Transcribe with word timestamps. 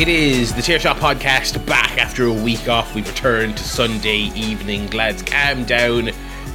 It 0.00 0.08
is 0.08 0.54
the 0.54 0.62
Chair 0.62 0.80
Shot 0.80 0.96
podcast 0.96 1.66
back 1.66 1.98
after 1.98 2.24
a 2.24 2.32
week 2.32 2.70
off. 2.70 2.94
We've 2.94 3.06
returned 3.06 3.58
to 3.58 3.62
Sunday 3.62 4.30
evening. 4.34 4.88
Lads, 4.92 5.20
calm 5.20 5.66
down. 5.66 6.08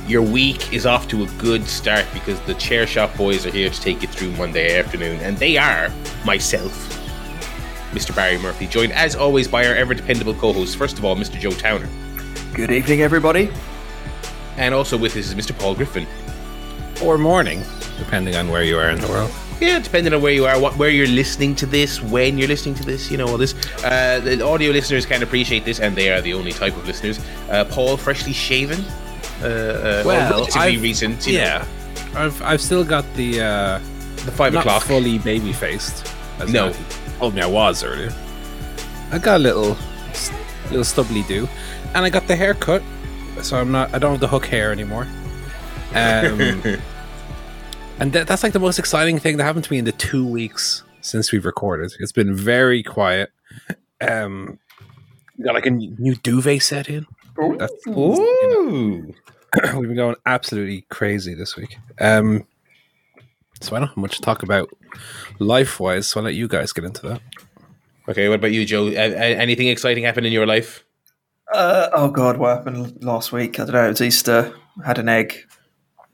Your 0.07 0.23
week 0.23 0.73
is 0.73 0.88
off 0.88 1.07
to 1.10 1.23
a 1.23 1.28
good 1.38 1.68
start 1.68 2.07
because 2.11 2.42
the 2.47 2.55
Chair 2.55 2.88
Shot 2.88 3.16
boys 3.16 3.46
are 3.46 3.52
here 3.52 3.70
to 3.70 3.82
take 3.82 4.02
you 4.02 4.07
through 4.07 4.32
Monday 4.32 4.79
afternoon, 4.79 5.20
and 5.20 5.38
they 5.38 5.57
are 5.57 5.92
myself, 6.25 6.71
Mr. 7.92 8.16
Barry 8.16 8.39
Murphy, 8.39 8.66
joined 8.66 8.93
as 8.93 9.16
always 9.16 9.47
by 9.47 9.68
our 9.68 9.75
ever 9.75 9.93
dependable 9.93 10.33
co 10.33 10.52
host, 10.52 10.75
first 10.75 10.97
of 10.97 11.05
all, 11.05 11.16
Mr. 11.16 11.39
Joe 11.39 11.52
Towner. 11.52 11.88
Good 12.55 12.71
evening, 12.71 13.04
everybody. 13.04 13.52
And 14.57 14.74
also 14.74 14.97
with 14.97 15.11
us 15.11 15.27
is 15.27 15.36
Mr. 15.36 15.55
Paul 15.55 15.75
Griffin. 15.75 16.07
Or 17.00 17.19
morning, 17.19 17.61
depending 18.00 18.38
on 18.38 18.50
where 18.50 18.64
you 18.64 18.80
are 18.80 18.89
in 18.89 19.00
the 19.00 19.07
world. 19.07 19.32
Yeah, 19.61 19.79
depending 19.79 20.14
on 20.14 20.21
where 20.21 20.33
you 20.33 20.45
are, 20.45 20.59
what 20.59 20.75
where 20.77 20.89
you're 20.89 21.07
listening 21.07 21.55
to 21.55 21.65
this, 21.65 22.01
when 22.01 22.37
you're 22.37 22.47
listening 22.50 22.75
to 22.75 22.83
this, 22.83 23.09
you 23.09 23.18
know 23.18 23.27
all 23.27 23.37
this. 23.37 23.54
Uh, 23.83 24.19
the 24.19 24.41
audio 24.46 24.71
listeners 24.71 25.05
can 25.05 25.23
appreciate 25.23 25.63
this, 25.63 25.79
and 25.79 25.96
they 25.96 26.09
are 26.11 26.19
the 26.21 26.33
only 26.33 26.51
type 26.51 26.75
of 26.75 26.86
listeners. 26.86 27.19
Uh, 27.50 27.63
Paul, 27.65 27.96
freshly 27.97 28.33
shaven. 28.33 28.83
Uh, 29.41 29.46
uh, 29.47 30.04
Well, 30.05 30.32
relatively 30.32 30.61
I've- 30.61 30.82
recent. 30.82 31.25
you 31.25 31.37
know, 31.37 31.43
Yeah, 31.43 31.65
I've 32.16 32.41
I've 32.41 32.61
still 32.61 32.83
got 32.83 33.05
the 33.16 33.39
uh, 33.41 33.80
the 34.25 34.31
five 34.31 34.53
not 34.53 34.66
o'clock. 34.66 34.83
fully 34.83 35.19
baby 35.19 35.53
faced. 35.53 36.05
No. 36.49 36.73
told 37.19 37.33
me 37.35 37.41
I 37.41 37.45
was 37.47 37.81
earlier. 37.83 38.13
I 39.11 39.19
got 39.19 39.37
a 39.37 39.43
little 39.43 39.77
little 40.69 40.83
stubbly 40.83 41.23
do, 41.23 41.47
and 41.93 42.03
I 42.05 42.09
got 42.09 42.27
the 42.27 42.35
haircut, 42.35 42.81
so 43.41 43.55
I'm 43.58 43.71
not. 43.71 43.93
I 43.95 43.99
don't 43.99 44.11
have 44.11 44.19
the 44.19 44.27
hook 44.27 44.45
hair 44.47 44.71
anymore. 44.73 45.08
Um, 45.95 46.61
and 47.99 48.13
that, 48.13 48.27
that's 48.27 48.43
like 48.43 48.53
the 48.53 48.59
most 48.59 48.79
exciting 48.79 49.19
thing 49.19 49.38
that 49.38 49.43
happened 49.43 49.65
to 49.65 49.71
me 49.71 49.77
in 49.79 49.85
the 49.85 49.91
two 49.93 50.25
weeks 50.25 50.83
since 51.01 51.31
we've 51.31 51.45
recorded. 51.45 51.93
It's 51.99 52.11
been 52.11 52.35
very 52.35 52.83
quiet. 52.83 53.31
Um, 54.02 54.59
got 55.43 55.55
like 55.55 55.65
a 55.65 55.69
n- 55.69 55.95
new 55.99 56.15
duvet 56.15 56.61
set 56.61 56.89
in. 56.89 57.05
That's, 57.57 57.73
Ooh. 57.87 59.13
we've 59.75 59.87
been 59.87 59.95
going 59.95 60.15
absolutely 60.25 60.85
crazy 60.89 61.33
this 61.33 61.55
week. 61.55 61.77
Um, 61.99 62.45
so 63.61 63.75
I 63.75 63.79
don't 63.79 63.87
have 63.89 63.97
much 63.97 64.15
to 64.15 64.21
talk 64.21 64.43
about 64.43 64.69
life 65.39 65.80
wise, 65.80 66.07
so 66.07 66.19
I'll 66.19 66.25
let 66.25 66.35
you 66.35 66.47
guys 66.47 66.73
get 66.73 66.85
into 66.85 67.07
that. 67.07 67.21
Okay, 68.07 68.27
what 68.30 68.35
about 68.35 68.52
you, 68.52 68.65
Joe? 68.65 68.87
Uh, 68.87 68.91
anything 68.91 69.67
exciting 69.67 70.03
happened 70.03 70.27
in 70.27 70.33
your 70.33 70.45
life? 70.45 70.83
Uh, 71.53 71.89
oh 71.93 72.09
God, 72.09 72.37
what 72.37 72.57
happened 72.57 73.03
last 73.03 73.31
week? 73.31 73.59
I 73.59 73.65
don't 73.65 73.73
know. 73.73 73.85
It 73.85 73.89
was 73.89 74.02
Easter. 74.02 74.53
Had 74.85 74.99
an 74.99 75.09
egg. 75.09 75.45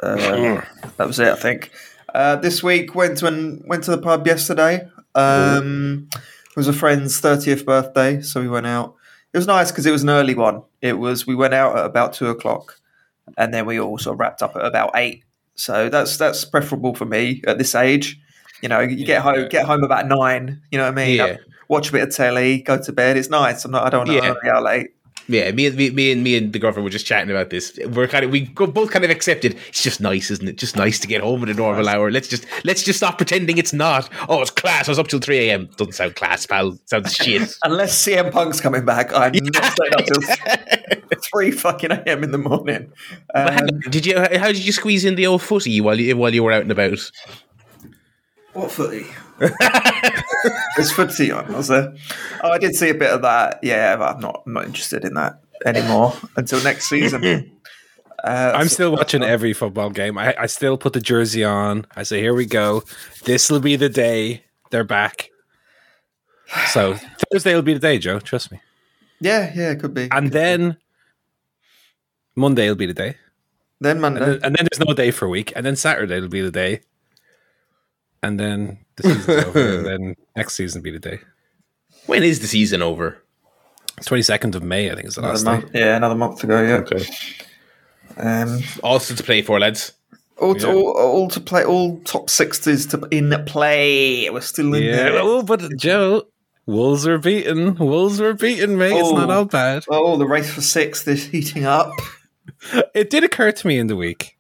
Uh, 0.02 0.62
that 0.98 1.08
was 1.08 1.20
it, 1.20 1.28
I 1.28 1.36
think. 1.36 1.72
Uh, 2.14 2.36
this 2.36 2.62
week 2.64 2.96
went 2.96 3.18
to 3.20 3.28
an, 3.28 3.64
went 3.66 3.84
to 3.86 3.92
the 3.92 3.98
pub 3.98 4.26
yesterday. 4.28 4.88
Um, 5.16 6.10
it 6.14 6.56
was 6.58 6.68
a 6.68 6.74
friend's 6.74 7.20
thirtieth 7.20 7.66
birthday, 7.66 8.22
so 8.22 8.42
we 8.42 8.48
went 8.48 8.68
out. 8.68 8.96
It 9.34 9.38
was 9.38 9.48
nice 9.48 9.72
because 9.72 9.86
it 9.86 9.92
was 9.92 10.04
an 10.04 10.10
early 10.10 10.36
one. 10.36 10.64
It 10.82 10.94
was 11.00 11.26
we 11.26 11.36
went 11.36 11.54
out 11.54 11.78
at 11.78 11.86
about 11.86 12.14
two 12.14 12.28
o'clock, 12.28 12.80
and 13.38 13.54
then 13.54 13.66
we 13.66 13.80
all 13.80 13.98
sort 13.98 14.16
of 14.16 14.20
wrapped 14.20 14.42
up 14.42 14.56
at 14.56 14.66
about 14.66 14.92
eight. 14.96 15.24
So 15.56 15.90
that's 15.90 16.18
that's 16.18 16.44
preferable 16.44 16.96
for 16.96 17.06
me 17.06 17.42
at 17.48 17.58
this 17.58 17.76
age. 17.76 18.20
You 18.62 18.70
know, 18.70 18.80
you 18.80 19.06
get 19.06 19.22
home 19.22 19.48
get 19.50 19.66
home 19.66 19.84
about 19.84 20.08
nine. 20.08 20.62
You 20.72 20.78
know 20.80 20.86
what 20.86 20.92
I 21.00 21.06
mean? 21.06 21.18
Yeah. 21.18 21.38
Watch 21.70 21.90
a 21.90 21.92
bit 21.94 22.04
of 22.04 22.14
telly, 22.14 22.62
go 22.62 22.78
to 22.82 22.92
bed. 22.92 23.16
It's 23.16 23.30
nice. 23.30 23.64
I'm 23.64 23.72
not. 23.72 23.86
I 23.86 23.90
don't 23.90 24.08
want 24.08 24.10
to 24.22 24.28
Yeah. 24.28 24.34
be 24.44 24.50
out 24.50 24.64
late. 24.64 24.90
Yeah, 25.28 25.52
me 25.52 25.68
and 25.68 25.76
me, 25.76 25.90
me 25.92 26.12
and 26.12 26.24
me 26.24 26.36
and 26.36 26.52
the 26.52 26.60
girlfriend 26.60 26.84
were 26.84 26.90
just 26.90 27.06
chatting 27.06 27.30
about 27.30 27.50
this. 27.50 27.78
We're 27.88 28.08
kind 28.08 28.26
of 28.26 28.32
we 28.32 28.46
both 28.46 28.92
kind 28.92 29.06
of 29.06 29.12
accepted. 29.12 29.58
It's 29.70 29.84
just 29.84 30.02
nice, 30.02 30.32
isn't 30.32 30.48
it? 30.48 30.58
Just 30.58 30.76
nice 30.76 31.00
to 31.00 31.08
get 31.08 31.22
home 31.22 31.44
at 31.44 31.50
a 31.50 31.54
normal 31.54 31.88
hour. 31.88 32.12
Let's 32.12 32.28
just 32.28 32.46
let's 32.64 32.84
just 32.84 32.98
stop 32.98 33.18
pretending 33.18 33.58
it's 33.58 33.74
not. 33.74 34.10
Oh, 34.28 34.42
it's 34.42 34.52
class. 34.52 34.88
I 34.88 34.92
was 34.92 35.00
up 35.00 35.08
till 35.08 35.20
three 35.20 35.50
a.m. 35.50 35.70
Doesn't 35.78 35.94
sound 35.94 36.16
class, 36.16 36.46
pal. 36.46 36.78
Sounds 36.86 37.14
shit. 37.16 37.56
Unless 37.64 38.06
CM 38.06 38.32
Punk's 38.32 38.60
coming 38.60 38.86
back, 38.86 39.14
I'm 39.14 39.34
not 39.34 39.66
staying 39.66 39.94
up 39.94 40.06
till 40.06 41.20
three 41.32 41.52
fucking 41.52 41.92
AM 41.92 42.24
in 42.24 42.32
the 42.32 42.38
morning. 42.38 42.92
Um, 43.34 43.68
did 43.90 44.06
you? 44.06 44.18
How 44.20 44.48
did 44.48 44.66
you 44.66 44.72
squeeze 44.72 45.06
in 45.06 45.16
the 45.16 45.28
old 45.28 45.42
footy 45.42 45.82
while 45.82 46.00
you 46.00 46.18
while 46.18 46.34
you 46.34 46.44
were 46.44 46.52
out 46.52 46.64
and 46.64 46.72
about? 46.72 47.12
what 48.54 48.72
footy? 48.72 49.06
There's 50.76 50.92
footy 50.92 51.32
on, 51.32 51.52
was 51.54 51.68
there? 51.68 51.94
Oh, 52.44 52.52
I 52.52 52.58
did 52.58 52.76
see 52.76 52.90
a 52.90 52.94
bit 52.94 53.12
of 53.12 53.22
that. 53.24 53.60
Yeah, 53.64 53.96
but 53.98 54.16
I'm 54.16 54.22
not, 54.22 54.44
I'm 54.46 54.54
not 54.54 54.66
interested 54.66 55.04
in 55.06 55.14
that 55.16 55.42
anymore 55.66 56.14
until 56.36 56.62
next 56.64 56.90
season. 56.90 57.52
Uh, 58.24 58.54
I'm 58.56 58.68
still 58.68 58.92
watching 58.92 59.24
every 59.24 59.52
football 59.52 59.90
game. 59.90 60.16
I, 60.16 60.36
I 60.42 60.46
still 60.46 60.78
put 60.78 60.94
the 60.94 61.02
jersey 61.02 61.44
on. 61.44 61.88
I 61.96 62.04
say, 62.04 62.20
here 62.22 62.36
we 62.36 62.46
go. 62.46 62.84
This 63.24 63.50
will 63.50 63.60
be 63.60 63.76
the 63.76 63.90
day 63.90 64.44
they're 64.70 64.84
back. 64.84 65.32
So 66.68 66.98
Thursday 67.32 67.56
will 67.56 67.64
be 67.64 67.74
the 67.74 67.80
day, 67.80 67.98
Joe. 67.98 68.20
Trust 68.20 68.52
me. 68.52 68.62
Yeah, 69.22 69.52
yeah, 69.56 69.72
it 69.72 69.80
could 69.80 69.96
be. 69.96 70.08
And 70.12 70.32
then 70.32 70.78
Monday 72.36 72.68
will 72.70 72.76
be 72.76 72.86
the 72.86 72.94
day. 72.94 73.16
then 73.80 73.94
And 73.94 74.02
Monday. 74.02 74.20
then, 74.20 74.40
and 74.44 74.56
then 74.56 74.68
there's 74.72 74.86
no 74.88 74.94
day 74.94 75.10
for 75.10 75.26
a 75.26 75.30
week. 75.30 75.52
And 75.56 75.66
then 75.66 75.76
Saturday 75.76 76.20
will 76.22 76.28
be 76.30 76.42
the 76.42 76.52
day. 76.52 76.82
And 78.24 78.40
then 78.40 78.78
the 78.98 79.04
season's 79.04 79.30
over. 79.46 79.78
And 79.78 79.86
then 80.06 80.16
next 80.36 80.54
season 80.56 80.82
be 80.82 80.92
the 80.92 81.00
day. 81.00 81.20
When 82.06 82.24
is 82.24 82.40
the 82.40 82.48
season 82.48 82.82
over? 82.82 83.18
22nd 84.02 84.56
of 84.56 84.64
May, 84.64 84.92
I 84.92 84.96
think, 84.96 85.08
is 85.08 85.16
the 85.16 85.22
last 85.22 85.42
Another 85.42 85.68
day. 85.68 85.80
yeah, 85.80 85.96
another 85.98 86.16
month 86.16 86.44
ago. 86.44 86.62
Yeah. 86.62 86.76
Okay. 86.78 87.06
Um, 88.18 88.60
Also 88.84 89.16
to 89.16 89.24
play 89.24 89.42
for 89.42 89.60
lads. 89.60 89.94
all, 90.38 90.56
to, 90.56 90.68
Yeah. 90.68 90.74
all, 90.74 90.98
all 90.98 91.28
to 91.30 91.40
play. 91.40 91.64
All 91.64 92.00
top 92.02 92.30
sixties 92.30 92.86
to 92.88 93.08
in 93.12 93.32
play. 93.46 94.30
We're 94.30 94.42
still 94.42 94.74
in 94.74 94.84
Yeah. 94.84 94.96
there. 94.96 95.20
Oh, 95.20 95.44
but 95.44 95.62
Joe, 95.78 96.24
Wolves 96.68 97.08
are 97.08 97.18
beaten. 97.18 97.76
Wolves 97.76 98.20
were 98.20 98.34
beaten, 98.34 98.78
mate. 98.78 98.94
It's 98.98 99.12
not 99.12 99.30
Oh. 99.30 99.34
all 99.40 99.46
bad. 99.46 99.84
Oh, 99.90 100.18
the 100.18 100.28
race 100.28 100.52
for 100.52 100.62
sixth 100.62 101.08
is 101.08 101.26
heating 101.26 101.66
up. 101.66 101.92
It 102.94 103.10
did 103.10 103.24
occur 103.24 103.52
to 103.52 103.68
me 103.68 103.80
in 103.80 103.88
the 103.88 103.96
week 103.96 104.38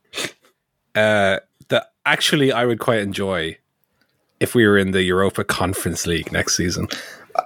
uh, 0.93 1.37
that 1.69 1.91
actually 2.05 2.51
I 2.51 2.65
would 2.65 2.79
quite 2.79 2.99
enjoy 2.99 3.57
if 4.41 4.55
we 4.55 4.67
were 4.67 4.77
in 4.77 4.91
the 4.91 5.03
Europa 5.03 5.43
Conference 5.43 6.05
League 6.05 6.31
next 6.31 6.57
season. 6.57 6.87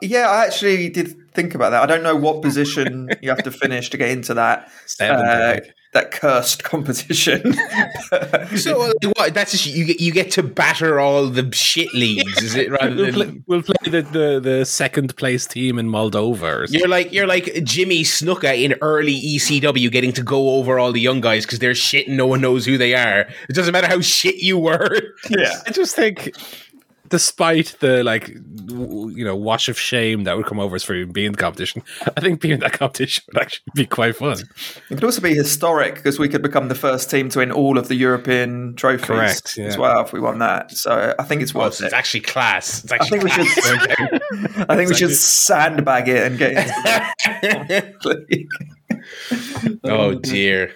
Yeah, 0.01 0.29
I 0.29 0.45
actually 0.45 0.89
did 0.89 1.31
think 1.33 1.53
about 1.53 1.69
that. 1.69 1.83
I 1.83 1.85
don't 1.85 2.01
know 2.01 2.15
what 2.15 2.41
position 2.41 3.09
you 3.21 3.29
have 3.29 3.43
to 3.43 3.51
finish 3.51 3.89
to 3.91 3.97
get 3.97 4.09
into 4.09 4.33
that 4.33 4.71
uh, 4.99 5.57
that 5.93 6.11
cursed 6.11 6.63
competition. 6.63 7.55
So 8.55 8.83
uh, 8.83 8.91
what? 9.15 9.33
That's 9.33 9.51
just 9.51 9.65
you 9.65 9.85
get 9.85 9.99
you 9.99 10.11
get 10.11 10.31
to 10.31 10.43
batter 10.43 10.99
all 10.99 11.27
the 11.27 11.49
shit 11.53 11.93
leagues, 11.93 12.41
is 12.41 12.55
it? 12.55 12.69
Rather 12.69 12.95
We'll 12.95 13.13
play, 13.13 13.41
we'll 13.47 13.61
play 13.63 13.75
the, 13.83 14.01
the, 14.01 14.39
the 14.39 14.65
second 14.65 15.15
place 15.17 15.45
team 15.45 15.79
in 15.79 15.89
Moldova. 15.89 16.43
Or 16.43 16.65
you're 16.65 16.87
like 16.87 17.11
you're 17.11 17.27
like 17.27 17.63
Jimmy 17.63 18.03
Snuka 18.03 18.61
in 18.61 18.75
early 18.81 19.19
ECW, 19.19 19.91
getting 19.91 20.13
to 20.13 20.23
go 20.23 20.51
over 20.51 20.79
all 20.79 20.91
the 20.91 21.01
young 21.01 21.21
guys 21.21 21.45
because 21.45 21.59
they're 21.59 21.75
shit 21.75 22.07
and 22.07 22.17
no 22.17 22.27
one 22.27 22.41
knows 22.41 22.65
who 22.65 22.77
they 22.77 22.93
are. 22.93 23.27
It 23.49 23.53
doesn't 23.53 23.73
matter 23.73 23.87
how 23.87 24.01
shit 24.01 24.35
you 24.35 24.57
were. 24.57 25.01
yeah, 25.29 25.61
I 25.67 25.71
just 25.71 25.95
think, 25.95 26.31
despite 27.09 27.75
the 27.79 28.03
like, 28.03 28.33
w- 28.65 29.09
you 29.15 29.23
know, 29.25 29.35
wash 29.35 29.69
of 29.69 29.77
shame 29.79 30.23
that 30.25 30.35
would 30.37 30.45
come 30.45 30.59
over 30.59 30.75
us 30.75 30.83
for 30.83 30.93
even 30.95 31.11
being 31.13 31.27
in 31.27 31.31
the 31.33 31.37
competition, 31.37 31.83
I 32.17 32.21
think 32.21 32.41
being 32.41 32.55
in 32.55 32.59
that 32.61 32.73
competition 32.73 33.23
would 33.27 33.41
actually 33.41 33.63
be 33.75 33.85
quite 33.85 34.15
fun. 34.15 34.37
it 34.89 34.95
could 34.95 35.03
also 35.03 35.21
be 35.21 35.33
historic 35.35 35.95
because 35.95 36.17
we 36.19 36.27
could 36.29 36.41
become 36.41 36.67
the 36.67 36.75
first 36.75 37.09
team 37.09 37.29
to 37.29 37.39
win 37.39 37.51
all 37.51 37.77
of 37.77 37.87
the 37.87 37.95
European 37.95 38.75
trophies 38.75 39.05
Correct, 39.05 39.57
yeah. 39.57 39.65
as 39.65 39.77
well 39.77 40.01
if 40.03 40.13
we 40.13 40.19
won 40.19 40.39
that. 40.39 40.71
So 40.71 41.13
I 41.19 41.23
think 41.23 41.41
it's 41.41 41.55
Oh, 41.55 41.59
worth 41.59 41.75
so 41.75 41.85
it's 41.85 41.93
it. 41.93 41.97
actually 41.97 42.21
class. 42.21 42.83
It's 42.83 42.91
I 42.91 42.95
actually 42.95 43.19
think 43.19 43.23
we 43.37 43.45
should. 43.45 43.63
class. 43.63 44.65
I 44.69 44.75
think 44.75 44.89
we 44.89 44.95
should 44.95 45.11
sandbag 45.15 46.07
it 46.09 46.23
and 46.25 46.37
get 46.37 46.51
into 46.51 46.73
the 48.03 48.45
oh 49.83 50.13
dear. 50.23 50.71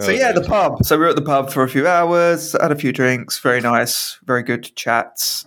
So 0.00 0.10
yeah, 0.10 0.32
the 0.32 0.42
pub. 0.42 0.84
So 0.84 0.96
we 0.96 1.04
were 1.04 1.10
at 1.10 1.16
the 1.16 1.22
pub 1.22 1.50
for 1.50 1.62
a 1.62 1.68
few 1.68 1.86
hours, 1.86 2.54
had 2.60 2.70
a 2.72 2.76
few 2.76 2.92
drinks, 2.92 3.38
very 3.38 3.60
nice, 3.60 4.18
very 4.24 4.42
good 4.42 4.74
chats. 4.76 5.46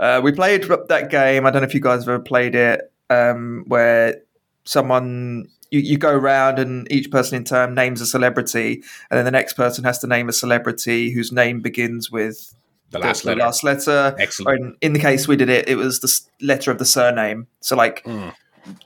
Uh, 0.00 0.20
we 0.22 0.32
played 0.32 0.64
that 0.88 1.10
game. 1.10 1.44
I 1.46 1.50
don't 1.50 1.62
know 1.62 1.68
if 1.68 1.74
you 1.74 1.80
guys 1.80 2.00
have 2.00 2.08
ever 2.08 2.18
played 2.22 2.54
it, 2.54 2.90
um, 3.10 3.64
where 3.66 4.16
someone 4.64 5.46
you, 5.70 5.80
you 5.80 5.98
go 5.98 6.10
around 6.10 6.58
and 6.58 6.90
each 6.90 7.10
person 7.10 7.36
in 7.36 7.44
turn 7.44 7.74
names 7.74 8.00
a 8.00 8.06
celebrity, 8.06 8.82
and 9.10 9.18
then 9.18 9.24
the 9.24 9.30
next 9.30 9.52
person 9.54 9.84
has 9.84 9.98
to 9.98 10.06
name 10.06 10.28
a 10.28 10.32
celebrity 10.32 11.10
whose 11.10 11.30
name 11.32 11.60
begins 11.60 12.10
with 12.10 12.54
the 12.90 12.98
last 12.98 13.22
the 13.22 13.28
letter. 13.28 13.40
last 13.40 13.62
letter. 13.62 14.16
Excellent. 14.18 14.60
In, 14.60 14.76
in 14.80 14.92
the 14.94 14.98
case 14.98 15.28
we 15.28 15.36
did 15.36 15.48
it, 15.50 15.68
it 15.68 15.76
was 15.76 16.00
the 16.00 16.20
letter 16.44 16.70
of 16.70 16.78
the 16.78 16.84
surname. 16.86 17.46
So 17.60 17.76
like 17.76 18.02
Mm. 18.04 18.34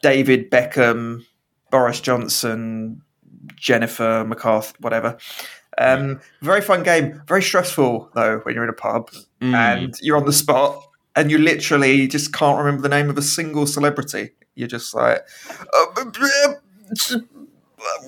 David 0.02 0.50
Beckham, 0.50 1.24
Boris 1.70 2.00
Johnson, 2.00 3.02
Jennifer 3.56 4.24
McCarthy, 4.26 4.74
whatever. 4.80 5.16
Um, 5.78 6.20
very 6.42 6.60
fun 6.60 6.82
game. 6.84 7.20
Very 7.26 7.42
stressful 7.42 8.10
though 8.14 8.38
when 8.44 8.54
you're 8.54 8.64
in 8.64 8.70
a 8.70 8.74
pub 8.74 9.10
Mm. 9.40 9.54
and 9.54 9.94
you're 10.00 10.16
on 10.16 10.26
the 10.26 10.32
spot 10.32 10.82
and 11.16 11.30
you 11.30 11.38
literally 11.38 12.06
just 12.08 12.32
can't 12.32 12.58
remember 12.58 12.82
the 12.82 12.88
name 12.88 13.10
of 13.10 13.18
a 13.18 13.22
single 13.22 13.66
celebrity. 13.66 14.30
You're 14.54 14.68
just 14.68 14.94
like 14.94 15.24
uh, 15.72 16.02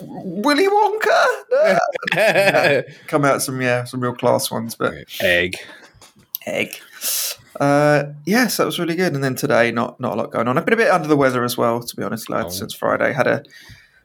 Willy 0.02 0.68
Wonka. 0.68 1.78
Uh, 2.16 2.82
come 3.06 3.24
out 3.24 3.42
some 3.42 3.60
yeah 3.60 3.84
some 3.84 4.00
real 4.00 4.14
class 4.14 4.50
ones, 4.50 4.74
but 4.74 4.94
Egg. 5.20 5.56
egg. 6.46 6.78
Uh, 7.58 8.12
yes, 8.26 8.58
that 8.58 8.66
was 8.66 8.78
really 8.78 8.96
good. 8.96 9.14
And 9.14 9.24
then 9.24 9.34
today, 9.34 9.70
not 9.72 9.98
not 10.00 10.12
a 10.12 10.16
lot 10.16 10.30
going 10.30 10.48
on. 10.48 10.58
I've 10.58 10.64
been 10.64 10.74
a 10.74 10.78
bit 10.78 10.90
under 10.90 11.08
the 11.08 11.16
weather 11.16 11.44
as 11.44 11.56
well, 11.56 11.82
to 11.82 11.96
be 11.96 12.02
honest, 12.02 12.28
lads. 12.28 12.56
Oh. 12.56 12.58
Since 12.58 12.74
Friday, 12.74 13.12
had 13.12 13.26
a 13.26 13.42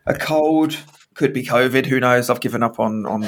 a 0.05 0.13
cold. 0.13 0.77
Could 1.13 1.33
be 1.33 1.43
COVID. 1.43 1.85
Who 1.87 1.99
knows? 1.99 2.29
I've 2.29 2.39
given 2.39 2.63
up 2.63 2.79
on 2.79 3.05
on 3.05 3.21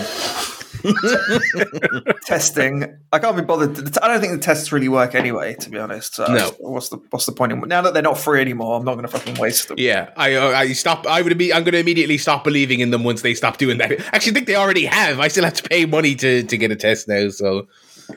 testing. 2.25 2.97
I 3.11 3.19
can't 3.19 3.35
be 3.35 3.41
bothered. 3.41 3.97
I 3.99 4.07
don't 4.07 4.19
think 4.19 4.33
the 4.33 4.39
tests 4.39 4.71
really 4.71 4.89
work 4.89 5.15
anyway. 5.15 5.55
To 5.55 5.69
be 5.69 5.77
honest, 5.77 6.15
so 6.15 6.25
No. 6.25 6.51
What's 6.59 6.89
the 6.89 6.97
what's 7.09 7.25
the 7.25 7.31
point? 7.31 7.51
In, 7.51 7.59
now 7.61 7.81
that 7.81 7.93
they're 7.93 8.03
not 8.03 8.17
free 8.17 8.41
anymore, 8.41 8.77
I'm 8.77 8.85
not 8.85 8.93
going 8.95 9.05
to 9.05 9.11
fucking 9.11 9.35
waste 9.35 9.69
them. 9.69 9.77
Yeah, 9.79 10.09
I 10.17 10.35
uh, 10.35 10.49
I 10.49 10.73
stop. 10.73 11.07
I 11.07 11.21
would 11.21 11.37
be. 11.37 11.53
I'm 11.53 11.63
going 11.63 11.73
to 11.73 11.79
immediately 11.79 12.17
stop 12.17 12.43
believing 12.43 12.79
in 12.79 12.91
them 12.91 13.03
once 13.03 13.21
they 13.21 13.33
stop 13.33 13.57
doing 13.57 13.77
that. 13.77 13.91
I 13.91 13.97
actually 14.13 14.33
think 14.33 14.47
they 14.47 14.55
already 14.55 14.85
have. 14.85 15.19
I 15.19 15.27
still 15.27 15.43
have 15.43 15.53
to 15.53 15.63
pay 15.63 15.85
money 15.85 16.15
to 16.15 16.43
to 16.43 16.57
get 16.57 16.71
a 16.71 16.75
test 16.75 17.07
now. 17.07 17.29
So 17.29 17.67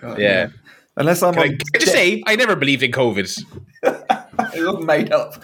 God, 0.00 0.18
yeah. 0.18 0.48
Unless 0.98 1.22
I'm 1.22 1.34
Can 1.34 1.42
I, 1.42 1.48
can 1.48 1.58
I 1.74 1.78
just 1.78 1.92
say 1.92 2.22
I 2.26 2.36
never 2.36 2.56
believed 2.56 2.82
in 2.82 2.92
COVID. 2.92 3.42
It's 4.38 4.66
all 4.66 4.80
made 4.82 5.12
up. 5.12 5.42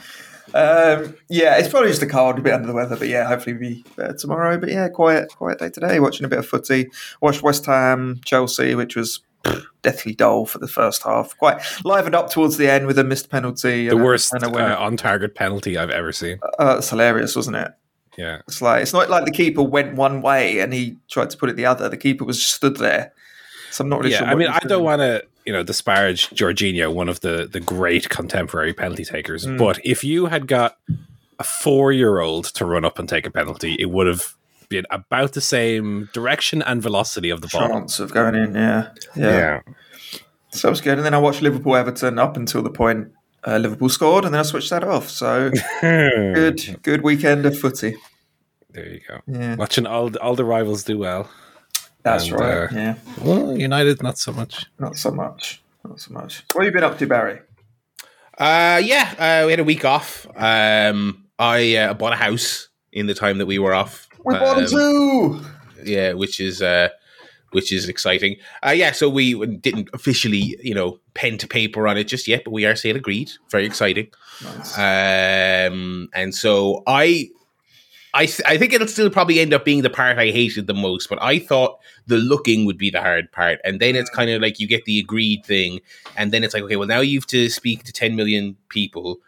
Um, 0.54 1.16
yeah, 1.28 1.56
it's 1.58 1.68
probably 1.68 1.90
just 1.90 2.02
a 2.02 2.06
cold, 2.06 2.38
a 2.38 2.42
bit 2.42 2.52
under 2.52 2.66
the 2.66 2.74
weather, 2.74 2.96
but 2.96 3.08
yeah, 3.08 3.26
hopefully 3.26 3.56
be 3.56 3.84
better 3.96 4.14
tomorrow. 4.14 4.58
But 4.58 4.70
yeah, 4.70 4.88
quiet, 4.88 5.32
quiet 5.34 5.58
day 5.58 5.70
today. 5.70 6.00
Watching 6.00 6.24
a 6.24 6.28
bit 6.28 6.38
of 6.38 6.46
footy. 6.46 6.90
Watched 7.20 7.42
West 7.42 7.66
Ham, 7.66 8.20
Chelsea, 8.24 8.74
which 8.74 8.96
was 8.96 9.20
pff, 9.44 9.64
deathly 9.82 10.14
dull 10.14 10.46
for 10.46 10.58
the 10.58 10.68
first 10.68 11.02
half. 11.02 11.36
Quite 11.38 11.60
livened 11.84 12.14
up 12.14 12.30
towards 12.30 12.56
the 12.56 12.70
end 12.70 12.86
with 12.86 12.98
a 12.98 13.04
missed 13.04 13.30
penalty. 13.30 13.88
The 13.88 13.96
and 13.96 14.04
worst 14.04 14.32
and 14.32 14.44
uh, 14.44 14.76
on 14.78 14.96
target 14.96 15.34
penalty 15.34 15.76
I've 15.78 15.90
ever 15.90 16.12
seen. 16.12 16.38
Uh, 16.58 16.76
it's 16.78 16.90
hilarious, 16.90 17.34
wasn't 17.34 17.56
it? 17.56 17.72
Yeah. 18.16 18.42
It's 18.46 18.60
like 18.60 18.82
it's 18.82 18.92
not 18.92 19.08
like 19.08 19.24
the 19.24 19.30
keeper 19.30 19.62
went 19.62 19.94
one 19.94 20.20
way 20.20 20.58
and 20.58 20.72
he 20.72 20.98
tried 21.08 21.30
to 21.30 21.36
put 21.36 21.48
it 21.48 21.56
the 21.56 21.66
other. 21.66 21.88
The 21.88 21.96
keeper 21.96 22.24
was 22.24 22.44
stood 22.44 22.76
there. 22.76 23.12
So 23.70 23.84
I'm 23.84 23.88
not 23.88 24.00
really 24.00 24.12
Yeah, 24.12 24.18
sure. 24.18 24.28
I 24.28 24.34
mean, 24.34 24.48
I 24.48 24.58
don't 24.58 24.84
want 24.84 25.00
to, 25.00 25.24
you 25.44 25.52
know, 25.52 25.62
disparage 25.62 26.30
Jorginho, 26.30 26.92
one 26.92 27.08
of 27.08 27.20
the 27.20 27.48
the 27.50 27.60
great 27.60 28.08
contemporary 28.08 28.72
penalty 28.72 29.04
takers. 29.04 29.46
Mm. 29.46 29.58
But 29.58 29.80
if 29.84 30.04
you 30.04 30.26
had 30.26 30.46
got 30.46 30.78
a 31.38 31.44
four 31.44 31.92
year 31.92 32.20
old 32.20 32.46
to 32.46 32.64
run 32.64 32.84
up 32.84 32.98
and 32.98 33.08
take 33.08 33.26
a 33.26 33.30
penalty, 33.30 33.76
it 33.78 33.90
would 33.90 34.06
have 34.06 34.34
been 34.68 34.86
about 34.90 35.32
the 35.32 35.40
same 35.40 36.08
direction 36.12 36.62
and 36.62 36.82
velocity 36.82 37.30
of 37.30 37.40
the 37.40 37.48
ball. 37.48 37.68
chance 37.68 38.00
of 38.00 38.12
going 38.12 38.34
in. 38.34 38.54
Yeah, 38.54 38.90
yeah. 39.14 39.60
So 40.50 40.68
it 40.68 40.70
was 40.70 40.80
good. 40.80 40.98
And 40.98 41.04
then 41.04 41.14
I 41.14 41.18
watched 41.18 41.42
Liverpool 41.42 41.76
Everton 41.76 42.18
up 42.18 42.36
until 42.36 42.62
the 42.62 42.70
point 42.70 43.12
uh, 43.46 43.56
Liverpool 43.56 43.88
scored, 43.88 44.24
and 44.24 44.34
then 44.34 44.40
I 44.40 44.44
switched 44.44 44.70
that 44.70 44.84
off. 44.84 45.08
So 45.08 45.50
good, 45.80 46.78
good 46.82 47.02
weekend 47.02 47.46
of 47.46 47.58
footy. 47.58 47.96
There 48.70 48.88
you 48.88 49.00
go. 49.06 49.20
Yeah, 49.26 49.56
Watching 49.56 49.86
all 49.86 50.08
the, 50.10 50.20
all 50.20 50.34
the 50.34 50.44
rivals 50.44 50.84
do 50.84 50.98
well. 50.98 51.28
That's 52.02 52.24
And, 52.28 52.40
right. 52.40 52.56
uh, 52.64 52.68
yeah, 52.72 52.94
Well, 53.22 53.56
United 53.58 54.02
not 54.02 54.18
so 54.18 54.32
much. 54.32 54.66
not 54.78 54.96
so 54.96 55.10
much. 55.10 55.62
Not 55.84 56.00
so 56.00 56.12
much. 56.12 56.44
What 56.52 56.64
have 56.64 56.72
you 56.72 56.80
been 56.80 56.84
up 56.84 56.98
to, 56.98 57.06
Barry? 57.06 57.40
Uh, 58.38 58.80
yeah, 58.82 59.14
uh, 59.18 59.46
we 59.46 59.52
had 59.52 59.60
a 59.60 59.64
week 59.64 59.84
off. 59.84 60.26
Um, 60.36 61.24
I 61.38 61.76
uh, 61.76 61.94
bought 61.94 62.12
a 62.12 62.16
house 62.16 62.68
in 62.92 63.06
the 63.06 63.14
time 63.14 63.38
that 63.38 63.46
we 63.46 63.58
were 63.58 63.74
off. 63.74 64.08
We 64.24 64.34
bought 64.34 64.58
Um, 64.58 64.64
a 64.64 64.68
zoo. 64.68 65.40
yeah, 65.84 66.12
which 66.12 66.40
is 66.40 66.62
uh, 66.62 66.88
which 67.50 67.72
is 67.72 67.88
exciting. 67.88 68.36
Uh, 68.66 68.70
yeah, 68.70 68.92
so 68.92 69.08
we 69.10 69.34
didn't 69.56 69.90
officially, 69.92 70.56
you 70.62 70.74
know, 70.74 70.98
pen 71.14 71.36
to 71.38 71.46
paper 71.48 71.86
on 71.88 71.98
it 71.98 72.04
just 72.04 72.26
yet, 72.28 72.44
but 72.44 72.52
we 72.52 72.64
are 72.64 72.74
sale 72.76 72.96
agreed. 72.96 73.30
Very 73.50 73.66
exciting. 73.66 74.06
Nice. 74.42 74.78
Um, 74.78 76.08
and 76.14 76.34
so 76.34 76.82
I, 76.86 77.28
I, 78.14 78.26
th- 78.26 78.42
I 78.46 78.58
think 78.58 78.72
it'll 78.72 78.88
still 78.88 79.08
probably 79.08 79.40
end 79.40 79.54
up 79.54 79.64
being 79.64 79.82
the 79.82 79.90
part 79.90 80.18
I 80.18 80.26
hated 80.30 80.66
the 80.66 80.74
most. 80.74 81.08
But 81.08 81.22
I 81.22 81.38
thought 81.38 81.78
the 82.06 82.16
looking 82.18 82.66
would 82.66 82.78
be 82.78 82.90
the 82.90 83.00
hard 83.00 83.32
part, 83.32 83.58
and 83.64 83.80
then 83.80 83.96
it's 83.96 84.10
kind 84.10 84.30
of 84.30 84.42
like 84.42 84.60
you 84.60 84.66
get 84.66 84.84
the 84.84 84.98
agreed 84.98 85.44
thing, 85.46 85.80
and 86.16 86.32
then 86.32 86.44
it's 86.44 86.54
like, 86.54 86.62
okay, 86.64 86.76
well 86.76 86.88
now 86.88 87.00
you 87.00 87.18
have 87.18 87.26
to 87.28 87.48
speak 87.48 87.84
to 87.84 87.92
ten 87.92 88.16
million 88.16 88.56
people, 88.68 89.18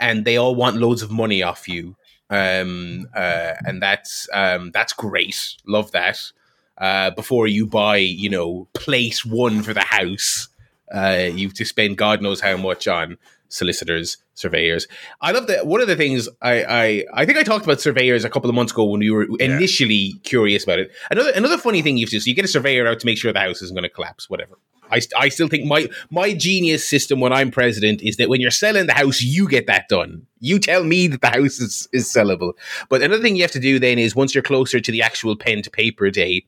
and 0.00 0.24
they 0.24 0.36
all 0.36 0.54
want 0.54 0.76
loads 0.76 1.02
of 1.02 1.10
money 1.10 1.42
off 1.42 1.68
you. 1.68 1.96
Um, 2.30 3.08
uh, 3.14 3.54
and 3.64 3.82
that's 3.82 4.28
um, 4.34 4.70
that's 4.72 4.92
great. 4.92 5.56
Love 5.66 5.92
that. 5.92 6.18
Uh, 6.76 7.10
before 7.10 7.46
you 7.46 7.66
buy, 7.66 7.96
you 7.96 8.28
know, 8.28 8.68
place 8.74 9.24
one 9.24 9.62
for 9.62 9.74
the 9.74 9.80
house, 9.80 10.48
uh, 10.94 11.28
you 11.32 11.48
have 11.48 11.54
to 11.54 11.64
spend 11.64 11.98
God 11.98 12.22
knows 12.22 12.40
how 12.40 12.56
much 12.56 12.86
on 12.86 13.16
solicitors, 13.48 14.18
surveyors. 14.34 14.86
I 15.20 15.32
love 15.32 15.46
that. 15.48 15.66
One 15.66 15.80
of 15.80 15.88
the 15.88 15.96
things 15.96 16.28
I, 16.42 16.64
I 16.64 17.04
I 17.14 17.26
think 17.26 17.38
I 17.38 17.42
talked 17.42 17.64
about 17.64 17.80
surveyors 17.80 18.24
a 18.24 18.30
couple 18.30 18.48
of 18.48 18.54
months 18.54 18.72
ago 18.72 18.84
when 18.84 19.00
we 19.00 19.10
were 19.10 19.26
initially 19.40 20.14
curious 20.22 20.64
about 20.64 20.78
it. 20.78 20.90
Another 21.10 21.32
another 21.34 21.58
funny 21.58 21.82
thing 21.82 21.96
you 21.96 22.04
have 22.04 22.10
to 22.10 22.16
do, 22.16 22.20
so 22.20 22.28
you 22.28 22.34
get 22.34 22.44
a 22.44 22.48
surveyor 22.48 22.86
out 22.86 23.00
to 23.00 23.06
make 23.06 23.18
sure 23.18 23.32
the 23.32 23.40
house 23.40 23.62
isn't 23.62 23.74
going 23.74 23.82
to 23.82 23.88
collapse, 23.88 24.28
whatever. 24.30 24.58
I, 24.90 25.00
I 25.18 25.28
still 25.28 25.48
think 25.48 25.64
my 25.64 25.88
my 26.10 26.32
genius 26.34 26.86
system 26.86 27.20
when 27.20 27.32
I'm 27.32 27.50
president 27.50 28.02
is 28.02 28.16
that 28.16 28.28
when 28.28 28.40
you're 28.40 28.50
selling 28.50 28.86
the 28.86 28.94
house, 28.94 29.20
you 29.20 29.48
get 29.48 29.66
that 29.66 29.88
done. 29.88 30.26
You 30.40 30.58
tell 30.58 30.84
me 30.84 31.08
that 31.08 31.20
the 31.20 31.28
house 31.28 31.60
is, 31.60 31.88
is 31.92 32.10
sellable. 32.10 32.52
But 32.88 33.02
another 33.02 33.22
thing 33.22 33.36
you 33.36 33.42
have 33.42 33.50
to 33.52 33.60
do 33.60 33.78
then 33.78 33.98
is 33.98 34.14
once 34.14 34.34
you're 34.34 34.42
closer 34.42 34.80
to 34.80 34.92
the 34.92 35.02
actual 35.02 35.36
pen 35.36 35.62
to 35.62 35.70
paper 35.70 36.10
day, 36.10 36.46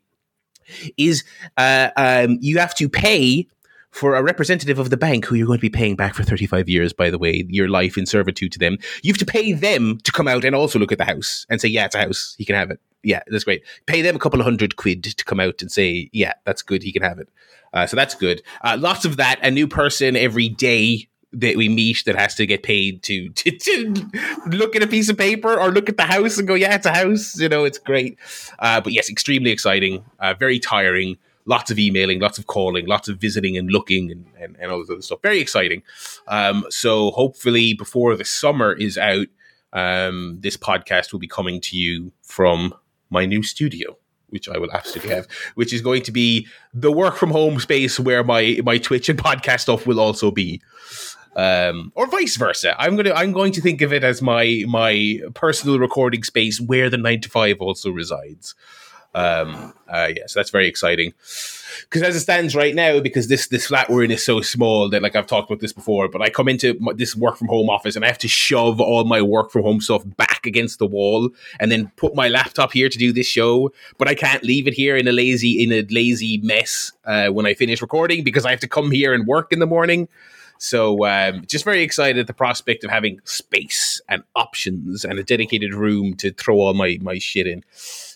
is 0.97 1.25
uh, 1.57 1.91
um, 1.97 2.39
you 2.41 2.59
have 2.59 2.75
to 2.77 2.89
pay 2.89 3.47
for 3.91 4.15
a 4.15 4.23
representative 4.23 4.79
of 4.79 4.91
the 4.91 4.97
bank 4.97 5.25
who 5.25 5.35
you're 5.35 5.47
going 5.47 5.59
to 5.59 5.63
be 5.63 5.69
paying 5.69 5.97
back 5.97 6.15
for 6.15 6.23
35 6.23 6.69
years, 6.69 6.93
by 6.93 7.11
the 7.11 7.19
way, 7.19 7.45
your 7.49 7.69
life 7.69 7.99
in 7.99 8.07
servitude 8.07 8.53
to 8.53 8.59
them. 8.59 8.79
You 9.03 9.13
have 9.13 9.19
to 9.19 9.27
pay 9.27 9.53
them 9.53 9.99
to 10.05 10.13
come 10.13 10.29
out 10.29 10.45
and 10.45 10.55
also 10.55 10.79
look 10.79 10.93
at 10.93 10.99
the 10.99 11.05
house 11.05 11.45
and 11.51 11.61
say, 11.61 11.69
yeah, 11.69 11.87
it's 11.87 11.95
a 11.95 12.01
house. 12.01 12.35
He 12.39 12.45
can 12.45 12.55
have 12.55 12.71
it. 12.71 12.81
Yeah, 13.03 13.23
that's 13.27 13.45
great. 13.45 13.65
Pay 13.87 14.03
them 14.03 14.15
a 14.15 14.19
couple 14.19 14.41
of 14.41 14.45
hundred 14.45 14.77
quid 14.77 15.05
to 15.05 15.25
come 15.25 15.41
out 15.41 15.63
and 15.63 15.73
say, 15.73 16.11
yeah, 16.13 16.35
that's 16.45 16.63
good. 16.63 16.83
He 16.83 16.93
can 16.93 17.03
have 17.03 17.19
it. 17.19 17.29
Uh, 17.73 17.87
so 17.87 17.97
that's 17.97 18.15
good. 18.15 18.43
Uh, 18.63 18.77
lots 18.79 19.05
of 19.05 19.17
that. 19.17 19.39
A 19.43 19.51
new 19.51 19.67
person 19.67 20.17
every 20.17 20.49
day 20.49 21.09
that 21.33 21.57
we 21.57 21.69
meet 21.69 22.03
that 22.07 22.17
has 22.17 22.35
to 22.35 22.47
get 22.47 22.63
paid 22.63 23.03
to, 23.05 23.29
to 23.31 23.51
to 23.53 24.11
look 24.47 24.75
at 24.75 24.83
a 24.83 24.87
piece 24.87 25.09
of 25.09 25.17
paper 25.17 25.59
or 25.59 25.71
look 25.71 25.89
at 25.89 25.97
the 25.97 26.05
house 26.05 26.39
and 26.39 26.47
go, 26.47 26.55
yeah, 26.55 26.75
it's 26.75 26.87
a 26.87 26.93
house. 26.93 27.39
You 27.39 27.49
know, 27.49 27.65
it's 27.65 27.79
great. 27.79 28.19
Uh, 28.59 28.81
but 28.81 28.93
yes, 28.93 29.09
extremely 29.09 29.51
exciting. 29.51 30.05
Uh, 30.19 30.35
very 30.35 30.59
tiring. 30.59 31.17
Lots 31.51 31.71
of 31.71 31.79
emailing, 31.79 32.21
lots 32.21 32.39
of 32.39 32.47
calling, 32.47 32.87
lots 32.87 33.09
of 33.09 33.19
visiting 33.19 33.57
and 33.57 33.71
looking 33.71 34.11
and, 34.11 34.27
and, 34.39 34.57
and 34.61 34.71
all 34.71 34.79
this 34.79 34.91
other 34.91 35.03
stuff. 35.03 35.21
Very 35.23 35.41
exciting. 35.41 35.83
Um, 36.29 36.65
so 36.71 37.11
hopefully 37.11 37.75
before 37.75 38.17
the 38.17 38.25
summer 38.25 38.73
is 38.73 38.97
out, 38.97 39.27
um, 39.73 40.39
this 40.41 40.57
podcast 40.57 41.13
will 41.13 41.19
be 41.19 41.29
coming 41.29 41.61
to 41.63 41.77
you 41.77 42.13
from 42.23 42.73
my 43.11 43.27
new 43.27 43.43
studio 43.43 43.97
which 44.31 44.49
I 44.49 44.59
will 44.59 44.71
absolutely 44.71 45.13
have, 45.15 45.27
which 45.57 45.73
is 45.73 45.83
going 45.83 46.03
to 46.03 46.13
be 46.13 46.47
the 46.73 46.93
work 46.93 47.17
from 47.17 47.31
home 47.31 47.59
space 47.61 47.99
where 48.01 48.25
my 48.25 48.61
my 48.65 48.79
Twitch 48.79 49.09
and 49.09 49.19
podcast 49.19 49.61
stuff 49.61 49.87
will 49.87 50.01
also 50.01 50.31
be. 50.31 50.63
Um, 51.37 51.93
or 51.95 52.07
vice 52.09 52.37
versa. 52.37 52.75
I'm 52.79 52.97
gonna 52.97 53.13
I'm 53.13 53.33
going 53.33 53.53
to 53.53 53.61
think 53.61 53.83
of 53.83 53.93
it 53.93 54.03
as 54.03 54.21
my 54.21 54.65
my 54.67 55.21
personal 55.35 55.79
recording 55.79 56.23
space 56.23 56.61
where 56.61 56.91
the 56.91 56.97
nine 56.97 57.21
to 57.23 57.29
five 57.29 57.61
also 57.61 57.91
resides. 57.91 58.55
Um, 59.15 59.75
uh, 59.89 60.09
yeah, 60.17 60.27
so 60.27 60.39
that's 60.39 60.51
very 60.51 60.69
exciting. 60.69 61.13
Because 61.85 62.03
as 62.03 62.15
it 62.15 62.21
stands 62.21 62.55
right 62.55 62.75
now, 62.75 63.01
because 63.01 63.29
this 63.29 63.49
this 63.49 63.67
flat 63.67 63.91
we're 63.91 64.05
in 64.05 64.11
is 64.11 64.25
so 64.25 64.41
small 64.41 64.89
that 64.91 65.03
like 65.03 65.17
I've 65.17 65.27
talked 65.27 65.51
about 65.51 65.61
this 65.61 65.73
before, 65.73 66.09
but 66.09 66.23
I 66.23 66.31
come 66.31 66.49
into 66.49 66.77
my, 66.79 66.93
this 66.93 67.17
work 67.17 67.37
from 67.37 67.49
home 67.49 67.69
office 67.69 67.97
and 67.97 68.05
I 68.05 68.09
have 68.09 68.19
to 68.19 68.29
shove 68.29 68.81
all 68.81 69.05
my 69.05 69.21
work 69.23 69.51
from 69.51 69.63
home 69.63 69.81
stuff 69.81 70.03
back 70.17 70.47
against 70.47 70.79
the 70.79 70.87
wall 70.87 71.31
and 71.59 71.73
then 71.73 71.91
put 71.97 72.15
my 72.15 72.29
laptop 72.29 72.73
here 72.73 72.89
to 72.89 72.99
do 72.99 73.13
this 73.13 73.27
show. 73.27 73.73
But 73.99 74.09
I 74.09 74.15
can't 74.15 74.45
leave 74.45 74.69
it 74.69 74.75
here 74.75 74.97
in 74.97 75.09
a 75.09 75.13
lazy 75.13 75.63
in 75.63 75.73
a 75.73 75.83
lazy 75.91 76.39
mess 76.39 76.93
uh, 77.05 77.29
when 77.29 77.47
I 77.47 77.55
finish 77.55 77.83
recording 77.83 78.23
because 78.23 78.47
I 78.47 78.51
have 78.51 78.61
to 78.61 78.69
come 78.69 78.91
here 78.91 79.13
and 79.13 79.27
work 79.27 79.53
in 79.53 79.59
the 79.59 79.67
morning. 79.67 80.09
So 80.59 81.07
um, 81.07 81.47
just 81.47 81.65
very 81.65 81.83
excited 81.83 82.19
at 82.19 82.27
the 82.27 82.35
prospect 82.35 82.85
of 82.85 82.91
having 82.91 83.19
space 83.25 84.01
and 84.11 84.23
options 84.37 85.07
and 85.07 85.19
a 85.19 85.25
dedicated 85.25 85.73
room 85.73 86.15
to 86.17 86.31
throw 86.33 86.57
all 86.57 86.75
my 86.75 86.99
my 87.01 87.19
shit 87.19 87.47
in. 87.47 87.65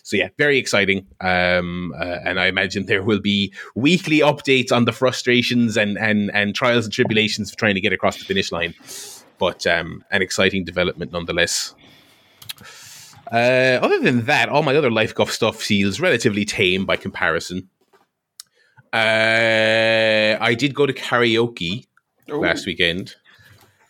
So 0.05 0.17
yeah, 0.17 0.29
very 0.37 0.59
exciting. 0.59 1.07
Um, 1.19 1.91
uh, 1.99 2.19
and 2.23 2.39
I 2.39 2.45
imagine 2.45 2.85
there 2.85 3.01
will 3.01 3.19
be 3.19 3.51
weekly 3.73 4.19
updates 4.19 4.71
on 4.71 4.85
the 4.85 4.91
frustrations 4.91 5.77
and 5.77 5.97
and 5.97 6.29
and 6.31 6.53
trials 6.53 6.85
and 6.85 6.93
tribulations 6.93 7.49
of 7.49 7.57
trying 7.57 7.73
to 7.73 7.81
get 7.81 7.91
across 7.91 8.19
the 8.19 8.23
finish 8.23 8.51
line. 8.51 8.75
But 9.39 9.65
um, 9.65 10.03
an 10.11 10.21
exciting 10.21 10.63
development 10.63 11.11
nonetheless. 11.11 11.73
Uh, 13.31 13.79
other 13.81 13.99
than 13.99 14.25
that, 14.25 14.47
all 14.47 14.61
my 14.61 14.75
other 14.75 14.91
life 14.91 15.15
guff 15.15 15.31
stuff 15.31 15.59
feels 15.59 15.99
relatively 15.99 16.45
tame 16.45 16.85
by 16.85 16.97
comparison. 16.97 17.67
Uh, 18.93 20.37
I 20.39 20.53
did 20.55 20.75
go 20.75 20.85
to 20.85 20.93
karaoke 20.93 21.87
last 22.27 22.67
weekend. 22.67 23.15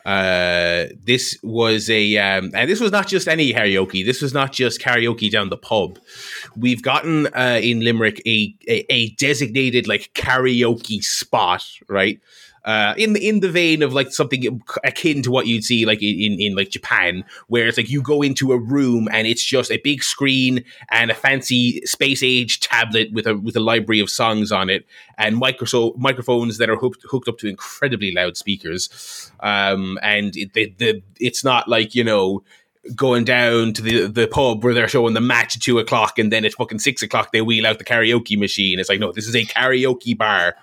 Uh, 0.05 0.85
this 1.03 1.37
was 1.41 1.89
a, 1.89 2.17
um, 2.17 2.51
and 2.53 2.69
this 2.69 2.79
was 2.79 2.91
not 2.91 3.07
just 3.07 3.27
any 3.27 3.51
karaoke. 3.51 4.05
This 4.05 4.21
was 4.21 4.33
not 4.33 4.51
just 4.51 4.79
karaoke 4.79 5.31
down 5.31 5.49
the 5.49 5.57
pub. 5.57 5.97
We've 6.55 6.83
gotten 6.83 7.27
uh, 7.27 7.59
in 7.61 7.81
Limerick 7.81 8.21
a, 8.27 8.55
a 8.67 8.85
a 8.91 9.09
designated 9.11 9.87
like 9.87 10.11
karaoke 10.13 11.03
spot, 11.03 11.65
right? 11.87 12.19
Uh, 12.65 12.95
in 12.97 13.13
the 13.13 13.27
in 13.27 13.39
the 13.39 13.49
vein 13.49 13.83
of 13.83 13.93
like 13.93 14.11
something 14.11 14.61
akin 14.83 15.21
to 15.21 15.31
what 15.31 15.47
you'd 15.47 15.63
see 15.63 15.85
like 15.85 16.01
in, 16.01 16.39
in, 16.39 16.55
like 16.55 16.69
Japan, 16.69 17.23
where 17.47 17.67
it's 17.67 17.77
like 17.77 17.89
you 17.89 18.01
go 18.01 18.21
into 18.21 18.51
a 18.51 18.57
room 18.57 19.07
and 19.11 19.27
it's 19.27 19.43
just 19.43 19.71
a 19.71 19.77
big 19.77 20.03
screen 20.03 20.63
and 20.89 21.11
a 21.11 21.13
fancy 21.13 21.81
space 21.85 22.23
age 22.23 22.59
tablet 22.59 23.13
with 23.13 23.27
a 23.27 23.35
with 23.37 23.55
a 23.55 23.59
library 23.59 23.99
of 23.99 24.09
songs 24.09 24.51
on 24.51 24.69
it 24.69 24.85
and 25.17 25.37
micro- 25.37 25.93
microphones 25.97 26.57
that 26.57 26.69
are 26.69 26.75
hooked, 26.75 27.05
hooked 27.09 27.27
up 27.27 27.37
to 27.37 27.47
incredibly 27.47 28.11
loud 28.11 28.35
speakers. 28.35 29.31
Um, 29.41 29.99
and 30.01 30.35
it, 30.35 30.53
the, 30.53 30.73
the 30.77 31.03
it's 31.19 31.43
not 31.43 31.67
like 31.67 31.95
you 31.95 32.03
know 32.03 32.43
going 32.93 33.23
down 33.23 33.73
to 33.73 33.81
the 33.81 34.07
the 34.07 34.27
pub 34.27 34.63
where 34.63 34.73
they're 34.73 34.87
showing 34.87 35.13
the 35.13 35.21
match 35.21 35.55
at 35.55 35.61
two 35.61 35.79
o'clock 35.79 36.19
and 36.19 36.31
then 36.31 36.45
at 36.45 36.53
fucking 36.53 36.79
six 36.79 37.01
o'clock 37.01 37.31
they 37.31 37.41
wheel 37.41 37.65
out 37.65 37.79
the 37.79 37.85
karaoke 37.85 38.37
machine. 38.37 38.79
It's 38.79 38.89
like, 38.89 38.99
no, 38.99 39.11
this 39.11 39.27
is 39.27 39.35
a 39.35 39.43
karaoke 39.43 40.17
bar. 40.17 40.55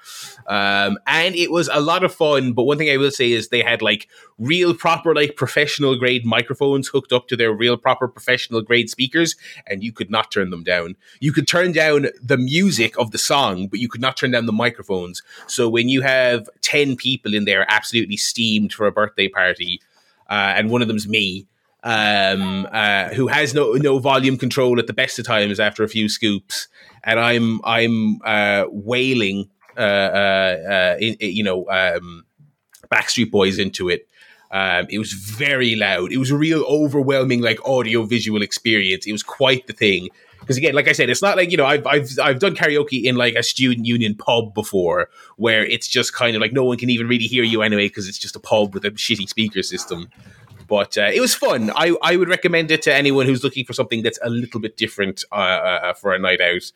Um, 0.46 0.98
and 1.06 1.34
it 1.34 1.50
was 1.50 1.68
a 1.72 1.80
lot 1.80 2.04
of 2.04 2.14
fun. 2.14 2.52
But 2.52 2.64
one 2.64 2.78
thing 2.78 2.90
I 2.90 2.96
will 2.96 3.10
say 3.10 3.32
is 3.32 3.48
they 3.48 3.62
had 3.62 3.82
like 3.82 4.08
real 4.38 4.74
proper, 4.74 5.14
like 5.14 5.36
professional 5.36 5.96
grade 5.96 6.24
microphones 6.24 6.88
hooked 6.88 7.12
up 7.12 7.28
to 7.28 7.36
their 7.36 7.52
real 7.52 7.76
proper 7.76 8.08
professional 8.08 8.60
grade 8.62 8.90
speakers, 8.90 9.34
and 9.66 9.82
you 9.82 9.92
could 9.92 10.10
not 10.10 10.30
turn 10.30 10.50
them 10.50 10.62
down. 10.62 10.96
You 11.20 11.32
could 11.32 11.48
turn 11.48 11.72
down 11.72 12.06
the 12.20 12.38
music 12.38 12.96
of 12.98 13.10
the 13.10 13.18
song, 13.18 13.66
but 13.68 13.80
you 13.80 13.88
could 13.88 14.00
not 14.00 14.16
turn 14.16 14.30
down 14.30 14.46
the 14.46 14.52
microphones. 14.52 15.22
So 15.46 15.68
when 15.68 15.88
you 15.88 16.02
have 16.02 16.48
10 16.60 16.96
people 16.96 17.34
in 17.34 17.44
there 17.44 17.64
absolutely 17.68 18.16
steamed 18.16 18.72
for 18.72 18.86
a 18.86 18.92
birthday 18.92 19.28
party, 19.28 19.80
uh, 20.28 20.54
and 20.56 20.70
one 20.70 20.82
of 20.82 20.88
them's 20.88 21.08
me, 21.08 21.46
um, 21.84 22.68
uh, 22.72 23.08
who 23.08 23.26
has 23.28 23.54
no 23.54 23.72
no 23.72 23.98
volume 23.98 24.36
control 24.36 24.78
at 24.78 24.86
the 24.86 24.92
best 24.92 25.18
of 25.18 25.26
times 25.26 25.58
after 25.58 25.82
a 25.82 25.88
few 25.88 26.08
scoops, 26.08 26.68
and 27.04 27.18
I'm 27.18 27.60
I'm 27.64 28.20
uh, 28.24 28.64
wailing, 28.70 29.50
uh, 29.76 29.80
uh, 29.80 30.56
uh 30.70 30.96
in, 31.00 31.16
you 31.20 31.42
know, 31.42 31.68
um, 31.68 32.24
Backstreet 32.90 33.30
Boys 33.30 33.58
into 33.58 33.88
it. 33.88 34.08
Um, 34.52 34.86
it 34.90 34.98
was 34.98 35.12
very 35.12 35.74
loud. 35.76 36.12
It 36.12 36.18
was 36.18 36.30
a 36.30 36.36
real 36.36 36.62
overwhelming, 36.64 37.40
like 37.40 37.58
audio 37.66 38.04
visual 38.04 38.42
experience. 38.42 39.06
It 39.06 39.12
was 39.12 39.22
quite 39.22 39.66
the 39.66 39.72
thing. 39.72 40.08
Because 40.40 40.56
again, 40.56 40.74
like 40.74 40.88
I 40.88 40.92
said, 40.92 41.08
it's 41.08 41.22
not 41.22 41.36
like 41.36 41.50
you 41.50 41.56
know 41.56 41.64
I've 41.66 41.86
I've 41.86 42.10
I've 42.20 42.38
done 42.38 42.54
karaoke 42.54 43.04
in 43.04 43.16
like 43.16 43.34
a 43.34 43.42
student 43.42 43.86
union 43.86 44.14
pub 44.14 44.54
before, 44.54 45.08
where 45.36 45.64
it's 45.64 45.88
just 45.88 46.12
kind 46.14 46.36
of 46.36 46.42
like 46.42 46.52
no 46.52 46.64
one 46.64 46.76
can 46.76 46.90
even 46.90 47.08
really 47.08 47.26
hear 47.26 47.44
you 47.44 47.62
anyway 47.62 47.88
because 47.88 48.08
it's 48.08 48.18
just 48.18 48.36
a 48.36 48.40
pub 48.40 48.74
with 48.74 48.84
a 48.84 48.90
shitty 48.90 49.28
speaker 49.28 49.62
system. 49.62 50.08
But 50.72 50.96
uh, 50.96 51.10
it 51.12 51.20
was 51.20 51.34
fun. 51.34 51.70
I, 51.76 51.94
I 52.02 52.16
would 52.16 52.30
recommend 52.30 52.70
it 52.70 52.80
to 52.84 52.94
anyone 52.94 53.26
who's 53.26 53.44
looking 53.44 53.66
for 53.66 53.74
something 53.74 54.02
that's 54.02 54.18
a 54.22 54.30
little 54.30 54.58
bit 54.58 54.78
different 54.78 55.22
uh, 55.30 55.34
uh, 55.34 55.92
for 55.92 56.14
a 56.14 56.18
night 56.18 56.40
out. 56.40 56.72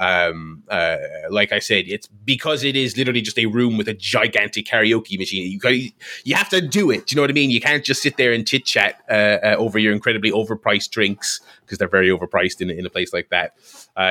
Um, 0.00 0.64
uh, 0.68 0.96
like 1.30 1.52
I 1.52 1.60
said, 1.60 1.84
it's 1.86 2.08
because 2.08 2.64
it 2.64 2.74
is 2.74 2.96
literally 2.96 3.20
just 3.20 3.38
a 3.38 3.46
room 3.46 3.76
with 3.78 3.86
a 3.86 3.94
gigantic 3.94 4.66
karaoke 4.66 5.16
machine. 5.16 5.52
You 5.52 5.90
you 6.24 6.34
have 6.34 6.48
to 6.48 6.60
do 6.60 6.90
it. 6.90 7.06
Do 7.06 7.14
you 7.14 7.16
know 7.16 7.22
what 7.22 7.30
I 7.30 7.32
mean? 7.32 7.50
You 7.50 7.60
can't 7.60 7.84
just 7.84 8.02
sit 8.02 8.16
there 8.16 8.32
and 8.32 8.44
chit 8.44 8.64
chat 8.64 9.04
uh, 9.08 9.38
uh, 9.40 9.54
over 9.56 9.78
your 9.78 9.92
incredibly 9.92 10.32
overpriced 10.32 10.90
drinks 10.90 11.40
because 11.60 11.78
they're 11.78 11.86
very 11.86 12.08
overpriced 12.08 12.60
in, 12.60 12.70
in 12.70 12.84
a 12.86 12.90
place 12.90 13.12
like 13.12 13.28
that. 13.28 13.54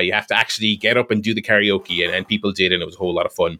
you 0.01 0.13
have 0.13 0.27
to 0.27 0.37
actually 0.37 0.77
get 0.77 0.95
up 0.95 1.11
and 1.11 1.21
do 1.21 1.33
the 1.33 1.41
karaoke, 1.41 2.01
and, 2.05 2.15
and 2.15 2.25
people 2.29 2.53
did, 2.53 2.71
and 2.71 2.81
it 2.81 2.85
was 2.85 2.95
a 2.95 2.99
whole 2.99 3.13
lot 3.13 3.25
of 3.25 3.33
fun. 3.33 3.59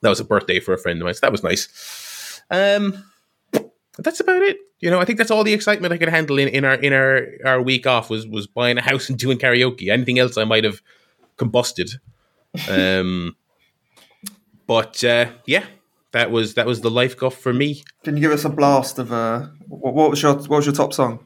That 0.00 0.08
was 0.08 0.18
a 0.18 0.24
birthday 0.24 0.58
for 0.58 0.74
a 0.74 0.78
friend 0.78 1.00
of 1.00 1.04
mine, 1.04 1.14
so 1.14 1.20
that 1.22 1.30
was 1.30 1.44
nice. 1.44 2.42
Um, 2.50 3.04
that's 4.04 4.20
about 4.20 4.42
it. 4.42 4.58
You 4.80 4.90
know, 4.90 5.00
I 5.00 5.04
think 5.04 5.18
that's 5.18 5.30
all 5.30 5.44
the 5.44 5.52
excitement 5.52 5.92
I 5.92 5.98
could 5.98 6.08
handle 6.08 6.38
in, 6.38 6.48
in 6.48 6.64
our 6.64 6.74
in 6.74 6.92
our, 6.92 7.26
our 7.44 7.62
week 7.62 7.86
off 7.86 8.10
was 8.10 8.26
was 8.26 8.46
buying 8.46 8.78
a 8.78 8.82
house 8.82 9.08
and 9.08 9.18
doing 9.18 9.38
karaoke. 9.38 9.90
Anything 9.90 10.18
else 10.18 10.36
I 10.36 10.44
might 10.44 10.64
have 10.64 10.80
combusted. 11.36 11.98
Um, 12.68 13.36
but 14.66 15.02
uh, 15.04 15.30
yeah, 15.46 15.64
that 16.12 16.30
was 16.30 16.54
that 16.54 16.66
was 16.66 16.80
the 16.80 16.90
life 16.90 17.16
guff 17.16 17.34
for 17.34 17.52
me. 17.52 17.82
Can 18.04 18.16
you 18.16 18.22
give 18.22 18.32
us 18.32 18.44
a 18.44 18.48
blast 18.50 18.98
of 18.98 19.12
uh, 19.12 19.46
what 19.68 20.10
was 20.10 20.22
your 20.22 20.34
what 20.34 20.50
was 20.50 20.66
your 20.66 20.74
top 20.74 20.92
song? 20.92 21.24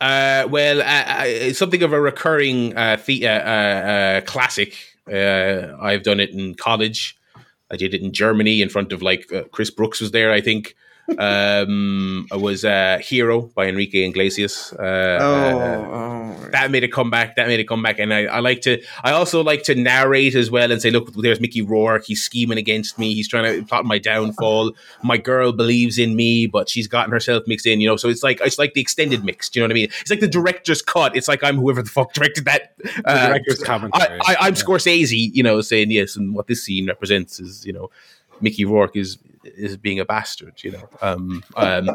Uh, 0.00 0.46
well, 0.50 0.80
uh, 0.80 0.84
uh, 0.84 1.52
something 1.52 1.82
of 1.82 1.92
a 1.92 2.00
recurring 2.00 2.76
uh, 2.76 2.96
the- 3.06 3.26
uh, 3.26 3.30
uh, 3.30 4.20
classic. 4.22 4.76
I've 5.06 6.02
done 6.02 6.20
it 6.20 6.30
in 6.30 6.54
college. 6.54 7.16
I 7.70 7.76
did 7.76 7.94
it 7.94 8.02
in 8.02 8.12
Germany 8.12 8.62
in 8.62 8.68
front 8.68 8.92
of 8.92 9.02
like 9.02 9.30
Chris 9.50 9.70
Brooks 9.70 10.00
was 10.00 10.10
there. 10.10 10.32
I 10.32 10.40
think 10.40 10.74
um, 11.18 12.26
I 12.30 12.36
was 12.36 12.64
uh, 12.64 12.98
Hero 13.02 13.42
by 13.42 13.66
Enrique 13.66 14.06
Iglesias. 14.06 14.72
Uh, 14.72 15.18
oh, 15.20 15.58
uh, 15.58 15.88
oh, 15.90 16.48
that 16.50 16.70
made 16.70 16.84
a 16.84 16.88
comeback. 16.88 17.36
That 17.36 17.48
made 17.48 17.60
a 17.60 17.64
comeback, 17.64 17.98
and 17.98 18.14
I, 18.14 18.24
I, 18.24 18.38
like 18.38 18.60
to. 18.62 18.80
I 19.02 19.12
also 19.12 19.42
like 19.42 19.64
to 19.64 19.74
narrate 19.74 20.34
as 20.34 20.50
well 20.50 20.70
and 20.70 20.80
say, 20.80 20.90
"Look, 20.90 21.12
there's 21.14 21.40
Mickey 21.40 21.60
Rourke. 21.60 22.04
He's 22.04 22.22
scheming 22.22 22.58
against 22.58 22.98
me. 22.98 23.14
He's 23.14 23.28
trying 23.28 23.52
to 23.52 23.66
plot 23.66 23.84
my 23.84 23.98
downfall. 23.98 24.72
My 25.02 25.16
girl 25.16 25.52
believes 25.52 25.98
in 25.98 26.14
me, 26.14 26.46
but 26.46 26.68
she's 26.68 26.86
gotten 26.86 27.12
herself 27.12 27.44
mixed 27.46 27.66
in. 27.66 27.80
You 27.80 27.88
know, 27.88 27.96
so 27.96 28.08
it's 28.08 28.22
like 28.22 28.40
it's 28.40 28.58
like 28.58 28.74
the 28.74 28.80
extended 28.80 29.24
mix. 29.24 29.48
Do 29.48 29.58
you 29.58 29.62
know 29.62 29.72
what 29.72 29.72
I 29.72 29.80
mean? 29.80 29.88
It's 30.00 30.10
like 30.10 30.20
the 30.20 30.28
director's 30.28 30.82
cut. 30.82 31.16
It's 31.16 31.28
like 31.28 31.42
I'm 31.42 31.56
whoever 31.56 31.82
the 31.82 31.90
fuck 31.90 32.12
directed 32.12 32.44
that. 32.44 32.74
Uh, 33.04 33.28
director's 33.28 33.62
commentary. 33.62 34.20
I, 34.24 34.46
am 34.46 34.54
yeah. 34.54 34.60
Scorsese. 34.60 35.30
You 35.34 35.42
know, 35.42 35.60
saying 35.60 35.90
yes, 35.90 36.16
and 36.16 36.34
what 36.34 36.46
this 36.46 36.62
scene 36.62 36.86
represents 36.86 37.40
is 37.40 37.66
you 37.66 37.72
know 37.72 37.90
Mickey 38.40 38.64
Rourke 38.64 38.96
is 38.96 39.18
is 39.44 39.76
being 39.76 40.00
a 40.00 40.04
bastard, 40.04 40.62
you 40.62 40.72
know. 40.72 40.88
Um, 41.00 41.42
um, 41.56 41.90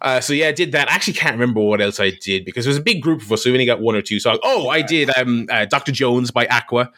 uh, 0.00 0.20
so 0.20 0.32
yeah, 0.32 0.48
I 0.48 0.52
did 0.52 0.72
that. 0.72 0.90
I 0.90 0.94
actually 0.94 1.14
can't 1.14 1.32
remember 1.32 1.60
what 1.60 1.80
else 1.80 2.00
I 2.00 2.10
did 2.10 2.44
because 2.44 2.64
there 2.64 2.70
was 2.70 2.78
a 2.78 2.82
big 2.82 3.02
group 3.02 3.22
of 3.22 3.32
us, 3.32 3.44
so 3.44 3.50
we 3.50 3.54
only 3.54 3.66
got 3.66 3.80
one 3.80 3.94
or 3.94 4.02
two 4.02 4.20
songs. 4.20 4.38
Oh, 4.42 4.68
I 4.68 4.82
did 4.82 5.10
um, 5.16 5.46
uh, 5.50 5.64
Dr. 5.66 5.92
Jones 5.92 6.30
by 6.30 6.46
Aqua. 6.46 6.90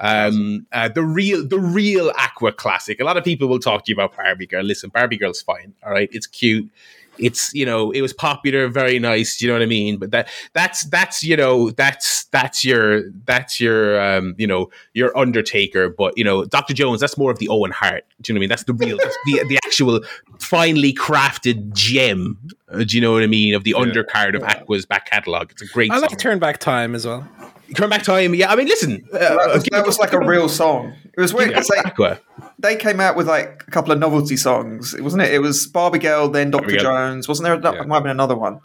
Um, 0.00 0.66
uh, 0.72 0.88
the 0.88 1.02
real, 1.02 1.46
the 1.46 1.58
real 1.58 2.10
Aqua 2.16 2.52
classic. 2.52 3.00
A 3.00 3.04
lot 3.04 3.16
of 3.16 3.24
people 3.24 3.48
will 3.48 3.60
talk 3.60 3.84
to 3.84 3.90
you 3.90 3.94
about 3.94 4.16
Barbie 4.16 4.46
Girl. 4.46 4.62
Listen, 4.62 4.90
Barbie 4.90 5.16
Girl's 5.16 5.42
fine. 5.42 5.74
All 5.84 5.92
right, 5.92 6.08
it's 6.12 6.26
cute 6.26 6.70
it's 7.18 7.52
you 7.54 7.64
know 7.64 7.90
it 7.90 8.00
was 8.00 8.12
popular 8.12 8.68
very 8.68 8.98
nice 8.98 9.40
you 9.40 9.48
know 9.48 9.54
what 9.54 9.62
i 9.62 9.66
mean? 9.66 9.96
But 9.96 10.10
that 10.10 10.28
that's 10.52 10.84
that's 10.84 11.22
you 11.22 11.36
know 11.36 11.70
that's 11.70 12.24
that's 12.24 12.64
your 12.64 13.10
that's 13.24 13.60
your 13.60 14.00
um 14.00 14.34
you 14.38 14.46
know 14.46 14.70
your 14.92 15.16
undertaker. 15.16 15.88
But 15.88 16.16
you 16.16 16.24
know 16.24 16.44
dr 16.44 16.72
jones 16.74 17.00
that's 17.00 17.16
more 17.16 17.30
of 17.30 17.38
the 17.38 17.48
owen 17.48 17.70
hart 17.70 18.04
do 18.20 18.32
you 18.32 18.34
know 18.34 18.38
what 18.38 18.40
i 18.40 18.42
mean? 18.42 18.48
That's 18.48 18.64
the 18.64 18.74
real 18.74 18.96
that's 18.96 19.16
the, 19.26 19.44
the 19.48 19.58
actual 19.64 20.00
finely 20.38 20.92
crafted 20.92 21.72
gem 21.72 22.38
uh, 22.68 22.84
do 22.84 22.96
you 22.96 23.00
know 23.00 23.12
what 23.12 23.22
i 23.22 23.26
mean 23.26 23.54
of 23.54 23.64
the 23.64 23.74
yeah. 23.76 23.82
undercard 23.82 24.34
of 24.34 24.42
aqua's 24.42 24.86
back 24.86 25.06
catalog. 25.06 25.50
It's 25.50 25.62
a 25.62 25.66
great 25.66 25.90
i 25.90 25.98
like 25.98 26.10
song. 26.10 26.18
turn 26.18 26.38
back 26.38 26.58
time 26.58 26.94
as 26.94 27.06
well. 27.06 27.28
Turn 27.74 27.90
back 27.90 28.02
time 28.02 28.34
yeah 28.34 28.50
i 28.52 28.56
mean 28.56 28.68
listen 28.68 29.04
uh, 29.12 29.18
that, 29.18 29.54
was, 29.54 29.64
that 29.64 29.86
was 29.86 29.98
like 29.98 30.12
a 30.12 30.20
real 30.20 30.48
song 30.48 30.94
it 31.16 31.20
was 31.20 31.32
weird 31.32 31.50
yeah, 31.50 31.62
Aqua 31.84 32.20
they 32.58 32.76
came 32.76 33.00
out 33.00 33.16
with 33.16 33.28
like 33.28 33.62
a 33.66 33.70
couple 33.70 33.92
of 33.92 33.98
novelty 33.98 34.36
songs, 34.36 34.98
wasn't 34.98 35.22
it? 35.22 35.32
It 35.32 35.40
was 35.40 35.66
Barbie 35.66 35.98
Girl, 35.98 36.28
then 36.28 36.50
Doctor 36.50 36.76
Jones. 36.76 37.28
Wasn't 37.28 37.44
there? 37.44 37.54
Yeah. 37.54 37.82
Might 37.82 37.96
have 37.96 38.02
been 38.04 38.10
another 38.10 38.36
one. 38.36 38.60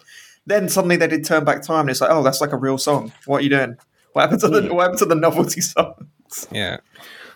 Then 0.45 0.69
suddenly 0.69 0.95
they 0.95 1.07
did 1.07 1.25
Turn 1.25 1.43
Back 1.43 1.63
Time, 1.63 1.81
and 1.81 1.89
it's 1.89 2.01
like, 2.01 2.09
oh, 2.09 2.23
that's 2.23 2.41
like 2.41 2.53
a 2.53 2.57
real 2.57 2.77
song. 2.77 3.11
What 3.25 3.41
are 3.41 3.43
you 3.43 3.49
doing? 3.49 3.77
What 4.13 4.21
happened 4.23 4.41
to 4.41 4.47
the 4.47 4.73
What 4.73 4.83
happened 4.83 4.99
to 4.99 5.05
the 5.05 5.15
novelty 5.15 5.61
songs? 5.61 6.47
Yeah, 6.51 6.77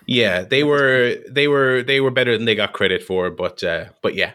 yeah, 0.06 0.44
they 0.44 0.64
were 0.64 1.18
they 1.30 1.48
were 1.48 1.84
they 1.84 2.00
were 2.00 2.12
better 2.12 2.38
than 2.38 2.46
they 2.46 2.56
got 2.56 2.74
credit 2.74 3.04
for, 3.04 3.30
but 3.30 3.64
uh, 3.64 3.86
but 4.02 4.16
yeah, 4.16 4.32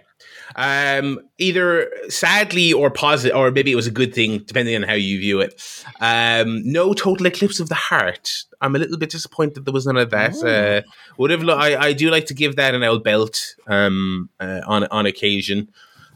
um, 0.57 1.21
either 1.39 1.91
sadly 2.09 2.73
or 2.73 2.91
positive, 2.91 3.37
or 3.37 3.51
maybe 3.51 3.73
it 3.73 3.77
was 3.77 3.87
a 3.87 3.93
good 3.93 4.15
thing, 4.15 4.39
depending 4.39 4.77
on 4.77 4.83
how 4.83 4.95
you 4.95 5.19
view 5.19 5.41
it. 5.41 5.61
Um, 6.01 6.63
no 6.65 6.95
total 6.95 7.27
eclipse 7.27 7.61
of 7.61 7.69
the 7.69 7.75
heart. 7.75 8.45
I'm 8.61 8.75
a 8.75 8.79
little 8.79 8.99
bit 8.99 9.11
disappointed 9.11 9.65
there 9.65 9.73
was 9.73 9.87
none 9.87 9.97
of 9.97 10.11
that. 10.11 10.37
Uh, 10.43 10.89
would 11.17 11.31
have 11.31 11.49
I, 11.49 11.77
I 11.77 11.93
do 11.93 12.11
like 12.11 12.27
to 12.27 12.35
give 12.35 12.57
that 12.57 12.75
an 12.75 12.83
old 12.83 13.05
belt 13.05 13.55
um, 13.67 14.31
uh, 14.41 14.63
on 14.67 14.85
on 14.85 15.07
occasion. 15.07 15.71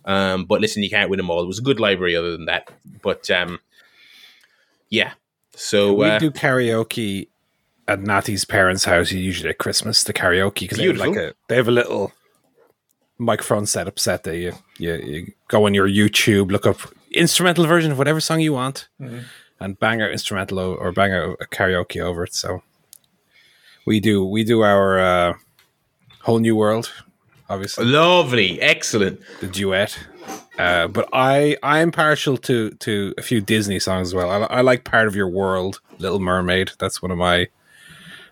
Um, 0.05 0.45
but 0.47 0.61
listen, 0.61 0.83
you 0.83 0.91
can't 0.91 1.11
win 1.11 1.19
them 1.19 1.31
all. 1.31 1.43
It 1.43 1.47
was 1.47 1.61
a 1.61 1.63
good 1.63 1.79
library, 1.79 2.17
other 2.17 2.33
than 2.33 2.47
that. 2.47 2.71
But 3.03 3.31
um, 3.31 3.61
yeah, 4.89 5.13
so 5.55 5.95
we 5.95 6.07
uh, 6.07 6.19
do 6.19 6.31
karaoke 6.31 7.29
at 7.87 8.01
Natty's 8.01 8.45
parents' 8.45 8.85
house. 8.85 9.13
Usually 9.13 9.51
at 9.51 9.59
Christmas, 9.59 10.03
the 10.05 10.13
karaoke 10.13 10.61
because 10.61 10.79
they 10.79 10.87
have 10.87 10.97
like 10.97 11.17
a 11.17 11.35
they 11.49 11.57
have 11.57 11.69
a 11.69 11.73
little 11.73 12.13
microphone 13.23 13.67
setup 13.67 13.99
set 13.99 14.25
that 14.25 14.37
you, 14.37 14.53
you, 14.79 14.95
you 14.95 15.33
go 15.49 15.67
on 15.67 15.75
your 15.75 15.89
YouTube, 15.89 16.51
look 16.51 16.67
up 16.67 16.79
instrumental 17.13 17.67
version 17.67 17.93
of 17.93 17.99
whatever 17.99 18.21
song 18.21 18.41
you 18.41 18.53
want, 18.53 18.89
mm-hmm. 19.01 19.21
and 19.61 19.79
bang 19.79 20.03
out 20.03 20.11
instrumental 20.11 20.59
or 20.59 20.93
bang 20.93 21.13
out 21.13 21.37
a 21.41 21.47
karaoke 21.47 22.01
over 22.01 22.25
it. 22.25 22.35
So 22.35 22.63
we 23.87 24.01
do 24.01 24.25
we 24.25 24.45
do 24.45 24.63
our 24.63 24.99
uh, 24.99 25.35
whole 26.21 26.39
new 26.39 26.57
world, 26.57 26.93
obviously. 27.49 27.85
Lovely, 27.85 28.61
excellent. 28.61 29.21
The 29.41 29.47
duet. 29.47 29.99
Uh, 30.59 30.87
but 30.87 31.09
I 31.13 31.57
I'm 31.63 31.91
partial 31.91 32.37
to 32.39 32.71
to 32.71 33.15
a 33.19 33.23
few 33.23 33.41
Disney 33.41 33.79
songs 33.79 34.09
as 34.09 34.15
well. 34.15 34.31
I, 34.31 34.59
I 34.59 34.61
like 34.61 34.85
part 34.85 35.09
of 35.09 35.17
your 35.17 35.29
world, 35.29 35.81
Little 35.99 36.21
Mermaid. 36.21 36.73
That's 36.79 37.01
one 37.01 37.11
of 37.11 37.19
my 37.19 37.49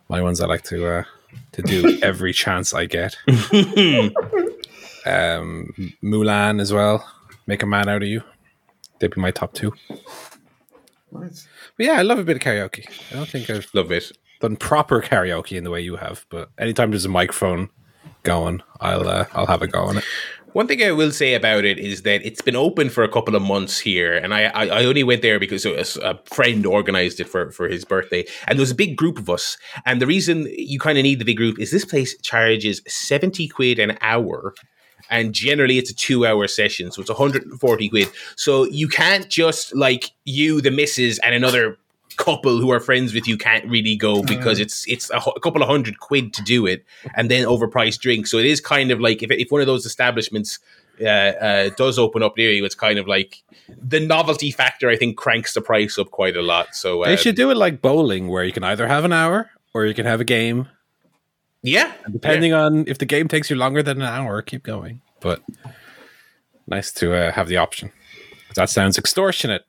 my 0.09 0.21
ones 0.21 0.41
I 0.41 0.47
like 0.47 0.63
to 0.65 0.87
uh, 0.87 1.05
to 1.53 1.63
do 1.63 1.99
every 2.03 2.33
chance 2.33 2.75
I 2.75 2.87
get. 2.87 3.17
um, 5.07 5.73
Mulan 6.03 6.61
as 6.61 6.73
well. 6.73 7.07
Make 7.47 7.63
a 7.63 7.67
man 7.67 7.89
out 7.89 8.03
of 8.03 8.09
you. 8.09 8.23
They'd 8.99 9.15
be 9.15 9.21
my 9.21 9.31
top 9.31 9.55
two. 9.55 9.73
Nice. 11.13 11.49
But 11.77 11.87
yeah, 11.87 11.95
I 11.95 12.03
love 12.03 12.19
a 12.19 12.25
bit 12.25 12.37
of 12.37 12.43
karaoke. 12.43 12.87
I 13.11 13.17
don't 13.17 13.29
think 13.29 13.51
I've 13.51 13.69
love 13.75 13.91
it 13.91 14.13
done 14.41 14.57
proper 14.57 15.01
karaoke 15.01 15.57
in 15.57 15.65
the 15.65 15.71
way 15.71 15.81
you 15.81 15.97
have, 15.97 16.27
but 16.31 16.51
anytime 16.59 16.91
there's 16.91 17.05
a 17.05 17.11
microphone 17.11 17.69
going, 18.23 18.63
I'll 18.81 19.07
uh, 19.07 19.27
I'll 19.35 19.47
have 19.47 19.63
a 19.63 19.67
go 19.67 19.85
on 19.85 19.99
it. 19.99 20.05
One 20.53 20.67
thing 20.67 20.83
I 20.83 20.91
will 20.91 21.13
say 21.13 21.35
about 21.35 21.65
it 21.65 21.79
is 21.79 22.03
that 22.03 22.27
it's 22.27 22.43
been 22.43 22.57
open 22.57 22.89
for 22.89 23.05
a 23.05 23.09
couple 23.09 23.37
of 23.37 23.43
months 23.43 23.79
here, 23.79 24.17
and 24.17 24.35
I 24.35 24.45
I, 24.47 24.67
I 24.67 24.85
only 24.85 25.05
went 25.05 25.23
there 25.23 25.39
because 25.39 25.65
a, 25.65 25.85
a 26.03 26.19
friend 26.25 26.67
organized 26.67 27.21
it 27.21 27.29
for 27.29 27.53
for 27.53 27.69
his 27.69 27.85
birthday, 27.85 28.25
and 28.49 28.59
there 28.59 28.63
was 28.63 28.73
a 28.73 28.77
big 28.77 28.97
group 28.97 29.19
of 29.19 29.31
us. 29.31 29.57
And 29.87 30.01
the 30.01 30.07
reason 30.07 30.49
you 30.57 30.81
kind 30.81 30.99
of 30.99 31.05
need 31.05 31.21
the 31.21 31.25
big 31.25 31.37
group 31.37 31.59
is 31.61 31.71
this 31.71 31.85
place 31.85 32.19
charges 32.23 32.83
seventy 32.89 33.47
quid 33.47 33.79
an 33.79 33.97
hour. 34.01 34.55
And 35.09 35.33
generally, 35.33 35.79
it's 35.79 35.91
a 35.91 35.95
two-hour 35.95 36.47
session, 36.49 36.91
so 36.93 37.01
it's 37.01 37.11
140 37.11 37.89
quid. 37.89 38.09
So 38.37 38.65
you 38.65 38.89
can't 38.89 39.29
just 39.29 39.75
like 39.75 40.11
you, 40.25 40.61
the 40.61 40.71
missus, 40.71 41.19
and 41.21 41.35
another 41.35 41.79
couple 42.17 42.61
who 42.61 42.71
are 42.71 42.81
friends 42.81 43.15
with 43.15 43.27
you 43.27 43.39
can't 43.39 43.65
really 43.67 43.97
go 43.97 44.23
because 44.23 44.59
Mm. 44.59 44.63
it's 44.63 44.87
it's 44.89 45.11
a, 45.11 45.17
a 45.35 45.41
couple 45.41 45.63
of 45.63 45.69
hundred 45.69 46.01
quid 46.01 46.35
to 46.35 46.43
do 46.43 46.67
it, 46.67 46.85
and 47.15 47.31
then 47.31 47.45
overpriced 47.47 48.01
drinks. 48.01 48.31
So 48.31 48.37
it 48.39 48.47
is 48.47 48.61
kind 48.61 48.91
of 48.91 49.01
like 49.01 49.23
if 49.23 49.31
if 49.31 49.51
one 49.51 49.61
of 49.63 49.67
those 49.67 49.87
establishments 49.87 50.59
uh, 51.01 51.05
uh, 51.07 51.71
does 51.79 51.99
open 51.99 52.23
up 52.23 52.37
near 52.37 52.51
you, 52.51 52.63
it's 52.67 52.75
kind 52.75 52.99
of 52.99 53.09
like 53.09 53.43
the 53.83 54.01
novelty 54.01 54.51
factor. 54.51 54.91
I 54.91 54.97
think 54.97 55.17
cranks 55.17 55.55
the 55.55 55.63
price 55.63 55.99
up 55.99 56.11
quite 56.11 56.37
a 56.37 56.43
lot. 56.43 56.75
So 56.75 57.05
They 57.05 57.13
um, 57.13 57.17
should 57.17 57.37
do 57.37 57.51
it 57.51 57.57
like 57.57 57.81
bowling, 57.81 58.29
where 58.29 58.45
you 58.45 58.53
can 58.53 58.65
either 58.65 58.87
have 58.87 59.05
an 59.07 59.13
hour 59.13 59.51
or 59.73 59.87
you 59.87 59.95
can 59.95 60.05
have 60.05 60.21
a 60.21 60.25
game. 60.25 60.69
Yeah, 61.63 61.93
Depending 62.11 62.53
on 62.53 62.85
if 62.87 62.99
the 62.99 63.07
game 63.07 63.29
takes 63.29 63.51
you 63.51 63.57
longer 63.57 63.83
than 63.83 64.01
an 64.01 64.09
hour, 64.09 64.41
keep 64.43 64.63
going. 64.63 65.03
But 65.21 65.43
nice 66.67 66.93
to 66.95 67.15
uh, 67.15 67.33
have 67.33 67.49
the 67.49 67.59
option. 67.59 67.93
That 68.55 68.71
sounds 68.71 68.99
extortionate. 68.99 69.65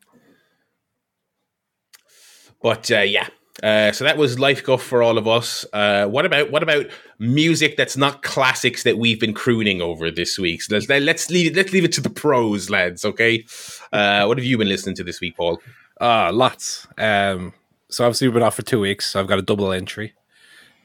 But 2.62 2.90
uh, 2.92 3.00
yeah, 3.00 3.28
uh, 3.64 3.92
so 3.92 4.04
that 4.04 4.18
was 4.18 4.40
Life 4.40 4.64
Guff 4.64 4.82
for 4.82 5.04
all 5.04 5.18
of 5.18 5.28
us. 5.28 5.66
Uh, 5.74 6.08
what 6.08 6.26
about 6.26 6.52
what 6.52 6.64
about 6.64 6.88
music 7.20 7.76
that's 7.76 7.98
not 7.98 8.24
classics 8.24 8.84
that 8.84 8.98
we've 8.98 9.20
been 9.20 9.34
crooning 9.34 9.82
over 9.82 10.10
this 10.10 10.40
week? 10.40 10.62
So 10.62 10.76
let's 10.76 10.88
let's 10.88 11.30
leave 11.30 11.52
it, 11.52 11.56
let's 11.56 11.74
leave 11.74 11.84
it 11.84 11.92
to 11.94 12.02
the 12.02 12.10
pros, 12.10 12.70
lads. 12.70 13.04
Okay, 13.04 13.46
uh, 13.92 14.26
what 14.26 14.38
have 14.38 14.46
you 14.46 14.58
been 14.58 14.70
listening 14.70 14.96
to 14.96 15.04
this 15.04 15.20
week, 15.22 15.36
Paul? 15.36 15.62
Ah, 16.00 16.30
lots. 16.32 16.88
Um, 16.98 17.54
so 17.90 18.06
obviously 18.06 18.28
we've 18.28 18.34
been 18.34 18.44
off 18.44 18.56
for 18.56 18.64
two 18.64 18.80
weeks, 18.80 19.08
so 19.08 19.20
I've 19.20 19.28
got 19.28 19.38
a 19.38 19.44
double 19.44 19.72
entry. 19.72 20.14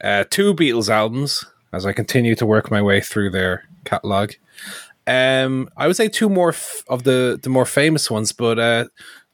Uh, 0.02 0.24
two 0.28 0.54
Beatles 0.54 0.88
albums 0.88 1.44
as 1.72 1.86
I 1.86 1.92
continue 1.92 2.34
to 2.36 2.46
work 2.46 2.70
my 2.70 2.80
way 2.82 3.00
through 3.00 3.30
their 3.30 3.64
catalog. 3.84 4.32
Um, 5.06 5.68
I 5.76 5.86
would 5.86 5.96
say 5.96 6.08
two 6.08 6.28
more 6.28 6.50
f- 6.50 6.82
of 6.88 7.04
the 7.04 7.38
the 7.40 7.50
more 7.50 7.64
famous 7.66 8.10
ones, 8.10 8.32
but 8.32 8.58
uh, 8.58 8.86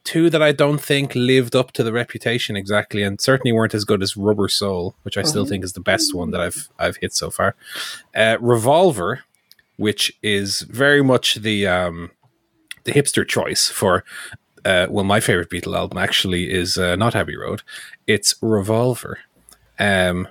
two 0.04 0.28
that 0.30 0.42
I 0.42 0.52
don't 0.52 0.80
think 0.80 1.14
lived 1.14 1.56
up 1.56 1.72
to 1.72 1.82
the 1.82 1.92
reputation 1.92 2.56
exactly, 2.56 3.02
and 3.02 3.20
certainly 3.20 3.52
weren't 3.52 3.74
as 3.74 3.84
good 3.84 4.02
as 4.02 4.16
Rubber 4.16 4.48
Soul, 4.48 4.94
which 5.02 5.16
I 5.16 5.22
still 5.22 5.46
think 5.46 5.64
is 5.64 5.72
the 5.72 5.80
best 5.80 6.14
one 6.14 6.30
that 6.32 6.40
I've 6.40 6.68
I've 6.78 6.96
hit 6.96 7.14
so 7.14 7.30
far. 7.30 7.54
Uh, 8.14 8.36
Revolver, 8.40 9.24
which 9.76 10.12
is 10.22 10.60
very 10.62 11.02
much 11.02 11.36
the 11.36 11.66
um, 11.66 12.10
the 12.84 12.92
hipster 12.92 13.26
choice 13.26 13.68
for 13.68 14.04
uh, 14.64 14.86
well, 14.90 15.04
my 15.04 15.20
favorite 15.20 15.50
Beatle 15.50 15.76
album 15.76 15.98
actually 15.98 16.52
is 16.52 16.76
uh, 16.76 16.96
not 16.96 17.16
Abbey 17.16 17.36
Road. 17.36 17.62
It's 18.06 18.34
Revolver. 18.42 19.18
Um, 19.78 20.28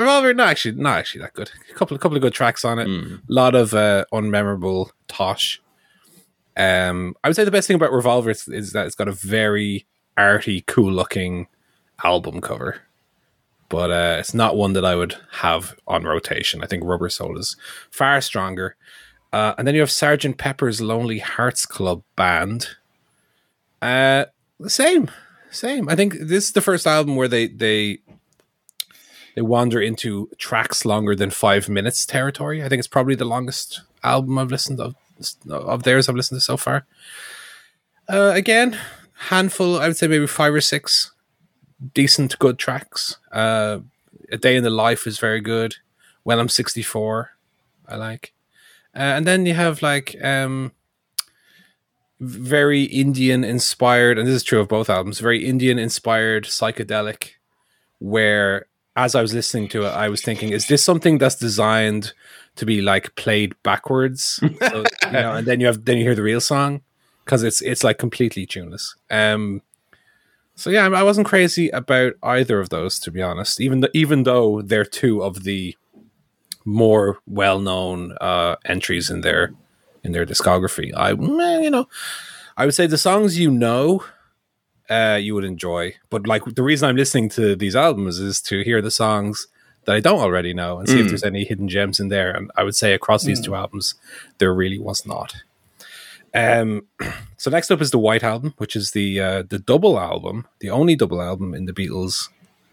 Revolver, 0.00 0.34
not 0.34 0.48
actually, 0.48 0.76
not 0.76 0.98
actually 0.98 1.22
that 1.22 1.34
good. 1.34 1.50
A 1.70 1.74
couple, 1.74 1.96
a 1.96 2.00
couple 2.00 2.16
of 2.16 2.22
good 2.22 2.32
tracks 2.32 2.64
on 2.64 2.78
it. 2.78 2.88
A 2.88 3.20
lot 3.28 3.54
of 3.54 3.74
uh, 3.74 4.04
unmemorable 4.12 4.90
tosh. 5.06 5.60
Um, 6.56 7.14
I 7.22 7.28
would 7.28 7.36
say 7.36 7.44
the 7.44 7.50
best 7.50 7.68
thing 7.68 7.76
about 7.76 7.92
Revolver 7.92 8.30
is, 8.30 8.48
is 8.48 8.72
that 8.72 8.86
it's 8.86 8.96
got 8.96 9.08
a 9.08 9.12
very 9.12 9.86
arty, 10.16 10.62
cool-looking 10.66 11.46
album 12.04 12.40
cover, 12.40 12.82
but 13.68 13.90
uh, 13.90 14.16
it's 14.18 14.34
not 14.34 14.56
one 14.56 14.72
that 14.72 14.84
I 14.84 14.96
would 14.96 15.16
have 15.32 15.76
on 15.86 16.04
rotation. 16.04 16.62
I 16.62 16.66
think 16.66 16.82
Rubber 16.84 17.08
Soul 17.08 17.38
is 17.38 17.56
far 17.90 18.20
stronger. 18.20 18.76
Uh, 19.32 19.54
and 19.56 19.66
then 19.66 19.74
you 19.74 19.80
have 19.80 19.90
Sergeant 19.90 20.38
Pepper's 20.38 20.80
Lonely 20.80 21.20
Hearts 21.20 21.64
Club 21.64 22.02
Band. 22.16 22.66
Uh, 23.80 24.24
same, 24.66 25.10
same. 25.50 25.88
I 25.88 25.94
think 25.94 26.14
this 26.14 26.46
is 26.46 26.52
the 26.52 26.60
first 26.60 26.86
album 26.86 27.16
where 27.16 27.28
they 27.28 27.46
they 27.46 28.00
they 29.34 29.42
wander 29.42 29.80
into 29.80 30.28
tracks 30.38 30.84
longer 30.84 31.14
than 31.14 31.30
five 31.30 31.68
minutes 31.68 32.04
territory. 32.06 32.62
I 32.62 32.68
think 32.68 32.78
it's 32.78 32.88
probably 32.88 33.14
the 33.14 33.24
longest 33.24 33.80
album 34.02 34.38
I've 34.38 34.50
listened 34.50 34.80
of 34.80 34.94
of 35.48 35.82
theirs 35.82 36.08
I've 36.08 36.16
listened 36.16 36.40
to 36.40 36.44
so 36.44 36.56
far. 36.56 36.86
Uh, 38.08 38.32
again, 38.34 38.78
handful. 39.28 39.78
I 39.78 39.86
would 39.86 39.96
say 39.96 40.06
maybe 40.06 40.26
five 40.26 40.54
or 40.54 40.60
six 40.60 41.12
decent, 41.94 42.38
good 42.38 42.58
tracks. 42.58 43.16
Uh, 43.32 43.80
A 44.32 44.36
Day 44.36 44.56
in 44.56 44.64
the 44.64 44.70
Life 44.70 45.06
is 45.06 45.18
very 45.18 45.40
good. 45.40 45.76
When 46.22 46.38
I'm 46.38 46.48
64, 46.48 47.30
I 47.88 47.96
like. 47.96 48.32
Uh, 48.94 48.98
and 48.98 49.26
then 49.26 49.46
you 49.46 49.54
have 49.54 49.82
like 49.82 50.16
um, 50.22 50.72
very 52.18 52.84
Indian 52.84 53.44
inspired, 53.44 54.18
and 54.18 54.26
this 54.26 54.34
is 54.34 54.42
true 54.42 54.60
of 54.60 54.68
both 54.68 54.90
albums, 54.90 55.20
very 55.20 55.46
Indian 55.46 55.78
inspired 55.78 56.44
psychedelic, 56.44 57.30
where 57.98 58.66
as 58.96 59.14
I 59.14 59.22
was 59.22 59.32
listening 59.32 59.68
to 59.68 59.84
it, 59.84 59.90
I 59.90 60.08
was 60.08 60.22
thinking, 60.22 60.50
is 60.50 60.66
this 60.66 60.82
something 60.82 61.18
that's 61.18 61.36
designed 61.36 62.12
to 62.56 62.66
be 62.66 62.82
like 62.82 63.14
played 63.14 63.54
backwards? 63.62 64.40
so, 64.60 64.84
you 65.06 65.12
know, 65.12 65.34
and 65.34 65.46
then 65.46 65.60
you 65.60 65.66
have 65.66 65.84
then 65.84 65.98
you 65.98 66.04
hear 66.04 66.14
the 66.14 66.22
real 66.22 66.40
song 66.40 66.82
because 67.24 67.42
it's 67.42 67.60
it's 67.60 67.84
like 67.84 67.98
completely 67.98 68.46
tuneless. 68.46 68.96
Um, 69.10 69.62
so 70.56 70.68
yeah, 70.68 70.86
I 70.86 71.02
wasn't 71.02 71.26
crazy 71.26 71.70
about 71.70 72.14
either 72.22 72.60
of 72.60 72.68
those 72.68 72.98
to 73.00 73.10
be 73.10 73.22
honest. 73.22 73.60
Even 73.60 73.80
though 73.80 73.88
even 73.94 74.24
though 74.24 74.60
they're 74.62 74.84
two 74.84 75.22
of 75.22 75.44
the 75.44 75.76
more 76.64 77.18
well 77.26 77.60
known 77.60 78.16
uh, 78.20 78.56
entries 78.64 79.08
in 79.10 79.22
their 79.22 79.54
in 80.02 80.12
their 80.12 80.26
discography, 80.26 80.90
I 80.94 81.12
you 81.12 81.70
know 81.70 81.88
I 82.56 82.64
would 82.66 82.74
say 82.74 82.86
the 82.86 82.98
songs 82.98 83.38
you 83.38 83.50
know 83.50 84.04
uh, 84.90 85.18
you 85.20 85.34
would 85.34 85.44
enjoy. 85.44 85.94
But 86.10 86.26
like 86.26 86.44
the 86.44 86.62
reason 86.62 86.88
I'm 86.88 86.96
listening 86.96 87.28
to 87.30 87.56
these 87.56 87.76
albums 87.76 88.18
is 88.18 88.40
to 88.42 88.62
hear 88.62 88.82
the 88.82 88.90
songs 88.90 89.46
that 89.84 89.96
I 89.96 90.00
don't 90.00 90.20
already 90.20 90.52
know 90.52 90.78
and 90.78 90.88
see 90.88 91.00
if 91.00 91.08
there's 91.08 91.24
any 91.24 91.44
hidden 91.44 91.68
gems 91.68 92.00
in 92.00 92.08
there. 92.08 92.30
And 92.30 92.50
I 92.56 92.64
would 92.64 92.76
say 92.76 92.92
across 92.92 93.24
these 93.24 93.40
two 93.40 93.54
albums, 93.54 93.94
there 94.38 94.52
really 94.52 94.78
was 94.78 95.06
not. 95.06 95.36
Um, 96.34 96.86
so 97.38 97.50
next 97.50 97.70
up 97.70 97.80
is 97.80 97.90
the 97.90 97.98
White 97.98 98.22
Album, 98.22 98.54
which 98.58 98.76
is 98.76 98.90
the 98.90 99.20
uh, 99.20 99.42
the 99.48 99.58
double 99.58 99.98
album, 99.98 100.46
the 100.60 100.70
only 100.70 100.96
double 100.96 101.22
album 101.22 101.54
in 101.54 101.64
the 101.64 101.72
Beatles 101.72 102.28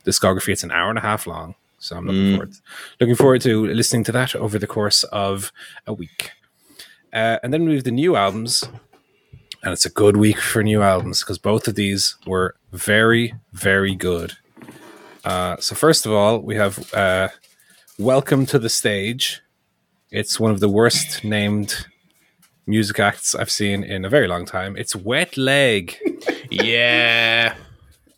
discography. 0.06 0.50
It's 0.50 0.64
an 0.64 0.72
hour 0.72 0.90
and 0.90 0.98
a 0.98 1.02
half 1.02 1.28
long, 1.28 1.56
so 1.80 1.96
I'm 1.96 2.08
looking 2.08 2.34
forward 2.34 2.54
looking 3.00 3.16
forward 3.16 3.42
to 3.42 3.66
listening 3.68 4.04
to 4.06 4.12
that 4.12 4.36
over 4.36 4.60
the 4.60 4.68
course 4.68 5.04
of 5.06 5.52
a 5.86 5.94
week. 5.94 6.32
Uh, 7.14 7.40
and 7.42 7.54
then 7.54 7.66
we 7.66 7.76
have 7.76 7.84
the 7.84 7.92
new 7.92 8.16
albums, 8.16 8.64
and 9.64 9.74
it's 9.74 9.86
a 9.86 9.90
good 9.90 10.18
week 10.18 10.40
for 10.40 10.64
new 10.64 10.82
albums 10.82 11.22
because 11.22 11.38
both 11.38 11.68
of 11.68 11.76
these 11.76 12.16
were 12.26 12.56
very, 12.72 13.34
very 13.54 13.96
good. 13.96 14.34
Uh, 15.26 15.58
so 15.60 15.76
first 15.76 16.06
of 16.06 16.12
all, 16.12 16.40
we 16.40 16.56
have 16.56 16.94
uh, 16.94 17.30
"Welcome 17.98 18.46
to 18.48 18.60
the 18.60 18.70
Stage." 18.70 19.42
It's 20.12 20.40
one 20.40 20.52
of 20.52 20.60
the 20.62 20.70
worst 20.70 21.24
named 21.24 21.86
music 22.66 23.00
acts 23.00 23.36
I've 23.36 23.52
seen 23.52 23.84
in 23.84 24.06
a 24.06 24.10
very 24.10 24.28
long 24.28 24.46
time. 24.46 24.78
It's 24.78 24.96
Wet 24.96 25.38
Leg. 25.38 25.98
Yeah, 26.50 27.56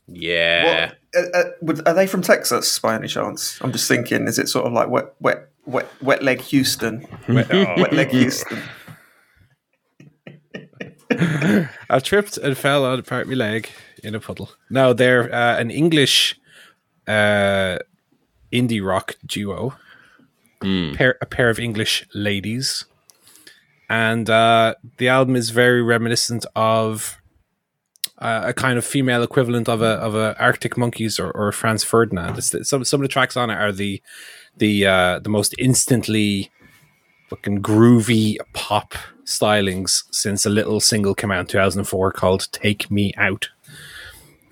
yeah. 0.08 0.92
What, 1.12 1.26
uh, 1.34 1.82
uh, 1.88 1.90
are 1.90 1.94
they 1.96 2.06
from 2.06 2.22
Texas 2.22 2.78
by 2.78 2.94
any 2.94 3.08
chance? 3.08 3.58
I'm 3.62 3.72
just 3.72 3.88
thinking, 3.88 4.28
is 4.28 4.38
it 4.38 4.50
sort 4.50 4.68
of 4.68 4.74
like 4.74 4.88
wet, 4.88 5.16
wet, 5.20 5.50
wet, 5.66 5.88
wet 6.02 6.22
leg 6.22 6.42
Houston? 6.42 7.08
Wet- 7.28 7.52
oh. 7.52 7.74
Wet 7.82 7.92
leg 7.94 8.10
Houston. 8.12 8.62
I 11.90 12.00
tripped 12.00 12.38
and 12.38 12.58
fell 12.58 12.86
on 12.86 13.02
part 13.04 13.24
of 13.24 13.28
my 13.28 13.36
leg 13.36 13.70
in 14.04 14.16
a 14.16 14.20
puddle. 14.20 14.52
No, 14.70 14.94
they're 14.94 15.34
uh, 15.34 15.60
an 15.60 15.70
English 15.72 16.40
uh, 17.08 17.80
indie 18.54 18.86
rock 18.86 19.16
duo. 19.26 19.76
Pair, 20.94 21.18
a 21.22 21.26
pair 21.26 21.50
of 21.50 21.60
English 21.60 22.06
ladies. 22.14 22.86
And 23.90 24.30
uh, 24.30 24.76
the 24.98 25.08
album 25.08 25.36
is 25.36 25.50
very 25.50 25.82
reminiscent 25.82 26.46
of 26.56 27.18
uh, 28.20 28.44
a 28.46 28.54
kind 28.54 28.78
of 28.78 28.86
female 28.86 29.24
equivalent 29.24 29.68
of 29.68 29.82
a 29.82 29.94
of 29.96 30.16
a 30.16 30.36
Arctic 30.40 30.78
Monkeys 30.78 31.20
or, 31.20 31.32
or 31.32 31.52
Franz 31.52 31.84
Ferdinand. 31.84 32.38
It's 32.38 32.70
some 32.70 32.84
some 32.84 33.02
of 33.02 33.04
the 33.04 33.08
tracks 33.12 33.36
on 33.36 33.50
it 33.50 33.56
are 33.56 33.72
the 33.72 34.02
the 34.58 34.86
uh, 34.86 35.20
the 35.20 35.30
most 35.30 35.56
instantly 35.58 36.52
fucking 37.30 37.62
groovy 37.62 38.38
pop 38.54 38.94
stylings 39.30 40.04
since 40.12 40.46
a 40.46 40.50
little 40.50 40.80
single 40.80 41.14
came 41.14 41.32
out 41.32 41.42
in 41.42 41.46
2004 41.46 42.12
called 42.12 42.48
Take 42.52 42.90
Me 42.90 43.14
Out. 43.16 43.50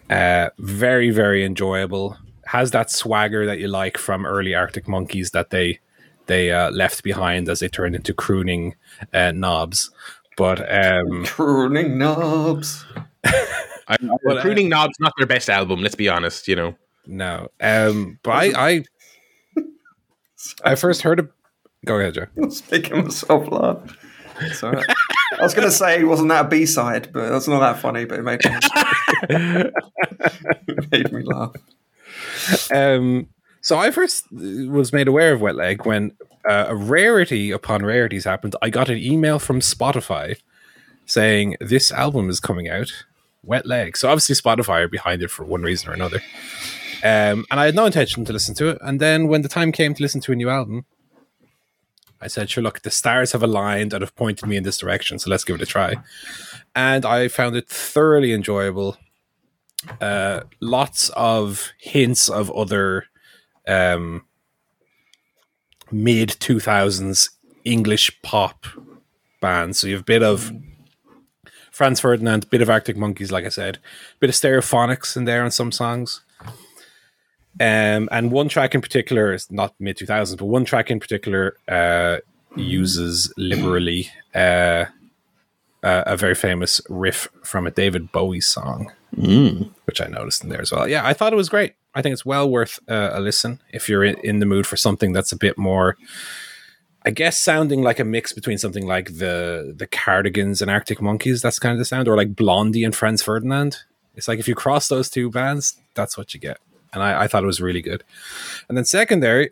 Uh, 0.09 0.49
very, 0.59 1.09
very 1.09 1.43
enjoyable. 1.43 2.17
Has 2.45 2.71
that 2.71 2.91
swagger 2.91 3.45
that 3.45 3.59
you 3.59 3.67
like 3.67 3.97
from 3.97 4.25
early 4.25 4.55
Arctic 4.55 4.87
Monkeys 4.87 5.31
that 5.31 5.49
they 5.49 5.79
they 6.27 6.51
uh, 6.51 6.71
left 6.71 7.03
behind 7.03 7.49
as 7.49 7.61
they 7.61 7.69
turned 7.69 7.95
into 7.95 8.13
crooning 8.13 8.75
uh, 9.13 9.31
knobs. 9.31 9.91
But 10.37 10.59
um, 10.71 11.23
Pruning 11.25 11.97
knobs. 11.97 12.85
I, 13.25 13.97
But, 14.23 14.37
uh, 14.37 14.41
Pruning 14.41 14.69
Knob's 14.69 14.99
not 14.99 15.13
their 15.17 15.27
best 15.27 15.49
album. 15.49 15.81
Let's 15.81 15.95
be 15.95 16.09
honest. 16.09 16.47
You 16.47 16.55
know. 16.57 16.75
no, 17.05 17.47
um, 17.61 18.19
but 18.21 18.31
I, 18.31 18.69
I 18.69 18.83
I 20.71 20.75
first 20.75 21.01
heard 21.01 21.19
of 21.19 21.29
Go 21.85 21.99
ahead, 21.99 22.15
Joe. 22.15 22.25
I 22.37 22.45
was 22.45 22.69
making 22.69 23.03
myself 23.03 23.49
laugh. 23.51 23.97
Sorry. 24.53 24.83
I 25.39 25.43
was 25.43 25.53
going 25.53 25.67
to 25.67 25.71
say, 25.71 26.03
wasn't 26.03 26.29
that 26.29 26.45
a 26.45 26.47
B 26.47 26.65
side? 26.65 27.09
But 27.13 27.29
that's 27.29 27.47
not 27.47 27.59
that 27.59 27.79
funny. 27.79 28.05
But 28.05 28.19
it 28.19 28.23
made 28.23 28.43
me, 28.43 28.51
it 30.67 30.91
made 30.91 31.11
me 31.11 31.23
laugh. 31.23 31.53
Um, 32.71 33.27
so 33.61 33.77
I 33.77 33.91
first 33.91 34.25
was 34.31 34.93
made 34.93 35.07
aware 35.07 35.33
of 35.33 35.41
Wet 35.41 35.55
Leg 35.55 35.85
when 35.85 36.13
uh, 36.47 36.65
a 36.69 36.75
rarity 36.75 37.51
upon 37.51 37.85
rarities 37.85 38.23
happened. 38.23 38.55
I 38.61 38.69
got 38.69 38.89
an 38.89 38.97
email 38.97 39.39
from 39.39 39.59
Spotify 39.59 40.37
saying 41.05 41.55
this 41.59 41.91
album 41.91 42.29
is 42.29 42.39
coming 42.39 42.69
out, 42.69 43.05
Wet 43.43 43.65
Leg. 43.65 43.97
So 43.97 44.09
obviously 44.09 44.35
Spotify 44.35 44.83
are 44.83 44.87
behind 44.87 45.21
it 45.21 45.31
for 45.31 45.43
one 45.43 45.61
reason 45.61 45.89
or 45.89 45.93
another. 45.93 46.21
Um, 47.03 47.45
and 47.51 47.59
I 47.59 47.65
had 47.65 47.75
no 47.75 47.85
intention 47.85 48.25
to 48.25 48.33
listen 48.33 48.55
to 48.55 48.69
it. 48.69 48.77
And 48.81 48.99
then 48.99 49.27
when 49.27 49.41
the 49.41 49.49
time 49.49 49.71
came 49.71 49.93
to 49.93 50.01
listen 50.01 50.21
to 50.21 50.31
a 50.31 50.35
new 50.35 50.49
album, 50.49 50.85
I 52.21 52.27
said, 52.27 52.49
sure, 52.49 52.63
look, 52.63 52.81
the 52.81 52.91
stars 52.91 53.31
have 53.31 53.43
aligned 53.43 53.93
and 53.93 54.01
have 54.01 54.15
pointed 54.15 54.47
me 54.47 54.57
in 54.57 54.63
this 54.63 54.79
direction, 54.79 55.19
so 55.19 55.29
let's 55.29 55.43
give 55.43 55.55
it 55.55 55.61
a 55.61 55.65
try. 55.65 55.95
And 56.75 57.05
I 57.05 57.27
found 57.27 57.55
it 57.55 57.69
thoroughly 57.69 58.33
enjoyable. 58.33 58.97
Uh, 60.01 60.41
lots 60.59 61.09
of 61.15 61.71
hints 61.79 62.29
of 62.29 62.51
other 62.51 63.05
um, 63.67 64.25
mid 65.91 66.29
2000s 66.29 67.29
English 67.63 68.21
pop 68.21 68.65
bands. 69.41 69.79
So 69.79 69.87
you 69.87 69.93
have 69.93 70.01
a 70.01 70.05
bit 70.05 70.23
of 70.23 70.51
Franz 71.71 71.99
Ferdinand, 71.99 72.49
bit 72.49 72.61
of 72.61 72.69
Arctic 72.69 72.97
Monkeys, 72.97 73.31
like 73.31 73.45
I 73.45 73.49
said, 73.49 73.77
bit 74.19 74.29
of 74.29 74.35
Stereophonics 74.35 75.15
in 75.15 75.25
there 75.25 75.43
on 75.43 75.51
some 75.51 75.71
songs. 75.71 76.23
Um, 77.59 78.07
and 78.11 78.31
one 78.31 78.49
track 78.49 78.75
in 78.75 78.81
particular 78.81 79.33
is 79.33 79.51
not 79.51 79.73
mid 79.79 79.97
2000s, 79.97 80.37
but 80.37 80.45
one 80.45 80.65
track 80.65 80.91
in 80.91 80.99
particular 80.99 81.57
uh, 81.67 82.17
uses 82.55 83.33
liberally 83.37 84.09
uh, 84.35 84.85
uh, 85.83 86.03
a 86.05 86.17
very 86.17 86.35
famous 86.35 86.81
riff 86.89 87.27
from 87.43 87.65
a 87.65 87.71
David 87.71 88.11
Bowie 88.11 88.41
song, 88.41 88.91
which 89.85 90.01
I 90.01 90.07
noticed 90.07 90.43
in 90.43 90.49
there 90.49 90.61
as 90.61 90.71
well. 90.71 90.87
Yeah, 90.87 91.05
I 91.05 91.13
thought 91.13 91.33
it 91.33 91.37
was 91.37 91.49
great. 91.49 91.73
I 91.95 92.01
think 92.01 92.13
it's 92.13 92.25
well 92.25 92.49
worth 92.49 92.79
uh, 92.87 93.11
a 93.13 93.19
listen 93.19 93.59
if 93.71 93.89
you're 93.89 94.03
in, 94.03 94.17
in 94.17 94.39
the 94.39 94.45
mood 94.45 94.67
for 94.67 94.77
something 94.77 95.13
that's 95.13 95.31
a 95.31 95.37
bit 95.37 95.57
more, 95.57 95.97
I 97.03 97.09
guess, 97.09 97.39
sounding 97.39 97.81
like 97.81 97.99
a 97.99 98.03
mix 98.03 98.33
between 98.33 98.59
something 98.59 98.85
like 98.85 99.17
the 99.17 99.73
the 99.75 99.87
Cardigans 99.87 100.61
and 100.61 100.69
Arctic 100.69 101.01
Monkeys. 101.01 101.41
That's 101.41 101.57
kind 101.57 101.73
of 101.73 101.79
the 101.79 101.85
sound, 101.85 102.07
or 102.07 102.15
like 102.15 102.35
Blondie 102.35 102.83
and 102.83 102.95
Franz 102.95 103.23
Ferdinand. 103.23 103.77
It's 104.15 104.27
like 104.27 104.39
if 104.39 104.47
you 104.47 104.55
cross 104.55 104.87
those 104.87 105.09
two 105.09 105.29
bands, 105.31 105.79
that's 105.95 106.17
what 106.17 106.33
you 106.33 106.39
get 106.39 106.57
and 106.97 107.03
I, 107.03 107.23
I, 107.23 107.27
thought 107.27 107.43
it 107.43 107.47
was 107.47 107.61
really 107.61 107.81
good. 107.81 108.03
And 108.67 108.77
then 108.77 108.85
secondary, 108.85 109.51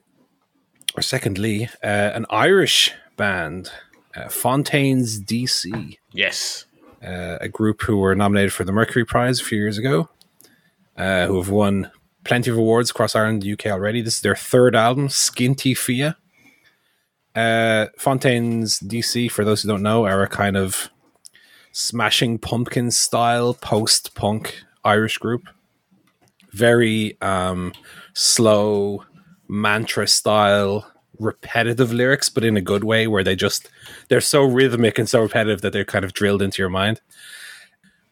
or 0.95 1.03
secondly, 1.03 1.69
uh, 1.83 2.11
an 2.13 2.25
Irish 2.31 2.91
band, 3.17 3.69
uh, 4.15 4.29
Fontaines 4.29 5.21
DC. 5.21 5.97
Yes, 6.11 6.65
uh, 7.05 7.37
a 7.39 7.47
group 7.47 7.83
who 7.83 7.97
were 7.97 8.15
nominated 8.15 8.51
for 8.51 8.63
the 8.63 8.71
Mercury 8.71 9.05
Prize 9.05 9.39
a 9.39 9.43
few 9.43 9.59
years 9.59 9.77
ago, 9.77 10.09
uh, 10.97 11.27
who 11.27 11.37
have 11.37 11.49
won 11.49 11.91
plenty 12.23 12.49
of 12.49 12.57
awards 12.57 12.89
across 12.89 13.15
Ireland 13.15 13.35
and 13.35 13.43
the 13.43 13.53
UK 13.53 13.67
already. 13.71 14.01
This 14.01 14.15
is 14.15 14.21
their 14.21 14.35
third 14.35 14.75
album, 14.75 15.07
Skinty 15.09 15.77
Fia. 15.77 16.17
Uh, 17.35 17.87
Fontaines 17.99 18.79
DC, 18.79 19.29
for 19.29 19.45
those 19.45 19.61
who 19.61 19.69
don't 19.69 19.83
know, 19.83 20.05
are 20.05 20.23
a 20.23 20.27
kind 20.27 20.57
of 20.57 20.89
smashing 21.71 22.39
pumpkin 22.39 22.89
style 22.89 23.53
post 23.53 24.15
punk 24.15 24.63
Irish 24.83 25.17
group 25.17 25.49
very 26.55 27.17
um, 27.21 27.73
slow 28.13 29.03
mantra 29.47 30.07
style 30.07 30.89
repetitive 31.19 31.93
lyrics 31.93 32.27
but 32.27 32.43
in 32.43 32.57
a 32.57 32.61
good 32.61 32.83
way 32.83 33.07
where 33.07 33.23
they 33.23 33.35
just 33.35 33.69
they're 34.09 34.19
so 34.19 34.43
rhythmic 34.43 34.99
and 34.99 35.07
so 35.07 35.21
repetitive 35.21 35.61
that 35.61 35.71
they're 35.71 35.85
kind 35.85 36.03
of 36.03 36.13
drilled 36.13 36.41
into 36.41 36.61
your 36.61 36.69
mind. 36.69 37.01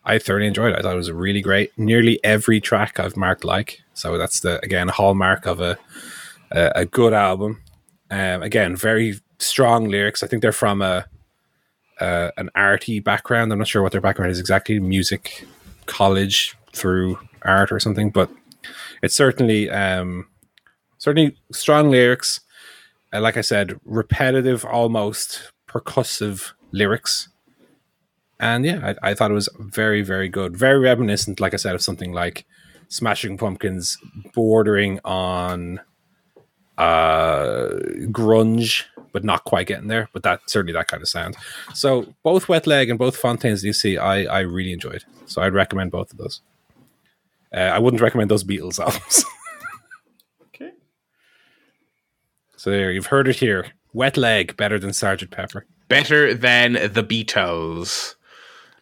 I 0.06 0.20
thoroughly 0.20 0.48
enjoyed 0.48 0.74
it. 0.74 0.80
I 0.80 0.82
thought 0.82 0.94
it 0.94 0.98
was 0.98 1.12
really 1.12 1.42
great. 1.42 1.72
Nearly 1.78 2.20
every 2.24 2.60
track 2.60 3.00
i've 3.00 3.18
marked 3.18 3.44
like. 3.44 3.82
So 3.94 4.18
that's 4.18 4.42
the 4.42 4.64
again 4.64 4.90
a 4.90 4.94
hallmark 4.94 5.46
of 5.46 5.60
a 5.60 5.78
a, 6.52 6.72
a 6.76 6.86
good 6.86 7.14
album. 7.14 7.62
Um, 8.12 8.44
again 8.44 8.76
very 8.76 9.20
strong 9.40 9.90
lyrics. 9.90 10.24
I 10.24 10.28
think 10.28 10.42
they're 10.42 10.52
from 10.52 10.82
a 10.82 11.06
uh, 12.00 12.32
an 12.38 12.50
arty 12.56 13.00
background. 13.00 13.52
I'm 13.52 13.60
not 13.60 13.68
sure 13.68 13.82
what 13.82 13.92
their 13.92 14.02
background 14.02 14.32
is 14.32 14.40
exactly. 14.40 14.80
Music 14.80 15.46
college 15.86 16.56
through 16.74 17.18
art 17.44 17.72
or 17.72 17.80
something, 17.80 18.10
but 18.10 18.30
it's 19.02 19.16
certainly 19.16 19.70
um, 19.70 20.28
certainly 20.98 21.38
strong 21.52 21.90
lyrics. 21.90 22.42
Uh, 23.12 23.22
like 23.22 23.38
I 23.38 23.42
said, 23.42 23.80
repetitive, 23.86 24.66
almost 24.66 25.52
percussive 25.68 26.54
lyrics. 26.72 27.30
And 28.40 28.66
yeah, 28.66 28.94
I, 29.02 29.12
I, 29.12 29.14
thought 29.14 29.32
it 29.32 29.36
was 29.36 29.50
very, 29.60 30.02
very 30.02 30.28
good. 30.28 30.58
Very 30.58 30.80
reminiscent, 30.80 31.40
like 31.40 31.54
I 31.54 31.58
said, 31.58 31.76
of 31.76 31.82
something 31.82 32.12
like 32.12 32.46
Smashing 32.90 33.38
Pumpkins, 33.38 33.98
bordering 34.34 35.00
on 35.06 35.80
uh, 36.78 37.70
grunge, 38.12 38.84
but 39.12 39.24
not 39.24 39.44
quite 39.44 39.68
getting 39.68 39.88
there. 39.88 40.10
But 40.14 40.24
that 40.24 40.42
certainly 40.48 40.74
that 40.74 40.88
kind 40.88 41.02
of 41.02 41.10
sound. 41.10 41.38
So 41.74 42.14
both 42.24 42.50
Wet 42.50 42.68
Leg 42.68 42.90
and 42.90 43.00
both 43.00 43.16
Fontaines 43.16 43.64
DC, 43.64 44.00
I 44.00 44.26
I 44.26 44.40
really 44.40 44.74
enjoyed. 44.74 45.04
So 45.26 45.42
I'd 45.42 45.54
recommend 45.54 45.92
both 45.92 46.12
of 46.12 46.18
those. 46.18 46.42
Uh, 47.54 47.58
I 47.60 47.80
wouldn't 47.80 48.02
recommend 48.02 48.32
those 48.32 48.44
Beatles 48.44 48.80
albums. 48.84 49.26
okay. 50.48 50.72
So 52.58 52.70
there, 52.72 52.92
you've 52.92 53.08
heard 53.08 53.28
it 53.28 53.38
here. 53.38 53.68
Wet 53.94 54.18
Leg 54.18 54.58
better 54.58 54.80
than 54.80 54.94
Sergeant 54.94 55.32
Pepper. 55.32 55.66
Better 55.88 56.34
than 56.34 56.74
the 56.74 57.04
Beatles. 57.04 58.16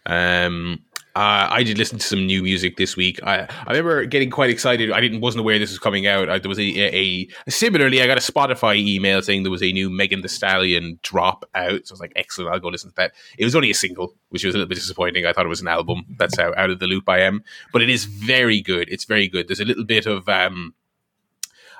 Um, 0.06 0.84
uh, 1.16 1.48
I 1.52 1.64
did 1.64 1.78
listen 1.78 2.00
to 2.00 2.06
some 2.06 2.26
new 2.26 2.42
music 2.42 2.78
this 2.78 2.96
week. 2.96 3.20
I, 3.24 3.48
I 3.68 3.72
remember 3.72 4.06
getting 4.06 4.30
quite 4.30 4.50
excited. 4.50 4.92
I 4.92 5.02
didn't 5.02 5.20
wasn't 5.20 5.42
aware 5.42 5.60
this 5.60 5.70
was 5.70 5.80
coming 5.80 6.08
out. 6.08 6.30
I, 6.30 6.40
there 6.40 6.48
was 6.48 6.60
a, 6.60 6.62
a, 6.62 7.28
a, 7.48 7.52
similarly. 7.52 8.02
I 8.02 8.08
got 8.08 8.18
a 8.18 8.32
Spotify 8.32 8.78
email 8.78 9.22
saying 9.22 9.44
there 9.44 9.52
was 9.52 9.64
a 9.64 9.72
new 9.72 9.90
Megan 9.90 10.22
Thee 10.22 10.30
Stallion 10.30 11.00
drop 11.04 11.44
out. 11.54 11.86
So 11.86 11.92
I 11.92 11.96
was 11.96 12.00
like, 12.00 12.14
excellent. 12.16 12.54
I'll 12.54 12.60
go 12.60 12.70
listen 12.70 12.92
to 12.92 12.96
that. 12.96 13.12
It 13.38 13.44
was 13.44 13.56
only 13.56 13.72
a 13.72 13.76
single, 13.76 14.16
which 14.30 14.46
was 14.46 14.56
a 14.56 14.58
little 14.58 14.70
bit 14.70 14.76
disappointing. 14.76 15.26
I 15.26 15.34
thought 15.34 15.46
it 15.46 15.50
was 15.50 15.62
an 15.62 15.68
album. 15.68 16.06
That's 16.18 16.38
how 16.38 16.54
out 16.56 16.70
of 16.70 16.80
the 16.80 16.88
loop 16.88 17.10
I 17.10 17.20
am. 17.20 17.44
But 17.74 17.82
it 17.82 17.90
is 17.90 18.06
very 18.06 18.62
good. 18.62 18.88
It's 18.90 19.06
very 19.06 19.28
good. 19.28 19.50
There's 19.50 19.60
a 19.60 19.66
little 19.66 19.86
bit 19.86 20.06
of 20.06 20.30
um, 20.30 20.74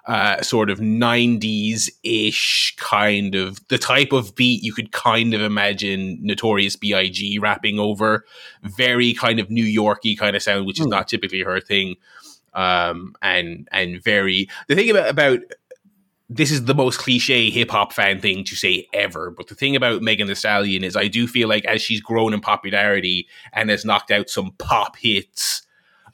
uh, 0.08 0.42
sort 0.42 0.70
of 0.70 0.80
90s 0.80 1.90
ish 2.04 2.76
kind 2.78 3.36
of 3.36 3.66
the 3.68 3.78
type 3.78 4.12
of 4.12 4.36
beat 4.36 4.64
you 4.64 4.74
could 4.74 4.92
kind 4.92 5.34
of 5.34 5.42
imagine 5.42 6.18
Notorious 6.22 6.76
B.I.G. 6.76 7.40
rapping 7.40 7.80
over. 7.80 8.26
Very 8.64 9.14
kind 9.14 9.40
of 9.40 9.50
New 9.50 9.64
Yorky 9.64 10.16
kind 10.16 10.36
of 10.36 10.42
sound, 10.42 10.66
which 10.66 10.80
is 10.80 10.88
mm. 10.88 10.92
not 10.92 11.08
typically 11.08 11.42
her 11.42 11.60
thing. 11.60 11.96
Um, 12.54 13.16
and 13.22 13.68
and 13.72 14.04
very 14.04 14.50
the 14.68 14.76
thing 14.76 14.90
about 14.90 15.10
about 15.10 15.40
this 16.32 16.50
is 16.50 16.64
the 16.64 16.74
most 16.74 16.98
cliche 16.98 17.50
hip 17.50 17.70
hop 17.70 17.92
fan 17.92 18.22
thing 18.22 18.46
to 18.46 18.56
say 18.56 18.88
ever. 18.94 19.32
But 19.32 19.48
the 19.48 19.56
thing 19.56 19.76
about 19.76 20.02
Megan 20.02 20.28
Thee 20.28 20.36
Stallion 20.36 20.84
is 20.84 20.96
I 20.96 21.08
do 21.08 21.28
feel 21.28 21.50
like 21.50 21.66
as 21.66 21.82
she's 21.82 22.00
grown 22.00 22.34
in 22.34 22.40
popularity 22.40 23.28
and 23.52 23.70
has 23.70 23.84
knocked 23.84 24.12
out 24.12 24.30
some 24.30 24.52
pop 24.58 24.96
hits, 24.96 25.62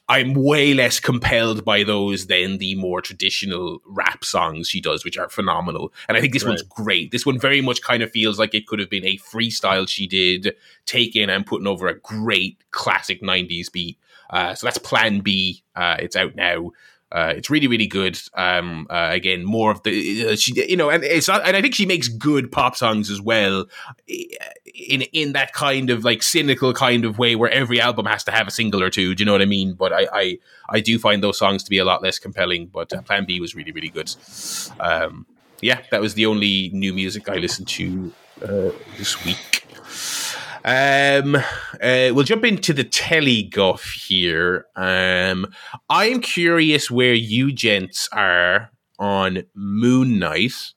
I'm 0.09 0.33
way 0.33 0.73
less 0.73 0.99
compelled 1.01 1.65
by 1.65 1.83
those 1.83 2.27
than 2.27 2.59
the 2.59 2.75
more 2.75 3.01
traditional 3.01 3.81
rap 3.85 4.23
songs 4.23 4.69
she 4.69 4.79
does, 4.79 5.03
which 5.03 5.17
are 5.17 5.27
phenomenal. 5.27 5.93
And 6.07 6.15
I 6.17 6.21
think 6.21 6.31
this 6.31 6.43
right. 6.43 6.51
one's 6.51 6.61
great. 6.61 7.11
This 7.11 7.25
one 7.25 7.37
very 7.37 7.59
much 7.59 7.81
kind 7.81 8.01
of 8.01 8.11
feels 8.11 8.39
like 8.39 8.53
it 8.53 8.67
could 8.67 8.79
have 8.79 8.89
been 8.89 9.05
a 9.05 9.17
freestyle 9.17 9.87
she 9.87 10.07
did, 10.07 10.55
taken 10.85 11.29
and 11.29 11.45
putting 11.45 11.67
over 11.67 11.87
a 11.87 11.99
great 11.99 12.63
classic 12.71 13.21
90s 13.21 13.69
beat. 13.71 13.99
Uh, 14.29 14.53
so 14.53 14.65
that's 14.65 14.77
Plan 14.77 15.19
B. 15.19 15.63
Uh, 15.75 15.97
it's 15.99 16.15
out 16.15 16.35
now. 16.35 16.71
Uh, 17.09 17.33
it's 17.37 17.49
really, 17.49 17.67
really 17.67 17.87
good. 17.87 18.19
Um, 18.33 18.85
uh, 18.89 19.09
again, 19.11 19.45
more 19.45 19.71
of 19.71 19.81
the 19.83 20.27
uh, 20.27 20.35
she, 20.35 20.53
you 20.69 20.75
know, 20.75 20.89
and 20.89 21.03
it's 21.05 21.29
not, 21.29 21.47
and 21.47 21.55
I 21.55 21.61
think 21.61 21.73
she 21.73 21.85
makes 21.85 22.09
good 22.09 22.51
pop 22.51 22.75
songs 22.75 23.09
as 23.09 23.21
well, 23.21 23.65
in 24.07 25.03
in 25.13 25.31
that 25.31 25.53
kind 25.53 25.89
of 25.89 26.03
like 26.03 26.21
cynical 26.21 26.73
kind 26.73 27.05
of 27.05 27.17
way 27.17 27.35
where 27.35 27.49
every 27.49 27.79
album 27.79 28.05
has 28.07 28.25
to 28.25 28.31
have 28.31 28.47
a 28.47 28.51
single 28.51 28.83
or 28.83 28.89
two. 28.89 29.15
Do 29.15 29.21
you 29.21 29.25
know 29.25 29.31
what 29.31 29.41
I 29.41 29.45
mean? 29.45 29.73
But 29.73 29.93
I 29.93 30.07
I, 30.11 30.39
I 30.69 30.79
do 30.81 30.99
find 30.99 31.23
those 31.23 31.37
songs 31.37 31.63
to 31.63 31.69
be 31.69 31.77
a 31.77 31.85
lot 31.85 32.03
less 32.03 32.19
compelling. 32.19 32.67
But 32.67 32.91
uh, 32.91 33.01
Plan 33.01 33.25
B 33.25 33.39
was 33.39 33.55
really, 33.55 33.71
really 33.71 33.89
good. 33.89 34.13
Um, 34.79 35.25
yeah, 35.61 35.81
that 35.91 36.01
was 36.01 36.13
the 36.15 36.25
only 36.25 36.69
new 36.73 36.93
music 36.93 37.29
I 37.29 37.35
listened 37.35 37.69
to 37.69 38.11
uh, 38.43 38.71
this 38.97 39.23
week. 39.23 39.56
Um, 40.65 41.35
uh, 41.35 42.11
we'll 42.13 42.23
jump 42.23 42.45
into 42.45 42.73
the 42.73 42.83
telly 42.83 43.43
guff 43.43 43.83
here. 43.83 44.65
Um, 44.75 45.47
I'm 45.89 46.21
curious 46.21 46.91
where 46.91 47.13
you 47.13 47.51
gents 47.51 48.09
are 48.11 48.71
on 48.99 49.43
Moon 49.53 50.19
Knight. 50.19 50.73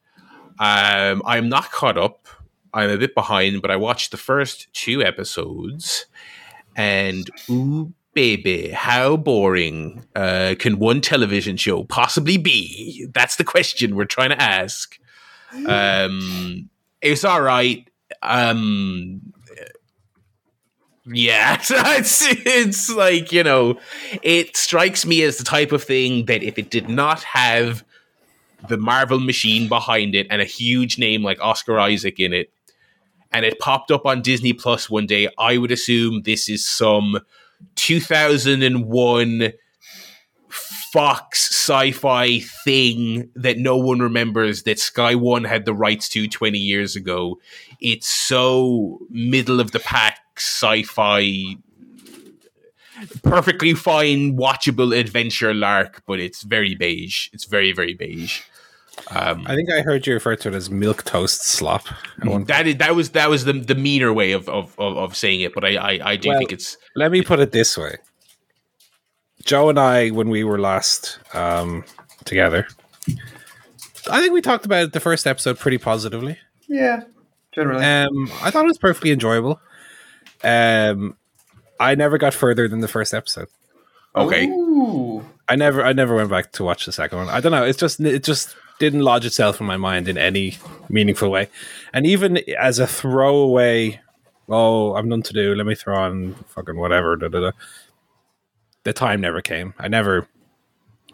Um, 0.59 1.23
I'm 1.25 1.49
not 1.49 1.71
caught 1.71 1.99
up. 1.99 2.29
I'm 2.73 2.91
a 2.91 2.99
bit 2.99 3.15
behind, 3.15 3.63
but 3.63 3.71
I 3.71 3.77
watched 3.77 4.11
the 4.11 4.17
first 4.17 4.73
two 4.73 5.03
episodes, 5.03 6.07
and 6.77 7.29
ooh, 7.51 7.93
baby, 8.15 8.71
how 8.71 9.17
boring 9.17 10.05
uh, 10.15 10.55
can 10.59 10.79
one 10.79 11.01
television 11.01 11.57
show 11.57 11.85
possibly 11.85 12.37
be? 12.37 13.07
That's 13.13 13.37
the 13.37 13.45
question 13.45 13.97
we're 13.97 14.05
trying 14.05 14.31
to 14.31 14.41
ask. 14.41 14.99
Um, 15.67 16.71
it's 17.01 17.25
all 17.25 17.41
right. 17.41 17.89
Um, 18.23 19.33
yeah, 21.07 21.61
it's 21.71 22.23
it's 22.23 22.91
like 22.91 23.33
you 23.33 23.43
know, 23.43 23.79
it 24.23 24.57
strikes 24.57 25.07
me 25.07 25.23
as 25.23 25.39
the 25.39 25.45
type 25.45 25.73
of 25.73 25.83
thing 25.83 26.27
that 26.27 26.43
if 26.43 26.59
it 26.59 26.71
did 26.71 26.89
not 26.89 27.23
have 27.23 27.85
the 28.69 28.77
Marvel 28.77 29.21
machine 29.21 29.69
behind 29.69 30.15
it 30.15 30.27
and 30.31 30.43
a 30.43 30.45
huge 30.45 30.99
name 30.99 31.23
like 31.23 31.41
Oscar 31.41 31.79
Isaac 31.81 32.21
in 32.21 32.33
it, 32.33 32.53
and 33.33 33.45
it 33.45 33.59
popped 33.59 33.91
up 33.91 34.05
on 34.05 34.23
Disney 34.23 34.53
Plus 34.53 34.91
one 34.91 35.07
day, 35.07 35.29
I 35.39 35.57
would 35.57 35.71
assume 35.71 36.23
this 36.23 36.49
is 36.49 36.65
some 36.65 37.21
2001 37.77 39.53
Fox 40.93 41.51
sci-fi 41.51 42.41
thing 42.65 43.31
that 43.37 43.59
no 43.59 43.77
one 43.77 44.01
remembers 44.01 44.65
that 44.65 44.81
Sky 44.81 45.15
One 45.15 45.45
had 45.45 45.65
the 45.65 45.73
rights 45.73 46.09
to 46.11 46.27
20 46.27 46.59
years 46.59 46.97
ago. 46.97 47.39
It's 47.81 48.09
so 48.09 48.99
middle 49.09 49.61
of 49.61 49.71
the 49.71 49.79
pack 49.79 50.19
sci-fi 50.41 51.57
perfectly 53.23 53.75
fine 53.75 54.37
watchable 54.37 54.99
adventure 54.99 55.55
lark, 55.55 56.03
but 56.07 56.21
it's 56.21 56.43
very 56.43 56.75
beige. 56.75 57.29
It's 57.33 57.45
very 57.45 57.73
very 57.73 57.95
beige. 57.95 58.43
Um, 59.11 59.45
I 59.47 59.55
think 59.55 59.71
I 59.71 59.81
heard 59.81 60.07
you 60.07 60.15
refer 60.15 60.37
to 60.37 60.49
it 60.49 60.55
as 60.55 60.69
milk 60.69 61.05
toast 61.05 61.43
slop. 61.43 61.87
that 62.47 62.67
is 62.67 62.77
that 62.77 62.95
was 62.95 63.11
that 63.11 63.31
was 63.31 63.45
the, 63.45 63.55
the 63.55 63.75
meaner 63.75 64.13
way 64.13 64.33
of, 64.33 64.49
of, 64.49 64.79
of, 64.79 64.97
of 64.97 65.17
saying 65.17 65.41
it, 65.41 65.55
but 65.55 65.65
I 65.65 65.77
I, 65.77 66.11
I 66.11 66.17
do 66.17 66.29
Well, 66.29 66.39
think 66.39 66.53
it's 66.53 66.77
Let 66.97 67.11
me 67.11 67.23
put 67.23 67.41
it 67.41 67.53
this 67.53 67.79
way. 67.79 67.97
Joe 69.45 69.71
and 69.71 69.79
I, 69.79 70.11
when 70.11 70.29
we 70.29 70.45
were 70.45 70.59
last 70.59 71.19
um, 71.33 71.85
together, 72.25 72.67
I 74.11 74.21
think 74.21 74.35
we 74.35 74.43
talked 74.43 74.67
about 74.67 74.83
it 74.85 74.93
the 74.93 75.01
first 75.01 75.27
episode 75.27 75.59
pretty 75.59 75.79
positively. 75.79 76.37
Yeah, 76.69 77.05
generally. 77.55 77.83
Um, 77.83 78.31
I 78.43 78.51
thought 78.51 78.65
it 78.65 78.69
was 78.69 78.79
perfectly 78.79 79.13
enjoyable. 79.13 79.59
Um, 80.43 81.17
I 81.79 81.95
never 81.95 82.19
got 82.19 82.35
further 82.35 82.69
than 82.69 82.81
the 82.81 82.89
first 82.89 83.15
episode. 83.15 83.49
okay. 84.15 84.47
Ooh. 84.47 85.25
I 85.49 85.57
never, 85.57 85.85
I 85.85 85.93
never 85.93 86.15
went 86.15 86.31
back 86.31 86.53
to 86.53 86.65
watch 86.65 86.87
the 86.87 86.93
second 86.93 87.19
one. 87.19 87.29
I 87.29 87.41
don't 87.41 87.51
know. 87.51 87.65
It's 87.65 87.79
just, 87.79 87.99
it 88.01 88.23
just 88.23 88.55
didn't 88.79 89.01
lodge 89.01 89.27
itself 89.27 89.61
in 89.61 89.67
my 89.67 89.77
mind 89.77 90.09
in 90.09 90.17
any 90.17 90.59
meaningful 90.89 91.31
way. 91.31 91.49
And 91.93 92.07
even 92.07 92.39
as 92.59 92.79
a 92.79 92.87
throwaway, 92.87 94.01
oh, 94.49 94.95
I'm 94.95 95.09
none 95.09 95.23
to 95.23 95.33
do. 95.33 95.55
Let 95.55 95.67
me 95.67 95.75
throw 95.75 95.97
on 95.97 96.35
fucking 96.49 96.77
whatever. 96.77 97.17
Da, 97.17 97.29
da, 97.29 97.41
da. 97.41 97.51
The 98.85 98.93
time 98.93 99.21
never 99.21 99.43
came. 99.43 99.75
I 99.79 99.89
never 99.89 100.29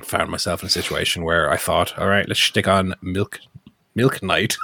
found 0.03 0.31
myself 0.31 0.62
in 0.62 0.67
a 0.67 0.71
situation 0.71 1.25
where 1.25 1.51
I 1.51 1.57
thought, 1.57 1.99
all 1.99 2.09
right, 2.09 2.29
let's 2.29 2.41
stick 2.41 2.69
on 2.69 2.95
Milk, 3.03 3.41
Milk 3.95 4.23
Night. 4.23 4.57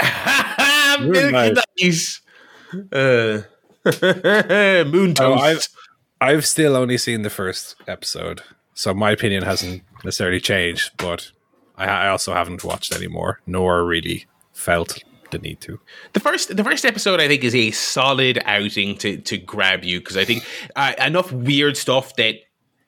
Milk 1.00 1.32
nice. 1.32 1.56
nice. 1.80 2.20
Uh, 2.92 3.42
moon 4.02 5.14
Oh, 5.20 5.36
toast. 5.36 5.70
I've 6.20 6.46
still 6.46 6.76
only 6.76 6.98
seen 6.98 7.22
the 7.22 7.30
first 7.30 7.76
episode, 7.88 8.42
so 8.74 8.92
my 8.92 9.10
opinion 9.10 9.42
hasn't 9.42 9.82
necessarily 10.04 10.40
changed. 10.40 10.92
But 10.98 11.32
I, 11.76 11.86
I 11.86 12.08
also 12.08 12.34
haven't 12.34 12.62
watched 12.64 12.94
any 12.94 13.08
more, 13.08 13.40
nor 13.46 13.84
really 13.84 14.26
felt 14.52 15.02
the 15.30 15.38
need 15.38 15.60
to. 15.60 15.80
the 16.12 16.20
first 16.20 16.56
the 16.56 16.64
first 16.64 16.84
episode 16.84 17.20
I 17.20 17.28
think 17.28 17.44
is 17.44 17.54
a 17.54 17.70
solid 17.70 18.42
outing 18.44 18.96
to 18.98 19.16
to 19.18 19.38
grab 19.38 19.84
you 19.84 20.00
because 20.00 20.16
I 20.16 20.24
think 20.24 20.44
uh, 20.76 20.92
enough 20.98 21.32
weird 21.32 21.76
stuff 21.76 22.16
that 22.16 22.34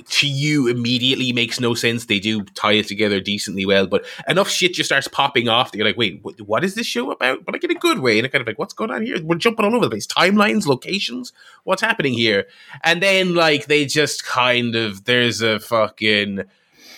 to 0.08 0.28
you 0.28 0.68
immediately 0.68 1.32
makes 1.32 1.60
no 1.60 1.74
sense. 1.74 2.06
They 2.06 2.18
do 2.18 2.42
tie 2.44 2.72
it 2.72 2.88
together 2.88 3.20
decently 3.20 3.66
well, 3.66 3.86
but 3.86 4.04
enough 4.28 4.48
shit 4.48 4.74
just 4.74 4.88
starts 4.88 5.08
popping 5.08 5.48
off 5.48 5.72
that 5.72 5.78
you're 5.78 5.86
like, 5.86 5.96
wait, 5.96 6.22
what, 6.40 6.64
is 6.64 6.74
this 6.74 6.86
show 6.86 7.10
about? 7.10 7.44
But 7.44 7.54
like 7.54 7.64
in 7.64 7.70
a 7.70 7.74
good 7.74 8.00
way, 8.00 8.18
and 8.18 8.30
kind 8.30 8.40
of 8.40 8.46
like, 8.46 8.58
what's 8.58 8.74
going 8.74 8.90
on 8.90 9.04
here? 9.04 9.22
We're 9.22 9.36
jumping 9.36 9.64
all 9.64 9.74
over 9.74 9.86
the 9.86 9.90
place. 9.90 10.06
Timelines, 10.06 10.66
locations, 10.66 11.32
what's 11.64 11.82
happening 11.82 12.14
here? 12.14 12.46
And 12.84 13.02
then 13.02 13.34
like 13.34 13.66
they 13.66 13.84
just 13.84 14.24
kind 14.24 14.74
of 14.74 15.04
there's 15.04 15.42
a 15.42 15.60
fucking 15.60 16.44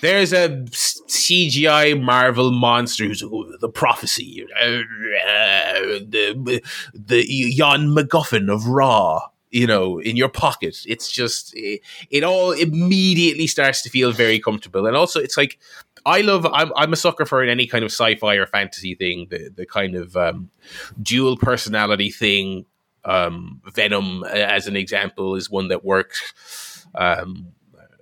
there's 0.00 0.32
a 0.34 0.48
CGI 0.48 2.00
Marvel 2.00 2.50
monster 2.50 3.04
who's 3.04 3.22
oh, 3.22 3.56
the 3.58 3.70
prophecy, 3.70 4.46
uh, 4.60 4.66
uh, 4.66 4.82
the 6.06 6.62
the 6.92 7.52
Jan 7.56 7.88
MacGuffin 7.88 8.52
of 8.52 8.66
Raw. 8.66 9.28
You 9.54 9.68
know, 9.68 10.00
in 10.00 10.16
your 10.16 10.28
pocket. 10.28 10.78
It's 10.84 11.12
just 11.12 11.54
it, 11.54 11.80
it 12.10 12.24
all 12.24 12.50
immediately 12.50 13.46
starts 13.46 13.82
to 13.82 13.88
feel 13.88 14.10
very 14.10 14.40
comfortable, 14.40 14.84
and 14.86 14.96
also 14.96 15.20
it's 15.20 15.36
like 15.36 15.60
I 16.04 16.20
love. 16.22 16.44
I'm, 16.46 16.72
I'm 16.76 16.92
a 16.92 16.96
sucker 16.96 17.24
for 17.24 17.42
any 17.42 17.66
kind 17.66 17.84
of 17.84 17.90
sci-fi 17.90 18.34
or 18.34 18.46
fantasy 18.46 18.94
thing. 18.94 19.28
The 19.30 19.50
the 19.54 19.64
kind 19.64 19.94
of 19.94 20.16
um, 20.16 20.50
dual 21.00 21.36
personality 21.36 22.10
thing. 22.10 22.66
Um, 23.04 23.60
Venom, 23.74 24.22
uh, 24.24 24.28
as 24.28 24.66
an 24.66 24.76
example, 24.76 25.36
is 25.36 25.50
one 25.50 25.68
that 25.68 25.84
works. 25.84 26.86
Um, 26.94 27.52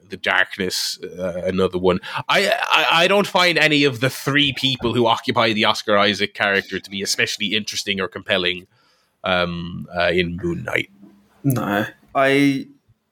the 0.08 0.16
darkness 0.18 0.98
uh, 1.02 1.40
another 1.46 1.78
one 1.78 1.98
I, 2.28 2.50
I 2.70 3.04
i 3.04 3.08
don't 3.08 3.26
find 3.26 3.56
any 3.56 3.84
of 3.84 4.00
the 4.00 4.10
three 4.10 4.52
people 4.52 4.92
who 4.92 5.06
occupy 5.06 5.54
the 5.54 5.64
oscar 5.64 5.96
isaac 5.96 6.34
character 6.34 6.78
to 6.78 6.90
be 6.90 7.00
especially 7.00 7.54
interesting 7.54 7.98
or 7.98 8.08
compelling 8.08 8.66
um 9.24 9.88
uh, 9.96 10.10
in 10.12 10.36
moon 10.36 10.64
knight 10.64 10.90
No, 11.44 11.86
I 12.14 12.66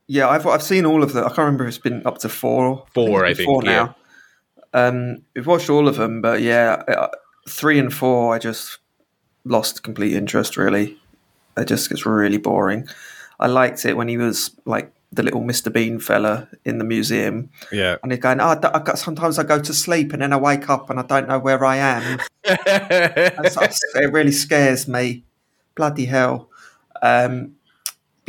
yeah, 0.06 0.28
I've 0.28 0.46
I've 0.46 0.62
seen 0.62 0.84
all 0.86 1.02
of 1.02 1.12
them. 1.12 1.24
I 1.24 1.28
can't 1.28 1.38
remember 1.38 1.64
if 1.64 1.68
it's 1.68 1.78
been 1.78 2.06
up 2.06 2.18
to 2.18 2.28
four. 2.28 2.86
Four, 2.94 3.24
it's 3.26 3.38
I 3.40 3.44
been 3.44 3.60
think, 3.60 3.64
yeah. 3.64 3.92
Um, 4.72 5.22
we've 5.34 5.46
watched 5.46 5.68
all 5.70 5.88
of 5.88 5.96
them, 5.96 6.20
but 6.22 6.42
yeah, 6.42 6.82
uh, 6.88 7.08
three 7.48 7.78
and 7.78 7.92
four, 7.92 8.34
I 8.34 8.38
just 8.38 8.78
lost 9.44 9.82
complete 9.82 10.14
interest. 10.14 10.56
Really, 10.56 10.96
it 11.56 11.66
just 11.66 11.88
gets 11.88 12.06
really 12.06 12.38
boring. 12.38 12.86
I 13.40 13.46
liked 13.46 13.84
it 13.84 13.96
when 13.96 14.08
he 14.08 14.16
was 14.16 14.50
like 14.64 14.92
the 15.12 15.24
little 15.24 15.40
Mr. 15.40 15.72
Bean 15.72 15.98
fella 15.98 16.46
in 16.64 16.78
the 16.78 16.84
museum, 16.84 17.50
Yeah, 17.72 17.96
and 18.02 18.12
he's 18.12 18.20
going, 18.20 18.40
"Oh, 18.40 18.48
I 18.48 18.54
d- 18.54 18.68
I 18.72 18.78
got, 18.78 18.96
sometimes 18.98 19.38
I 19.40 19.42
go 19.42 19.58
to 19.58 19.74
sleep 19.74 20.12
and 20.12 20.22
then 20.22 20.32
I 20.32 20.36
wake 20.36 20.68
up 20.70 20.88
and 20.88 21.00
I 21.00 21.02
don't 21.02 21.26
know 21.26 21.38
where 21.40 21.64
I 21.64 21.76
am." 21.76 22.20
That's, 22.44 23.54
that's- 23.54 23.80
it 23.96 24.12
really 24.12 24.30
scares 24.32 24.86
me. 24.86 25.24
Bloody 25.74 26.04
hell. 26.04 26.48
Um, 27.02 27.56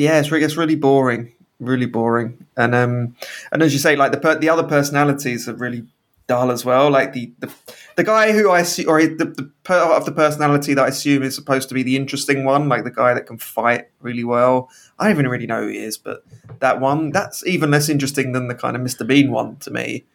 yeah, 0.02 0.20
it's 0.20 0.32
really, 0.32 0.44
it's 0.44 0.58
really 0.58 0.76
boring, 0.76 1.32
really 1.60 1.86
boring. 1.86 2.46
And 2.58 2.74
um, 2.74 3.16
and 3.52 3.62
as 3.62 3.72
you 3.72 3.80
say, 3.80 3.96
like 3.96 4.12
the 4.12 4.20
per- 4.20 4.40
the 4.40 4.50
other 4.50 4.64
personalities 4.64 5.48
are 5.48 5.54
really 5.54 5.86
dull 6.28 6.52
as 6.52 6.66
well. 6.66 6.90
Like 6.90 7.14
the 7.14 7.32
the, 7.40 7.52
the 7.98 8.04
guy 8.04 8.32
who 8.32 8.50
I 8.50 8.64
see, 8.64 8.84
or 8.86 9.02
the, 9.02 9.26
the 9.26 9.52
part 9.64 9.92
of 9.92 10.06
the 10.06 10.12
personality 10.12 10.74
that 10.74 10.84
I 10.84 10.88
assume 10.88 11.22
is 11.22 11.36
supposed 11.36 11.70
to 11.70 11.76
be 11.76 11.84
the 11.84 11.96
interesting 11.96 12.46
one, 12.46 12.68
like 12.68 12.84
the 12.84 12.92
guy 12.92 13.14
that 13.14 13.28
can 13.28 13.38
fight 13.38 13.90
really 14.00 14.24
well. 14.24 14.70
I 14.98 15.06
don't 15.06 15.14
even 15.14 15.28
really 15.28 15.48
know 15.48 15.62
who 15.62 15.68
he 15.68 15.78
is, 15.78 15.98
but 16.00 16.24
that 16.60 16.80
one, 16.80 17.12
that's 17.12 17.46
even 17.46 17.70
less 17.70 17.88
interesting 17.88 18.32
than 18.32 18.48
the 18.48 18.56
kind 18.56 18.76
of 18.76 18.82
Mr. 18.82 19.06
Bean 19.06 19.32
one 19.32 19.58
to 19.58 19.70
me. 19.70 20.06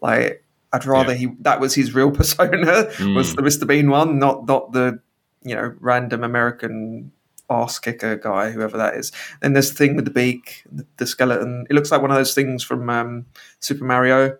Like 0.00 0.44
I'd 0.72 0.86
rather 0.86 1.14
he 1.14 1.26
that 1.40 1.58
was 1.58 1.74
his 1.74 1.92
real 1.92 2.10
persona 2.20 2.88
was 3.16 3.34
the 3.34 3.42
Mr. 3.42 3.66
Bean 3.66 3.90
one, 3.90 4.20
not 4.20 4.46
not 4.46 4.72
the 4.72 5.00
you 5.42 5.56
know 5.56 5.74
random 5.80 6.22
American 6.22 7.10
arse 7.48 7.78
kicker 7.78 8.16
guy, 8.16 8.50
whoever 8.50 8.76
that 8.76 8.94
is. 8.94 9.12
Then 9.40 9.52
there's 9.52 9.70
the 9.70 9.76
thing 9.76 9.96
with 9.96 10.04
the 10.04 10.10
beak, 10.10 10.64
the, 10.70 10.86
the 10.96 11.06
skeleton. 11.06 11.66
It 11.70 11.74
looks 11.74 11.90
like 11.90 12.00
one 12.00 12.10
of 12.10 12.16
those 12.16 12.34
things 12.34 12.62
from 12.62 12.88
um, 12.90 13.26
Super 13.60 13.84
Mario. 13.84 14.36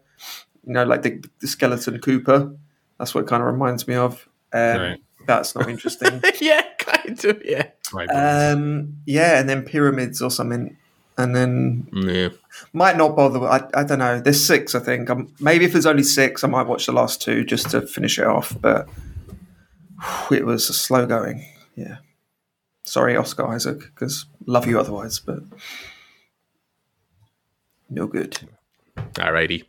You 0.66 0.72
know, 0.72 0.84
like 0.84 1.02
the, 1.02 1.22
the 1.40 1.46
skeleton 1.46 1.98
Koopa. 1.98 2.56
That's 2.98 3.14
what 3.14 3.24
it 3.24 3.26
kind 3.26 3.42
of 3.42 3.46
reminds 3.48 3.86
me 3.86 3.94
of. 3.94 4.28
Um, 4.52 4.80
Right. 4.80 5.00
That's 5.26 5.54
not 5.54 5.68
interesting. 5.68 6.22
yeah 6.40 6.62
kind 6.78 7.24
of 7.24 7.42
yeah 7.44 7.68
right. 7.92 8.08
um, 8.10 8.96
yeah, 9.06 9.40
and 9.40 9.48
then 9.48 9.62
pyramids 9.62 10.20
or 10.20 10.30
something. 10.30 10.76
And 11.16 11.34
then 11.34 11.88
yeah 11.92 12.30
might 12.72 12.96
not 12.96 13.16
bother. 13.16 13.40
I, 13.44 13.68
I 13.72 13.84
don't 13.84 13.98
know. 13.98 14.20
There's 14.20 14.44
six, 14.44 14.74
I 14.74 14.80
think. 14.80 15.10
Um, 15.10 15.32
maybe 15.40 15.64
if 15.64 15.72
there's 15.72 15.86
only 15.86 16.02
six, 16.02 16.44
I 16.44 16.48
might 16.48 16.66
watch 16.66 16.86
the 16.86 16.92
last 16.92 17.22
two 17.22 17.44
just 17.44 17.70
to 17.70 17.86
finish 17.86 18.18
it 18.18 18.26
off. 18.26 18.56
But 18.60 18.88
it 20.30 20.44
was 20.44 20.66
slow 20.66 21.06
going. 21.06 21.46
Yeah. 21.76 21.98
Sorry, 22.84 23.16
Oscar 23.16 23.46
Isaac, 23.48 23.78
because 23.80 24.26
love 24.46 24.66
you 24.66 24.78
otherwise, 24.78 25.18
but 25.18 25.40
no 27.90 28.06
good. 28.06 28.38
alrighty 29.14 29.64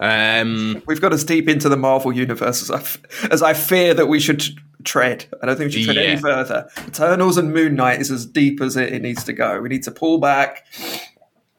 um 0.00 0.82
We've 0.86 1.00
got 1.00 1.12
as 1.12 1.24
deep 1.24 1.48
into 1.48 1.68
the 1.68 1.76
Marvel 1.76 2.12
universe 2.12 2.62
as 2.62 2.70
I, 2.70 2.78
f- 2.80 3.28
as 3.30 3.42
I 3.42 3.52
fear 3.54 3.94
that 3.94 4.06
we 4.06 4.18
should 4.20 4.42
tread. 4.84 5.26
I 5.42 5.46
don't 5.46 5.56
think 5.56 5.72
we 5.72 5.82
should 5.82 5.94
tread 5.94 6.04
Yeah. 6.04 6.12
any 6.12 6.20
further. 6.20 6.68
Eternals 6.86 7.36
and 7.38 7.52
Moon 7.52 7.74
Knight 7.76 8.00
is 8.00 8.10
as 8.10 8.26
deep 8.26 8.60
as 8.60 8.76
it, 8.76 8.92
it 8.92 9.02
needs 9.02 9.22
to 9.24 9.32
go. 9.32 9.60
We 9.60 9.68
need 9.68 9.84
to 9.84 9.90
pull 9.92 10.18
back. 10.18 10.66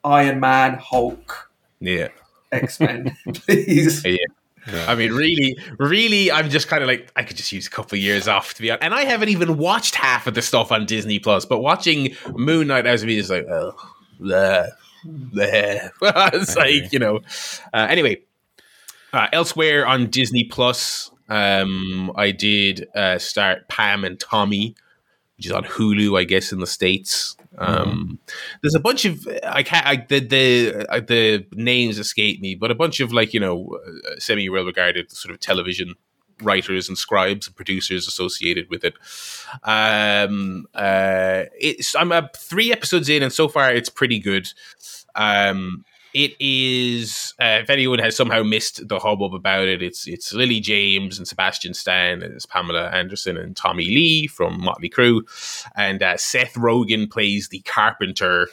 Iron 0.03 0.39
Man, 0.39 0.75
Hulk, 0.75 1.49
yeah 1.79 2.07
X 2.51 2.79
Men, 2.79 3.15
please. 3.33 4.03
Yeah. 4.05 4.17
I 4.87 4.95
mean, 4.95 5.11
really, 5.13 5.57
really, 5.77 6.31
I'm 6.31 6.49
just 6.49 6.67
kind 6.67 6.83
of 6.83 6.87
like 6.87 7.11
I 7.15 7.23
could 7.23 7.37
just 7.37 7.51
use 7.51 7.67
a 7.67 7.69
couple 7.69 7.95
of 7.95 8.01
years 8.01 8.27
off 8.27 8.53
to 8.55 8.61
be 8.61 8.71
honest. 8.71 8.83
And 8.83 8.93
I 8.93 9.03
haven't 9.05 9.29
even 9.29 9.57
watched 9.57 9.95
half 9.95 10.27
of 10.27 10.33
the 10.33 10.41
stuff 10.41 10.71
on 10.71 10.85
Disney 10.85 11.19
Plus, 11.19 11.45
but 11.45 11.59
watching 11.59 12.15
Moon 12.35 12.67
Knight 12.67 12.85
as 12.85 13.05
me 13.05 13.17
is 13.17 13.29
like, 13.29 13.45
oh, 13.49 13.73
bleh, 14.19 14.67
bleh. 15.05 15.89
it's 16.33 16.55
like 16.55 16.91
you 16.91 16.99
know. 16.99 17.19
Uh, 17.73 17.87
anyway, 17.89 18.21
uh, 19.13 19.27
elsewhere 19.33 19.87
on 19.87 20.07
Disney 20.07 20.43
Plus, 20.45 21.11
Um, 21.29 22.11
I 22.15 22.31
did 22.31 22.87
uh, 22.95 23.19
start 23.19 23.67
Pam 23.67 24.03
and 24.03 24.19
Tommy, 24.19 24.75
which 25.37 25.45
is 25.45 25.51
on 25.51 25.63
Hulu, 25.63 26.19
I 26.19 26.23
guess, 26.23 26.51
in 26.51 26.59
the 26.59 26.67
states. 26.67 27.37
Um, 27.57 28.19
there's 28.61 28.75
a 28.75 28.79
bunch 28.79 29.05
of 29.05 29.27
I 29.43 29.63
can't 29.63 29.85
I, 29.85 30.05
the 30.07 30.19
the 30.19 30.85
uh, 30.89 30.99
the 30.99 31.45
names 31.53 31.97
escape 31.97 32.41
me, 32.41 32.55
but 32.55 32.71
a 32.71 32.75
bunch 32.75 32.99
of 32.99 33.11
like 33.11 33.33
you 33.33 33.39
know 33.39 33.79
uh, 33.85 34.19
semi 34.19 34.49
well 34.49 34.65
regarded 34.65 35.11
sort 35.11 35.33
of 35.33 35.39
television 35.39 35.95
writers 36.41 36.87
and 36.87 36.97
scribes 36.97 37.47
and 37.47 37.55
producers 37.55 38.07
associated 38.07 38.69
with 38.69 38.83
it. 38.83 38.93
Um, 39.63 40.67
uh, 40.73 41.45
it's 41.59 41.95
I'm 41.95 42.11
uh, 42.11 42.27
three 42.35 42.71
episodes 42.71 43.09
in, 43.09 43.23
and 43.23 43.33
so 43.33 43.47
far 43.47 43.71
it's 43.71 43.89
pretty 43.89 44.19
good. 44.19 44.47
Um, 45.15 45.83
it 46.13 46.33
is 46.39 47.33
uh, 47.41 47.59
if 47.61 47.69
anyone 47.69 47.99
has 47.99 48.15
somehow 48.15 48.43
missed 48.43 48.87
the 48.87 48.99
hubbub 48.99 49.33
about 49.33 49.67
it, 49.67 49.81
it's 49.81 50.07
it's 50.07 50.33
Lily 50.33 50.59
James 50.59 51.17
and 51.17 51.27
Sebastian 51.27 51.73
Stan, 51.73 52.21
and 52.23 52.33
it's 52.33 52.45
Pamela 52.45 52.89
Anderson 52.89 53.37
and 53.37 53.55
Tommy 53.55 53.85
Lee 53.85 54.27
from 54.27 54.61
Motley 54.61 54.89
Crue, 54.89 55.21
and 55.75 56.01
uh, 56.01 56.17
Seth 56.17 56.53
Rogen 56.53 57.09
plays 57.09 57.49
the 57.49 57.59
carpenter 57.59 58.47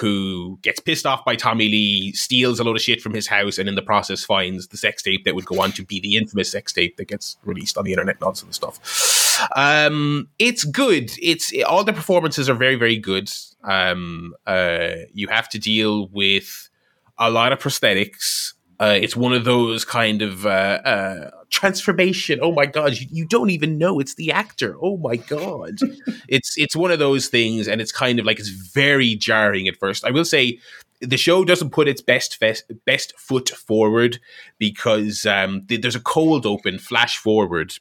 who 0.00 0.58
gets 0.62 0.80
pissed 0.80 1.06
off 1.06 1.24
by 1.24 1.36
Tommy 1.36 1.68
Lee, 1.68 2.12
steals 2.12 2.58
a 2.58 2.64
load 2.64 2.74
of 2.74 2.82
shit 2.82 3.00
from 3.00 3.14
his 3.14 3.28
house, 3.28 3.58
and 3.58 3.68
in 3.68 3.76
the 3.76 3.82
process 3.82 4.24
finds 4.24 4.66
the 4.68 4.76
sex 4.76 5.02
tape 5.02 5.24
that 5.24 5.36
would 5.36 5.44
go 5.44 5.62
on 5.62 5.70
to 5.72 5.84
be 5.84 6.00
the 6.00 6.16
infamous 6.16 6.50
sex 6.50 6.72
tape 6.72 6.96
that 6.96 7.06
gets 7.06 7.36
released 7.44 7.78
on 7.78 7.84
the 7.84 7.92
internet 7.92 8.16
and 8.16 8.24
all 8.24 8.34
sorts 8.34 8.58
of 8.58 8.76
stuff. 8.76 9.48
Um, 9.54 10.28
it's 10.40 10.64
good. 10.64 11.12
It's 11.22 11.52
all 11.64 11.84
the 11.84 11.92
performances 11.92 12.48
are 12.48 12.54
very, 12.54 12.74
very 12.74 12.96
good. 12.96 13.30
Um, 13.62 14.34
uh, 14.46 14.94
you 15.12 15.28
have 15.28 15.48
to 15.50 15.60
deal 15.60 16.08
with 16.08 16.68
a 17.18 17.30
lot 17.30 17.52
of 17.52 17.58
prosthetics. 17.58 18.54
Uh, 18.80 18.98
it's 19.00 19.16
one 19.16 19.32
of 19.32 19.44
those 19.44 19.84
kind 19.84 20.20
of 20.20 20.46
uh, 20.46 20.48
uh, 20.84 21.30
transformation. 21.48 22.40
Oh 22.42 22.52
my 22.52 22.66
god, 22.66 22.94
you, 22.94 23.06
you, 23.10 23.26
don't 23.26 23.50
even 23.50 23.78
know 23.78 24.00
it's 24.00 24.16
the 24.16 24.32
actor. 24.32 24.76
Oh 24.82 24.96
my 24.96 25.16
god, 25.16 25.78
it's 26.28 26.58
it's 26.58 26.74
one 26.74 26.90
of 26.90 26.98
those 26.98 27.28
things, 27.28 27.68
and 27.68 27.80
it's 27.80 27.92
kind 27.92 28.18
of 28.18 28.26
like 28.26 28.40
it's 28.40 28.48
very 28.48 29.14
jarring 29.14 29.68
at 29.68 29.76
first. 29.76 30.04
I 30.04 30.10
will 30.10 30.24
say 30.24 30.58
the 31.00 31.16
show 31.16 31.44
doesn't 31.44 31.70
put 31.70 31.88
its 31.88 32.02
best 32.02 32.36
fest, 32.36 32.64
best 32.84 33.16
foot 33.18 33.50
forward 33.50 34.18
because 34.58 35.24
um, 35.24 35.64
th- 35.68 35.80
there's 35.80 35.96
a 35.96 36.00
cold 36.00 36.44
open 36.44 36.78
flash 36.78 37.16
forward 37.16 37.74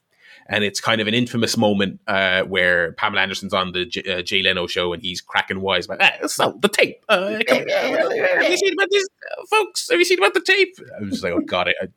and 0.47 0.63
it's 0.63 0.79
kind 0.79 1.01
of 1.01 1.07
an 1.07 1.13
infamous 1.13 1.57
moment 1.57 1.99
uh, 2.07 2.43
where 2.43 2.93
Pamela 2.93 3.21
Anderson's 3.21 3.53
on 3.53 3.71
the 3.71 3.85
J- 3.85 4.19
uh, 4.19 4.21
Jay 4.21 4.41
Leno 4.41 4.67
show 4.67 4.93
and 4.93 5.01
he's 5.01 5.21
cracking 5.21 5.61
wise 5.61 5.85
about 5.85 6.01
ah, 6.01 6.27
so 6.27 6.57
the 6.61 6.67
tape. 6.67 7.03
Uh, 7.09 7.39
come, 7.47 7.67
have 7.67 8.49
you 8.49 8.57
seen 8.57 8.73
about 8.73 8.89
this, 8.91 9.07
uh, 9.31 9.45
folks? 9.49 9.89
Have 9.89 9.99
you 9.99 10.05
seen 10.05 10.19
about 10.19 10.33
the 10.33 10.41
tape? 10.41 10.75
I 10.97 11.03
was 11.03 11.11
just 11.11 11.23
like, 11.23 11.33
oh 11.33 11.41
god, 11.41 11.69
I, 11.69 11.87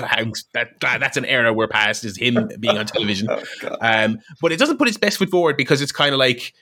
I, 0.00 0.32
that, 0.54 0.80
that's 0.80 1.16
an 1.16 1.24
era 1.24 1.52
we're 1.52 1.68
past 1.68 2.04
is 2.04 2.16
him 2.16 2.48
being 2.58 2.78
on 2.78 2.86
television. 2.86 3.28
oh, 3.30 3.76
um, 3.80 4.18
but 4.40 4.52
it 4.52 4.58
doesn't 4.58 4.78
put 4.78 4.88
its 4.88 4.96
best 4.96 5.18
foot 5.18 5.30
forward 5.30 5.56
because 5.56 5.82
it's 5.82 5.92
kind 5.92 6.12
of 6.12 6.18
like 6.18 6.54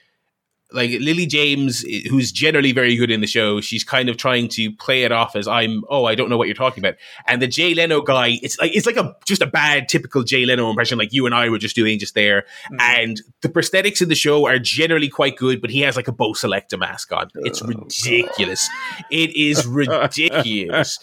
like 0.71 0.91
Lily 0.99 1.25
James, 1.25 1.81
who's 2.09 2.31
generally 2.31 2.71
very 2.71 2.95
good 2.95 3.09
in 3.09 3.21
the 3.21 3.27
show, 3.27 3.59
she's 3.59 3.83
kind 3.83 4.07
of 4.07 4.17
trying 4.17 4.47
to 4.49 4.71
play 4.73 5.03
it 5.03 5.11
off 5.11 5.35
as 5.35 5.47
I'm. 5.47 5.83
Oh, 5.89 6.05
I 6.05 6.13
don't 6.13 6.29
know 6.29 6.37
what 6.37 6.47
you're 6.47 6.55
talking 6.55 6.83
about. 6.83 6.95
And 7.27 7.41
the 7.41 7.47
Jay 7.47 7.73
Leno 7.73 8.01
guy, 8.01 8.39
it's 8.43 8.59
like 8.59 8.75
it's 8.75 8.85
like 8.85 8.97
a 8.97 9.15
just 9.25 9.41
a 9.41 9.47
bad 9.47 9.89
typical 9.89 10.23
Jay 10.23 10.45
Leno 10.45 10.69
impression, 10.69 10.97
like 10.99 11.11
you 11.11 11.25
and 11.25 11.33
I 11.33 11.49
were 11.49 11.57
just 11.57 11.75
doing 11.75 11.97
just 11.97 12.13
there. 12.13 12.45
Mm. 12.71 12.81
And 12.81 13.21
the 13.41 13.49
prosthetics 13.49 14.01
in 14.01 14.09
the 14.09 14.15
show 14.15 14.45
are 14.45 14.59
generally 14.59 15.09
quite 15.09 15.37
good, 15.37 15.59
but 15.59 15.71
he 15.71 15.81
has 15.81 15.95
like 15.95 16.07
a 16.07 16.11
Bo 16.11 16.33
Selecta 16.33 16.77
mask 16.77 17.11
on. 17.11 17.29
It's 17.35 17.63
oh, 17.63 17.67
ridiculous. 17.67 18.69
It 19.09 19.35
is 19.35 19.65
ridiculous. 19.67 20.99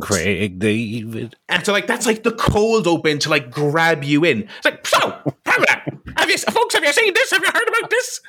Craig 0.00 0.58
David. 0.58 1.36
And 1.48 1.64
so 1.64 1.72
like 1.72 1.86
that's 1.86 2.04
like 2.04 2.24
the 2.24 2.32
cold 2.32 2.86
open 2.86 3.18
to 3.20 3.30
like 3.30 3.50
grab 3.50 4.04
you 4.04 4.24
in. 4.24 4.48
It's 4.58 4.64
like 4.66 4.86
so. 4.86 5.34
Have 6.16 6.30
you, 6.30 6.36
folks? 6.38 6.74
Have 6.74 6.84
you 6.84 6.92
seen 6.92 7.14
this? 7.14 7.30
Have 7.30 7.42
you 7.42 7.50
heard 7.52 7.68
about 7.68 7.90
this? 7.90 8.20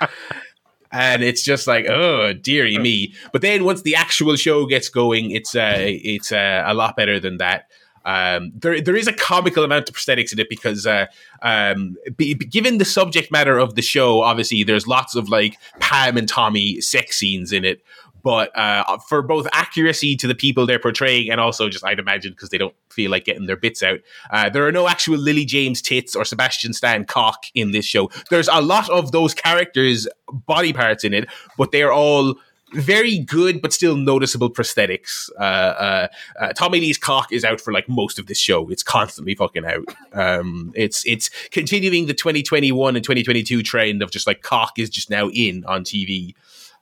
And 0.93 1.23
it's 1.23 1.43
just 1.43 1.67
like 1.67 1.88
oh 1.89 2.32
dearie 2.32 2.77
me. 2.77 3.13
But 3.34 3.41
then 3.41 3.65
once 3.65 3.82
the 3.82 3.95
actual 3.95 4.38
show 4.38 4.65
gets 4.65 4.88
going 4.88 5.32
it's 5.32 5.56
uh 5.56 5.75
it's 5.77 6.32
uh, 6.32 6.63
a 6.65 6.73
lot 6.73 6.95
better 6.95 7.19
than 7.19 7.38
that. 7.38 7.69
Um, 8.06 8.51
there, 8.56 8.82
there 8.82 8.97
is 8.97 9.08
a 9.08 9.13
comical 9.13 9.63
amount 9.63 9.88
of 9.88 9.95
prosthetics 9.95 10.34
in 10.34 10.39
it 10.39 10.49
because, 10.49 10.86
uh, 10.86 11.06
um, 11.41 11.95
be, 12.17 12.34
be, 12.34 12.45
given 12.45 12.77
the 12.77 12.86
subject 12.86 13.32
matter 13.32 13.58
of 13.58 13.75
the 13.75 13.82
show, 13.82 14.21
obviously 14.21 14.63
there's 14.63 14.86
lots 14.86 15.15
of 15.15 15.29
like 15.29 15.58
Pam 15.79 16.17
and 16.17 16.27
Tommy 16.27 16.82
sex 16.82 17.17
scenes 17.17 17.53
in 17.53 17.63
it, 17.63 17.82
but 18.24 18.58
uh, 18.58 18.98
for 19.00 19.22
both 19.22 19.48
accuracy 19.52 20.16
to 20.16 20.28
the 20.28 20.36
people 20.36 20.66
they're 20.66 20.80
portraying 20.80 21.30
and 21.30 21.40
also 21.40 21.70
just 21.70 21.86
I'd 21.86 22.00
imagine 22.00 22.32
because 22.32 22.50
they 22.50 22.58
don't 22.58 22.76
feel 22.90 23.12
like 23.12 23.26
getting 23.26 23.46
their 23.46 23.58
bits 23.58 23.84
out, 23.84 24.00
uh, 24.32 24.50
there 24.50 24.66
are 24.66 24.72
no 24.72 24.88
actual 24.88 25.18
Lily 25.18 25.46
James 25.46 25.82
tits 25.82 26.16
or 26.16 26.26
Sebastian 26.26 26.74
Stan 26.74 27.06
cock 27.06 27.46
in 27.54 27.72
this 27.72 27.86
show. 27.86 28.10
There's 28.30 28.48
a 28.48 28.62
lot 28.62 28.90
of 28.90 29.12
those 29.12 29.34
characters' 29.34 30.08
body 30.32 30.74
parts 30.74 31.04
in 31.04 31.14
it, 31.14 31.28
but 31.58 31.72
they 31.72 31.84
are 31.84 31.92
all 31.92 32.36
very 32.74 33.20
good 33.20 33.62
but 33.62 33.74
still 33.74 33.96
noticeable 33.96 34.50
prosthetics. 34.50 35.30
Uh, 35.40 35.44
uh, 35.44 36.08
uh, 36.40 36.54
Tommy 36.54 36.80
Lee's 36.80 36.98
cock 36.98 37.32
is 37.32 37.44
out 37.44 37.62
for 37.62 37.72
like 37.72 37.88
most 37.88 38.20
of 38.20 38.28
this 38.28 38.40
show. 38.40 38.70
It's 38.70 38.84
constantly 38.84 39.36
fucking 39.36 39.66
out. 39.66 39.96
Um, 40.14 40.72
it's 40.76 41.06
it's 41.06 41.30
continuing 41.50 42.08
the 42.08 42.14
2021 42.14 42.96
and 42.96 43.04
2022 43.04 43.64
trend 43.64 44.02
of 44.02 44.12
just 44.12 44.28
like 44.28 44.42
cock 44.42 44.80
is 44.80 44.90
just 44.90 45.10
now 45.10 45.30
in 45.30 45.64
on 45.66 45.84
TV. 45.84 46.34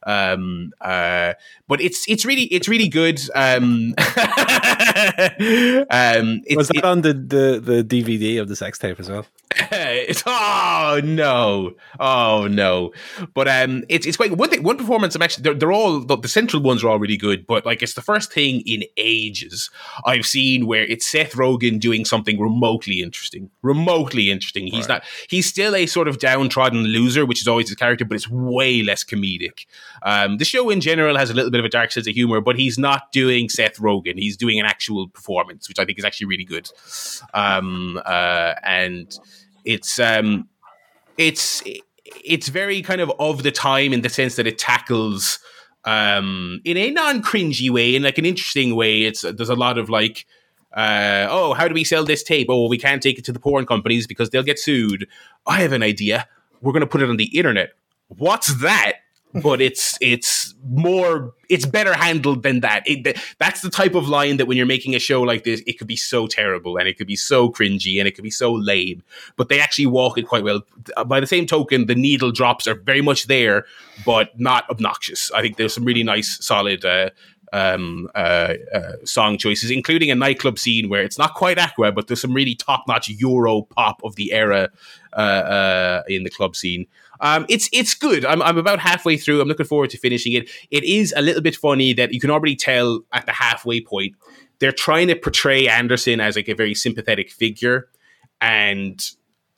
Um, 0.03 0.73
uh, 0.81 1.33
but 1.67 1.81
it's 1.81 2.07
it's 2.09 2.25
really 2.25 2.43
it's 2.43 2.67
really 2.67 2.87
good. 2.87 3.21
Um, 3.35 3.93
um, 3.97 4.05
it's, 6.45 6.55
Was 6.55 6.67
that 6.69 6.77
it, 6.77 6.83
on 6.85 7.01
the, 7.01 7.13
the 7.13 7.61
the 7.63 7.83
DVD 7.83 8.41
of 8.41 8.47
the 8.49 8.55
sex 8.55 8.79
tape 8.79 8.99
as 8.99 9.09
well? 9.09 9.25
it's 9.71 10.23
oh 10.25 11.01
no, 11.03 11.73
oh 11.99 12.47
no. 12.47 12.93
But 13.33 13.47
um, 13.47 13.83
it's 13.89 14.05
it's 14.05 14.17
quite 14.17 14.31
one 14.35 14.49
thing. 14.49 14.63
One 14.63 14.77
performance. 14.77 15.15
I'm 15.15 15.21
actually 15.21 15.43
they're, 15.43 15.53
they're 15.53 15.71
all 15.71 15.99
the, 15.99 16.17
the, 16.17 16.27
central 16.27 16.61
ones 16.61 16.83
are 16.83 16.89
all 16.89 16.99
really 16.99 17.17
good. 17.17 17.45
But 17.45 17.65
like 17.65 17.81
it's 17.81 17.93
the 17.93 18.01
first 18.01 18.31
thing 18.31 18.61
in 18.61 18.83
ages 18.97 19.69
I've 20.05 20.25
seen 20.25 20.67
where 20.67 20.83
it's 20.83 21.05
Seth 21.05 21.33
Rogen 21.33 21.79
doing 21.79 22.05
something 22.05 22.39
remotely 22.39 23.01
interesting. 23.01 23.49
Remotely 23.61 24.31
interesting. 24.31 24.67
He's 24.67 24.87
right. 24.87 24.95
not. 24.95 25.03
He's 25.29 25.47
still 25.47 25.75
a 25.75 25.85
sort 25.85 26.07
of 26.07 26.19
downtrodden 26.19 26.83
loser, 26.85 27.25
which 27.25 27.41
is 27.41 27.47
always 27.47 27.69
his 27.69 27.75
character, 27.75 28.05
but 28.05 28.15
it's 28.15 28.29
way 28.29 28.83
less 28.83 29.03
comedic. 29.03 29.65
Um, 30.03 30.37
the 30.37 30.45
show 30.45 30.69
in 30.69 30.81
general 30.81 31.17
has 31.17 31.29
a 31.29 31.33
little 31.33 31.51
bit 31.51 31.59
of 31.59 31.65
a 31.65 31.69
dark 31.69 31.91
sense 31.91 32.07
of 32.07 32.13
humor, 32.13 32.41
but 32.41 32.57
he's 32.57 32.77
not 32.77 33.11
doing 33.11 33.49
Seth 33.49 33.77
Rogen. 33.77 34.17
He's 34.17 34.35
doing 34.35 34.59
an 34.59 34.65
actual 34.65 35.07
performance, 35.07 35.69
which 35.69 35.79
I 35.79 35.85
think 35.85 35.99
is 35.99 36.05
actually 36.05 36.27
really 36.27 36.45
good. 36.45 36.69
Um, 37.33 38.01
uh, 38.05 38.55
and 38.63 39.17
it's 39.63 39.99
um, 39.99 40.47
it's 41.17 41.61
it's 42.25 42.49
very 42.49 42.81
kind 42.81 43.01
of 43.01 43.11
of 43.19 43.43
the 43.43 43.51
time 43.51 43.93
in 43.93 44.01
the 44.01 44.09
sense 44.09 44.35
that 44.35 44.47
it 44.47 44.57
tackles 44.57 45.39
um, 45.85 46.61
in 46.63 46.77
a 46.77 46.89
non 46.91 47.21
cringy 47.21 47.69
way, 47.69 47.95
in 47.95 48.03
like 48.03 48.17
an 48.17 48.25
interesting 48.25 48.75
way. 48.75 49.03
It's 49.03 49.21
there's 49.21 49.49
a 49.49 49.55
lot 49.55 49.77
of 49.77 49.89
like. 49.89 50.25
Uh, 50.73 51.27
oh, 51.29 51.53
how 51.53 51.67
do 51.67 51.73
we 51.73 51.83
sell 51.83 52.05
this 52.05 52.23
tape? 52.23 52.47
Oh, 52.49 52.69
we 52.69 52.77
can't 52.77 53.03
take 53.03 53.19
it 53.19 53.25
to 53.25 53.33
the 53.33 53.41
porn 53.41 53.65
companies 53.65 54.07
because 54.07 54.29
they'll 54.29 54.41
get 54.41 54.57
sued. 54.57 55.05
I 55.45 55.59
have 55.59 55.73
an 55.73 55.83
idea. 55.83 56.29
We're 56.61 56.71
going 56.71 56.79
to 56.79 56.87
put 56.87 57.01
it 57.01 57.09
on 57.09 57.17
the 57.17 57.37
internet. 57.37 57.73
What's 58.07 58.61
that? 58.61 59.00
But 59.33 59.61
it's 59.61 59.97
it's 60.01 60.53
more 60.67 61.33
it's 61.49 61.65
better 61.65 61.93
handled 61.93 62.43
than 62.43 62.61
that. 62.61 62.83
It, 62.85 63.17
that's 63.37 63.61
the 63.61 63.69
type 63.69 63.95
of 63.95 64.07
line 64.07 64.37
that 64.37 64.45
when 64.45 64.57
you're 64.57 64.65
making 64.65 64.95
a 64.95 64.99
show 64.99 65.21
like 65.21 65.43
this, 65.43 65.61
it 65.67 65.77
could 65.77 65.87
be 65.87 65.95
so 65.95 66.27
terrible 66.27 66.77
and 66.77 66.87
it 66.87 66.97
could 66.97 67.07
be 67.07 67.15
so 67.15 67.49
cringy 67.49 67.99
and 67.99 68.07
it 68.07 68.11
could 68.11 68.23
be 68.23 68.31
so 68.31 68.53
lame. 68.53 69.03
But 69.35 69.49
they 69.49 69.59
actually 69.59 69.87
walk 69.87 70.17
it 70.17 70.27
quite 70.27 70.43
well. 70.43 70.61
By 71.05 71.19
the 71.19 71.27
same 71.27 71.45
token, 71.45 71.87
the 71.87 71.95
needle 71.95 72.31
drops 72.31 72.67
are 72.67 72.75
very 72.75 73.01
much 73.01 73.27
there, 73.27 73.65
but 74.05 74.39
not 74.39 74.69
obnoxious. 74.69 75.31
I 75.31 75.41
think 75.41 75.57
there's 75.57 75.73
some 75.73 75.85
really 75.85 76.03
nice, 76.03 76.43
solid. 76.43 76.85
Uh, 76.85 77.09
um, 77.53 78.09
uh, 78.15 78.53
uh, 78.73 78.93
song 79.03 79.37
choices, 79.37 79.71
including 79.71 80.09
a 80.09 80.15
nightclub 80.15 80.57
scene 80.57 80.89
where 80.89 81.03
it's 81.03 81.17
not 81.17 81.33
quite 81.33 81.57
Aqua, 81.57 81.91
but 81.91 82.07
there's 82.07 82.21
some 82.21 82.33
really 82.33 82.55
top 82.55 82.85
notch 82.87 83.09
Euro 83.09 83.63
pop 83.63 84.01
of 84.03 84.15
the 84.15 84.31
era 84.31 84.69
uh, 85.13 85.19
uh, 85.19 86.03
in 86.07 86.23
the 86.23 86.29
club 86.29 86.55
scene. 86.55 86.87
Um, 87.21 87.45
it's 87.47 87.69
it's 87.71 87.93
good. 87.93 88.25
I'm, 88.25 88.41
I'm 88.41 88.57
about 88.57 88.79
halfway 88.79 89.15
through. 89.15 89.41
I'm 89.41 89.47
looking 89.47 89.65
forward 89.65 89.91
to 89.91 89.97
finishing 89.97 90.33
it. 90.33 90.49
It 90.71 90.83
is 90.83 91.13
a 91.15 91.21
little 91.21 91.41
bit 91.41 91.55
funny 91.55 91.93
that 91.93 92.13
you 92.13 92.19
can 92.19 92.31
already 92.31 92.55
tell 92.55 93.01
at 93.13 93.25
the 93.25 93.31
halfway 93.31 93.79
point 93.79 94.15
they're 94.61 94.71
trying 94.71 95.07
to 95.07 95.15
portray 95.15 95.67
Anderson 95.67 96.19
as 96.19 96.35
like 96.35 96.47
a 96.47 96.53
very 96.53 96.75
sympathetic 96.75 97.31
figure, 97.31 97.89
and 98.39 99.03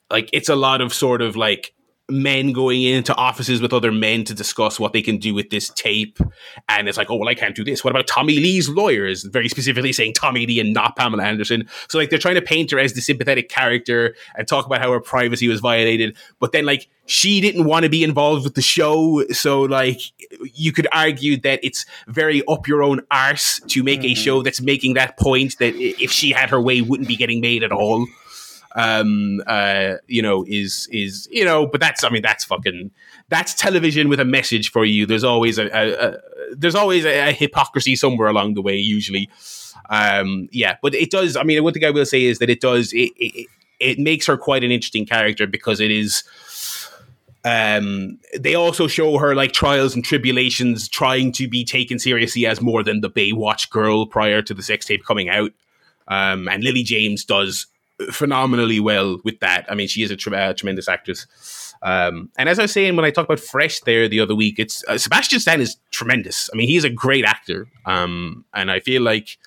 like 0.09 0.29
it's 0.31 0.49
a 0.49 0.55
lot 0.55 0.81
of 0.81 0.93
sort 0.93 1.21
of 1.21 1.35
like 1.35 1.73
men 2.09 2.51
going 2.51 2.83
into 2.83 3.15
offices 3.15 3.61
with 3.61 3.71
other 3.71 3.91
men 3.91 4.25
to 4.25 4.33
discuss 4.33 4.79
what 4.79 4.91
they 4.91 5.01
can 5.01 5.17
do 5.17 5.33
with 5.33 5.49
this 5.49 5.69
tape. 5.69 6.19
And 6.67 6.89
it's 6.89 6.97
like, 6.97 7.09
oh, 7.09 7.15
well, 7.15 7.29
I 7.29 7.35
can't 7.35 7.55
do 7.55 7.63
this. 7.63 7.83
What 7.83 7.91
about 7.91 8.07
Tommy 8.07 8.35
Lee's 8.35 8.67
lawyers? 8.67 9.23
Very 9.23 9.47
specifically 9.47 9.93
saying 9.93 10.13
Tommy 10.13 10.45
Lee 10.45 10.59
and 10.59 10.73
not 10.73 10.97
Pamela 10.97 11.23
Anderson. 11.23 11.67
So, 11.87 11.97
like, 11.97 12.09
they're 12.09 12.19
trying 12.19 12.35
to 12.35 12.41
paint 12.41 12.71
her 12.71 12.79
as 12.79 12.93
the 12.93 13.01
sympathetic 13.01 13.49
character 13.49 14.15
and 14.35 14.47
talk 14.47 14.65
about 14.65 14.81
how 14.81 14.91
her 14.91 14.99
privacy 14.99 15.47
was 15.47 15.61
violated. 15.61 16.17
But 16.39 16.51
then, 16.51 16.65
like, 16.65 16.89
she 17.05 17.39
didn't 17.39 17.65
want 17.65 17.83
to 17.83 17.89
be 17.89 18.03
involved 18.03 18.43
with 18.43 18.55
the 18.55 18.61
show. 18.61 19.23
So, 19.31 19.61
like, 19.61 20.01
you 20.53 20.73
could 20.73 20.87
argue 20.91 21.39
that 21.41 21.61
it's 21.63 21.85
very 22.07 22.43
up 22.47 22.67
your 22.67 22.83
own 22.83 23.01
arse 23.11 23.61
to 23.67 23.81
make 23.81 24.01
mm-hmm. 24.01 24.11
a 24.11 24.15
show 24.15 24.41
that's 24.41 24.59
making 24.59 24.95
that 24.95 25.17
point 25.17 25.57
that 25.59 25.73
if 25.75 26.11
she 26.11 26.31
had 26.31 26.49
her 26.49 26.61
way 26.61 26.81
wouldn't 26.81 27.07
be 27.07 27.15
getting 27.15 27.39
made 27.39 27.63
at 27.63 27.71
all. 27.71 28.07
Um, 28.75 29.41
uh, 29.45 29.95
you 30.07 30.21
know, 30.21 30.43
is 30.47 30.87
is 30.91 31.27
you 31.31 31.45
know, 31.45 31.67
but 31.67 31.79
that's 31.79 32.03
I 32.03 32.09
mean 32.09 32.21
that's 32.21 32.43
fucking 32.43 32.91
that's 33.29 33.53
television 33.53 34.09
with 34.09 34.19
a 34.19 34.25
message 34.25 34.71
for 34.71 34.83
you. 34.83 35.05
There's 35.05 35.23
always 35.23 35.57
a, 35.57 35.65
a, 35.67 35.93
a 35.93 36.17
there's 36.55 36.75
always 36.75 37.05
a, 37.05 37.29
a, 37.29 37.31
hypocrisy 37.31 37.95
somewhere 37.95 38.27
along 38.27 38.55
the 38.55 38.61
way, 38.61 38.75
usually. 38.75 39.29
Um, 39.89 40.49
yeah, 40.51 40.77
but 40.81 40.95
it 40.95 41.11
does. 41.11 41.35
I 41.35 41.43
mean, 41.43 41.63
one 41.63 41.73
thing 41.73 41.85
I 41.85 41.91
will 41.91 42.05
say 42.05 42.23
is 42.23 42.39
that 42.39 42.49
it 42.49 42.61
does 42.61 42.93
it, 42.93 43.11
it, 43.17 43.47
it 43.79 43.99
makes 43.99 44.25
her 44.25 44.37
quite 44.37 44.63
an 44.63 44.71
interesting 44.71 45.05
character 45.05 45.45
because 45.45 45.79
it 45.79 45.91
is. 45.91 46.23
Um, 47.45 48.19
they 48.39 48.55
also 48.55 48.87
show 48.87 49.17
her 49.17 49.35
like 49.35 49.51
trials 49.51 49.93
and 49.93 50.03
tribulations, 50.03 50.87
trying 50.87 51.33
to 51.33 51.47
be 51.47 51.65
taken 51.65 51.99
seriously 51.99 52.45
as 52.45 52.61
more 52.61 52.83
than 52.83 53.01
the 53.01 53.09
Baywatch 53.09 53.69
girl 53.69 54.05
prior 54.05 54.41
to 54.41 54.53
the 54.53 54.63
sex 54.63 54.85
tape 54.85 55.03
coming 55.03 55.27
out. 55.27 55.51
Um, 56.07 56.47
and 56.47 56.63
Lily 56.63 56.83
James 56.83 57.25
does 57.25 57.67
phenomenally 58.11 58.79
well 58.79 59.19
with 59.23 59.39
that. 59.39 59.65
I 59.69 59.75
mean, 59.75 59.87
she 59.87 60.03
is 60.03 60.11
a 60.11 60.15
tre- 60.15 60.37
uh, 60.37 60.53
tremendous 60.53 60.87
actress. 60.87 61.27
Um, 61.81 62.29
and 62.37 62.47
as 62.47 62.59
I 62.59 62.63
was 62.63 62.71
saying 62.71 62.95
when 62.95 63.05
I 63.05 63.11
talked 63.11 63.27
about 63.27 63.39
Fresh 63.39 63.81
there 63.81 64.07
the 64.07 64.21
other 64.21 64.35
week, 64.35 64.57
it's 64.57 64.83
uh, 64.87 64.97
Sebastian 64.97 65.39
Stan 65.39 65.61
is 65.61 65.77
tremendous. 65.91 66.49
I 66.53 66.55
mean, 66.55 66.67
he's 66.67 66.85
a 66.85 66.89
great 66.89 67.25
actor, 67.25 67.67
um, 67.85 68.45
and 68.53 68.71
I 68.71 68.79
feel 68.79 69.01
like 69.01 69.37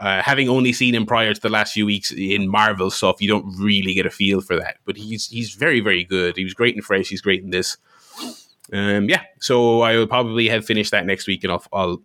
uh, 0.00 0.22
having 0.22 0.48
only 0.48 0.72
seen 0.72 0.94
him 0.94 1.06
prior 1.06 1.32
to 1.32 1.40
the 1.40 1.48
last 1.48 1.72
few 1.72 1.86
weeks 1.86 2.10
in 2.10 2.48
Marvel 2.48 2.90
stuff, 2.90 3.22
you 3.22 3.28
don't 3.28 3.46
really 3.58 3.94
get 3.94 4.06
a 4.06 4.10
feel 4.10 4.40
for 4.40 4.56
that. 4.56 4.78
But 4.84 4.96
he's 4.96 5.28
he's 5.28 5.54
very 5.54 5.80
very 5.80 6.02
good. 6.02 6.36
He 6.36 6.44
was 6.44 6.54
great 6.54 6.74
in 6.74 6.82
Fresh. 6.82 7.08
He's 7.08 7.20
great 7.22 7.42
in 7.42 7.50
this. 7.50 7.76
Um, 8.72 9.08
yeah, 9.08 9.22
so 9.40 9.80
I 9.80 9.96
will 9.96 10.06
probably 10.08 10.48
have 10.48 10.64
finished 10.64 10.90
that 10.90 11.06
next 11.06 11.28
week, 11.28 11.44
and 11.44 11.52
I'll 11.52 11.64
I'll, 11.72 12.02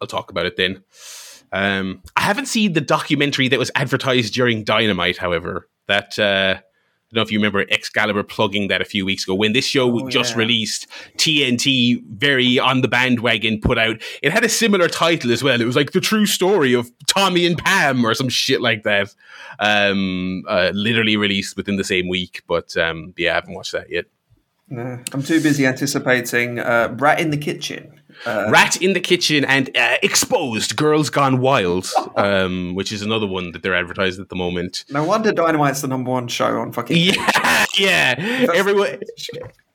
I'll 0.00 0.08
talk 0.08 0.30
about 0.30 0.46
it 0.46 0.56
then. 0.56 0.82
Um, 1.56 2.02
I 2.16 2.20
haven't 2.20 2.46
seen 2.46 2.74
the 2.74 2.82
documentary 2.82 3.48
that 3.48 3.58
was 3.58 3.70
advertised 3.74 4.34
during 4.34 4.62
Dynamite, 4.62 5.16
however. 5.16 5.68
That 5.86 6.18
uh, 6.18 6.56
I 6.58 7.14
don't 7.14 7.14
know 7.14 7.22
if 7.22 7.32
you 7.32 7.38
remember 7.38 7.64
Excalibur 7.70 8.22
plugging 8.22 8.68
that 8.68 8.82
a 8.82 8.84
few 8.84 9.06
weeks 9.06 9.24
ago 9.24 9.34
when 9.34 9.54
this 9.54 9.64
show 9.64 9.90
oh, 9.90 10.08
just 10.10 10.32
yeah. 10.32 10.38
released. 10.38 10.86
TNT, 11.16 12.04
very 12.08 12.58
on 12.58 12.82
the 12.82 12.88
bandwagon, 12.88 13.58
put 13.62 13.78
out. 13.78 14.02
It 14.22 14.32
had 14.32 14.44
a 14.44 14.50
similar 14.50 14.86
title 14.86 15.32
as 15.32 15.42
well. 15.42 15.58
It 15.58 15.64
was 15.64 15.76
like 15.76 15.92
the 15.92 16.00
true 16.00 16.26
story 16.26 16.74
of 16.74 16.90
Tommy 17.06 17.46
and 17.46 17.56
Pam 17.56 18.04
or 18.04 18.12
some 18.12 18.28
shit 18.28 18.60
like 18.60 18.82
that. 18.82 19.14
Um, 19.58 20.44
uh, 20.46 20.72
literally 20.74 21.16
released 21.16 21.56
within 21.56 21.76
the 21.76 21.84
same 21.84 22.08
week, 22.08 22.42
but 22.46 22.76
um, 22.76 23.14
yeah, 23.16 23.32
I 23.32 23.34
haven't 23.36 23.54
watched 23.54 23.72
that 23.72 23.88
yet. 23.88 24.04
No, 24.68 24.98
I'm 25.12 25.22
too 25.22 25.40
busy 25.40 25.64
anticipating 25.64 26.58
uh, 26.58 26.94
Rat 26.98 27.18
in 27.18 27.30
the 27.30 27.38
Kitchen. 27.38 28.00
Uh, 28.24 28.48
Rat 28.50 28.80
in 28.80 28.92
the 28.92 29.00
Kitchen 29.00 29.44
and 29.44 29.74
uh, 29.76 29.96
Exposed 30.02 30.76
Girls 30.76 31.10
Gone 31.10 31.40
Wild, 31.40 31.88
um, 32.16 32.74
which 32.74 32.92
is 32.92 33.02
another 33.02 33.26
one 33.26 33.52
that 33.52 33.62
they're 33.62 33.74
advertising 33.74 34.22
at 34.22 34.28
the 34.28 34.36
moment. 34.36 34.84
No 34.90 35.04
wonder 35.04 35.32
Dynamite's 35.32 35.82
the 35.82 35.88
number 35.88 36.10
one 36.10 36.28
show 36.28 36.58
on 36.58 36.72
fucking. 36.72 36.96
Yeah, 36.96 37.66
yeah. 37.78 38.46
Everyone. 38.54 39.00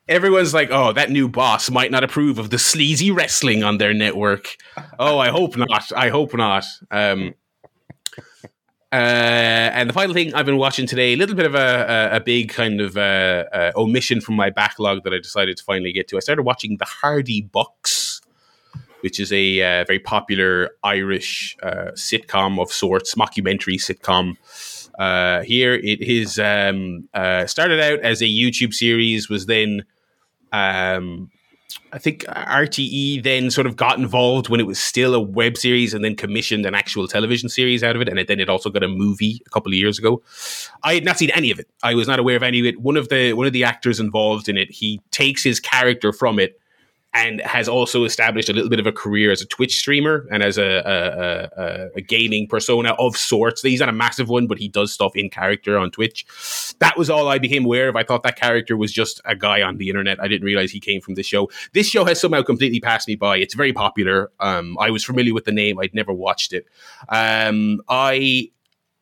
Everyone's 0.10 0.54
like, 0.54 0.70
"Oh, 0.72 0.92
that 0.94 1.10
new 1.10 1.30
boss 1.30 1.70
might 1.70 1.92
not 1.92 2.04
approve 2.04 2.38
of 2.38 2.50
the 2.50 2.60
sleazy 2.60 3.12
wrestling 3.12 3.64
on 3.64 3.78
their 3.78 3.94
network." 3.94 4.58
oh, 5.00 5.20
I 5.20 5.30
hope 5.30 5.56
not. 5.56 5.92
I 5.96 6.10
hope 6.10 6.34
not. 6.34 6.66
Um, 6.90 7.36
uh, 8.94 9.72
and 9.74 9.90
the 9.90 9.94
final 9.94 10.14
thing 10.14 10.34
I've 10.34 10.46
been 10.46 10.58
watching 10.58 10.86
today, 10.86 11.14
a 11.14 11.16
little 11.16 11.36
bit 11.36 11.46
of 11.46 11.56
a, 11.56 12.10
a, 12.12 12.16
a 12.18 12.20
big 12.20 12.50
kind 12.50 12.82
of 12.82 12.98
uh, 12.98 13.46
uh, 13.54 13.72
omission 13.78 14.20
from 14.20 14.36
my 14.36 14.50
backlog 14.50 15.06
that 15.06 15.14
I 15.14 15.18
decided 15.18 15.56
to 15.58 15.64
finally 15.64 15.94
get 15.94 16.10
to. 16.10 16.18
I 16.18 16.20
started 16.20 16.44
watching 16.44 16.76
The 16.78 16.86
Hardy 16.86 17.42
Bucks 17.42 18.01
which 19.02 19.20
is 19.20 19.32
a 19.32 19.62
uh, 19.62 19.86
very 19.86 20.00
popular 20.00 20.72
Irish 20.84 21.58
uh, 21.64 21.92
sitcom 21.94 22.60
of 22.60 22.72
sorts, 22.72 23.16
mockumentary 23.16 23.78
sitcom. 23.78 24.38
Uh, 24.98 25.42
here 25.44 25.74
it 25.74 26.02
is 26.02 26.40
um, 26.40 27.08
uh, 27.14 27.46
started 27.46 27.80
out 27.80 28.00
as 28.00 28.22
a 28.22 28.26
YouTube 28.26 28.74
series, 28.74 29.30
was 29.30 29.46
then 29.46 29.84
um, 30.52 31.30
I 31.94 31.98
think 31.98 32.24
RTE 32.24 33.24
then 33.24 33.52
sort 33.52 33.68
of 33.68 33.76
got 33.76 33.98
involved 33.98 34.50
when 34.50 34.60
it 34.60 34.68
was 34.68 34.80
still 34.80 35.14
a 35.14 35.20
web 35.20 35.58
series 35.58 35.94
and 35.94 36.04
then 36.04 36.16
commissioned 36.16 36.66
an 36.66 36.74
actual 36.76 37.08
television 37.08 37.50
series 37.50 37.84
out 37.84 37.96
of 37.96 38.02
it. 38.02 38.10
And 38.10 38.18
then 38.28 38.40
it 38.40 38.50
also 38.50 38.70
got 38.70 38.84
a 38.84 38.88
movie 38.88 39.42
a 39.46 39.50
couple 39.50 39.72
of 39.72 39.76
years 39.76 40.00
ago. 40.00 40.22
I 40.84 40.94
had 40.94 41.04
not 41.04 41.18
seen 41.18 41.32
any 41.32 41.52
of 41.52 41.60
it. 41.60 41.68
I 41.84 41.94
was 41.94 42.08
not 42.08 42.20
aware 42.20 42.38
of 42.38 42.44
any 42.44 42.60
of 42.62 42.66
it. 42.66 42.82
One 42.82 42.98
of 42.98 43.10
the 43.10 43.34
one 43.34 43.48
of 43.48 43.54
the 43.54 43.64
actors 43.64 44.00
involved 44.00 44.48
in 44.48 44.58
it, 44.58 44.72
he 44.72 45.02
takes 45.12 45.44
his 45.44 45.60
character 45.60 46.14
from 46.14 46.40
it 46.40 46.61
and 47.14 47.42
has 47.42 47.68
also 47.68 48.06
established 48.06 48.48
a 48.48 48.54
little 48.54 48.70
bit 48.70 48.80
of 48.80 48.88
a 48.88 48.92
career 48.92 49.32
as 49.32 49.42
a 49.42 49.46
Twitch 49.46 49.78
streamer 49.78 50.26
and 50.32 50.42
as 50.42 50.58
a, 50.58 50.82
a, 50.86 51.62
a, 51.62 51.90
a, 51.98 52.02
gaming 52.02 52.48
persona 52.48 52.92
of 52.94 53.18
sorts. 53.18 53.62
He's 53.62 53.82
not 53.82 53.90
a 53.90 53.94
massive 53.94 54.30
one, 54.30 54.48
but 54.48 54.58
he 54.58 54.70
does 54.70 54.94
stuff 54.94 55.16
in 55.16 55.30
character 55.30 55.78
on 55.78 55.92
Twitch. 55.92 56.26
That 56.80 56.98
was 56.98 57.10
all 57.10 57.28
I 57.28 57.38
became 57.38 57.66
aware 57.66 57.90
of. 57.90 57.98
I 57.98 58.04
thought 58.04 58.24
that 58.24 58.38
character 58.38 58.78
was 58.78 58.94
just 58.94 59.20
a 59.26 59.36
guy 59.36 59.62
on 59.62 59.78
the 59.78 59.90
internet. 59.90 60.22
I 60.22 60.30
didn't 60.30 60.46
realize 60.46 60.72
he 60.72 60.80
came 60.80 61.02
from 61.02 61.16
this 61.16 61.28
show. 61.28 61.50
This 61.74 61.90
show 61.90 62.06
has 62.06 62.20
somehow 62.20 62.44
completely 62.44 62.80
passed 62.80 63.10
me 63.10 63.16
by. 63.16 63.38
It's 63.38 63.56
very 63.56 63.74
popular. 63.74 64.32
Um, 64.40 64.78
I 64.80 64.90
was 64.90 65.04
familiar 65.04 65.34
with 65.34 65.44
the 65.44 65.52
name. 65.52 65.80
I'd 65.80 65.94
never 65.94 66.14
watched 66.14 66.54
it. 66.54 66.66
Um, 67.10 67.82
I 67.90 68.52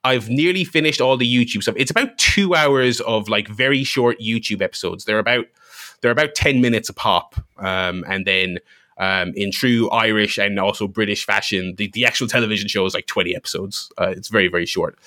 I've 0.03 0.29
nearly 0.29 0.63
finished 0.63 1.01
all 1.01 1.17
the 1.17 1.31
YouTube 1.31 1.61
stuff. 1.61 1.75
It's 1.77 1.91
about 1.91 2.17
two 2.17 2.55
hours 2.55 3.01
of 3.01 3.27
like 3.27 3.47
very 3.47 3.83
short 3.83 4.19
YouTube 4.19 4.61
episodes. 4.61 5.05
They're 5.05 5.19
about 5.19 5.45
they're 6.01 6.11
about 6.11 6.35
10 6.35 6.61
minutes 6.61 6.89
a 6.89 6.93
pop. 6.93 7.35
Um, 7.57 8.03
and 8.07 8.25
then 8.25 8.59
um, 8.97 9.33
in 9.35 9.51
true 9.51 9.89
Irish 9.91 10.37
and 10.37 10.59
also 10.59 10.87
British 10.87 11.25
fashion, 11.25 11.75
the, 11.77 11.87
the 11.87 12.05
actual 12.05 12.27
television 12.27 12.67
show 12.67 12.85
is 12.85 12.93
like 12.93 13.07
20 13.07 13.35
episodes. 13.35 13.91
Uh, 13.97 14.13
it's 14.15 14.27
very, 14.27 14.47
very 14.47 14.65
short. 14.65 14.97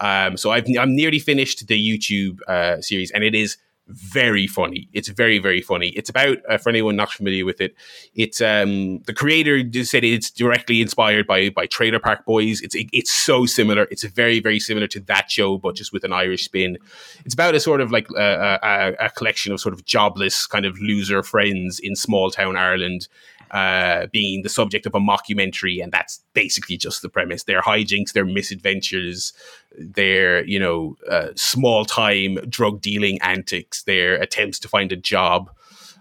Um, 0.00 0.36
so 0.36 0.50
I've, 0.50 0.66
I'm 0.78 0.96
nearly 0.96 1.18
finished 1.18 1.66
the 1.66 1.78
YouTube 1.78 2.40
uh, 2.48 2.80
series, 2.80 3.10
and 3.10 3.22
it 3.22 3.34
is 3.34 3.58
very 3.88 4.46
funny. 4.46 4.88
It's 4.92 5.08
very 5.08 5.38
very 5.38 5.60
funny. 5.60 5.88
It's 5.90 6.08
about 6.08 6.38
uh, 6.48 6.58
for 6.58 6.70
anyone 6.70 6.96
not 6.96 7.10
familiar 7.10 7.44
with 7.44 7.60
it. 7.60 7.74
It's 8.14 8.40
um 8.40 9.00
the 9.00 9.12
creator 9.12 9.62
just 9.62 9.90
said 9.90 10.04
it's 10.04 10.30
directly 10.30 10.80
inspired 10.80 11.26
by 11.26 11.50
by 11.50 11.66
Trailer 11.66 11.98
Park 11.98 12.24
Boys. 12.24 12.62
It's 12.62 12.74
it, 12.74 12.88
it's 12.92 13.10
so 13.10 13.44
similar. 13.44 13.86
It's 13.90 14.04
very 14.04 14.40
very 14.40 14.58
similar 14.58 14.86
to 14.88 15.00
that 15.00 15.30
show, 15.30 15.58
but 15.58 15.76
just 15.76 15.92
with 15.92 16.04
an 16.04 16.12
Irish 16.12 16.44
spin. 16.44 16.78
It's 17.24 17.34
about 17.34 17.54
a 17.54 17.60
sort 17.60 17.80
of 17.80 17.92
like 17.92 18.08
uh, 18.16 18.58
a, 18.62 18.94
a 19.00 19.10
collection 19.10 19.52
of 19.52 19.60
sort 19.60 19.74
of 19.74 19.84
jobless 19.84 20.46
kind 20.46 20.64
of 20.64 20.78
loser 20.80 21.22
friends 21.22 21.78
in 21.78 21.94
small 21.94 22.30
town 22.30 22.56
Ireland 22.56 23.08
uh, 23.54 24.08
being 24.10 24.42
the 24.42 24.48
subject 24.48 24.84
of 24.84 24.96
a 24.96 24.98
mockumentary, 24.98 25.80
and 25.80 25.92
that's 25.92 26.20
basically 26.32 26.76
just 26.76 27.02
the 27.02 27.08
premise. 27.08 27.44
Their 27.44 27.62
hijinks, 27.62 28.12
their 28.12 28.24
misadventures, 28.24 29.32
their 29.78 30.44
you 30.44 30.58
know 30.58 30.96
uh, 31.08 31.28
small 31.36 31.84
time 31.84 32.34
drug 32.48 32.80
dealing 32.80 33.20
antics, 33.22 33.84
their 33.84 34.16
attempts 34.16 34.58
to 34.58 34.68
find 34.68 34.90
a 34.90 34.96
job. 34.96 35.50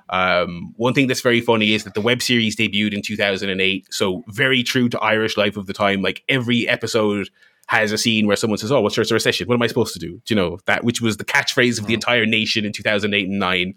Um, 0.09 0.73
one 0.77 0.95
thing 0.95 1.05
that's 1.05 1.21
very 1.21 1.41
funny 1.41 1.73
is 1.73 1.83
that 1.83 1.93
the 1.93 2.01
web 2.01 2.23
series 2.23 2.55
debuted 2.55 2.93
in 2.93 3.03
2008, 3.03 3.93
so 3.93 4.23
very 4.29 4.63
true 4.63 4.89
to 4.89 4.99
Irish 4.99 5.37
life 5.37 5.55
of 5.55 5.67
the 5.67 5.73
time. 5.73 6.01
Like 6.01 6.23
every 6.27 6.67
episode 6.67 7.29
has 7.67 7.91
a 7.91 7.99
scene 7.99 8.25
where 8.25 8.35
someone 8.35 8.57
says, 8.57 8.71
"Oh, 8.71 8.81
what's 8.81 8.97
your 8.97 9.05
recession? 9.11 9.47
What 9.47 9.53
am 9.53 9.61
I 9.61 9.67
supposed 9.67 9.93
to 9.93 9.99
do?" 9.99 10.21
Do 10.25 10.33
you 10.33 10.35
know 10.35 10.57
that, 10.65 10.83
which 10.83 11.01
was 11.01 11.17
the 11.17 11.25
catchphrase 11.25 11.77
of 11.77 11.85
the 11.85 11.93
mm-hmm. 11.93 11.93
entire 11.93 12.25
nation 12.25 12.65
in 12.65 12.73
2008 12.73 13.29
and 13.29 13.37
nine. 13.37 13.75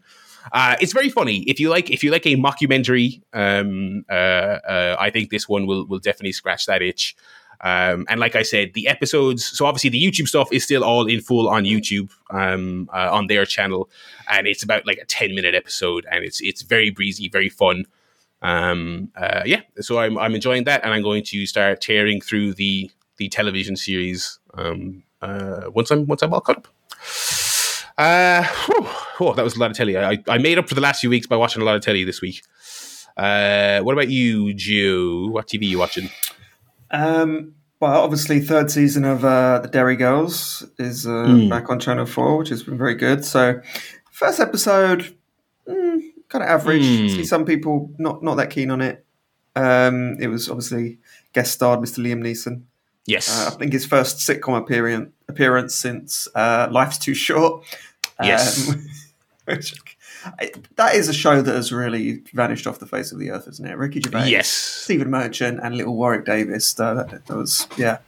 Uh, 0.53 0.77
it's 0.81 0.93
very 0.93 1.09
funny. 1.09 1.39
If 1.43 1.59
you 1.61 1.71
like, 1.71 1.91
if 1.91 2.03
you 2.05 2.11
like 2.11 2.27
a 2.27 2.37
mockumentary, 2.37 3.23
um, 3.33 4.05
uh, 4.09 4.13
uh, 4.13 4.97
I 4.99 5.11
think 5.11 5.31
this 5.31 5.49
one 5.49 5.67
will 5.67 5.87
will 5.87 5.99
definitely 5.99 6.33
scratch 6.33 6.67
that 6.67 6.83
itch. 6.83 7.17
Um, 7.61 8.05
and 8.09 8.21
like 8.21 8.37
I 8.37 8.43
said, 8.43 8.75
the 8.75 8.87
episodes. 8.87 9.47
So 9.47 9.67
obviously, 9.67 9.91
the 9.91 10.03
YouTube 10.03 10.29
stuff 10.29 10.53
is 10.53 10.65
still 10.65 10.85
all 10.85 11.07
in 11.07 11.21
full 11.21 11.49
on 11.49 11.65
YouTube 11.65 12.11
um, 12.31 12.89
uh, 12.93 13.09
on 13.13 13.29
their 13.29 13.47
channel, 13.47 13.89
and 14.31 14.47
it's 14.47 14.63
about 14.63 14.87
like 14.87 14.99
a 14.99 15.05
ten 15.07 15.35
minute 15.35 15.55
episode, 15.55 16.07
and 16.11 16.25
it's 16.25 16.41
it's 16.41 16.63
very 16.63 16.91
breezy, 16.91 17.29
very 17.29 17.49
fun. 17.49 17.87
Um, 18.43 19.11
uh, 19.17 19.43
yeah, 19.45 19.63
so 19.81 19.99
I'm 19.99 20.19
I'm 20.19 20.35
enjoying 20.35 20.65
that, 20.65 20.85
and 20.85 20.93
I'm 20.93 21.03
going 21.03 21.25
to 21.25 21.47
start 21.47 21.81
tearing 21.81 22.21
through 22.21 22.55
the 22.55 22.91
the 23.17 23.29
television 23.29 23.77
series 23.77 24.39
um, 24.55 25.03
uh, 25.23 25.63
once 25.73 25.91
I'm 25.91 26.07
once 26.07 26.23
I'm 26.23 26.35
all 26.35 26.41
caught 26.41 26.59
up. 26.59 26.69
Uh, 27.99 28.45
whew, 28.67 28.87
oh, 29.21 29.35
that 29.35 29.45
was 29.45 29.57
a 29.57 29.59
lot 29.59 29.71
of 29.71 29.77
telly. 29.77 29.97
I, 29.97 30.23
I 30.29 30.39
made 30.39 30.59
up 30.59 30.69
for 30.69 30.75
the 30.75 30.81
last 30.81 31.01
few 31.01 31.11
weeks 31.11 31.27
by 31.27 31.37
watching 31.37 31.63
a 31.63 31.65
lot 31.65 31.77
of 31.77 31.83
telly 31.83 32.05
this 32.05 32.21
week. 32.21 32.43
Uh, 33.17 33.81
what 33.81 33.93
about 33.93 34.11
you, 34.11 34.53
Joe? 34.53 35.29
What 35.31 35.49
TV 35.49 35.63
are 35.63 35.65
you 35.65 35.79
watching? 35.79 36.11
Um, 36.91 37.55
well, 37.81 38.03
obviously, 38.03 38.41
third 38.41 38.71
season 38.71 39.05
of 39.05 39.25
uh, 39.25 39.61
the 39.61 39.69
Derry 39.69 39.97
Girls 39.97 40.67
is 40.79 41.07
uh, 41.07 41.11
mm. 41.11 41.49
back 41.49 41.71
on 41.71 41.81
Channel 41.81 42.07
Four, 42.07 42.39
which 42.39 42.51
has 42.51 42.63
been 42.63 42.79
very 42.79 42.95
good. 42.95 43.25
So, 43.25 43.61
first 44.11 44.41
episode, 44.41 45.15
mm, 45.67 46.01
kind 46.29 46.45
of 46.45 46.51
average. 46.51 46.85
Mm. 46.85 47.11
See 47.11 47.25
some 47.25 47.45
people 47.45 47.91
not 47.99 48.23
not 48.23 48.37
that 48.37 48.51
keen 48.51 48.71
on 48.71 48.83
it. 48.83 49.05
Um, 49.55 50.19
it 50.21 50.29
was 50.29 50.51
obviously 50.51 50.99
guest 51.33 51.53
starred 51.53 51.81
Mr. 51.81 51.99
Liam 52.05 52.21
Neeson. 52.21 52.63
Yes, 53.07 53.29
uh, 53.31 53.51
I 53.55 53.57
think 53.59 53.73
his 53.73 53.87
first 53.87 54.19
sitcom 54.19 54.59
appearance 54.59 55.13
appearance 55.29 55.75
since 55.75 56.29
uh, 56.35 56.69
Life's 56.71 56.99
Too 56.99 57.15
Short. 57.15 57.65
Yes. 58.23 58.69
Um, 58.71 58.87
which 59.45 59.75
I, 60.41 60.51
that 60.75 60.97
is 60.97 61.09
a 61.09 61.13
show 61.13 61.41
that 61.41 61.55
has 61.55 61.71
really 61.73 62.23
vanished 62.35 62.67
off 62.67 62.81
the 62.81 62.87
face 62.87 63.13
of 63.13 63.21
the 63.21 63.31
earth, 63.31 63.47
isn't 63.47 63.65
it? 63.65 63.77
Ricky 63.77 64.01
Gervais, 64.01 64.29
Yes. 64.29 64.49
Stephen 64.49 65.09
Merchant, 65.11 65.61
and 65.63 65.77
little 65.77 65.95
Warwick 65.95 66.25
Davis. 66.25 66.75
That, 66.75 67.11
that, 67.11 67.27
that 67.27 67.37
was 67.37 67.69
yeah, 67.77 67.99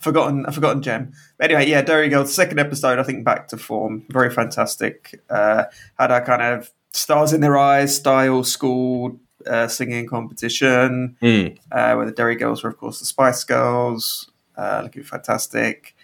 forgotten 0.00 0.44
a 0.46 0.52
forgotten 0.52 0.82
gem. 0.82 1.12
But 1.36 1.50
anyway, 1.50 1.68
yeah, 1.68 1.82
Derry 1.82 2.08
Girls 2.08 2.32
second 2.32 2.60
episode. 2.60 3.00
I 3.00 3.02
think 3.02 3.24
back 3.24 3.48
to 3.48 3.56
form, 3.56 4.04
very 4.08 4.30
fantastic. 4.30 5.20
Uh, 5.28 5.64
had 5.98 6.12
a 6.12 6.20
kind 6.20 6.42
of 6.42 6.70
stars 6.92 7.32
in 7.32 7.40
their 7.40 7.58
eyes 7.58 7.96
style 7.96 8.44
school 8.44 9.18
uh, 9.46 9.66
singing 9.66 10.06
competition 10.06 11.16
Mm. 11.20 11.58
uh, 11.72 11.94
where 11.94 12.06
the 12.06 12.12
Derry 12.12 12.36
Girls 12.36 12.62
were, 12.62 12.70
of 12.70 12.76
course, 12.78 13.00
the 13.00 13.06
Spice 13.06 13.42
Girls, 13.42 14.30
uh, 14.56 14.80
looking 14.84 15.02
fantastic, 15.02 15.94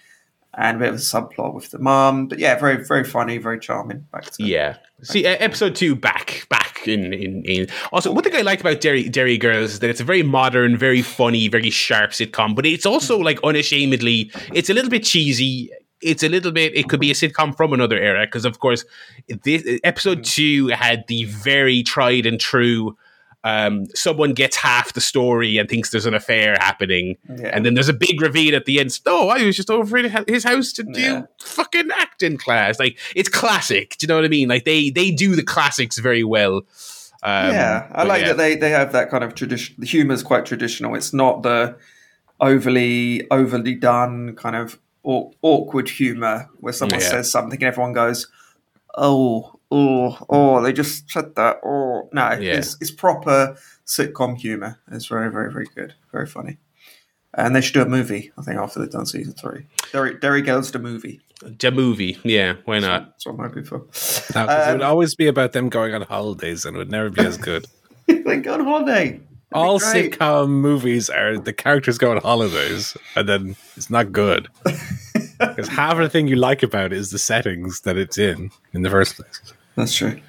and 0.55 0.77
a 0.77 0.81
bit 0.81 0.89
of 0.91 0.95
a 0.97 0.99
subplot 0.99 1.55
with 1.55 1.71
the 1.71 1.79
mum. 1.79 2.29
But 2.29 2.39
yeah, 2.39 2.59
very, 2.59 2.85
very 2.85 3.05
funny, 3.05 3.39
very 3.39 3.59
charming. 3.59 4.07
Back 4.13 4.25
to 4.25 4.45
Yeah. 4.45 4.77
See, 5.03 5.27
uh, 5.27 5.37
episode 5.39 5.75
two 5.75 5.95
back, 5.97 6.47
back 6.51 6.87
in, 6.87 7.13
in, 7.13 7.43
in. 7.45 7.67
Also, 7.93 8.13
one 8.13 8.23
thing 8.23 8.37
I 8.37 8.43
like 8.43 8.61
about 8.61 8.81
Derry, 8.81 9.09
Derry 9.09 9.39
Girls 9.39 9.73
is 9.73 9.79
that 9.81 9.91
it's 9.91 10.01
a 10.01 10.05
very 10.05 10.23
modern, 10.23 10.77
very 10.77 11.03
funny, 11.03 11.49
very 11.49 11.71
sharp 11.71 12.11
sitcom, 12.11 12.55
but 12.55 12.67
it's 12.67 12.85
also 12.85 13.19
like 13.19 13.39
unashamedly, 13.43 14.31
it's 14.53 14.69
a 14.69 14.75
little 14.75 14.91
bit 14.91 15.05
cheesy. 15.05 15.71
It's 16.03 16.23
a 16.23 16.31
little 16.31 16.51
bit, 16.51 16.75
it 16.75 16.89
could 16.89 16.99
be 16.99 17.11
a 17.11 17.15
sitcom 17.15 17.55
from 17.55 17.75
another 17.75 17.99
era, 17.99 18.25
because 18.25 18.47
of 18.47 18.59
course, 18.59 18.87
this, 19.45 19.81
episode 19.85 20.25
two 20.25 20.69
had 20.69 21.07
the 21.09 21.25
very 21.25 21.83
tried 21.83 22.25
and 22.25 22.41
true. 22.41 22.97
Um, 23.43 23.87
someone 23.95 24.35
gets 24.35 24.57
half 24.57 24.93
the 24.93 25.01
story 25.01 25.57
and 25.57 25.67
thinks 25.67 25.89
there's 25.91 26.05
an 26.05 26.13
affair 26.13 26.57
happening, 26.61 27.17
Yeah. 27.29 27.49
and 27.55 27.65
then 27.65 27.73
there's 27.75 27.89
a 27.89 27.95
big 27.95 28.21
reveal 28.21 28.55
at 28.55 28.67
the 28.67 28.79
end. 28.81 28.99
Oh, 29.07 29.29
I 29.31 29.43
was 29.45 29.57
just 29.57 29.71
over 29.71 29.97
at 29.97 30.29
his 30.29 30.45
house 30.45 30.73
to 30.75 30.83
do 30.83 31.01
Yeah. 31.01 31.23
fucking 31.41 31.89
acting 31.97 32.37
class. 32.37 32.79
Like 32.79 32.99
it's 33.17 33.31
classic. 33.31 33.97
Do 33.99 34.05
you 34.05 34.09
know 34.09 34.17
what 34.17 34.27
I 34.27 34.29
mean? 34.29 34.49
Like 34.49 34.65
they 34.67 34.91
they 34.91 35.11
do 35.11 35.37
the 35.37 35.43
classics 35.43 35.99
very 35.99 36.23
well. 36.23 36.57
Um, 37.23 37.53
yeah, 37.53 37.87
I 37.93 38.05
like 38.05 38.23
yeah. 38.23 38.29
that 38.29 38.37
they, 38.39 38.57
they 38.57 38.71
have 38.71 38.93
that 38.93 39.11
kind 39.11 39.23
of 39.25 39.35
tradition. 39.35 39.75
The 39.79 39.87
humor 39.87 40.15
is 40.15 40.23
quite 40.23 40.45
traditional. 40.47 40.95
It's 40.95 41.13
not 41.15 41.43
the 41.43 41.77
overly 42.41 43.27
overly 43.31 43.75
done 43.75 44.35
kind 44.37 44.57
of 44.57 44.79
aw- 45.03 45.31
awkward 45.43 45.89
humor 45.89 46.49
where 46.61 46.73
someone 46.73 47.01
says 47.01 47.31
something 47.31 47.59
and 47.63 47.69
everyone 47.69 47.93
goes, 47.93 48.27
"Oh, 48.97 49.60
oh, 49.71 50.17
oh!" 50.29 50.63
They 50.63 50.73
just 50.73 51.11
said 51.11 51.35
that. 51.37 51.59
Oh, 51.65 52.09
no, 52.13 52.33
Yeah. 52.33 52.55
it's 52.59 52.77
it's 52.81 52.91
proper 52.91 53.57
sitcom 53.87 54.37
humor. 54.39 54.79
It's 54.91 55.07
very 55.07 55.31
very 55.31 55.53
very 55.53 55.67
good, 55.75 55.95
very 56.13 56.27
funny. 56.27 56.59
And 57.33 57.55
they 57.55 57.61
should 57.61 57.75
do 57.75 57.83
a 57.83 57.87
movie. 57.89 58.33
I 58.37 58.43
think 58.43 58.59
after 58.59 58.81
they've 58.81 58.91
done 58.91 59.07
season 59.07 59.35
three, 59.35 59.67
Derry 59.93 60.19
Derry 60.19 60.43
Girls 60.43 60.71
the 60.73 60.79
movie. 60.81 61.21
the 61.41 61.71
movie. 61.71 62.19
Yeah, 62.25 62.55
why 62.65 62.81
not? 62.81 63.07
That's 63.13 63.27
what 63.27 63.33
I'm 63.35 63.39
hoping 63.49 63.65
for. 63.65 63.79
No, 63.79 64.47
'cause 64.47 64.69
it 64.69 64.73
would 64.73 64.83
Um, 64.83 64.91
always 64.91 65.15
be 65.15 65.27
about 65.29 65.53
them 65.53 65.69
going 65.69 65.95
on 65.95 66.03
holidays, 66.03 66.65
and 66.65 66.77
it 66.77 66.79
would 66.79 66.91
never 66.91 67.09
be 67.09 67.25
as 67.25 67.37
good. 67.39 67.67
they 68.09 68.37
go 68.39 68.55
on 68.55 68.65
holiday. 68.65 69.11
That'd 69.13 69.23
All 69.53 69.79
sitcom 69.81 70.49
movies 70.51 71.09
are 71.09 71.39
the 71.39 71.53
characters 71.53 71.99
go 71.99 72.11
on 72.11 72.19
holidays, 72.19 72.97
and 73.17 73.29
then 73.29 73.57
it's 73.77 73.91
not 73.91 74.11
good 74.13 74.49
because 75.39 75.69
half 75.69 75.93
of 75.95 75.99
the 76.01 76.09
thing 76.09 76.29
you 76.29 76.37
like 76.37 76.63
about 76.63 76.87
it 76.93 76.99
is 76.99 77.11
the 77.11 77.19
settings 77.19 77.81
that 77.83 77.97
it's 77.97 78.19
in 78.19 78.51
in 78.73 78.83
the 78.83 78.91
first 78.91 79.17
place. 79.17 79.41
That's 79.81 79.95
true. 79.95 80.21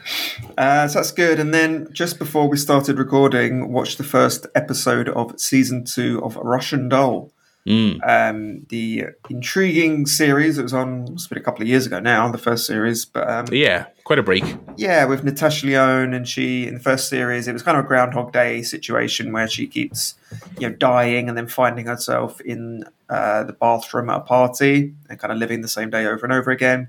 Uh, 0.57 0.87
so 0.87 0.99
that's 0.99 1.11
good. 1.11 1.37
And 1.39 1.53
then 1.53 1.89
just 1.91 2.17
before 2.17 2.47
we 2.47 2.55
started 2.55 2.97
recording, 2.97 3.73
watched 3.73 3.97
the 3.97 4.05
first 4.05 4.47
episode 4.55 5.09
of 5.09 5.37
season 5.39 5.83
two 5.83 6.23
of 6.23 6.37
Russian 6.37 6.87
Doll. 6.87 7.33
Mm. 7.67 7.99
Um, 8.07 8.65
the 8.69 9.07
intriguing 9.29 10.05
series 10.05 10.55
that 10.55 10.63
was 10.63 10.73
on, 10.73 11.09
it's 11.11 11.27
been 11.27 11.37
a 11.37 11.41
couple 11.43 11.61
of 11.61 11.67
years 11.67 11.85
ago 11.85 11.99
now, 11.99 12.31
the 12.31 12.37
first 12.37 12.65
series. 12.65 13.03
But 13.03 13.29
um, 13.29 13.45
Yeah, 13.51 13.87
quite 14.05 14.19
a 14.19 14.23
break. 14.23 14.43
yeah, 14.77 15.03
with 15.03 15.25
Natasha 15.25 15.67
Lyonne, 15.67 16.13
and 16.13 16.25
she 16.25 16.65
in 16.65 16.75
the 16.75 16.79
first 16.79 17.09
series, 17.09 17.49
it 17.49 17.53
was 17.53 17.61
kind 17.61 17.77
of 17.77 17.83
a 17.83 17.87
Groundhog 17.87 18.31
Day 18.31 18.61
situation 18.61 19.33
where 19.33 19.49
she 19.49 19.67
keeps, 19.67 20.15
you 20.57 20.69
know, 20.69 20.75
dying 20.75 21.27
and 21.27 21.37
then 21.37 21.47
finding 21.47 21.87
herself 21.87 22.39
in 22.41 22.85
uh, 23.09 23.43
the 23.43 23.53
bathroom 23.53 24.09
at 24.09 24.17
a 24.17 24.21
party 24.21 24.93
and 25.09 25.19
kind 25.19 25.33
of 25.33 25.37
living 25.37 25.61
the 25.61 25.67
same 25.67 25.89
day 25.89 26.05
over 26.05 26.25
and 26.25 26.31
over 26.33 26.51
again. 26.51 26.87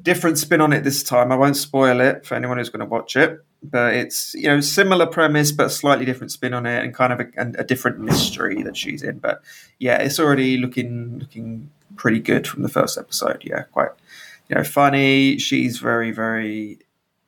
Different 0.00 0.38
spin 0.38 0.60
on 0.60 0.72
it 0.72 0.84
this 0.84 1.02
time. 1.02 1.32
I 1.32 1.36
won't 1.36 1.56
spoil 1.56 2.00
it 2.00 2.24
for 2.24 2.34
anyone 2.34 2.58
who's 2.58 2.70
going 2.70 2.80
to 2.80 2.86
watch 2.86 3.16
it, 3.16 3.44
but 3.62 3.94
it's 3.94 4.34
you 4.34 4.44
know 4.44 4.60
similar 4.60 5.06
premise 5.06 5.52
but 5.52 5.70
slightly 5.70 6.04
different 6.04 6.30
spin 6.30 6.54
on 6.54 6.66
it 6.66 6.82
and 6.84 6.94
kind 6.94 7.12
of 7.12 7.20
a, 7.20 7.60
a 7.60 7.64
different 7.64 7.98
mystery 7.98 8.62
that 8.62 8.76
she's 8.76 9.02
in. 9.02 9.18
But 9.18 9.42
yeah, 9.78 9.98
it's 9.98 10.18
already 10.18 10.56
looking 10.56 11.18
looking 11.18 11.70
pretty 11.96 12.20
good 12.20 12.46
from 12.46 12.62
the 12.62 12.68
first 12.68 12.96
episode. 12.96 13.42
Yeah, 13.44 13.62
quite 13.64 13.90
you 14.48 14.56
know 14.56 14.64
funny. 14.64 15.38
She's 15.38 15.78
very 15.78 16.10
very. 16.10 16.78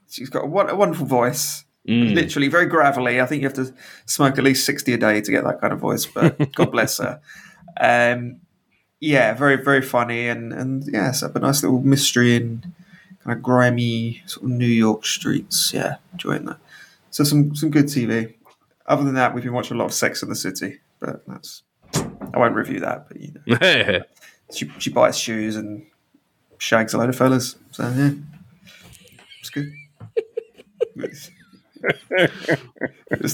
She's 0.08 0.30
got 0.30 0.44
a, 0.44 0.46
a 0.46 0.76
wonderful 0.76 1.06
voice. 1.06 1.64
Mm. 1.88 2.14
Literally 2.14 2.48
very 2.48 2.66
gravelly. 2.66 3.20
I 3.20 3.26
think 3.26 3.42
you 3.42 3.48
have 3.48 3.56
to 3.56 3.74
smoke 4.06 4.38
at 4.38 4.44
least 4.44 4.64
sixty 4.64 4.92
a 4.92 4.98
day 4.98 5.20
to 5.20 5.30
get 5.30 5.44
that 5.44 5.60
kind 5.60 5.72
of 5.72 5.80
voice. 5.80 6.06
But 6.06 6.52
God 6.54 6.72
bless 6.72 6.98
her. 6.98 7.20
Um, 7.80 8.40
yeah, 9.00 9.32
very 9.34 9.56
very 9.56 9.82
funny 9.82 10.28
and 10.28 10.52
and 10.52 10.84
yeah, 10.86 11.12
up 11.22 11.34
a 11.34 11.40
nice 11.40 11.62
little 11.62 11.80
mystery 11.80 12.36
in 12.36 12.74
kind 13.24 13.36
of 13.36 13.42
grimy 13.42 14.22
sort 14.26 14.44
of 14.44 14.50
New 14.50 14.66
York 14.66 15.04
streets. 15.04 15.72
Yeah, 15.72 15.96
enjoying 16.12 16.44
that. 16.44 16.58
So 17.10 17.24
some 17.24 17.54
some 17.54 17.70
good 17.70 17.86
TV. 17.86 18.34
Other 18.86 19.04
than 19.04 19.14
that, 19.14 19.34
we've 19.34 19.44
been 19.44 19.52
watching 19.52 19.76
a 19.76 19.78
lot 19.78 19.86
of 19.86 19.94
Sex 19.94 20.22
in 20.22 20.28
the 20.28 20.36
City, 20.36 20.80
but 20.98 21.26
that's 21.26 21.62
I 21.94 22.38
won't 22.38 22.54
review 22.54 22.80
that. 22.80 23.08
But 23.08 23.20
you 23.20 23.32
know, 23.34 24.00
she 24.54 24.70
she 24.78 24.90
buys 24.90 25.18
shoes 25.18 25.56
and 25.56 25.86
shags 26.58 26.92
a 26.92 26.98
load 26.98 27.08
of 27.08 27.16
fellas. 27.16 27.56
So 27.70 27.88
yeah, 27.88 28.10
it's 29.40 29.50
good. 29.50 29.72
it's 30.96 31.30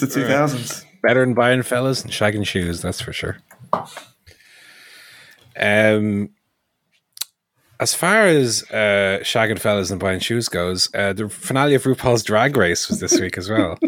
the 0.00 0.06
two 0.06 0.26
thousands. 0.26 0.84
Better 1.02 1.24
than 1.24 1.34
buying 1.34 1.62
fellas 1.62 2.02
and 2.02 2.12
shagging 2.12 2.46
shoes, 2.46 2.82
that's 2.82 3.00
for 3.00 3.12
sure. 3.12 3.38
Um, 5.58 6.30
as 7.78 7.94
far 7.94 8.26
as 8.26 8.62
uh, 8.70 9.20
shagging 9.22 9.58
fellas 9.58 9.90
and 9.90 10.00
buying 10.00 10.20
shoes 10.20 10.48
goes, 10.48 10.88
uh, 10.94 11.12
the 11.12 11.28
finale 11.28 11.74
of 11.74 11.82
RuPaul's 11.82 12.22
Drag 12.22 12.56
Race 12.56 12.88
was 12.88 13.00
this 13.00 13.20
week 13.20 13.36
as 13.36 13.50
well. 13.50 13.78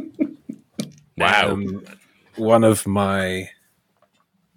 wow. 1.16 1.52
Um, 1.52 1.84
one 2.36 2.64
of 2.64 2.86
my 2.86 3.50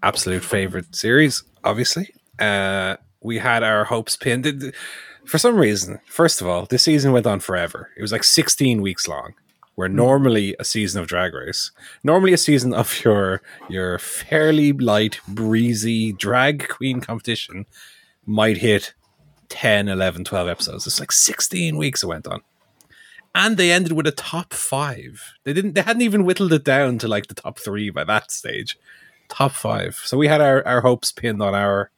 absolute 0.04 0.44
favorite 0.44 0.96
series, 0.96 1.44
obviously. 1.64 2.14
Uh, 2.40 2.98
we 3.22 3.38
had 3.38 3.64
our 3.64 3.86
hopes 3.86 4.18
pinned. 4.18 4.74
For 5.26 5.38
some 5.38 5.56
reason, 5.56 6.00
first 6.06 6.42
of 6.42 6.48
all, 6.48 6.66
this 6.66 6.84
season 6.84 7.12
went 7.12 7.28
on 7.28 7.40
forever. 7.40 7.90
It 7.98 8.02
was 8.02 8.12
like 8.12 8.24
16 8.24 8.82
weeks 8.82 9.08
long, 9.08 9.34
where 9.82 9.90
normally 9.90 10.56
a 10.60 10.64
season 10.64 11.02
of 11.02 11.08
Drag 11.08 11.34
Race, 11.34 11.72
normally 12.04 12.34
a 12.34 12.38
season 12.38 12.72
of 12.72 13.04
your 13.04 13.42
your 13.68 13.98
fairly 13.98 14.74
light, 14.74 15.20
breezy 15.28 16.14
drag 16.14 16.70
queen 16.70 17.02
competition 17.02 17.66
might 18.24 18.58
hit 18.58 18.94
10, 19.50 19.88
11, 19.88 20.24
12 20.24 20.48
episodes. 20.48 20.86
It's 20.86 21.00
like 21.00 21.12
16 21.12 21.78
weeks 21.78 22.04
it 22.04 22.06
went 22.06 22.28
on 22.28 22.42
and 23.34 23.58
they 23.58 23.72
ended 23.72 23.94
with 23.94 24.06
a 24.06 24.12
top 24.12 24.54
five. 24.54 25.34
They 25.46 25.54
didn't. 25.54 25.74
They 25.74 25.82
hadn't 25.82 26.04
even 26.04 26.26
whittled 26.26 26.54
it 26.54 26.64
down 26.64 27.00
to 27.00 27.08
like 27.08 27.26
the 27.26 27.34
top 27.34 27.58
three 27.58 27.90
by 27.90 28.04
that 28.04 28.30
stage. 28.30 28.78
Top 29.30 29.54
five. 29.54 29.96
So 30.06 30.16
we 30.16 30.28
had 30.28 30.42
our, 30.42 30.64
our 30.68 30.82
hopes 30.82 31.12
pinned 31.12 31.42
on 31.42 31.56
our 31.56 31.90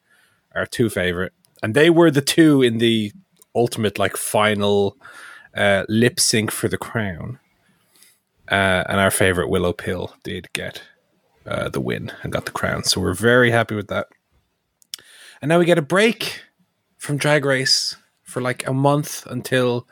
our 0.54 0.64
two 0.64 0.88
favorite, 0.88 1.34
and 1.62 1.74
they 1.74 1.90
were 1.90 2.10
the 2.10 2.22
two 2.22 2.62
in 2.62 2.78
the 2.78 3.12
ultimate 3.54 3.98
like 3.98 4.16
final 4.16 4.96
uh, 5.54 5.84
lip 5.88 6.18
sync 6.18 6.50
for 6.50 6.68
the 6.68 6.78
crown. 6.78 7.40
Uh, 8.50 8.84
and 8.88 9.00
our 9.00 9.10
favorite 9.10 9.48
Willow 9.48 9.72
Pill 9.72 10.14
did 10.22 10.52
get 10.52 10.82
uh, 11.46 11.68
the 11.68 11.80
win 11.80 12.12
and 12.22 12.32
got 12.32 12.44
the 12.44 12.52
crown. 12.52 12.84
So 12.84 13.00
we're 13.00 13.14
very 13.14 13.50
happy 13.50 13.74
with 13.74 13.88
that. 13.88 14.08
And 15.40 15.48
now 15.48 15.58
we 15.58 15.64
get 15.64 15.78
a 15.78 15.82
break 15.82 16.42
from 16.98 17.16
Drag 17.16 17.44
Race 17.44 17.96
for 18.22 18.40
like 18.40 18.66
a 18.66 18.72
month 18.72 19.26
until 19.26 19.86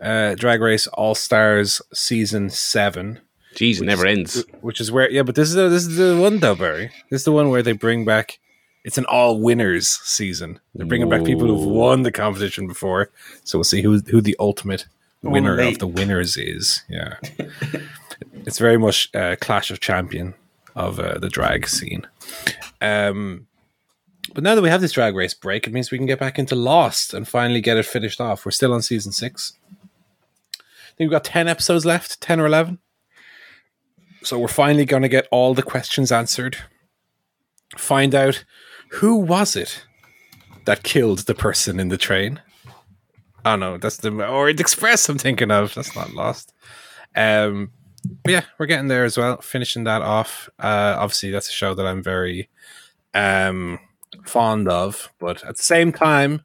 uh, 0.00 0.34
Drag 0.34 0.60
Race 0.60 0.86
All 0.88 1.14
Stars 1.14 1.80
season 1.92 2.50
seven, 2.50 3.20
Jeez, 3.54 3.80
it 3.80 3.84
never 3.84 4.06
ends. 4.06 4.44
which 4.60 4.80
is 4.80 4.90
where 4.90 5.10
yeah, 5.10 5.22
but 5.22 5.34
this 5.34 5.48
is 5.48 5.54
the, 5.54 5.68
this 5.68 5.86
is 5.86 5.96
the 5.96 6.20
one 6.20 6.38
though, 6.38 6.54
Barry. 6.54 6.90
This 7.10 7.22
is 7.22 7.24
the 7.24 7.32
one 7.32 7.50
where 7.50 7.62
they 7.62 7.72
bring 7.72 8.04
back. 8.04 8.38
It's 8.84 8.98
an 8.98 9.06
all 9.06 9.40
winners 9.40 9.86
season. 9.88 10.60
They're 10.74 10.86
bringing 10.86 11.08
back 11.08 11.24
people 11.24 11.46
who've 11.46 11.64
won 11.66 12.02
the 12.02 12.12
competition 12.12 12.66
before, 12.66 13.10
so 13.42 13.58
we'll 13.58 13.64
see 13.64 13.80
who 13.82 14.00
who 14.00 14.20
the 14.20 14.36
ultimate 14.38 14.86
winner 15.30 15.58
of 15.58 15.78
the 15.78 15.86
winners 15.86 16.36
is. 16.36 16.82
Yeah, 16.88 17.16
it's 18.46 18.58
very 18.58 18.78
much 18.78 19.14
uh, 19.14 19.36
Clash 19.40 19.70
of 19.70 19.80
Champion 19.80 20.34
of 20.74 20.98
uh, 20.98 21.18
the 21.18 21.28
drag 21.28 21.68
scene. 21.68 22.06
Um, 22.80 23.46
but 24.32 24.42
now 24.42 24.54
that 24.54 24.62
we 24.62 24.68
have 24.68 24.80
this 24.80 24.92
drag 24.92 25.14
race 25.14 25.34
break, 25.34 25.66
it 25.66 25.72
means 25.72 25.90
we 25.90 25.98
can 25.98 26.06
get 26.06 26.18
back 26.18 26.38
into 26.38 26.54
Lost 26.54 27.14
and 27.14 27.28
finally 27.28 27.60
get 27.60 27.76
it 27.76 27.86
finished 27.86 28.20
off. 28.20 28.44
We're 28.44 28.50
still 28.52 28.72
on 28.72 28.82
season 28.82 29.12
six. 29.12 29.54
I 30.54 30.96
think 30.96 31.10
we've 31.10 31.10
got 31.10 31.24
10 31.24 31.48
episodes 31.48 31.84
left, 31.84 32.20
10 32.20 32.40
or 32.40 32.46
11. 32.46 32.78
So 34.22 34.38
we're 34.38 34.48
finally 34.48 34.84
going 34.84 35.02
to 35.02 35.08
get 35.08 35.28
all 35.30 35.52
the 35.54 35.62
questions 35.62 36.10
answered. 36.10 36.56
Find 37.76 38.14
out 38.14 38.44
who 38.92 39.16
was 39.16 39.56
it 39.56 39.84
that 40.64 40.82
killed 40.82 41.20
the 41.20 41.34
person 41.34 41.78
in 41.78 41.88
the 41.88 41.98
train? 41.98 42.40
Oh 43.44 43.56
no, 43.56 43.76
that's 43.78 43.98
the 43.98 44.26
Orient 44.26 44.60
Express 44.60 45.08
I'm 45.08 45.18
thinking 45.18 45.50
of. 45.50 45.74
That's 45.74 45.94
not 45.94 46.14
lost. 46.14 46.52
Um, 47.14 47.70
but 48.22 48.32
yeah, 48.32 48.44
we're 48.58 48.66
getting 48.66 48.88
there 48.88 49.04
as 49.04 49.16
well. 49.18 49.40
Finishing 49.40 49.84
that 49.84 50.02
off. 50.02 50.48
Uh, 50.58 50.96
obviously, 50.98 51.30
that's 51.30 51.48
a 51.48 51.52
show 51.52 51.74
that 51.74 51.86
I'm 51.86 52.02
very 52.02 52.48
um 53.12 53.78
fond 54.24 54.68
of, 54.68 55.12
but 55.18 55.44
at 55.44 55.56
the 55.56 55.62
same 55.62 55.92
time, 55.92 56.44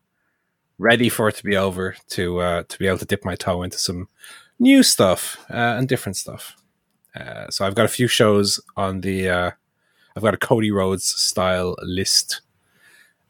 ready 0.78 1.10
for 1.10 1.30
it 1.30 1.36
to 1.36 1.44
be 1.44 1.56
over 1.56 1.96
to 2.10 2.40
uh, 2.40 2.64
to 2.68 2.80
be 2.80 2.88
able 2.88 2.98
to 2.98 3.06
dip 3.06 3.24
my 3.26 3.36
toe 3.36 3.64
into 3.64 3.78
some 3.78 4.08
new 4.60 4.84
stuff 4.84 5.38
uh, 5.50 5.76
and 5.78 5.88
different 5.88 6.18
stuff. 6.18 6.56
Uh, 7.16 7.50
so 7.50 7.66
I've 7.66 7.76
got 7.76 7.86
a 7.86 7.90
few 7.90 8.08
shows 8.08 8.60
on 8.76 9.02
the. 9.02 9.30
Uh, 9.30 9.52
I've 10.16 10.24
got 10.24 10.34
a 10.34 10.38
Cody 10.38 10.70
Rhodes 10.72 11.06
style 11.06 11.76
list, 11.82 12.42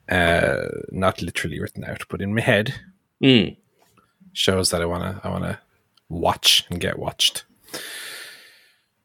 uh, 0.09 0.61
not 0.91 1.21
literally 1.21 1.59
written 1.59 1.83
out, 1.83 2.03
but 2.09 2.21
in 2.21 2.33
my 2.33 2.41
head, 2.41 2.73
Mm. 3.21 3.57
Shows 4.39 4.69
that 4.69 4.81
I 4.81 4.85
wanna 4.85 5.19
I 5.23 5.29
wanna 5.29 5.59
watch 6.07 6.65
and 6.69 6.79
get 6.79 6.97
watched. 6.97 7.43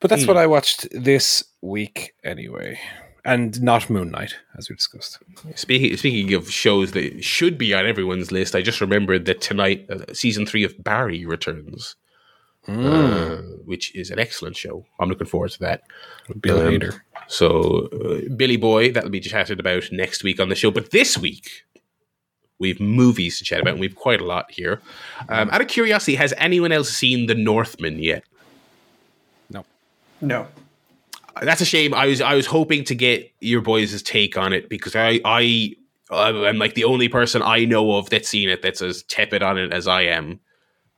But 0.01 0.09
that's 0.11 0.23
Hmm. 0.23 0.29
what 0.29 0.37
I 0.37 0.47
watched 0.47 0.87
this 0.93 1.45
week 1.61 2.15
anyway, 2.23 2.79
and 3.25 3.61
not 3.63 3.91
Moon 3.91 4.11
Knight 4.11 4.37
as 4.57 4.69
we 4.69 4.77
discussed. 4.77 5.19
Speaking 5.57 5.97
speaking 5.97 6.35
of 6.35 6.51
shows 6.51 6.93
that 6.93 7.25
should 7.25 7.59
be 7.59 7.75
on 7.75 7.85
everyone's 7.87 8.31
list, 8.31 8.55
I 8.55 8.63
just 8.63 8.81
remembered 8.81 9.25
that 9.25 9.41
tonight 9.41 9.87
uh, 9.91 10.13
season 10.13 10.47
three 10.47 10.63
of 10.63 10.83
Barry 10.85 11.25
returns, 11.27 11.97
uh, 12.69 13.39
which 13.65 13.93
is 13.97 14.11
an 14.11 14.19
excellent 14.21 14.57
show. 14.57 14.87
I'm 15.01 15.09
looking 15.09 15.27
forward 15.27 15.51
to 15.53 15.59
that. 15.61 15.83
Bill 16.41 16.61
um, 16.61 16.67
Hader. 16.73 17.01
So, 17.27 17.89
uh, 17.89 18.35
Billy 18.37 18.59
Boy, 18.59 18.93
that'll 18.93 19.11
be 19.11 19.21
chatted 19.21 19.59
about 19.59 19.91
next 19.91 20.23
week 20.23 20.39
on 20.39 20.49
the 20.51 20.55
show. 20.55 20.71
But 20.71 20.91
this 20.91 21.17
week, 21.19 21.64
we've 22.59 22.81
movies 22.81 23.39
to 23.39 23.45
chat 23.45 23.61
about, 23.61 23.73
and 23.73 23.81
we've 23.81 23.97
quite 23.97 24.21
a 24.21 24.25
lot 24.25 24.51
here. 24.51 24.81
Um, 25.29 25.51
out 25.51 25.61
of 25.61 25.69
curiosity, 25.69 26.15
has 26.17 26.33
anyone 26.37 26.73
else 26.73 26.91
seen 26.91 27.27
The 27.27 27.35
Northman 27.35 27.99
yet? 27.99 28.25
No. 29.51 29.65
No. 30.21 30.47
That's 31.43 31.61
a 31.61 31.65
shame. 31.67 31.95
I 31.95 32.07
was 32.07 32.21
I 32.21 32.35
was 32.35 32.47
hoping 32.47 32.85
to 32.85 32.95
get 32.95 33.33
your 33.41 33.61
boys' 33.61 34.03
take 34.03 34.39
on 34.39 34.53
it 34.53 34.69
because 34.69 34.95
I 34.95 35.21
I 35.25 35.75
I'm 36.11 36.59
like 36.59 36.75
the 36.75 36.85
only 36.85 37.09
person 37.09 37.43
I 37.43 37.65
know 37.65 37.97
of 37.97 38.11
that's 38.11 38.29
seen 38.29 38.49
it 38.49 38.63
that's 38.63 38.83
as 38.83 39.03
tepid 39.05 39.43
on 39.43 39.59
it 39.59 39.73
as 39.73 39.89
I 39.89 40.03
am. 40.03 40.41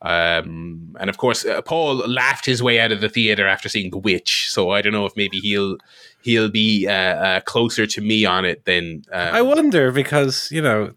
Um, 0.03 0.95
and 1.01 1.09
of 1.09 1.17
course, 1.17 1.45
uh, 1.47 1.63
Paul 1.63 1.97
laughed 2.07 2.45
his 2.45 2.63
way 2.63 2.79
out 2.79 2.93
of 2.93 3.01
the 3.01 3.09
theater 3.09 3.47
after 3.47 3.69
seeing 3.69 3.91
The 3.91 3.99
Witch. 3.99 4.51
So 4.51 4.71
I 4.71 4.83
don't 4.83 4.93
know 4.93 5.07
if 5.07 5.17
maybe 5.17 5.39
he'll 5.39 5.79
he'll 6.23 6.51
be 6.51 6.87
uh, 6.87 6.93
uh, 6.93 7.41
closer 7.41 7.87
to 7.87 8.01
me 8.01 8.25
on 8.25 8.45
it 8.45 8.65
than 8.67 9.05
uh, 9.11 9.31
I 9.33 9.43
wonder 9.43 9.91
because 9.91 10.51
you 10.53 10.61
know, 10.61 10.93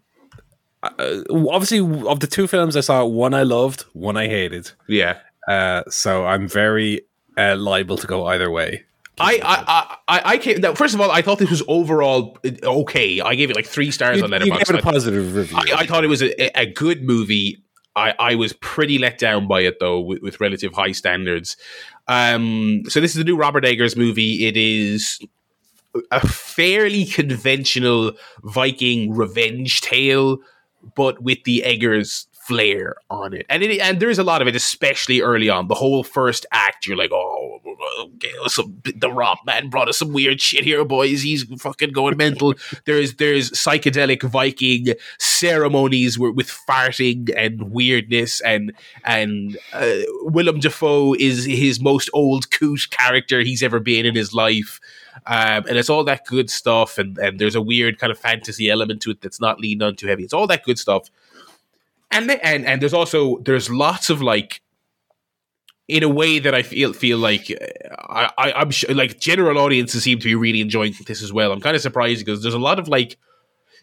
uh, 0.82 1.22
obviously 1.30 1.80
of 2.06 2.20
the 2.20 2.26
two 2.26 2.46
films 2.46 2.76
I 2.76 2.80
saw, 2.80 3.04
one 3.04 3.34
I 3.34 3.42
loved, 3.42 3.82
one 3.92 4.16
I 4.16 4.28
hated. 4.28 4.72
yeah. 4.88 5.18
Uh, 5.48 5.82
so 5.88 6.26
I'm 6.26 6.46
very 6.46 7.00
uh, 7.36 7.56
liable 7.56 7.96
to 7.96 8.06
go 8.06 8.26
either 8.26 8.50
way. 8.50 8.84
I, 9.18 9.40
I, 9.42 9.96
I, 10.08 10.32
I 10.32 10.38
came. 10.38 10.60
Now, 10.60 10.74
first 10.74 10.94
of 10.94 11.00
all, 11.00 11.10
I 11.10 11.22
thought 11.22 11.38
this 11.38 11.50
was 11.50 11.62
overall 11.66 12.38
uh, 12.44 12.50
okay. 12.82 13.20
I 13.20 13.34
gave 13.34 13.50
it 13.50 13.56
like 13.56 13.66
three 13.66 13.90
stars 13.90 14.18
You, 14.18 14.24
on 14.24 14.32
you 14.32 14.52
gave 14.52 14.70
it 14.70 14.70
a 14.70 14.82
positive 14.82 15.34
review. 15.34 15.58
I, 15.58 15.80
I 15.80 15.86
thought 15.86 16.04
it 16.04 16.08
was 16.08 16.22
a, 16.22 16.58
a 16.58 16.66
good 16.66 17.02
movie. 17.02 17.62
I, 17.96 18.14
I 18.18 18.34
was 18.36 18.52
pretty 18.54 18.98
let 18.98 19.18
down 19.18 19.48
by 19.48 19.62
it 19.62 19.78
though, 19.80 20.00
with, 20.00 20.22
with 20.22 20.40
relative 20.40 20.72
high 20.72 20.92
standards. 20.92 21.56
Um, 22.06 22.82
so 22.88 23.00
this 23.00 23.12
is 23.12 23.16
the 23.16 23.24
new 23.24 23.36
Robert 23.36 23.64
Eggers 23.64 23.96
movie. 23.96 24.46
It 24.46 24.56
is 24.56 25.20
a 26.10 26.26
fairly 26.26 27.04
conventional 27.04 28.12
Viking 28.44 29.12
revenge 29.12 29.80
tale, 29.80 30.38
but 30.94 31.22
with 31.22 31.42
the 31.44 31.62
Eggers 31.64 32.26
flair 32.50 32.96
on 33.10 33.32
it. 33.32 33.46
And 33.48 33.62
it, 33.62 33.80
and 33.80 34.00
there's 34.00 34.18
a 34.18 34.24
lot 34.24 34.42
of 34.42 34.48
it, 34.48 34.56
especially 34.56 35.20
early 35.20 35.48
on. 35.48 35.68
The 35.68 35.74
whole 35.74 36.02
first 36.02 36.46
act, 36.50 36.84
you're 36.86 36.96
like, 36.96 37.12
oh, 37.12 37.60
okay, 38.00 38.32
some, 38.46 38.82
the 38.96 39.10
Rob 39.10 39.38
man 39.46 39.68
brought 39.68 39.88
us 39.88 39.98
some 39.98 40.12
weird 40.12 40.40
shit 40.40 40.64
here, 40.64 40.84
boys. 40.84 41.22
He's 41.22 41.44
fucking 41.60 41.92
going 41.92 42.16
mental. 42.16 42.54
there's 42.86 43.14
there's 43.14 43.52
psychedelic 43.52 44.22
Viking 44.22 44.94
ceremonies 45.18 46.18
with, 46.18 46.34
with 46.34 46.48
farting 46.48 47.30
and 47.36 47.70
weirdness, 47.70 48.40
and 48.40 48.72
and 49.04 49.56
uh, 49.72 49.98
Willem 50.22 50.58
Dafoe 50.58 51.14
is 51.14 51.44
his 51.44 51.80
most 51.80 52.10
old 52.12 52.50
coot 52.50 52.88
character 52.90 53.40
he's 53.40 53.62
ever 53.62 53.78
been 53.78 54.06
in 54.06 54.14
his 54.16 54.34
life. 54.34 54.80
Um, 55.26 55.64
and 55.68 55.76
it's 55.76 55.90
all 55.90 56.04
that 56.04 56.26
good 56.26 56.50
stuff, 56.50 56.98
and, 56.98 57.18
and 57.18 57.38
there's 57.38 57.54
a 57.54 57.60
weird 57.60 57.98
kind 57.98 58.10
of 58.10 58.18
fantasy 58.18 58.70
element 58.70 59.02
to 59.02 59.10
it 59.10 59.20
that's 59.20 59.40
not 59.40 59.60
leaned 59.60 59.82
on 59.82 59.96
too 59.96 60.06
heavy. 60.06 60.24
It's 60.24 60.32
all 60.32 60.46
that 60.46 60.64
good 60.64 60.78
stuff 60.78 61.10
and 62.10 62.28
the, 62.28 62.44
and 62.44 62.66
and 62.66 62.82
there's 62.82 62.94
also 62.94 63.38
there's 63.38 63.70
lots 63.70 64.10
of 64.10 64.20
like 64.20 64.62
in 65.88 66.02
a 66.02 66.08
way 66.08 66.38
that 66.38 66.54
I 66.54 66.62
feel 66.62 66.92
feel 66.92 67.18
like 67.18 67.50
uh, 67.50 67.94
I, 68.08 68.30
I 68.38 68.52
I'm 68.52 68.70
sure, 68.70 68.94
like 68.94 69.20
general 69.20 69.58
audiences 69.58 70.02
seem 70.02 70.18
to 70.18 70.24
be 70.24 70.34
really 70.34 70.60
enjoying 70.60 70.94
this 71.06 71.22
as 71.22 71.32
well. 71.32 71.52
I'm 71.52 71.60
kind 71.60 71.76
of 71.76 71.82
surprised 71.82 72.24
because 72.24 72.42
there's 72.42 72.54
a 72.54 72.58
lot 72.58 72.78
of 72.78 72.88
like 72.88 73.16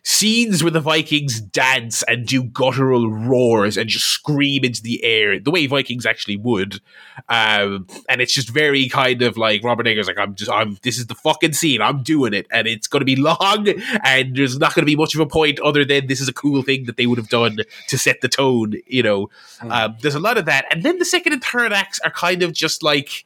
scenes 0.07 0.63
where 0.63 0.71
the 0.71 0.79
Vikings 0.79 1.41
dance 1.41 2.01
and 2.03 2.25
do 2.25 2.41
guttural 2.41 3.11
roars 3.11 3.75
and 3.75 3.89
just 3.89 4.05
scream 4.05 4.63
into 4.63 4.81
the 4.81 5.03
air 5.03 5.37
the 5.37 5.51
way 5.51 5.67
Vikings 5.67 6.05
actually 6.05 6.37
would, 6.37 6.79
um, 7.27 7.85
and 8.07 8.21
it's 8.21 8.33
just 8.33 8.49
very 8.49 8.87
kind 8.87 9.21
of 9.21 9.35
like 9.35 9.65
Robert 9.65 9.85
Eggers 9.85 10.07
like 10.07 10.17
I'm 10.17 10.33
just 10.33 10.49
I'm 10.49 10.77
this 10.81 10.97
is 10.97 11.07
the 11.07 11.15
fucking 11.15 11.51
scene 11.51 11.81
I'm 11.81 12.03
doing 12.03 12.33
it 12.33 12.47
and 12.51 12.69
it's 12.69 12.87
going 12.87 13.01
to 13.01 13.05
be 13.05 13.17
long 13.17 13.67
and 14.03 14.33
there's 14.33 14.57
not 14.57 14.73
going 14.73 14.83
to 14.83 14.89
be 14.89 14.95
much 14.95 15.13
of 15.13 15.19
a 15.19 15.25
point 15.25 15.59
other 15.59 15.83
than 15.83 16.07
this 16.07 16.21
is 16.21 16.29
a 16.29 16.33
cool 16.33 16.61
thing 16.61 16.85
that 16.85 16.95
they 16.95 17.05
would 17.05 17.17
have 17.17 17.27
done 17.27 17.57
to 17.89 17.97
set 17.97 18.21
the 18.21 18.29
tone 18.29 18.75
you 18.85 19.03
know? 19.03 19.29
Um, 19.59 19.97
there's 20.01 20.15
a 20.15 20.21
lot 20.21 20.37
of 20.37 20.45
that 20.45 20.65
and 20.71 20.83
then 20.83 20.99
the 20.99 21.05
second 21.05 21.33
and 21.33 21.43
third 21.43 21.73
acts 21.73 21.99
are 21.99 22.11
kind 22.11 22.43
of 22.43 22.53
just 22.53 22.81
like 22.81 23.25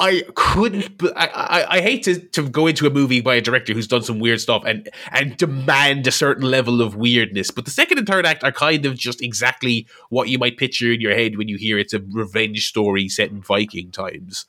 I 0.00 0.24
couldn't. 0.34 1.00
I 1.14 1.66
I 1.68 1.80
hate 1.80 2.02
to, 2.04 2.18
to 2.18 2.48
go 2.48 2.66
into 2.66 2.86
a 2.86 2.90
movie 2.90 3.20
by 3.20 3.36
a 3.36 3.40
director 3.40 3.72
who's 3.72 3.86
done 3.86 4.02
some 4.02 4.18
weird 4.18 4.40
stuff 4.40 4.64
and 4.66 4.88
and 5.12 5.36
demand 5.36 6.06
a 6.08 6.10
certain 6.10 6.50
level 6.50 6.82
of 6.82 6.96
weirdness, 6.96 7.52
but 7.52 7.64
the 7.64 7.70
second 7.70 7.98
and 7.98 8.06
third 8.06 8.26
act 8.26 8.42
are 8.42 8.50
kind 8.50 8.86
of 8.86 8.96
just 8.96 9.22
exactly 9.22 9.86
what 10.08 10.28
you 10.28 10.38
might 10.38 10.56
picture 10.56 10.92
in 10.92 11.00
your 11.00 11.14
head 11.14 11.38
when 11.38 11.46
you 11.46 11.56
hear 11.56 11.78
it's 11.78 11.94
a 11.94 12.02
revenge 12.10 12.66
story 12.66 13.08
set 13.08 13.30
in 13.30 13.40
Viking 13.40 13.92
times. 13.92 14.46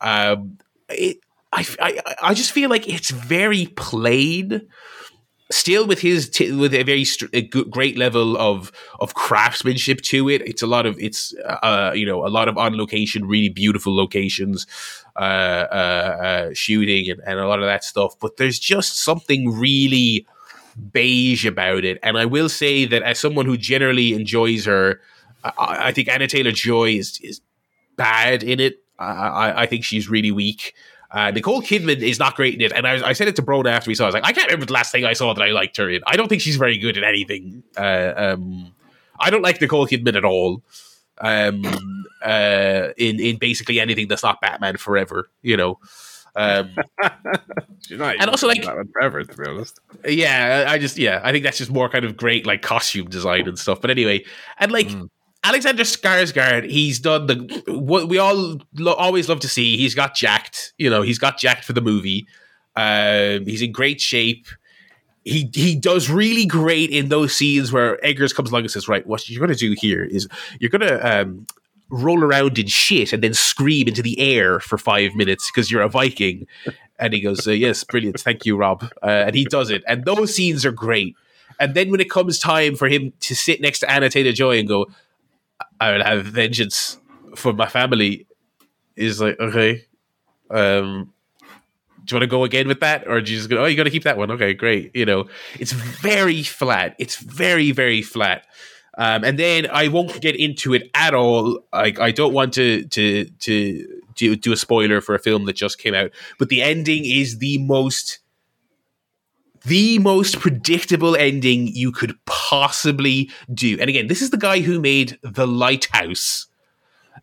Um, 0.00 0.58
it, 0.88 1.18
I, 1.52 1.64
I 1.80 2.14
I 2.20 2.34
just 2.34 2.50
feel 2.50 2.68
like 2.68 2.88
it's 2.88 3.10
very 3.10 3.66
plain 3.76 4.66
still 5.52 5.86
with 5.86 6.00
his 6.00 6.28
t- 6.28 6.52
with 6.52 6.74
a 6.74 6.82
very 6.82 7.04
str- 7.04 7.26
a 7.32 7.42
good, 7.42 7.70
great 7.70 7.96
level 7.96 8.36
of 8.36 8.72
of 9.00 9.14
craftsmanship 9.14 10.00
to 10.02 10.28
it. 10.28 10.42
It's 10.42 10.62
a 10.62 10.66
lot 10.66 10.86
of 10.86 10.98
it's 10.98 11.34
uh 11.62 11.92
you 11.94 12.06
know 12.06 12.26
a 12.26 12.28
lot 12.28 12.48
of 12.48 12.58
on 12.58 12.76
location, 12.76 13.26
really 13.26 13.48
beautiful 13.48 13.94
locations, 13.94 14.66
uh, 15.16 15.18
uh, 15.18 16.18
uh 16.24 16.50
shooting 16.54 17.10
and, 17.10 17.20
and 17.26 17.38
a 17.38 17.46
lot 17.46 17.60
of 17.60 17.66
that 17.66 17.84
stuff. 17.84 18.14
But 18.20 18.36
there's 18.36 18.58
just 18.58 18.98
something 18.98 19.50
really 19.50 20.26
beige 20.92 21.44
about 21.44 21.84
it. 21.84 21.98
And 22.02 22.16
I 22.16 22.24
will 22.24 22.48
say 22.48 22.84
that 22.86 23.02
as 23.02 23.18
someone 23.18 23.46
who 23.46 23.56
generally 23.56 24.14
enjoys 24.14 24.64
her, 24.64 25.00
I, 25.44 25.88
I 25.88 25.92
think 25.92 26.08
Anna 26.08 26.26
Taylor 26.26 26.52
Joy 26.52 26.90
is 26.90 27.20
is 27.22 27.40
bad 27.96 28.42
in 28.42 28.60
it. 28.60 28.78
I, 28.98 29.62
I 29.62 29.66
think 29.66 29.84
she's 29.84 30.08
really 30.08 30.30
weak. 30.30 30.74
Uh, 31.12 31.30
Nicole 31.30 31.60
Kidman 31.60 31.98
is 32.00 32.18
not 32.18 32.34
great 32.36 32.54
in 32.54 32.60
it, 32.62 32.72
and 32.72 32.86
I, 32.86 33.08
I 33.08 33.12
said 33.12 33.28
it 33.28 33.36
to 33.36 33.42
Brona 33.42 33.70
after 33.70 33.88
we 33.90 33.94
saw. 33.94 34.04
it. 34.04 34.06
I 34.06 34.08
was 34.08 34.14
like, 34.14 34.24
I 34.26 34.32
can't 34.32 34.46
remember 34.46 34.66
the 34.66 34.72
last 34.72 34.90
thing 34.92 35.04
I 35.04 35.12
saw 35.12 35.34
that 35.34 35.42
I 35.42 35.50
liked 35.50 35.76
her 35.76 35.90
in. 35.90 36.00
I 36.06 36.16
don't 36.16 36.28
think 36.28 36.40
she's 36.40 36.56
very 36.56 36.78
good 36.78 36.96
at 36.96 37.04
anything. 37.04 37.62
Uh, 37.76 38.12
um, 38.16 38.72
I 39.20 39.28
don't 39.30 39.42
like 39.42 39.60
Nicole 39.60 39.86
Kidman 39.86 40.16
at 40.16 40.24
all. 40.24 40.62
Um, 41.20 41.62
uh, 42.24 42.88
in 42.96 43.20
in 43.20 43.36
basically 43.36 43.78
anything 43.78 44.08
that's 44.08 44.22
not 44.22 44.40
Batman 44.40 44.76
Forever, 44.78 45.28
you 45.42 45.56
know. 45.56 45.78
Um, 46.34 46.74
She's 47.86 47.98
not 47.98 48.16
And 48.18 48.30
also, 48.30 48.48
like- 48.48 48.64
forever, 48.92 49.22
to 49.22 49.36
be 49.36 49.44
honest. 49.46 49.80
yeah, 50.08 50.64
I 50.68 50.78
just 50.78 50.96
yeah, 50.96 51.20
I 51.22 51.30
think 51.30 51.44
that's 51.44 51.58
just 51.58 51.70
more 51.70 51.88
kind 51.90 52.04
of 52.06 52.16
great 52.16 52.46
like 52.46 52.62
costume 52.62 53.08
design 53.10 53.46
and 53.46 53.58
stuff. 53.58 53.80
But 53.82 53.90
anyway, 53.90 54.24
and 54.58 54.72
like 54.72 54.88
Mm. 54.88 55.10
Alexander 55.44 55.82
Skarsgård, 55.82 56.70
he's 56.70 57.00
done 57.00 57.26
the 57.26 57.64
what 57.66 58.08
we 58.08 58.18
all 58.18 58.60
lo- 58.74 58.94
always 58.94 59.28
love 59.28 59.40
to 59.40 59.48
see. 59.48 59.76
He's 59.76 59.94
got 59.94 60.14
jacked, 60.14 60.72
you 60.78 60.88
know, 60.88 61.02
he's 61.02 61.18
got 61.18 61.38
jacked 61.38 61.64
for 61.64 61.72
the 61.72 61.80
movie. 61.80 62.26
Um, 62.76 63.44
he's 63.44 63.62
in 63.62 63.72
great 63.72 64.00
shape. 64.00 64.46
He 65.24 65.50
he 65.54 65.76
does 65.76 66.08
really 66.10 66.46
great 66.46 66.90
in 66.90 67.08
those 67.08 67.34
scenes 67.34 67.72
where 67.72 68.04
Eggers 68.04 68.32
comes 68.34 68.50
along 68.50 68.62
and 68.62 68.70
says, 68.70 68.88
"Right, 68.88 69.06
what 69.06 69.28
you're 69.28 69.44
going 69.44 69.56
to 69.56 69.58
do 69.58 69.74
here 69.76 70.04
is 70.04 70.28
you're 70.58 70.70
going 70.70 70.80
to 70.80 71.20
um, 71.20 71.46
roll 71.90 72.22
around 72.22 72.58
in 72.58 72.66
shit 72.66 73.12
and 73.12 73.22
then 73.22 73.34
scream 73.34 73.88
into 73.88 74.02
the 74.02 74.18
air 74.20 74.58
for 74.58 74.78
five 74.78 75.14
minutes 75.14 75.50
because 75.50 75.70
you're 75.70 75.82
a 75.82 75.88
Viking." 75.88 76.46
And 76.98 77.12
he 77.12 77.20
goes, 77.20 77.46
uh, 77.46 77.52
"Yes, 77.52 77.84
brilliant, 77.84 78.20
thank 78.20 78.46
you, 78.46 78.56
Rob." 78.56 78.84
Uh, 79.02 79.06
and 79.26 79.34
he 79.34 79.44
does 79.44 79.70
it, 79.70 79.82
and 79.86 80.04
those 80.04 80.34
scenes 80.34 80.64
are 80.64 80.72
great. 80.72 81.14
And 81.60 81.74
then 81.74 81.90
when 81.90 82.00
it 82.00 82.10
comes 82.10 82.38
time 82.40 82.74
for 82.74 82.88
him 82.88 83.12
to 83.20 83.36
sit 83.36 83.60
next 83.60 83.80
to 83.80 83.90
Anna 83.90 84.08
Taylor 84.08 84.32
Joy 84.32 84.58
and 84.58 84.66
go, 84.66 84.86
"I 85.82 85.92
will 85.92 86.04
have 86.04 86.24
vengeance 86.26 86.98
for 87.36 87.52
my 87.52 87.68
family," 87.68 88.26
is 88.96 89.20
like, 89.20 89.38
okay, 89.40 89.86
um, 90.50 91.12
Do 92.04 92.14
you 92.14 92.16
want 92.16 92.22
to 92.22 92.26
go 92.36 92.44
again 92.44 92.66
with 92.66 92.80
that, 92.80 93.06
or 93.06 93.20
do 93.20 93.30
you 93.32 93.38
just 93.38 93.48
go? 93.48 93.62
Oh, 93.62 93.66
you 93.66 93.76
got 93.76 93.84
to 93.84 93.90
keep 93.90 94.02
that 94.04 94.18
one. 94.18 94.30
Okay, 94.32 94.54
great. 94.54 94.90
You 94.94 95.06
know, 95.06 95.28
it's 95.58 95.72
very 95.72 96.42
flat. 96.42 96.96
It's 96.98 97.16
very 97.16 97.70
very 97.70 98.02
flat. 98.02 98.46
Um, 98.98 99.24
and 99.24 99.38
then 99.38 99.68
I 99.72 99.88
won't 99.88 100.20
get 100.20 100.36
into 100.36 100.74
it 100.74 100.90
at 100.94 101.14
all. 101.14 101.60
I, 101.72 101.94
I 102.00 102.10
don't 102.10 102.34
want 102.34 102.54
to 102.54 102.84
to 102.84 103.24
to 103.26 104.02
do, 104.16 104.36
do 104.36 104.52
a 104.52 104.56
spoiler 104.56 105.00
for 105.00 105.14
a 105.14 105.18
film 105.20 105.46
that 105.46 105.54
just 105.56 105.78
came 105.78 105.94
out, 105.94 106.10
but 106.38 106.48
the 106.48 106.60
ending 106.62 107.04
is 107.06 107.38
the 107.38 107.58
most 107.58 108.18
the 109.64 109.98
most 109.98 110.40
predictable 110.40 111.16
ending 111.16 111.68
you 111.68 111.92
could 111.92 112.16
possibly 112.24 113.30
do. 113.52 113.76
And 113.80 113.88
again, 113.88 114.08
this 114.08 114.22
is 114.22 114.30
the 114.30 114.36
guy 114.36 114.60
who 114.60 114.80
made 114.80 115.18
The 115.22 115.46
Lighthouse. 115.46 116.46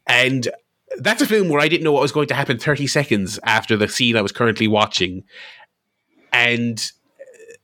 And 0.07 0.47
that's 0.97 1.21
a 1.21 1.27
film 1.27 1.49
where 1.49 1.61
I 1.61 1.67
didn't 1.67 1.83
know 1.83 1.91
what 1.91 2.01
was 2.01 2.11
going 2.11 2.27
to 2.27 2.33
happen 2.33 2.57
30 2.57 2.87
seconds 2.87 3.39
after 3.43 3.77
the 3.77 3.87
scene 3.87 4.15
I 4.15 4.21
was 4.21 4.31
currently 4.31 4.67
watching. 4.67 5.23
And 6.31 6.91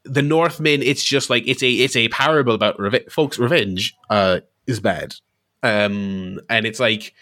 the 0.04 0.22
Northman, 0.22 0.82
it's 0.84 1.04
just 1.04 1.30
like 1.30 1.48
it's 1.48 1.64
a 1.64 1.72
it's 1.72 1.96
a 1.96 2.10
parable 2.10 2.54
about 2.54 2.80
reve- 2.80 3.12
folks. 3.12 3.40
Revenge 3.40 3.96
uh, 4.10 4.42
is 4.68 4.80
bad, 4.80 5.16
um, 5.64 6.40
and 6.50 6.66
it's 6.66 6.80
like 6.80 7.14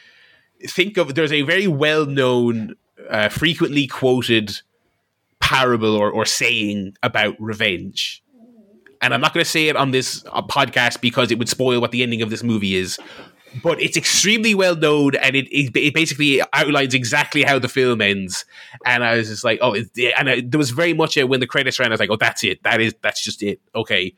think 0.67 0.97
of 0.97 1.15
there's 1.15 1.31
a 1.31 1.41
very 1.43 1.67
well 1.67 2.05
known, 2.05 2.75
uh, 3.09 3.29
frequently 3.29 3.87
quoted 3.87 4.61
parable 5.43 5.93
or, 5.93 6.09
or 6.09 6.25
saying 6.25 6.95
about 7.03 7.35
revenge. 7.37 8.23
And 9.01 9.13
I'm 9.13 9.19
not 9.19 9.33
going 9.33 9.43
to 9.43 9.49
say 9.49 9.67
it 9.67 9.75
on 9.75 9.91
this 9.91 10.23
uh, 10.31 10.41
podcast 10.41 11.01
because 11.01 11.31
it 11.31 11.37
would 11.37 11.49
spoil 11.49 11.81
what 11.81 11.91
the 11.91 12.01
ending 12.01 12.21
of 12.21 12.29
this 12.29 12.43
movie 12.43 12.75
is 12.75 12.97
but 13.61 13.79
it's 13.79 13.95
extremely 13.95 14.55
well 14.55 14.75
known 14.75 15.13
and 15.15 15.35
it, 15.35 15.47
it, 15.49 15.75
it, 15.77 15.93
basically 15.93 16.41
outlines 16.53 16.95
exactly 16.95 17.43
how 17.43 17.59
the 17.59 17.67
film 17.67 18.01
ends. 18.01 18.45
And 18.83 19.03
i 19.03 19.15
was 19.15 19.27
just 19.27 19.43
like 19.43 19.59
oh 19.61 19.75
and 19.75 20.29
I, 20.29 20.41
there 20.41 20.57
was 20.57 20.71
very 20.71 20.93
much 20.93 21.17
a, 21.17 21.27
when 21.27 21.39
the 21.39 21.45
credits 21.45 21.77
ran 21.77 21.89
i 21.89 21.93
was 21.93 21.99
like 21.99 22.09
oh 22.09 22.15
that's 22.15 22.43
it. 22.43 22.63
That 22.63 22.81
is 22.81 22.95
that's 23.03 23.23
just 23.23 23.43
it. 23.43 23.61
Okay. 23.75 24.15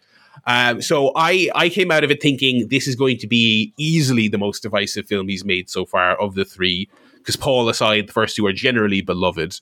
Um, 0.47 0.81
so 0.81 1.11
i 1.17 1.49
i 1.53 1.67
came 1.67 1.91
out 1.91 2.05
of 2.05 2.11
it 2.11 2.21
thinking 2.21 2.69
this 2.69 2.87
is 2.87 2.95
going 2.95 3.17
to 3.17 3.27
be 3.27 3.73
easily 3.77 4.29
the 4.29 4.37
most 4.37 4.61
divisive 4.61 5.07
film 5.07 5.27
he's 5.27 5.43
made 5.43 5.69
so 5.69 5.85
far 5.85 6.15
of 6.21 6.35
the 6.35 6.45
three 6.45 6.87
because 7.17 7.35
paul 7.35 7.67
aside 7.67 8.07
the 8.07 8.13
first 8.13 8.35
two 8.35 8.45
are 8.45 8.53
generally 8.53 9.01
beloved 9.01 9.59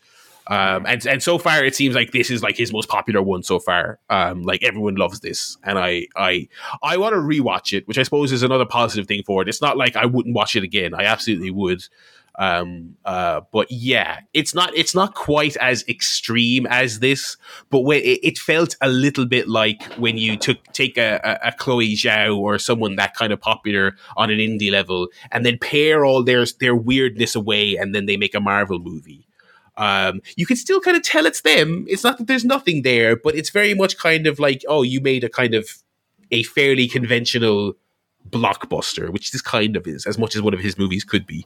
um, 0.47 0.85
and 0.85 1.05
and 1.05 1.23
so 1.23 1.37
far 1.37 1.63
it 1.63 1.75
seems 1.75 1.95
like 1.95 2.11
this 2.11 2.29
is 2.29 2.43
like 2.43 2.57
his 2.57 2.73
most 2.73 2.89
popular 2.89 3.21
one 3.21 3.43
so 3.43 3.59
far. 3.59 3.99
Um, 4.09 4.43
like 4.43 4.63
everyone 4.63 4.95
loves 4.95 5.21
this, 5.21 5.57
and 5.63 5.79
I 5.79 6.07
I 6.15 6.47
I 6.81 6.97
want 6.97 7.13
to 7.13 7.19
rewatch 7.19 7.75
it, 7.75 7.87
which 7.87 7.97
I 7.97 8.03
suppose 8.03 8.31
is 8.31 8.43
another 8.43 8.65
positive 8.65 9.07
thing 9.07 9.23
for 9.25 9.41
it. 9.41 9.47
It's 9.47 9.61
not 9.61 9.77
like 9.77 9.95
I 9.95 10.05
wouldn't 10.05 10.35
watch 10.35 10.55
it 10.55 10.63
again. 10.63 10.93
I 10.93 11.05
absolutely 11.05 11.51
would. 11.51 11.83
Um, 12.35 12.95
uh, 13.05 13.41
but 13.51 13.71
yeah, 13.71 14.21
it's 14.33 14.55
not 14.55 14.75
it's 14.75 14.95
not 14.95 15.13
quite 15.13 15.55
as 15.57 15.85
extreme 15.87 16.65
as 16.65 16.99
this, 16.99 17.37
but 17.69 17.81
when 17.81 17.99
it, 17.99 18.19
it 18.23 18.37
felt 18.39 18.75
a 18.81 18.89
little 18.89 19.25
bit 19.25 19.47
like 19.47 19.83
when 19.93 20.17
you 20.17 20.35
took 20.35 20.57
take 20.73 20.97
a, 20.97 21.21
a, 21.23 21.49
a 21.49 21.51
Chloe 21.53 21.93
Zhao 21.93 22.35
or 22.37 22.57
someone 22.57 22.95
that 22.95 23.13
kind 23.13 23.31
of 23.31 23.39
popular 23.39 23.95
on 24.17 24.31
an 24.31 24.39
indie 24.39 24.71
level, 24.71 25.09
and 25.31 25.45
then 25.45 25.59
pair 25.59 26.05
all 26.05 26.23
their 26.23 26.43
their 26.59 26.75
weirdness 26.75 27.35
away, 27.35 27.75
and 27.77 27.93
then 27.93 28.07
they 28.07 28.17
make 28.17 28.33
a 28.33 28.39
Marvel 28.39 28.79
movie 28.79 29.27
um, 29.77 30.21
you 30.35 30.45
can 30.45 30.55
still 30.55 30.79
kind 30.79 30.95
of 30.95 31.03
tell 31.03 31.25
it's 31.25 31.41
them. 31.41 31.85
It's 31.87 32.03
not 32.03 32.17
that 32.17 32.27
there's 32.27 32.45
nothing 32.45 32.83
there, 32.83 33.15
but 33.15 33.35
it's 33.35 33.49
very 33.49 33.73
much 33.73 33.97
kind 33.97 34.27
of 34.27 34.39
like, 34.39 34.63
oh, 34.67 34.83
you 34.83 35.01
made 35.01 35.23
a 35.23 35.29
kind 35.29 35.53
of 35.53 35.69
a 36.31 36.43
fairly 36.43 36.87
conventional 36.87 37.75
blockbuster, 38.29 39.09
which 39.09 39.31
this 39.31 39.41
kind 39.41 39.75
of 39.75 39.85
is, 39.87 40.05
as 40.05 40.17
much 40.17 40.35
as 40.35 40.41
one 40.41 40.53
of 40.53 40.59
his 40.59 40.77
movies 40.77 41.03
could 41.03 41.25
be. 41.25 41.45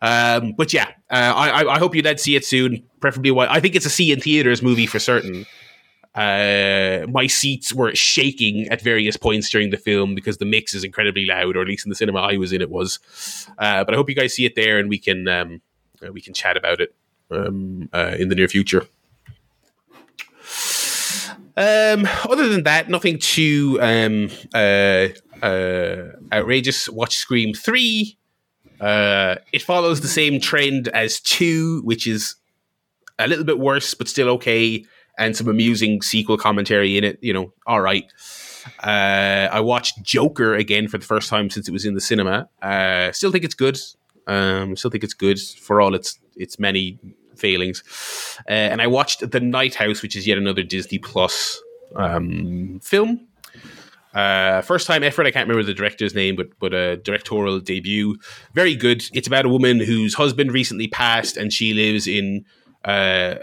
Um, 0.00 0.52
but 0.56 0.72
yeah, 0.72 0.88
uh, 1.10 1.32
I, 1.34 1.74
I 1.74 1.78
hope 1.78 1.94
you 1.94 2.02
then 2.02 2.18
see 2.18 2.36
it 2.36 2.44
soon. 2.44 2.82
Preferably, 3.00 3.30
what 3.30 3.50
I 3.50 3.60
think 3.60 3.74
it's 3.74 3.86
a 3.86 3.90
see 3.90 4.12
in 4.12 4.20
theaters 4.20 4.62
movie 4.62 4.86
for 4.86 4.98
certain. 4.98 5.46
Uh, 6.14 7.06
my 7.08 7.26
seats 7.26 7.72
were 7.72 7.94
shaking 7.94 8.68
at 8.68 8.82
various 8.82 9.16
points 9.16 9.48
during 9.48 9.70
the 9.70 9.78
film 9.78 10.14
because 10.14 10.36
the 10.36 10.44
mix 10.44 10.74
is 10.74 10.84
incredibly 10.84 11.24
loud, 11.24 11.56
or 11.56 11.62
at 11.62 11.66
least 11.66 11.86
in 11.86 11.88
the 11.88 11.96
cinema 11.96 12.20
I 12.20 12.36
was 12.36 12.52
in, 12.52 12.60
it 12.60 12.68
was. 12.68 12.98
Uh, 13.56 13.82
but 13.82 13.94
I 13.94 13.96
hope 13.96 14.10
you 14.10 14.14
guys 14.14 14.34
see 14.34 14.44
it 14.44 14.54
there, 14.54 14.78
and 14.78 14.90
we 14.90 14.98
can 14.98 15.26
um, 15.26 15.62
uh, 16.06 16.12
we 16.12 16.20
can 16.20 16.34
chat 16.34 16.56
about 16.56 16.80
it 16.80 16.94
um, 17.32 17.88
uh, 17.92 18.14
in 18.18 18.28
the 18.28 18.34
near 18.34 18.48
future. 18.48 18.86
Um, 21.56 22.08
other 22.28 22.48
than 22.48 22.62
that, 22.64 22.88
nothing 22.88 23.18
too 23.18 23.78
um, 23.82 24.30
uh, 24.54 25.08
uh, 25.42 26.12
outrageous. 26.32 26.88
Watch 26.88 27.16
Scream 27.16 27.52
3. 27.52 28.16
Uh, 28.80 29.36
it 29.52 29.62
follows 29.62 30.00
the 30.00 30.08
same 30.08 30.40
trend 30.40 30.88
as 30.88 31.20
2, 31.20 31.82
which 31.84 32.06
is 32.06 32.36
a 33.18 33.28
little 33.28 33.44
bit 33.44 33.58
worse, 33.58 33.94
but 33.94 34.08
still 34.08 34.28
okay, 34.30 34.84
and 35.18 35.36
some 35.36 35.48
amusing 35.48 36.00
sequel 36.00 36.38
commentary 36.38 36.96
in 36.96 37.04
it. 37.04 37.18
You 37.20 37.34
know, 37.34 37.52
all 37.66 37.80
right. 37.80 38.10
Uh, 38.82 39.48
I 39.52 39.60
watched 39.60 40.02
Joker 40.02 40.54
again 40.54 40.88
for 40.88 40.96
the 40.96 41.04
first 41.04 41.28
time 41.28 41.50
since 41.50 41.68
it 41.68 41.72
was 41.72 41.84
in 41.84 41.94
the 41.94 42.00
cinema. 42.00 42.48
Uh, 42.62 43.12
still 43.12 43.30
think 43.30 43.44
it's 43.44 43.54
good. 43.54 43.78
Um, 44.26 44.76
still 44.76 44.90
think 44.90 45.04
it's 45.04 45.14
good 45.14 45.38
for 45.40 45.80
all 45.80 45.94
its 45.94 46.18
its 46.36 46.58
many 46.58 46.98
failings. 47.42 47.82
Uh, 48.48 48.70
and 48.72 48.80
I 48.80 48.86
watched 48.86 49.30
The 49.30 49.40
Night 49.40 49.74
House, 49.74 50.00
which 50.00 50.16
is 50.16 50.26
yet 50.26 50.38
another 50.38 50.62
Disney 50.62 50.98
Plus 50.98 51.60
um, 51.96 52.80
film. 52.82 53.26
Uh, 54.14 54.60
first 54.60 54.86
time 54.86 55.02
effort. 55.02 55.26
I 55.26 55.30
can't 55.30 55.48
remember 55.48 55.66
the 55.66 55.74
director's 55.74 56.14
name, 56.14 56.36
but 56.36 56.48
but 56.58 56.74
a 56.74 56.96
directorial 56.98 57.60
debut. 57.60 58.18
Very 58.52 58.74
good. 58.74 59.04
It's 59.12 59.26
about 59.26 59.46
a 59.46 59.48
woman 59.48 59.80
whose 59.80 60.14
husband 60.14 60.52
recently 60.52 60.88
passed, 60.88 61.36
and 61.36 61.52
she 61.52 61.72
lives 61.72 62.06
in 62.06 62.44
uh, 62.84 63.36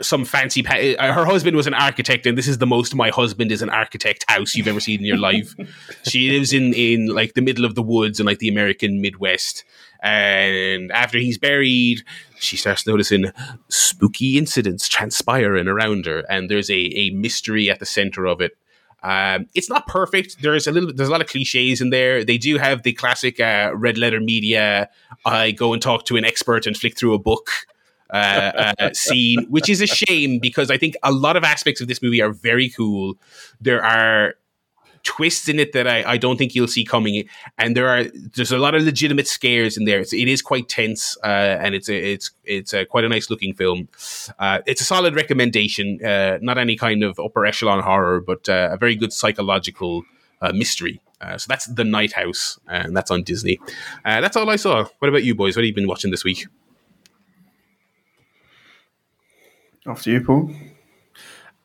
some 0.00 0.24
fancy. 0.24 0.62
Pa- 0.62 0.94
uh, 0.98 1.12
her 1.12 1.24
husband 1.24 1.56
was 1.56 1.66
an 1.66 1.74
architect, 1.74 2.26
and 2.26 2.38
this 2.38 2.46
is 2.46 2.58
the 2.58 2.66
most 2.66 2.94
my 2.94 3.10
husband 3.10 3.50
is 3.50 3.60
an 3.60 3.70
architect 3.70 4.24
house 4.28 4.54
you've 4.54 4.68
ever 4.68 4.80
seen 4.80 5.00
in 5.00 5.06
your 5.06 5.18
life. 5.18 5.54
she 6.04 6.30
lives 6.30 6.52
in 6.52 6.74
in 6.74 7.06
like 7.06 7.34
the 7.34 7.42
middle 7.42 7.64
of 7.64 7.74
the 7.74 7.82
woods 7.82 8.20
in 8.20 8.26
like 8.26 8.38
the 8.38 8.48
American 8.48 9.00
Midwest, 9.00 9.64
and 10.00 10.92
after 10.92 11.18
he's 11.18 11.38
buried, 11.38 12.02
she 12.44 12.56
starts 12.56 12.86
noticing 12.86 13.32
spooky 13.68 14.38
incidents 14.38 14.88
transpiring 14.88 15.68
around 15.68 16.06
her, 16.06 16.24
and 16.30 16.50
there's 16.50 16.70
a, 16.70 16.74
a 16.74 17.10
mystery 17.10 17.70
at 17.70 17.78
the 17.78 17.86
center 17.86 18.26
of 18.26 18.40
it. 18.40 18.56
Um, 19.02 19.46
it's 19.54 19.68
not 19.68 19.86
perfect. 19.86 20.40
There's 20.40 20.66
a 20.66 20.72
little. 20.72 20.92
There's 20.92 21.10
a 21.10 21.12
lot 21.12 21.20
of 21.20 21.28
cliches 21.28 21.80
in 21.80 21.90
there. 21.90 22.24
They 22.24 22.38
do 22.38 22.56
have 22.56 22.84
the 22.84 22.94
classic 22.94 23.38
uh, 23.38 23.72
red 23.74 23.98
letter 23.98 24.18
media. 24.18 24.88
I 25.26 25.50
go 25.50 25.74
and 25.74 25.82
talk 25.82 26.06
to 26.06 26.16
an 26.16 26.24
expert 26.24 26.66
and 26.66 26.74
flick 26.74 26.96
through 26.96 27.12
a 27.12 27.18
book 27.18 27.50
uh, 28.10 28.72
uh, 28.78 28.90
scene, 28.94 29.46
which 29.50 29.68
is 29.68 29.82
a 29.82 29.86
shame 29.86 30.38
because 30.38 30.70
I 30.70 30.78
think 30.78 30.96
a 31.02 31.12
lot 31.12 31.36
of 31.36 31.44
aspects 31.44 31.82
of 31.82 31.88
this 31.88 32.00
movie 32.00 32.22
are 32.22 32.32
very 32.32 32.70
cool. 32.70 33.16
There 33.60 33.84
are 33.84 34.36
twists 35.04 35.48
in 35.48 35.60
it 35.60 35.72
that 35.72 35.86
I, 35.86 36.12
I 36.12 36.16
don't 36.16 36.36
think 36.36 36.54
you'll 36.54 36.66
see 36.66 36.84
coming. 36.84 37.28
And 37.58 37.76
there 37.76 37.88
are 37.88 38.04
there's 38.34 38.50
a 38.50 38.58
lot 38.58 38.74
of 38.74 38.82
legitimate 38.82 39.28
scares 39.28 39.76
in 39.76 39.84
there. 39.84 40.00
It's, 40.00 40.12
it 40.12 40.28
is 40.28 40.42
quite 40.42 40.68
tense, 40.68 41.16
uh, 41.22 41.26
and 41.60 41.74
it's 41.74 41.88
a, 41.88 42.12
it's 42.12 42.30
it's 42.44 42.74
a, 42.74 42.84
quite 42.84 43.04
a 43.04 43.08
nice 43.08 43.30
looking 43.30 43.54
film. 43.54 43.88
Uh, 44.38 44.60
it's 44.66 44.80
a 44.80 44.84
solid 44.84 45.14
recommendation. 45.14 46.04
Uh, 46.04 46.38
not 46.42 46.58
any 46.58 46.76
kind 46.76 47.04
of 47.04 47.18
upper 47.20 47.46
echelon 47.46 47.82
horror, 47.82 48.20
but 48.20 48.48
uh, 48.48 48.70
a 48.72 48.76
very 48.76 48.96
good 48.96 49.12
psychological 49.12 50.02
uh, 50.42 50.52
mystery. 50.52 51.00
Uh, 51.20 51.38
so 51.38 51.46
that's 51.48 51.66
the 51.66 51.84
Night 51.84 52.12
House, 52.12 52.58
and 52.68 52.96
that's 52.96 53.10
on 53.10 53.22
Disney. 53.22 53.58
that's 54.04 54.36
all 54.36 54.50
I 54.50 54.56
saw. 54.56 54.84
What 54.98 55.08
about 55.08 55.24
you 55.24 55.34
boys? 55.34 55.56
What 55.56 55.62
have 55.62 55.68
you 55.68 55.74
been 55.74 55.88
watching 55.88 56.10
this 56.10 56.24
week? 56.24 56.46
After 59.86 60.10
you, 60.10 60.22
Paul. 60.22 60.50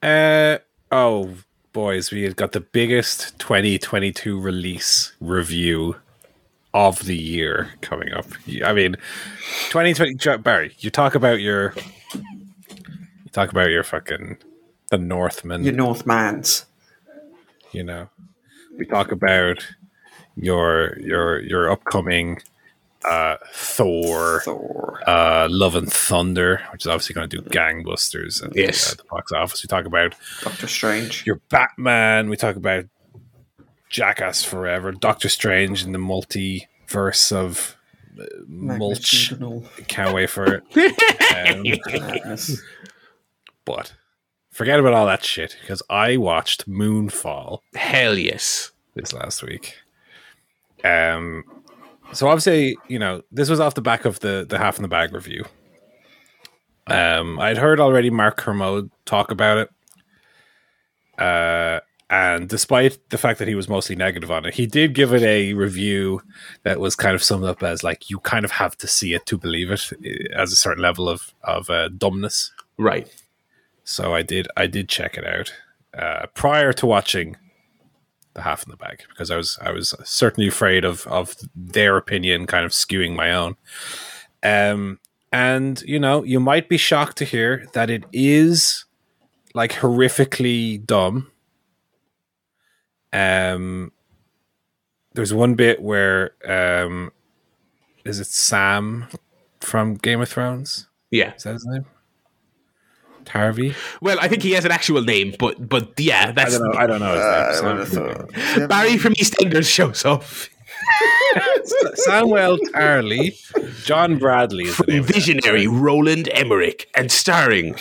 Uh 0.02 0.60
oh, 0.92 1.36
boys, 1.74 2.12
we 2.12 2.24
have 2.24 2.36
got 2.36 2.52
the 2.52 2.60
biggest 2.60 3.38
2022 3.40 4.40
release 4.40 5.14
review 5.20 5.96
of 6.74 7.06
the 7.06 7.18
year 7.18 7.70
coming 7.82 8.14
up. 8.14 8.26
I 8.64 8.74
mean, 8.74 8.96
2020 9.70 10.38
Barry, 10.42 10.76
you 10.80 10.90
talk 10.90 11.16
about 11.16 11.42
your 11.42 11.74
you 12.14 13.32
talk 13.32 13.52
about 13.52 13.70
your 13.70 13.84
fucking 13.84 14.38
the 14.90 14.98
Northman. 14.98 15.64
Your 15.64 15.74
Northmans. 15.74 16.66
You 17.72 17.84
know. 17.84 18.10
We 18.78 18.86
talk 18.86 19.12
about 19.12 19.66
your 20.36 20.98
your 21.00 21.42
your 21.42 21.70
upcoming 21.70 22.42
uh, 23.06 23.38
Thor, 23.54 24.42
Thor. 24.44 25.02
Uh, 25.08 25.48
Love 25.50 25.76
and 25.76 25.92
Thunder, 25.92 26.62
which 26.72 26.84
is 26.84 26.88
obviously 26.88 27.14
going 27.14 27.30
to 27.30 27.38
do 27.42 27.50
gangbusters 27.50 28.44
at 28.44 28.56
yes. 28.56 28.88
the, 28.88 28.94
uh, 28.94 28.96
the 29.04 29.10
box 29.10 29.32
office. 29.32 29.64
We 29.64 29.68
talk 29.68 29.86
about 29.86 30.16
Doctor 30.42 30.68
Strange, 30.68 31.26
your 31.26 31.42
Batman. 31.50 32.30
We 32.30 32.38
talk 32.38 32.56
about 32.56 32.86
Jackass 33.90 34.44
Forever, 34.44 34.92
Doctor 34.92 35.30
Strange 35.30 35.84
in 35.84 35.94
the 35.94 36.00
multiverse 36.00 37.32
of 37.32 37.78
uh, 38.20 38.26
mulch. 38.48 39.34
Can't 39.88 40.14
wait 40.14 40.30
for 40.30 40.62
it. 40.62 40.64
um, 41.96 42.20
but 43.66 43.94
forget 44.52 44.80
about 44.80 44.94
all 44.94 45.06
that 45.06 45.24
shit 45.24 45.58
because 45.62 45.82
I 45.90 46.18
watched 46.18 46.70
Moonfall. 46.70 47.60
Hell 47.76 48.18
yes, 48.18 48.72
this 48.94 49.14
last 49.14 49.42
week. 49.42 49.76
Um, 50.84 51.44
so 52.14 52.28
obviously, 52.28 52.78
you 52.88 53.00
know, 53.00 53.22
this 53.32 53.50
was 53.50 53.60
off 53.60 53.76
the 53.76 53.82
back 53.82 54.06
of 54.06 54.20
the 54.20 54.46
the 54.48 54.58
half 54.58 54.78
in 54.78 54.82
the 54.82 54.88
bag 54.88 55.14
review. 55.14 55.46
Um, 56.88 57.40
I'd 57.40 57.58
heard 57.58 57.80
already 57.80 58.10
Mark 58.10 58.38
Kermode 58.38 58.90
talk 59.06 59.32
about 59.32 59.58
it. 59.58 59.70
Uh, 61.22 61.82
and 62.10 62.50
despite 62.50 62.98
the 63.10 63.20
fact 63.20 63.38
that 63.38 63.48
he 63.48 63.54
was 63.54 63.70
mostly 63.70 63.96
negative 63.96 64.32
on 64.32 64.46
it, 64.46 64.56
he 64.56 64.66
did 64.66 64.96
give 64.96 65.14
it 65.14 65.22
a 65.22 65.54
review 65.54 66.22
that 66.64 66.80
was 66.80 66.96
kind 66.96 67.14
of 67.14 67.22
summed 67.22 67.44
up 67.44 67.62
as 67.62 67.84
like 67.84 68.10
you 68.10 68.20
kind 68.20 68.46
of 68.46 68.52
have 68.52 68.76
to 68.78 68.88
see 68.88 69.14
it 69.14 69.28
to 69.28 69.38
believe 69.38 69.70
it, 69.70 69.92
eh, 70.04 70.36
as 70.36 70.52
a 70.52 70.56
certain 70.56 70.82
level 70.82 71.08
of 71.08 71.34
of 71.44 71.70
uh, 71.70 71.90
dumbness. 71.90 72.52
Right. 72.78 73.08
So 73.84 74.16
I 74.16 74.24
did 74.24 74.48
I 74.58 74.66
did 74.66 74.90
check 74.90 75.18
it 75.18 75.26
out 75.26 75.54
uh, 75.94 76.26
prior 76.34 76.74
to 76.74 76.88
watching 76.88 77.38
the 78.34 78.42
half 78.42 78.64
in 78.64 78.72
the 78.72 78.78
bag 78.78 79.04
because 79.10 79.32
I 79.32 79.38
was 79.38 79.58
I 79.62 79.72
was 79.72 79.94
certainly 80.04 80.48
afraid 80.48 80.86
of 80.86 81.06
of 81.08 81.36
their 81.56 81.98
opinion 81.98 82.48
kind 82.48 82.66
of 82.66 82.72
skewing 82.72 83.16
my 83.16 83.32
own. 83.32 83.56
Um, 84.44 85.00
and 85.32 85.82
you 85.84 86.00
know 86.00 86.24
you 86.24 86.40
might 86.40 86.70
be 86.70 86.78
shocked 86.78 87.18
to 87.18 87.26
hear 87.26 87.66
that 87.74 87.90
it 87.90 88.04
is 88.14 88.86
like 89.54 89.74
horrifically 89.74 90.86
dumb. 90.86 91.32
Um, 93.12 93.92
there's 95.14 95.34
one 95.34 95.56
bit 95.56 95.82
where 95.82 96.32
um, 96.46 97.12
is 98.06 98.20
it 98.20 98.28
Sam 98.28 99.08
from 99.60 99.96
Game 99.96 100.22
of 100.22 100.30
Thrones? 100.30 100.88
Yeah. 101.12 101.34
Is 101.34 101.44
that 101.44 101.54
his 101.54 101.66
name? 101.66 101.86
Tarvey? 103.30 103.76
Well, 104.02 104.18
I 104.20 104.28
think 104.28 104.42
he 104.44 104.52
has 104.54 104.66
an 104.66 104.72
actual 104.72 105.02
name, 105.04 105.36
but 105.40 105.70
but 105.70 105.94
yeah, 106.00 106.26
I 106.30 106.32
that's 106.32 106.58
don't 106.58 106.74
know. 106.74 106.80
I 106.80 106.88
don't 106.88 107.00
know. 107.00 107.14
His 107.14 107.22
Uh, 107.22 107.62
I 107.64 107.68
name. 107.68 107.78
would 107.78 107.88
Sam- 107.88 108.06
have 108.06 108.18
thought. 108.58 108.70
Barry 108.70 108.98
from 108.98 109.14
EastEnders 109.14 109.72
shows 109.74 110.04
up. 110.06 110.24
Samwell 112.08 112.58
Tarly, 112.74 113.36
John 113.86 114.18
Bradley 114.18 114.64
is 114.66 114.78
the 114.78 114.86
name. 114.88 115.00
of 115.02 115.08
the 115.08 115.14
Visionary 115.14 115.68
Roland 115.68 116.30
Emmerich 116.34 116.88
and 116.96 117.12
starring 117.12 117.76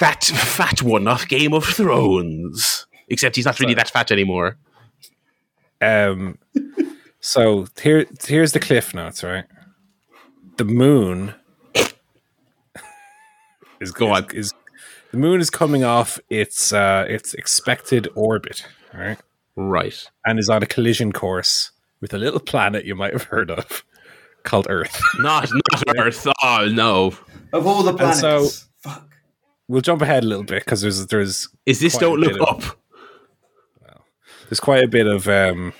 that 0.00 0.24
fat 0.24 0.82
one 0.82 1.08
off 1.08 1.26
Game 1.28 1.52
of 1.54 1.64
Thrones. 1.64 2.86
Except 3.08 3.36
he's 3.36 3.44
not 3.46 3.58
really 3.60 3.74
that 3.74 3.90
fat 3.90 4.10
anymore. 4.12 4.56
Um, 5.80 6.38
so 7.20 7.66
here, 7.82 8.06
here's 8.24 8.52
the 8.52 8.60
cliff 8.60 8.94
notes. 8.94 9.22
Right, 9.24 9.44
the 10.56 10.64
moon 10.64 11.34
is 13.80 13.90
going. 13.92 14.26
Is 14.34 14.52
the 15.12 15.18
moon 15.18 15.40
is 15.40 15.48
coming 15.50 15.84
off 15.84 16.18
its 16.28 16.72
uh, 16.72 17.06
its 17.08 17.34
expected 17.34 18.08
orbit, 18.14 18.66
right, 18.92 19.18
Right. 19.56 20.04
and 20.26 20.38
is 20.38 20.48
on 20.50 20.62
a 20.62 20.66
collision 20.66 21.12
course 21.12 21.70
with 22.00 22.12
a 22.12 22.18
little 22.18 22.40
planet 22.40 22.84
you 22.84 22.94
might 22.96 23.12
have 23.12 23.24
heard 23.24 23.50
of 23.50 23.84
called 24.42 24.66
Earth. 24.68 25.00
Not 25.20 25.48
not 25.52 25.96
Earth. 25.98 26.26
Oh 26.42 26.68
no. 26.72 27.12
Of 27.52 27.66
all 27.66 27.82
the 27.82 27.94
planets, 27.94 28.20
so- 28.20 28.48
fuck. 28.80 29.08
We'll 29.68 29.80
jump 29.82 30.02
ahead 30.02 30.24
a 30.24 30.26
little 30.26 30.44
bit 30.44 30.64
because 30.64 30.80
there's 30.80 31.06
there's 31.06 31.48
Is 31.66 31.78
this 31.80 31.96
Don't 31.96 32.18
Look 32.20 32.40
of- 32.40 32.62
Up? 32.66 32.78
there's 34.48 34.60
quite 34.60 34.84
a 34.84 34.88
bit 34.88 35.06
of 35.06 35.28
um, 35.28 35.72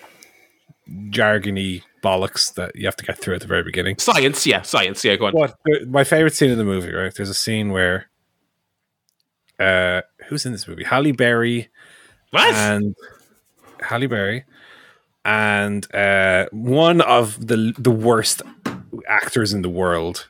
jargony 1.10 1.82
bollocks 2.02 2.54
that 2.54 2.74
you 2.74 2.86
have 2.86 2.96
to 2.96 3.04
get 3.04 3.18
through 3.18 3.34
at 3.34 3.40
the 3.42 3.46
very 3.46 3.62
beginning. 3.62 3.98
Science, 3.98 4.46
yeah, 4.46 4.62
science, 4.62 5.04
yeah, 5.04 5.16
go 5.16 5.26
on. 5.26 5.32
What 5.34 5.56
my 5.88 6.04
favorite 6.04 6.34
scene 6.34 6.50
in 6.50 6.58
the 6.58 6.64
movie, 6.64 6.92
right? 6.92 7.14
There's 7.14 7.28
a 7.28 7.34
scene 7.34 7.70
where 7.70 8.06
uh 9.62 10.02
who's 10.28 10.44
in 10.46 10.52
this 10.52 10.66
movie? 10.66 10.84
Halle 10.84 11.12
Berry 11.12 11.68
What? 12.30 12.54
and 12.54 12.94
Halle 13.80 14.06
Berry 14.06 14.44
and 15.24 15.92
uh 15.94 16.46
one 16.52 17.00
of 17.00 17.46
the 17.46 17.72
the 17.78 17.90
worst 17.90 18.42
actors 19.08 19.52
in 19.52 19.62
the 19.62 19.68
world, 19.68 20.28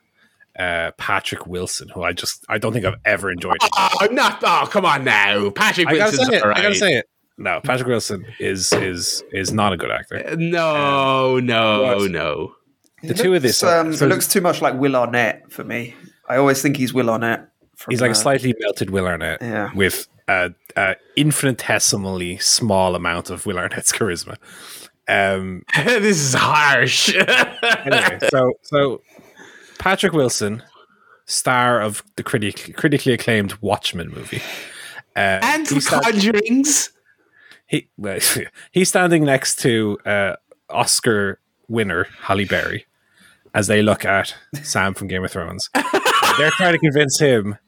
uh 0.59 0.91
Patrick 0.99 1.47
Wilson, 1.47 1.89
who 1.89 2.03
I 2.03 2.13
just 2.13 2.45
I 2.49 2.59
don't 2.59 2.73
think 2.73 2.85
I've 2.85 3.01
ever 3.05 3.31
enjoyed. 3.31 3.57
oh, 3.77 4.09
not. 4.11 4.43
Oh, 4.45 4.69
come 4.71 4.85
on 4.85 5.05
now. 5.05 5.51
Patrick 5.51 5.89
I 5.89 5.97
gotta 5.97 6.11
Wilson's 6.17 6.29
say 6.29 6.37
it. 6.37 6.43
all 6.45 6.51
I 6.53 6.63
gotta 6.63 6.75
say 6.75 6.93
it. 6.99 7.07
No, 7.39 7.61
Patrick 7.65 7.89
Wilson 7.89 8.27
is 8.39 8.73
is 8.75 9.25
is 9.33 9.53
not 9.53 9.73
a 9.73 9.77
good 9.77 9.91
actor. 9.91 10.37
No, 10.37 11.39
no, 11.41 11.97
What? 11.97 12.11
no. 12.11 12.55
The 13.03 13.15
two 13.15 13.35
of 13.35 13.43
this, 13.43 13.61
um, 13.65 13.93
so 13.95 14.05
it 14.07 14.11
looks 14.11 14.29
too 14.29 14.41
much 14.41 14.63
like 14.63 14.75
Will 14.75 14.95
Arnett 14.95 15.51
for 15.51 15.65
me. 15.65 15.95
I 16.29 16.37
always 16.37 16.63
think 16.63 16.77
he's 16.77 16.95
Will 16.95 17.11
Arnett. 17.11 17.49
He's 17.91 18.01
like 18.01 18.11
a 18.13 18.15
slightly 18.15 18.55
melted 18.61 18.91
Will 18.91 19.07
Arnett 19.07 19.41
Yeah. 19.43 19.71
with 19.75 20.09
a, 20.29 20.53
a 20.77 20.97
infinitesimally 21.17 22.39
small 22.39 22.95
amount 22.95 23.31
of 23.31 23.47
Will 23.47 23.59
Arnett's 23.59 23.93
charisma. 23.97 24.37
Um, 25.09 25.65
this 25.85 26.19
is 26.19 26.35
harsh. 26.35 27.15
anyway, 27.85 28.19
so 28.31 28.53
so 28.63 29.03
Patrick 29.79 30.13
Wilson, 30.13 30.63
star 31.27 31.81
of 31.81 32.03
the 32.17 32.23
critic, 32.23 32.77
critically 32.77 33.13
acclaimed 33.13 33.55
Watchmen 33.61 34.11
movie, 34.11 34.41
uh, 35.17 35.41
and 35.43 35.67
sta- 35.67 36.01
Conjurings. 36.01 36.91
he, 37.67 37.89
well, 37.97 38.19
he's 38.71 38.89
standing 38.89 39.25
next 39.25 39.57
to 39.61 39.99
uh, 40.07 40.37
Oscar 40.71 41.41
winner 41.69 42.05
Halle 42.23 42.45
Berry 42.45 42.87
as 43.55 43.67
they 43.67 43.83
look 43.83 44.05
at 44.05 44.35
Sam 44.63 44.95
from 44.95 45.09
Game 45.09 45.25
of 45.25 45.31
Thrones. 45.33 45.69
They're 46.39 46.51
trying 46.53 46.73
to 46.73 46.79
convince 46.79 47.19
him 47.19 47.59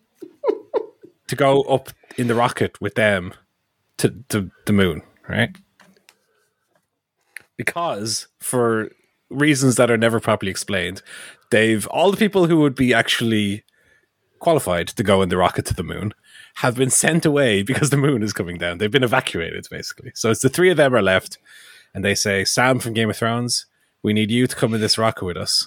to 1.28 1.36
go 1.36 1.62
up 1.62 1.90
in 2.16 2.28
the 2.28 2.34
rocket 2.34 2.80
with 2.80 2.94
them 2.94 3.34
to, 3.98 4.10
to 4.28 4.50
the 4.66 4.72
moon, 4.72 5.02
right? 5.28 5.56
Because 7.56 8.28
for 8.40 8.90
reasons 9.30 9.76
that 9.76 9.90
are 9.90 9.96
never 9.96 10.20
properly 10.20 10.50
explained, 10.50 11.02
they've 11.50 11.86
all 11.88 12.10
the 12.10 12.16
people 12.16 12.46
who 12.46 12.58
would 12.58 12.74
be 12.74 12.92
actually 12.92 13.64
qualified 14.40 14.88
to 14.88 15.02
go 15.02 15.22
in 15.22 15.28
the 15.28 15.36
rocket 15.36 15.64
to 15.66 15.74
the 15.74 15.82
moon 15.82 16.12
have 16.56 16.76
been 16.76 16.90
sent 16.90 17.24
away 17.24 17.62
because 17.70 17.90
the 17.90 17.96
moon 17.96 18.22
is 18.22 18.32
coming 18.32 18.58
down. 18.58 18.78
They've 18.78 18.90
been 18.90 19.04
evacuated, 19.04 19.66
basically. 19.70 20.12
So 20.14 20.30
it's 20.30 20.42
the 20.42 20.48
three 20.48 20.70
of 20.70 20.76
them 20.76 20.94
are 20.94 21.02
left, 21.02 21.38
and 21.94 22.04
they 22.04 22.14
say, 22.14 22.44
Sam 22.44 22.78
from 22.78 22.92
Game 22.92 23.10
of 23.10 23.16
Thrones, 23.16 23.66
we 24.02 24.12
need 24.12 24.30
you 24.30 24.46
to 24.46 24.56
come 24.56 24.74
in 24.74 24.80
this 24.80 24.98
rocket 24.98 25.24
with 25.24 25.36
us. 25.36 25.66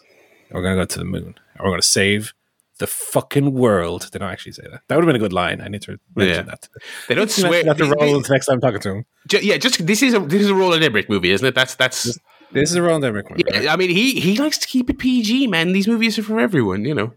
We're 0.51 0.61
going 0.61 0.77
to 0.77 0.81
go 0.81 0.85
to 0.85 0.99
the 0.99 1.05
moon. 1.05 1.35
And 1.53 1.59
we're 1.59 1.71
going 1.71 1.81
to 1.81 1.87
save 1.87 2.33
the 2.79 2.87
fucking 2.87 3.53
world. 3.53 4.09
They 4.11 4.19
don't 4.19 4.29
actually 4.29 4.51
say 4.53 4.63
that. 4.71 4.81
That 4.87 4.95
would 4.95 5.03
have 5.03 5.07
been 5.07 5.15
a 5.15 5.19
good 5.25 5.33
line. 5.33 5.61
I 5.61 5.67
need 5.67 5.81
to 5.83 5.99
mention 6.15 6.35
Yeah. 6.35 6.41
that. 6.43 6.69
They 7.07 7.15
don't 7.15 7.29
Swear. 7.31 7.47
swear. 7.49 7.63
That 7.63 7.77
to 7.77 7.85
they- 7.85 7.89
they- 7.89 8.13
the 8.13 8.27
next 8.29 8.45
time 8.45 8.55
I'm 8.55 8.61
talking 8.61 8.79
to 8.81 8.89
him. 8.95 9.05
ju- 9.27 9.39
yeah, 9.41 9.57
just 9.57 9.85
this 9.85 10.01
is 10.03 10.13
a 10.13 10.19
this 10.19 10.41
is 10.41 10.49
a 10.49 10.55
Roland 10.55 10.83
Emmerich 10.83 11.09
movie, 11.09 11.31
isn't 11.31 11.45
it? 11.47 11.55
That's 11.55 11.75
that's. 11.75 12.17
This 12.51 12.69
is 12.69 12.75
a 12.77 12.81
Roland 12.81 13.03
Emmerich 13.03 13.29
movie. 13.29 13.43
right? 13.51 13.67
I 13.67 13.75
mean, 13.75 13.89
he 13.89 14.19
he 14.19 14.37
likes 14.37 14.57
to 14.59 14.67
keep 14.67 14.89
it 14.89 14.97
PG, 14.99 15.47
man. 15.47 15.73
These 15.73 15.87
movies 15.87 16.17
are 16.17 16.23
for 16.23 16.39
everyone, 16.39 16.85
you 16.85 16.93
know. 16.95 17.13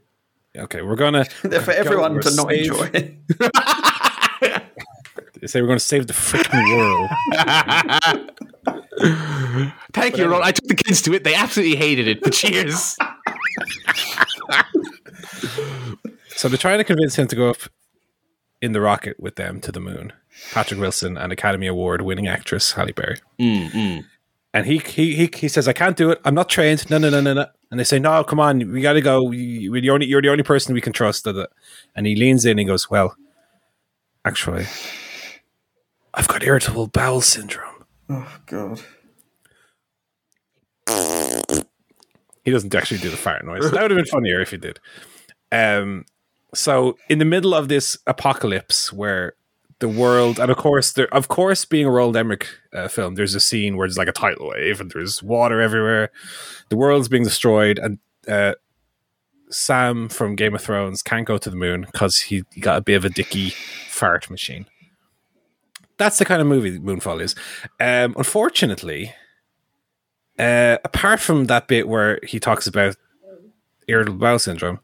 Okay, 0.56 0.82
we're 0.82 0.96
going 0.96 1.12
to 1.24 1.24
They're 1.48 1.60
for 1.60 1.70
everyone 1.72 2.14
we're 2.14 2.22
to 2.22 2.34
not 2.34 2.48
save- 2.50 2.66
enjoy. 2.66 3.18
They 5.40 5.46
say 5.46 5.62
we're 5.62 5.68
going 5.68 5.78
to 5.78 5.84
save 5.84 6.06
the 6.06 6.12
freaking 6.12 6.76
world. 6.76 7.08
Thank 9.94 10.18
you, 10.18 10.24
Roland. 10.26 10.44
I 10.44 10.52
took 10.52 10.66
the 10.68 10.74
kids 10.74 11.00
to 11.02 11.14
it. 11.14 11.24
They 11.24 11.34
absolutely 11.34 11.76
hated 11.76 12.06
it. 12.08 12.20
But 12.22 12.34
cheers. 12.34 12.94
So 16.36 16.48
they're 16.48 16.56
trying 16.58 16.78
to 16.78 16.84
convince 16.84 17.16
him 17.16 17.26
to 17.28 17.36
go 17.36 17.50
up 17.50 17.58
in 18.62 18.72
the 18.72 18.80
rocket 18.80 19.18
with 19.20 19.36
them 19.36 19.60
to 19.60 19.72
the 19.72 19.80
moon. 19.80 20.12
Patrick 20.52 20.80
Wilson 20.80 21.16
and 21.18 21.32
Academy 21.32 21.66
Award 21.66 22.02
winning 22.02 22.28
actress 22.28 22.72
Halle 22.72 22.92
Berry. 22.92 23.18
Mm, 23.38 23.70
mm. 23.70 24.04
And 24.54 24.66
he, 24.66 24.78
he 24.78 25.14
he 25.14 25.30
he 25.32 25.48
says, 25.48 25.68
"I 25.68 25.72
can't 25.72 25.96
do 25.96 26.10
it. 26.10 26.20
I'm 26.24 26.34
not 26.34 26.48
trained. 26.48 26.88
No, 26.90 26.98
no, 26.98 27.08
no, 27.10 27.20
no, 27.20 27.34
no." 27.34 27.46
And 27.70 27.78
they 27.78 27.84
say, 27.84 27.98
"No, 28.00 28.24
come 28.24 28.40
on, 28.40 28.72
we 28.72 28.80
got 28.80 28.94
to 28.94 29.00
go. 29.00 29.30
You- 29.30 29.72
You're 29.74 29.80
the 29.80 29.90
only 29.90 30.06
you're 30.06 30.22
the 30.22 30.30
only 30.30 30.42
person 30.42 30.74
we 30.74 30.80
can 30.80 30.92
trust." 30.92 31.24
da, 31.24 31.32
da." 31.32 31.44
And 31.94 32.06
he 32.06 32.16
leans 32.16 32.44
in 32.44 32.58
and 32.58 32.66
goes, 32.66 32.90
"Well, 32.90 33.14
actually, 34.24 34.66
I've 36.14 36.26
got 36.26 36.42
irritable 36.42 36.88
bowel 36.88 37.20
syndrome." 37.20 37.84
oh 38.08 38.38
god. 38.46 38.80
He 42.44 42.50
doesn't 42.50 42.74
actually 42.74 42.98
do 42.98 43.10
the 43.10 43.16
fart 43.16 43.44
noise. 43.44 43.70
That 43.70 43.82
would 43.82 43.90
have 43.90 43.98
been 43.98 44.06
funnier 44.06 44.40
if 44.40 44.50
he 44.50 44.56
did. 44.56 44.80
Um, 45.52 46.04
so 46.54 46.96
in 47.08 47.18
the 47.18 47.24
middle 47.24 47.54
of 47.54 47.68
this 47.68 47.98
apocalypse, 48.06 48.92
where 48.92 49.34
the 49.80 49.88
world, 49.88 50.38
and 50.38 50.50
of 50.50 50.56
course, 50.56 50.92
there, 50.92 51.12
of 51.14 51.28
course, 51.28 51.64
being 51.64 51.86
a 51.86 51.90
Roland 51.90 52.16
Emmerich 52.16 52.46
uh, 52.72 52.88
film, 52.88 53.14
there's 53.14 53.34
a 53.34 53.40
scene 53.40 53.76
where 53.76 53.86
there's 53.88 53.98
like 53.98 54.08
a 54.08 54.12
tidal 54.12 54.48
wave 54.48 54.80
and 54.80 54.90
there's 54.90 55.22
water 55.22 55.60
everywhere. 55.60 56.10
The 56.68 56.76
world's 56.76 57.08
being 57.08 57.24
destroyed, 57.24 57.78
and 57.78 57.98
uh, 58.28 58.54
Sam 59.50 60.08
from 60.08 60.36
Game 60.36 60.54
of 60.54 60.62
Thrones 60.62 61.02
can't 61.02 61.26
go 61.26 61.38
to 61.38 61.50
the 61.50 61.56
moon 61.56 61.86
because 61.90 62.18
he, 62.18 62.44
he 62.52 62.60
got 62.60 62.78
a 62.78 62.82
bit 62.82 62.94
of 62.94 63.04
a 63.04 63.10
dicky 63.10 63.50
fart 63.88 64.30
machine. 64.30 64.66
That's 65.98 66.18
the 66.18 66.24
kind 66.24 66.40
of 66.40 66.46
movie 66.46 66.78
Moonfall 66.78 67.20
is. 67.20 67.34
Um, 67.78 68.14
unfortunately, 68.16 69.12
uh, 70.40 70.78
apart 70.84 71.20
from 71.20 71.44
that 71.44 71.68
bit 71.68 71.86
where 71.86 72.18
he 72.22 72.40
talks 72.40 72.66
about 72.66 72.96
irritable 73.86 74.18
bowel 74.18 74.38
syndrome, 74.38 74.80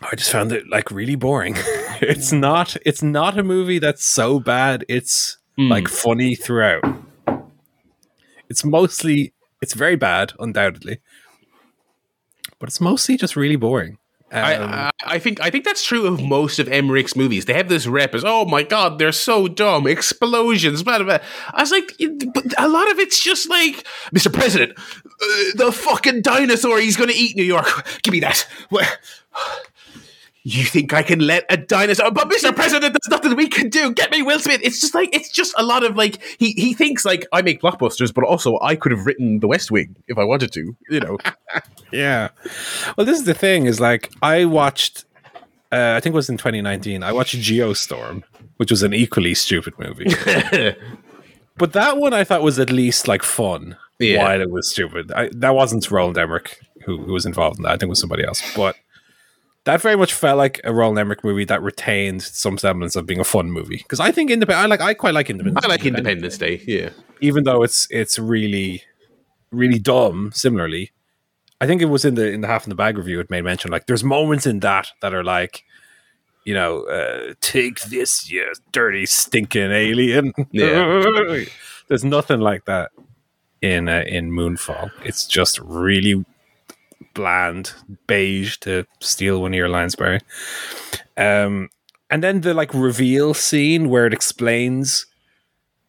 I 0.00 0.14
just 0.14 0.30
found 0.30 0.52
it 0.52 0.68
like 0.70 0.90
really 0.90 1.16
boring. 1.16 1.54
it's 2.00 2.32
not. 2.32 2.76
It's 2.86 3.02
not 3.02 3.38
a 3.38 3.42
movie 3.42 3.78
that's 3.78 4.04
so 4.04 4.40
bad. 4.40 4.84
It's 4.88 5.38
like 5.58 5.88
funny 5.88 6.34
throughout. 6.34 6.84
It's 8.48 8.64
mostly. 8.64 9.34
It's 9.60 9.74
very 9.74 9.96
bad, 9.96 10.32
undoubtedly, 10.38 11.00
but 12.58 12.68
it's 12.68 12.80
mostly 12.80 13.18
just 13.18 13.36
really 13.36 13.56
boring. 13.56 13.98
Um, 14.32 14.44
I, 14.44 14.54
I, 14.54 14.90
I 15.06 15.18
think 15.18 15.40
I 15.40 15.50
think 15.50 15.64
that's 15.64 15.82
true 15.82 16.06
of 16.06 16.22
most 16.22 16.58
of 16.58 16.68
Emmerich's 16.68 17.16
movies. 17.16 17.46
They 17.46 17.54
have 17.54 17.68
this 17.68 17.86
rep 17.86 18.14
as, 18.14 18.22
oh 18.24 18.44
my 18.44 18.62
god, 18.62 18.98
they're 18.98 19.12
so 19.12 19.48
dumb, 19.48 19.86
explosions, 19.86 20.82
blah, 20.82 20.98
blah, 20.98 21.06
blah. 21.06 21.26
I 21.52 21.62
was 21.62 21.70
like, 21.72 21.96
but 22.32 22.44
a 22.58 22.68
lot 22.68 22.90
of 22.90 22.98
it's 22.98 23.22
just 23.22 23.48
like, 23.50 23.84
Mr. 24.14 24.32
President, 24.32 24.78
uh, 24.78 25.02
the 25.56 25.72
fucking 25.72 26.22
dinosaur, 26.22 26.78
he's 26.78 26.96
going 26.96 27.10
to 27.10 27.16
eat 27.16 27.36
New 27.36 27.44
York. 27.44 27.86
Give 28.02 28.12
me 28.12 28.20
that. 28.20 28.46
What? 30.50 30.56
You 30.58 30.64
think 30.64 30.92
I 30.92 31.02
can 31.02 31.20
let 31.20 31.44
a 31.48 31.56
dinosaur? 31.56 32.10
But 32.10 32.28
Mr. 32.28 32.54
President, 32.54 32.92
there's 32.94 33.10
nothing 33.10 33.36
we 33.36 33.48
can 33.48 33.68
do. 33.68 33.92
Get 33.92 34.10
me 34.10 34.22
Will 34.22 34.38
Smith. 34.38 34.60
It's 34.62 34.80
just 34.80 34.94
like 34.94 35.14
it's 35.14 35.30
just 35.30 35.54
a 35.56 35.62
lot 35.62 35.84
of 35.84 35.96
like 35.96 36.20
he 36.38 36.52
he 36.52 36.74
thinks 36.74 37.04
like 37.04 37.26
I 37.32 37.42
make 37.42 37.60
blockbusters, 37.60 38.12
but 38.12 38.24
also 38.24 38.58
I 38.60 38.74
could 38.76 38.92
have 38.92 39.06
written 39.06 39.40
The 39.40 39.46
West 39.48 39.70
Wing 39.70 39.96
if 40.08 40.18
I 40.18 40.24
wanted 40.24 40.52
to. 40.52 40.76
You 40.88 41.00
know. 41.00 41.18
Yeah. 41.92 42.28
Well, 42.96 43.04
this 43.04 43.18
is 43.18 43.24
the 43.24 43.34
thing 43.34 43.66
is 43.66 43.80
like 43.80 44.12
I 44.22 44.44
watched 44.44 45.04
uh, 45.72 45.94
I 45.96 46.00
think 46.00 46.12
it 46.12 46.16
was 46.16 46.28
in 46.30 46.36
2019. 46.36 47.02
I 47.02 47.12
watched 47.12 47.34
Geostorm, 47.36 48.22
which 48.58 48.70
was 48.70 48.84
an 48.84 48.94
equally 48.94 49.34
stupid 49.34 49.74
movie. 49.76 50.04
but 51.56 51.72
that 51.72 51.96
one 51.98 52.14
I 52.14 52.22
thought 52.24 52.42
was 52.42 52.58
at 52.60 52.70
least 52.70 53.08
like 53.08 53.22
fun 53.24 53.76
Yeah. 53.98 54.22
while 54.22 54.40
it 54.40 54.50
was 54.50 54.70
stupid. 54.70 55.10
I, 55.12 55.30
that 55.34 55.54
wasn't 55.54 55.90
Roland 55.90 56.16
Emmerich 56.18 56.60
who, 56.84 56.98
who 57.02 57.12
was 57.12 57.26
involved 57.26 57.58
in 57.58 57.64
that. 57.64 57.70
I 57.70 57.72
think 57.72 57.84
it 57.84 57.88
was 57.90 58.00
somebody 58.00 58.24
else. 58.24 58.40
But 58.54 58.76
that 59.64 59.80
very 59.82 59.96
much 59.96 60.12
felt 60.14 60.38
like 60.38 60.60
a 60.64 60.72
Roland 60.72 60.98
Emmerich 60.98 61.22
movie 61.22 61.44
that 61.44 61.62
retained 61.62 62.22
some 62.22 62.56
semblance 62.58 62.96
of 62.96 63.04
being 63.06 63.20
a 63.20 63.24
fun 63.24 63.50
movie. 63.50 63.76
Because 63.78 64.00
I 64.00 64.10
think 64.10 64.30
Independence, 64.30 64.64
I 64.64 64.66
like, 64.66 64.80
I 64.80 64.94
quite 64.94 65.14
like 65.14 65.28
Independence. 65.30 65.64
I 65.64 65.68
like 65.68 65.84
Independence 65.84 66.38
Day. 66.38 66.62
Yeah. 66.66 66.90
even 67.20 67.44
though 67.44 67.62
it's 67.62 67.86
it's 67.90 68.18
really 68.18 68.82
really 69.52 69.78
dumb 69.80 70.30
similarly 70.32 70.92
i 71.60 71.66
think 71.66 71.82
it 71.82 71.86
was 71.86 72.04
in 72.04 72.14
the 72.14 72.30
in 72.32 72.40
the 72.40 72.46
half 72.46 72.64
in 72.64 72.70
the 72.70 72.74
bag 72.76 72.96
review 72.96 73.18
it 73.20 73.28
made 73.28 73.42
mention 73.42 73.68
like 73.70 73.86
there's 73.86 74.04
moments 74.04 74.46
in 74.46 74.60
that 74.60 74.92
that 75.02 75.12
are 75.12 75.24
like 75.24 75.64
you 76.44 76.54
know 76.54 76.84
uh, 76.84 77.34
take 77.40 77.80
this 77.82 78.30
you 78.30 78.50
dirty 78.72 79.04
stinking 79.04 79.72
alien 79.72 80.32
Yeah. 80.52 81.44
there's 81.88 82.04
nothing 82.04 82.38
like 82.40 82.64
that 82.66 82.92
in 83.60 83.88
uh, 83.88 84.04
in 84.06 84.30
moonfall 84.30 84.90
it's 85.04 85.26
just 85.26 85.58
really 85.58 86.24
bland 87.14 87.72
beige 88.06 88.56
to 88.58 88.86
steal 89.00 89.42
one 89.42 89.52
of 89.52 89.56
your 89.56 89.68
lines 89.68 89.94
barry 89.94 90.20
um 91.16 91.68
and 92.10 92.22
then 92.22 92.40
the 92.40 92.54
like 92.54 92.72
reveal 92.74 93.34
scene 93.34 93.88
where 93.88 94.06
it 94.06 94.12
explains 94.12 95.06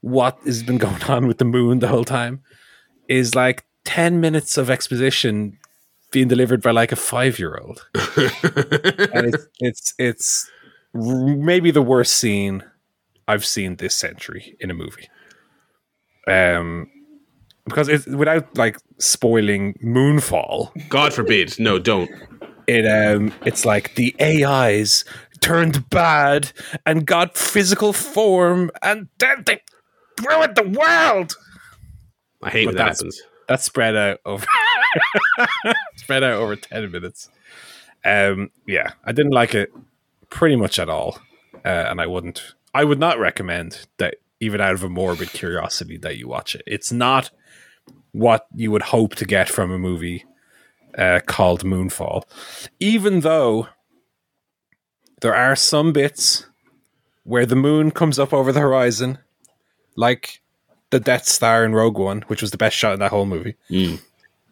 what 0.02 0.38
has 0.46 0.64
been 0.64 0.78
going 0.78 1.04
on 1.04 1.28
with 1.28 1.38
the 1.38 1.46
moon 1.46 1.80
the 1.80 1.88
whole 1.88 2.04
time 2.06 2.42
is 3.08 3.36
like 3.36 3.66
10 3.86 4.20
minutes 4.20 4.58
of 4.58 4.70
exposition 4.70 5.58
being 6.12 6.28
delivered 6.28 6.62
by 6.62 6.72
like 6.72 6.92
a 6.92 6.96
five 6.96 7.40
year 7.40 7.58
old. 7.62 7.88
and 7.96 9.34
it's, 9.34 9.48
it's, 9.60 9.94
it's 9.98 10.52
maybe 10.94 11.72
the 11.72 11.82
worst 11.82 12.14
scene 12.14 12.64
I've 13.28 13.46
seen 13.46 13.78
this 13.78 13.96
century 13.96 14.58
in 14.60 14.70
a 14.70 14.74
movie. 14.74 15.10
Um, 16.28 16.91
because 17.72 17.88
it's 17.88 18.06
without 18.08 18.58
like 18.58 18.78
spoiling 18.98 19.74
Moonfall, 19.84 20.72
God 20.90 21.14
forbid. 21.14 21.60
No, 21.60 21.80
don't. 21.80 22.10
it 22.68 22.86
um 22.86 23.34
it's 23.46 23.66
like 23.66 23.96
the 23.96 24.16
AIs 24.22 25.06
turned 25.42 25.90
bad 25.90 26.52
and 26.86 27.06
got 27.06 27.38
physical 27.38 27.94
form 27.94 28.70
and 28.84 29.08
then 29.18 29.44
they 29.46 29.62
ruined 30.28 30.56
the 30.56 30.70
world. 30.70 31.36
I 32.44 32.50
hate 32.50 32.68
when 32.68 32.76
that 32.76 32.90
happens. 32.90 33.22
That's 33.48 33.64
spread 33.64 33.96
out 33.96 34.20
over 34.26 34.46
spread 35.96 36.24
out 36.24 36.34
over 36.34 36.56
ten 36.56 36.92
minutes. 36.92 37.30
Um 38.06 38.52
yeah, 38.68 38.92
I 39.06 39.12
didn't 39.12 39.34
like 39.34 39.56
it 39.56 39.72
pretty 40.30 40.56
much 40.56 40.80
at 40.80 40.90
all. 40.90 41.20
Uh, 41.64 41.86
and 41.90 42.02
I 42.02 42.08
wouldn't 42.08 42.54
I 42.74 42.84
would 42.84 43.00
not 43.00 43.20
recommend 43.20 43.88
that 43.98 44.16
even 44.40 44.60
out 44.60 44.74
of 44.74 44.84
a 44.84 44.90
morbid 44.90 45.30
curiosity 45.30 45.98
that 45.98 46.18
you 46.18 46.28
watch 46.28 46.56
it. 46.56 46.64
It's 46.66 46.92
not 46.92 47.30
what 48.12 48.48
you 48.56 48.72
would 48.72 48.82
hope 48.82 49.16
to 49.16 49.26
get 49.26 49.50
from 49.50 49.72
a 49.72 49.80
movie 49.80 50.26
uh, 50.98 51.20
called 51.26 51.64
Moonfall. 51.64 52.24
Even 52.80 53.22
though 53.22 53.68
there 55.22 55.36
are 55.36 55.56
some 55.56 55.94
bits 55.94 56.46
where 57.24 57.46
the 57.46 57.56
moon 57.56 57.92
comes 57.92 58.20
up 58.20 58.34
over 58.34 58.52
the 58.52 58.60
horizon, 58.60 59.18
like 59.96 60.42
the 60.90 61.00
Death 61.00 61.26
Star 61.26 61.64
in 61.64 61.74
Rogue 61.74 61.98
One, 61.98 62.22
which 62.24 62.42
was 62.42 62.52
the 62.52 62.58
best 62.58 62.76
shot 62.76 62.94
in 62.94 63.00
that 63.00 63.12
whole 63.12 63.26
movie. 63.26 63.56
Mm. 63.70 64.02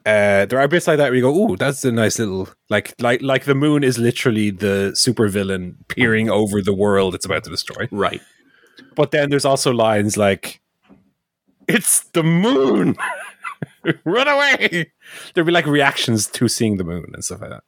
Uh, 0.05 0.45
there 0.45 0.59
are 0.59 0.67
bits 0.67 0.87
like 0.87 0.97
that 0.97 1.09
where 1.09 1.15
you 1.15 1.21
go, 1.21 1.35
"Ooh, 1.35 1.57
that's 1.57 1.83
a 1.83 1.91
nice 1.91 2.17
little 2.17 2.49
like 2.69 2.93
like 2.99 3.21
like 3.21 3.45
the 3.45 3.53
moon 3.53 3.83
is 3.83 3.99
literally 3.99 4.49
the 4.49 4.91
supervillain 4.95 5.75
peering 5.87 6.29
over 6.29 6.61
the 6.61 6.73
world 6.73 7.13
it's 7.13 7.25
about 7.25 7.43
to 7.43 7.49
destroy." 7.49 7.87
Right. 7.91 8.21
But 8.95 9.11
then 9.11 9.29
there's 9.29 9.45
also 9.45 9.71
lines 9.71 10.15
like, 10.15 10.61
"It's 11.67 12.05
the 12.13 12.23
moon, 12.23 12.95
run 14.05 14.27
away!" 14.27 14.91
There'd 15.33 15.47
be 15.47 15.53
like 15.53 15.65
reactions 15.65 16.27
to 16.27 16.47
seeing 16.47 16.77
the 16.77 16.83
moon 16.83 17.11
and 17.13 17.23
stuff 17.23 17.41
like 17.41 17.51
that. 17.51 17.63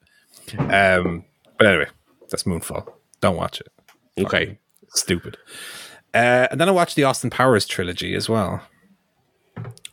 Um, 0.58 1.24
but 1.58 1.66
anyway, 1.66 1.86
that's 2.30 2.44
Moonfall. 2.44 2.92
Don't 3.20 3.36
watch 3.36 3.60
it. 3.60 3.68
Okay. 4.18 4.58
Stupid. 4.88 5.36
Uh, 6.14 6.48
and 6.50 6.60
then 6.60 6.68
I 6.68 6.72
watched 6.72 6.96
the 6.96 7.04
Austin 7.04 7.30
Powers 7.30 7.66
trilogy 7.66 8.14
as 8.14 8.28
well. 8.28 8.60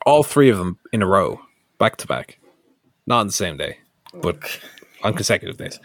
All 0.05 0.24
three 0.24 0.49
of 0.49 0.57
them 0.57 0.80
in 0.91 1.01
a 1.01 1.07
row, 1.07 1.39
back 1.78 1.97
to 1.97 2.07
back. 2.07 2.39
Not 3.07 3.22
on 3.22 3.28
the 3.28 3.34
same 3.34 3.57
day, 3.57 3.78
but 4.13 4.59
on 5.03 5.13
consecutive 5.13 5.57
days. 5.57 5.80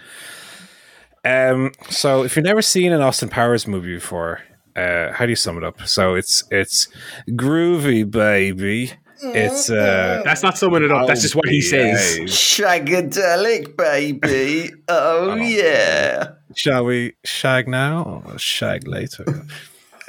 Um, 1.24 1.72
so 1.88 2.22
if 2.22 2.36
you've 2.36 2.44
never 2.44 2.62
seen 2.62 2.92
an 2.92 3.00
Austin 3.00 3.28
Powers 3.28 3.66
movie 3.66 3.94
before, 3.94 4.40
uh, 4.76 5.12
how 5.12 5.24
do 5.24 5.30
you 5.30 5.36
sum 5.36 5.56
it 5.56 5.64
up? 5.64 5.86
So 5.86 6.14
it's 6.14 6.42
it's 6.50 6.88
groovy, 7.30 8.08
baby. 8.10 8.92
It's 9.32 9.70
uh, 9.70 10.22
That's 10.24 10.42
not 10.42 10.58
summing 10.58 10.84
it 10.84 10.90
up. 10.92 11.06
That's 11.06 11.22
just 11.22 11.34
what 11.34 11.48
he 11.48 11.60
says. 11.60 12.18
Shagadelic, 12.28 13.76
baby. 13.76 14.72
Oh, 14.88 15.34
yeah. 15.36 16.32
Shall 16.56 16.84
we 16.84 17.14
shag 17.24 17.68
now 17.68 18.22
or 18.26 18.38
shag 18.38 18.86
later? 18.86 19.24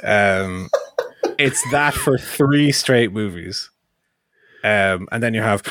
um, 0.02 0.68
it's 1.38 1.62
that 1.70 1.94
for 1.94 2.18
three 2.18 2.72
straight 2.72 3.12
movies. 3.12 3.70
Um, 4.64 5.08
and 5.12 5.22
then 5.22 5.34
you 5.34 5.42
have 5.42 5.62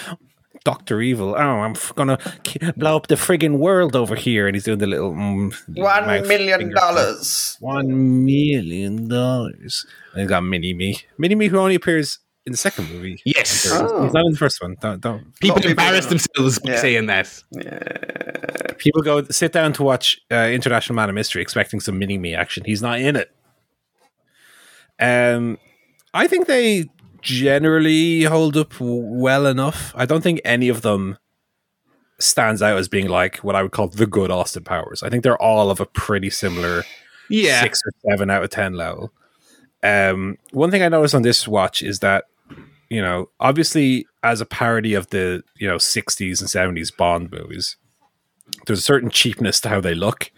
Doctor 0.63 1.01
Evil. 1.01 1.35
Oh, 1.35 1.39
I'm 1.39 1.71
f- 1.71 1.93
gonna 1.95 2.17
k- 2.43 2.71
blow 2.75 2.95
up 2.95 3.07
the 3.07 3.15
friggin' 3.15 3.57
world 3.59 3.95
over 3.95 4.15
here, 4.15 4.47
and 4.47 4.55
he's 4.55 4.63
doing 4.63 4.79
the 4.79 4.87
little 4.87 5.11
mm, 5.13 5.53
million 6.27 6.73
dollars. 6.73 7.57
One 7.59 8.25
million 8.25 9.07
dollars. 9.07 9.85
And 10.13 10.21
he's 10.21 10.29
got 10.29 10.41
Mini 10.43 10.73
Me. 10.73 10.97
Mini 11.17 11.35
Me, 11.35 11.47
who 11.47 11.57
only 11.59 11.75
appears 11.75 12.19
in 12.45 12.51
the 12.51 12.57
second 12.57 12.89
movie. 12.91 13.19
Yes. 13.25 13.63
He's 13.63 13.71
Oh. 13.71 14.07
not 14.13 14.25
in 14.25 14.31
the 14.33 14.37
first 14.37 14.61
one. 14.61 14.75
Don't 14.81 15.01
don't. 15.01 15.23
People 15.39 15.55
Lot 15.55 15.63
people 15.63 15.69
embarrass 15.71 16.05
don't. 16.05 16.21
themselves 16.21 16.59
by 16.59 16.71
Yeah. 16.71 16.79
saying 16.79 17.05
that. 17.07 17.43
Yeah. 17.51 18.71
People 18.77 19.01
go 19.01 19.23
sit 19.25 19.51
down 19.51 19.73
to 19.73 19.83
watch 19.83 20.19
uh, 20.31 20.49
International 20.51 20.95
Man 20.95 21.09
of 21.09 21.15
Mystery, 21.15 21.41
expecting 21.41 21.79
some 21.79 21.97
mini 21.97 22.17
me 22.17 22.35
action. 22.35 22.63
He's 22.65 22.81
not 22.81 22.99
in 22.99 23.15
it. 23.15 23.31
Um, 24.99 25.57
I 26.13 26.27
think 26.27 26.47
they 26.47 26.85
generally 27.21 28.23
hold 28.23 28.55
up 28.55 28.73
well 28.79 29.45
enough. 29.47 29.91
I 29.95 30.05
don't 30.05 30.21
think 30.21 30.39
any 30.45 30.69
of 30.69 30.81
them 30.81 31.17
stands 32.19 32.61
out 32.61 32.77
as 32.77 32.87
being 32.87 33.09
like 33.09 33.37
what 33.37 33.55
I 33.55 33.63
would 33.63 33.71
call 33.71 33.87
the 33.87 34.05
good 34.05 34.31
Austin 34.31 34.63
Powers. 34.63 35.03
I 35.03 35.09
think 35.09 35.23
they're 35.23 35.41
all 35.41 35.69
of 35.69 35.79
a 35.81 35.85
pretty 35.85 36.29
similar 36.29 36.83
Yeah. 37.29 37.61
six 37.61 37.81
or 37.85 37.91
seven 38.11 38.29
out 38.29 38.43
of 38.43 38.51
ten 38.51 38.73
level. 38.73 39.11
Um, 39.83 40.37
one 40.51 40.71
thing 40.71 40.81
I 40.81 40.87
noticed 40.89 41.13
on 41.15 41.23
this 41.23 41.47
watch 41.47 41.81
is 41.83 41.99
that 41.99 42.25
you 42.89 43.01
know, 43.01 43.29
obviously, 43.39 44.05
as 44.23 44.41
a 44.41 44.45
parody 44.45 44.93
of 44.93 45.09
the 45.09 45.43
you 45.57 45.67
know 45.67 45.77
'60s 45.77 46.39
and 46.39 46.49
'70s 46.77 46.95
Bond 46.95 47.31
movies, 47.31 47.77
there's 48.67 48.79
a 48.79 48.83
certain 48.83 49.09
cheapness 49.09 49.59
to 49.61 49.69
how 49.69 49.81
they 49.81 49.95
look, 49.95 50.31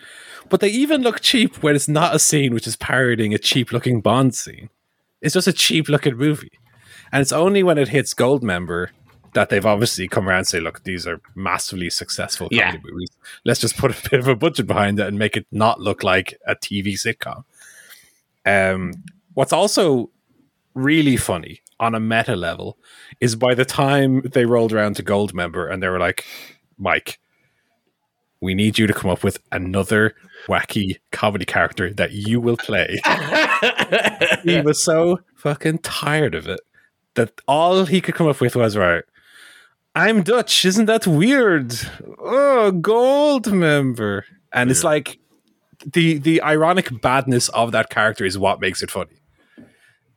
but 0.49 0.59
they 0.59 0.69
even 0.69 1.01
look 1.01 1.19
cheap 1.21 1.61
when 1.63 1.75
it's 1.75 1.87
not 1.87 2.15
a 2.15 2.19
scene 2.19 2.53
which 2.53 2.67
is 2.67 2.75
parodying 2.75 3.33
a 3.33 3.37
cheap-looking 3.37 4.01
Bond 4.01 4.33
scene. 4.35 4.69
It's 5.21 5.33
just 5.33 5.47
a 5.47 5.53
cheap-looking 5.53 6.15
movie, 6.15 6.51
and 7.11 7.21
it's 7.21 7.31
only 7.33 7.63
when 7.63 7.77
it 7.77 7.89
hits 7.89 8.13
Goldmember 8.13 8.89
that 9.33 9.49
they've 9.49 9.65
obviously 9.65 10.07
come 10.07 10.27
around 10.27 10.39
and 10.39 10.47
say, 10.47 10.59
"Look, 10.59 10.83
these 10.83 11.05
are 11.05 11.19
massively 11.35 11.89
successful 11.89 12.47
Yeah. 12.51 12.77
movies. 12.83 13.09
Let's 13.45 13.59
just 13.59 13.77
put 13.77 13.91
a 13.91 14.09
bit 14.09 14.19
of 14.19 14.27
a 14.27 14.35
budget 14.35 14.67
behind 14.67 14.99
it 14.99 15.05
and 15.07 15.19
make 15.19 15.35
it 15.37 15.45
not 15.51 15.79
look 15.81 16.01
like 16.03 16.37
a 16.47 16.55
TV 16.55 16.93
sitcom." 16.93 17.43
Um, 18.45 18.93
what's 19.33 19.51
also 19.53 20.09
really 20.73 21.17
funny 21.17 21.61
on 21.79 21.95
a 21.95 21.99
meta 21.99 22.35
level 22.35 22.77
is 23.19 23.35
by 23.35 23.53
the 23.53 23.65
time 23.65 24.21
they 24.21 24.45
rolled 24.45 24.73
around 24.73 24.95
to 24.95 25.03
gold 25.03 25.33
member 25.33 25.67
and 25.67 25.81
they 25.81 25.89
were 25.89 25.99
like, 25.99 26.25
Mike, 26.77 27.19
we 28.41 28.53
need 28.53 28.77
you 28.77 28.87
to 28.87 28.93
come 28.93 29.09
up 29.09 29.23
with 29.23 29.39
another 29.51 30.15
wacky 30.47 30.97
comedy 31.11 31.45
character 31.45 31.93
that 31.93 32.11
you 32.11 32.39
will 32.39 32.57
play. 32.57 32.97
he 34.43 34.61
was 34.61 34.83
so 34.83 35.19
fucking 35.35 35.79
tired 35.79 36.35
of 36.35 36.47
it 36.47 36.59
that 37.15 37.31
all 37.47 37.85
he 37.85 37.99
could 37.99 38.15
come 38.15 38.27
up 38.27 38.39
with 38.39 38.55
was 38.55 38.77
right. 38.77 39.03
I'm 39.95 40.21
Dutch. 40.21 40.63
Isn't 40.65 40.85
that 40.85 41.07
weird? 41.07 41.73
Oh, 42.19 42.71
gold 42.71 43.51
member. 43.51 44.25
And 44.53 44.69
it's 44.69 44.83
like 44.83 45.17
the 45.83 46.19
the 46.19 46.41
ironic 46.41 47.01
badness 47.01 47.49
of 47.49 47.71
that 47.71 47.89
character 47.89 48.23
is 48.23 48.37
what 48.37 48.61
makes 48.61 48.83
it 48.83 48.91
funny. 48.91 49.17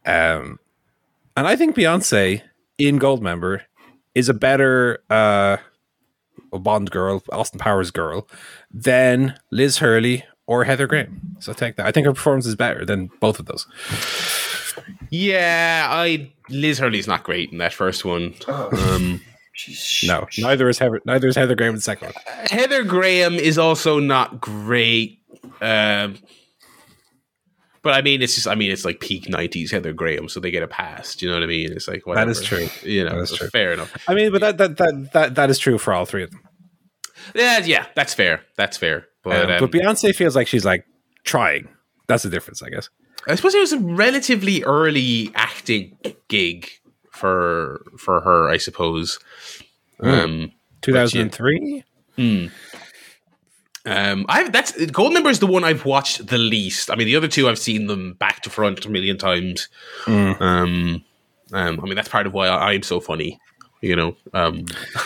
Um, 0.05 0.59
and 1.41 1.49
I 1.49 1.57
think 1.57 1.75
Beyonce 1.75 2.43
in 2.77 2.99
Gold 2.99 3.23
Member 3.23 3.63
is 4.15 4.29
a 4.29 4.35
better 4.35 4.99
uh, 5.09 5.57
Bond 6.53 6.91
girl, 6.91 7.23
Austin 7.33 7.59
Powers 7.59 7.91
girl, 7.91 8.29
than 8.71 9.39
Liz 9.51 9.79
Hurley 9.79 10.23
or 10.47 10.65
Heather 10.65 10.87
Graham. 10.87 11.37
So 11.39 11.55
take 11.55 11.77
that. 11.77 11.87
I 11.87 11.93
think 11.93 12.07
her 12.07 12.13
performance 12.13 12.45
is 12.45 12.57
better 12.57 12.85
than 12.85 13.09
both 13.21 13.41
of 13.41 13.47
those. 13.47 13.67
Yeah, 15.09 15.87
I 15.89 16.31
Liz 16.51 16.79
Hurley's 16.79 17.07
not 17.09 17.25
great 17.25 17.51
in 17.53 17.57
that 17.57 17.73
first 17.73 18.05
one. 18.05 18.35
Um, 18.47 19.23
No, 20.05 20.27
neither 20.37 20.69
is 20.69 20.79
Heather. 20.79 21.01
Neither 21.07 21.29
is 21.29 21.37
Heather 21.37 21.55
Graham 21.55 21.71
in 21.71 21.77
the 21.77 21.81
second 21.81 22.09
one. 22.09 22.47
Heather 22.51 22.85
Graham 22.85 23.35
is 23.37 23.57
also 23.57 23.99
not 23.99 24.43
great. 24.43 25.21
Um, 25.63 26.19
but 27.83 27.95
I 27.95 28.03
mean, 28.03 28.23
it's 28.23 28.35
just 28.35 28.47
I 28.47 28.55
mean, 28.55 28.71
it's 28.71 28.85
like 28.85 29.01
peak 29.01 29.27
'90s 29.27 29.71
Heather 29.71 29.93
Graham, 29.93 30.29
so 30.29 30.41
they 30.41 30.51
get 30.51 30.63
a 30.63 30.69
pass. 30.69 31.15
Do 31.15 31.27
you 31.27 31.33
know 31.33 31.39
what 31.39 31.45
I 31.45 31.47
mean? 31.47 31.73
It's 31.73 31.89
like 31.89 32.07
whatever. 32.07 32.31
is 32.31 32.43
true. 32.43 32.69
You 32.83 33.05
know, 33.05 33.11
That 33.17 33.23
is 33.23 33.33
true. 33.33 33.49
fair 33.49 33.73
enough. 33.73 33.95
I 34.09 34.15
mean, 34.15 34.31
but 34.33 34.41
that 34.41 34.59
that 34.59 34.77
that 34.79 35.13
that, 35.13 35.35
that 35.37 35.51
is 35.51 35.59
true 35.59 35.79
for 35.79 35.93
all 35.95 36.05
three 36.05 36.23
of 36.23 36.31
them. 36.31 36.41
Yeah, 37.35 37.59
yeah, 37.65 37.87
that's 37.95 38.15
fair. 38.15 38.43
That's 38.57 38.77
fair. 38.77 39.07
But, 39.23 39.45
Um, 39.45 39.51
um, 39.51 39.61
but 39.61 39.71
Beyonce 39.71 40.15
feels 40.15 40.35
like 40.35 40.47
she's 40.49 40.65
like 40.65 40.85
trying. 41.25 41.69
That's 42.09 42.23
the 42.23 42.31
difference, 42.31 42.63
I 42.63 42.71
guess. 42.71 42.89
I 43.29 43.35
suppose 43.35 43.55
it 43.55 43.61
was 43.61 43.73
a 43.75 43.79
relatively 43.79 44.63
early 44.65 45.31
acting 45.35 45.97
gig 46.29 46.69
for 47.11 47.83
for 47.99 48.21
her. 48.23 48.49
I 48.49 48.57
suppose. 48.57 49.19
Um, 50.01 50.53
2003. 50.81 51.85
Um, 53.87 54.27
I've 54.29 54.53
that's 54.53 54.73
Gold 54.87 55.15
Member 55.15 55.31
is 55.31 55.39
the 55.39 55.47
one 55.47 55.65
I've 55.65 55.85
watched 55.85 56.27
the 56.27 56.39
least. 56.39 56.91
I 56.91 56.97
mean, 56.97 57.07
the 57.07 57.17
other 57.17 57.29
two 57.29 57.49
I've 57.49 57.59
seen 57.59 57.87
them 57.87 58.13
back 58.15 58.43
to 58.43 58.51
front 58.51 58.85
a 58.85 58.91
million 58.91 59.17
times. 59.17 59.69
Mm. 60.05 60.41
Um, 60.41 61.05
um, 61.53 61.81
I 61.81 61.85
mean, 61.85 61.95
that's 61.95 62.09
part 62.09 62.27
of 62.27 62.33
why 62.35 62.49
I, 62.49 62.73
I'm 62.73 62.83
so 62.83 63.01
funny. 63.01 63.39
You 63.81 63.97
know, 63.97 64.17
um, 64.35 64.67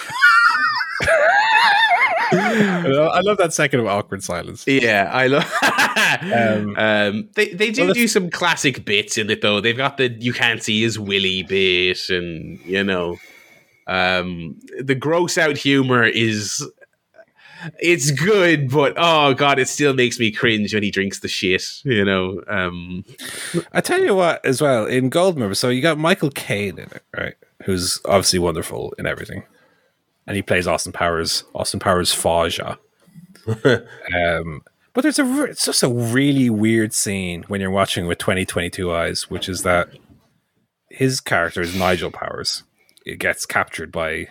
I 2.32 3.20
love- 3.24 3.38
that 3.38 3.52
second 3.52 3.80
of 3.80 3.86
awkward 3.86 4.22
silence. 4.22 4.64
yeah, 4.66 5.10
I 5.12 5.26
love. 5.26 5.52
Um, 6.22 6.76
um, 6.76 7.28
they 7.34 7.54
they 7.54 7.70
do 7.70 7.86
well, 7.86 7.94
do 7.94 8.06
some 8.06 8.30
classic 8.30 8.84
bits 8.84 9.18
in 9.18 9.28
it 9.30 9.42
though. 9.42 9.60
They've 9.60 9.76
got 9.76 9.96
the 9.96 10.08
you 10.10 10.32
can't 10.32 10.62
see 10.62 10.82
his 10.82 10.98
willy 10.98 11.42
bit, 11.42 12.08
and 12.08 12.58
you 12.60 12.84
know, 12.84 13.18
um, 13.86 14.56
the 14.80 14.94
gross 14.94 15.36
out 15.38 15.56
humor 15.56 16.04
is. 16.04 16.66
It's 17.80 18.10
good, 18.10 18.70
but 18.70 18.94
oh 18.96 19.34
god, 19.34 19.58
it 19.58 19.68
still 19.68 19.94
makes 19.94 20.18
me 20.18 20.30
cringe 20.30 20.74
when 20.74 20.82
he 20.82 20.90
drinks 20.90 21.20
the 21.20 21.28
shit. 21.28 21.62
You 21.84 22.04
know, 22.04 22.42
um, 22.48 23.04
I 23.72 23.80
tell 23.80 24.02
you 24.02 24.14
what, 24.14 24.44
as 24.44 24.60
well 24.60 24.86
in 24.86 25.10
Goldmember, 25.10 25.56
so 25.56 25.68
you 25.68 25.82
got 25.82 25.98
Michael 25.98 26.30
Caine 26.30 26.78
in 26.78 26.90
it, 26.90 27.02
right? 27.16 27.34
Who's 27.64 28.00
obviously 28.04 28.38
wonderful 28.38 28.94
in 28.98 29.06
everything, 29.06 29.44
and 30.26 30.36
he 30.36 30.42
plays 30.42 30.66
Austin 30.66 30.92
Powers. 30.92 31.44
Austin 31.54 31.80
Powers 31.80 32.12
Faja. 32.12 32.78
um, 33.64 34.62
but 34.94 35.02
there's 35.02 35.18
a 35.18 35.24
re- 35.24 35.50
it's 35.50 35.64
just 35.64 35.82
a 35.82 35.88
really 35.88 36.48
weird 36.48 36.92
scene 36.92 37.44
when 37.48 37.60
you're 37.60 37.70
watching 37.70 38.06
with 38.06 38.18
2022 38.18 38.92
eyes, 38.92 39.28
which 39.28 39.48
is 39.48 39.62
that 39.62 39.88
his 40.88 41.20
character 41.20 41.60
is 41.60 41.74
Nigel 41.74 42.10
Powers. 42.10 42.62
It 43.04 43.18
gets 43.18 43.44
captured 43.44 43.90
by 43.92 44.28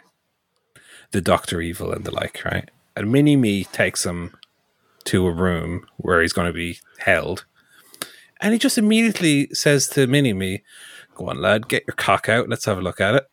the 1.11 1.21
Doctor 1.21 1.61
Evil 1.61 1.91
and 1.91 2.05
the 2.05 2.11
like, 2.11 2.43
right? 2.45 2.69
And 2.95 3.11
Mini 3.11 3.35
Me 3.35 3.63
takes 3.65 4.05
him 4.05 4.35
to 5.05 5.27
a 5.27 5.31
room 5.31 5.85
where 5.97 6.21
he's 6.21 6.33
going 6.33 6.47
to 6.47 6.53
be 6.53 6.79
held. 6.99 7.45
And 8.41 8.53
he 8.53 8.59
just 8.59 8.77
immediately 8.77 9.49
says 9.53 9.87
to 9.89 10.07
Mini 10.07 10.33
Me, 10.33 10.63
Go 11.15 11.29
on, 11.29 11.41
lad, 11.41 11.67
get 11.67 11.83
your 11.87 11.95
cock 11.95 12.27
out. 12.27 12.49
Let's 12.49 12.65
have 12.65 12.77
a 12.77 12.81
look 12.81 12.99
at 12.99 13.15
it. 13.15 13.27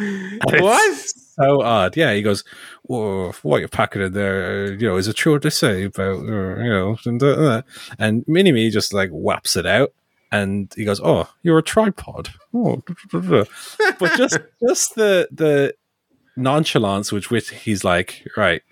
What? 0.42 0.98
So 0.98 1.62
odd. 1.62 1.96
Yeah, 1.96 2.14
he 2.14 2.22
goes, 2.22 2.42
Whoa, 2.84 3.32
what 3.42 3.58
you're 3.58 3.68
packing 3.68 4.02
in 4.02 4.12
there? 4.12 4.72
You 4.72 4.88
know, 4.88 4.96
is 4.96 5.08
it 5.08 5.16
true 5.16 5.32
what 5.32 5.42
they 5.42 5.50
say 5.50 5.84
about, 5.84 6.20
uh, 6.20 6.56
you 6.56 6.70
know, 6.70 6.96
and, 7.04 7.22
uh, 7.22 7.62
and 7.98 8.24
Mini 8.26 8.52
Me 8.52 8.70
just 8.70 8.94
like 8.94 9.10
whaps 9.10 9.56
it 9.56 9.66
out. 9.66 9.92
And 10.32 10.72
he 10.76 10.84
goes, 10.84 11.00
"Oh, 11.02 11.28
you're 11.42 11.58
a 11.58 11.62
tripod." 11.62 12.30
Oh, 12.54 12.82
but 13.12 14.16
just 14.16 14.38
just 14.68 14.94
the 14.94 15.28
the 15.32 15.74
nonchalance 16.36 17.12
with 17.12 17.30
which 17.30 17.50
he's 17.50 17.84
like, 17.84 18.26
"Right, 18.36 18.62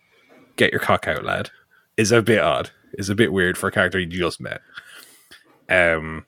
get 0.57 0.71
your 0.73 0.81
cock 0.81 1.07
out, 1.09 1.25
lad," 1.25 1.51
is 1.97 2.13
a 2.13 2.23
bit 2.23 2.41
odd. 2.41 2.71
Is 2.95 3.11
a 3.11 3.15
bit 3.15 3.33
weird 3.33 3.59
for 3.59 3.69
a 3.69 3.73
character 3.73 3.99
you 3.99 4.07
just 4.07 4.41
met. 4.41 4.61
Um, 5.69 6.25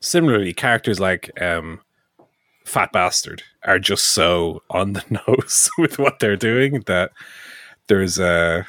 similarly, 0.00 0.52
characters 0.52 0.98
like 1.00 1.30
um, 1.40 1.80
Fat 2.64 2.92
Bastard 2.92 3.42
are 3.64 3.78
just 3.78 4.04
so 4.04 4.62
on 4.70 4.94
the 4.94 5.04
nose 5.28 5.70
with 5.78 5.98
what 5.98 6.18
they're 6.18 6.36
doing 6.36 6.82
that 6.86 7.12
there's 7.86 8.18
a 8.18 8.66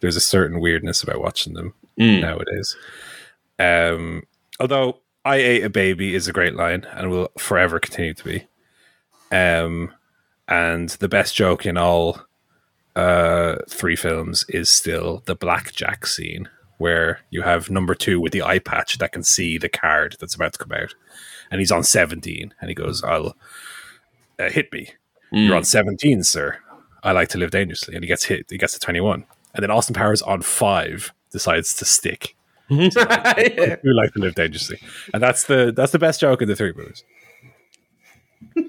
there's 0.00 0.16
a 0.16 0.20
certain 0.20 0.60
weirdness 0.60 1.02
about 1.02 1.20
watching 1.20 1.54
them 1.54 1.74
Mm. 1.98 2.20
nowadays. 2.20 2.76
Um, 3.58 4.22
although 4.60 5.00
"I 5.24 5.36
ate 5.36 5.64
a 5.64 5.68
baby" 5.70 6.14
is 6.14 6.28
a 6.28 6.32
great 6.32 6.54
line 6.54 6.86
and 6.92 7.10
will 7.10 7.32
forever 7.38 7.80
continue 7.80 8.14
to 8.14 8.24
be. 8.24 8.46
Um, 9.32 9.92
and 10.48 10.88
the 10.90 11.08
best 11.08 11.34
joke 11.34 11.66
in 11.66 11.76
all 11.76 12.22
uh, 12.96 13.56
three 13.68 13.96
films 13.96 14.44
is 14.48 14.70
still 14.70 15.22
the 15.26 15.36
blackjack 15.36 16.06
scene 16.06 16.48
where 16.78 17.20
you 17.30 17.42
have 17.42 17.70
number 17.70 17.94
two 17.94 18.20
with 18.20 18.32
the 18.32 18.42
eye 18.42 18.58
patch 18.58 18.98
that 18.98 19.12
can 19.12 19.22
see 19.22 19.58
the 19.58 19.68
card 19.68 20.16
that's 20.20 20.34
about 20.34 20.52
to 20.54 20.58
come 20.58 20.72
out, 20.72 20.94
and 21.50 21.60
he's 21.60 21.72
on 21.72 21.84
seventeen, 21.84 22.54
and 22.60 22.68
he 22.68 22.74
goes, 22.74 23.02
"I'll 23.04 23.36
uh, 24.38 24.50
hit 24.50 24.72
me." 24.72 24.90
You're 25.30 25.56
on 25.56 25.64
17, 25.64 26.22
sir. 26.22 26.58
I 27.02 27.12
like 27.12 27.28
to 27.30 27.38
live 27.38 27.50
dangerously. 27.50 27.94
And 27.94 28.02
he 28.02 28.08
gets 28.08 28.24
hit. 28.24 28.46
He 28.48 28.58
gets 28.58 28.72
to 28.74 28.80
21. 28.80 29.24
And 29.54 29.62
then 29.62 29.70
Austin 29.70 29.94
Powers 29.94 30.22
on 30.22 30.42
five 30.42 31.12
decides 31.30 31.74
to 31.74 31.84
stick. 31.84 32.34
You 32.70 33.94
like 33.94 34.12
to 34.12 34.20
live 34.20 34.34
dangerously. 34.34 34.78
And 35.14 35.22
that's 35.22 35.44
the 35.44 35.72
that's 35.74 35.92
the 35.92 35.98
best 35.98 36.20
joke 36.20 36.42
in 36.42 36.48
the 36.48 36.56
three 36.56 36.72
movies. 36.74 37.02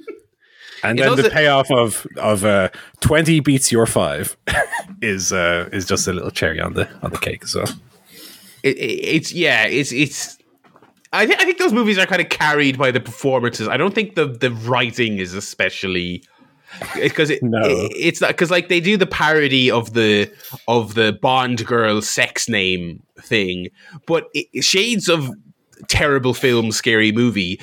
And 0.83 0.99
It's 0.99 1.07
then 1.15 1.23
the 1.23 1.29
payoff 1.29 1.69
of 1.71 2.05
of 2.17 2.45
uh, 2.45 2.69
twenty 3.01 3.39
beats 3.39 3.71
your 3.71 3.85
five 3.85 4.37
is 5.01 5.31
uh, 5.33 5.69
is 5.73 5.85
just 5.85 6.07
a 6.07 6.13
little 6.13 6.31
cherry 6.31 6.59
on 6.59 6.73
the 6.73 6.89
on 7.01 7.11
the 7.11 7.17
cake 7.17 7.43
as 7.43 7.55
well. 7.55 7.67
it, 8.63 8.77
it- 8.77 8.79
it's 9.15 9.33
yeah, 9.33 9.65
it's 9.65 9.91
it's. 9.91 10.37
I 11.11 11.25
think 11.25 11.41
I 11.41 11.45
think 11.45 11.57
those 11.57 11.73
movies 11.73 11.97
are 11.97 12.05
kind 12.05 12.21
of 12.21 12.29
carried 12.29 12.77
by 12.77 12.91
the 12.91 12.99
performances. 12.99 13.67
I 13.67 13.77
don't 13.77 13.95
think 13.95 14.15
the 14.15 14.27
the 14.27 14.51
writing 14.51 15.17
is 15.17 15.33
especially 15.33 16.23
because 17.01 17.31
it, 17.31 17.41
No. 17.41 17.57
it- 17.63 17.91
it's 17.97 18.21
not 18.21 18.27
because 18.29 18.51
like 18.51 18.69
they 18.69 18.79
do 18.79 18.95
the 18.95 19.07
parody 19.07 19.71
of 19.71 19.93
the 19.93 20.31
of 20.67 20.93
the 20.93 21.17
Bond 21.21 21.65
girl 21.65 22.01
sex 22.01 22.47
name 22.47 23.01
thing, 23.19 23.69
but 24.05 24.25
it, 24.35 24.63
shades 24.63 25.09
of 25.09 25.31
terrible 25.87 26.33
film, 26.35 26.71
scary 26.71 27.11
movie. 27.11 27.59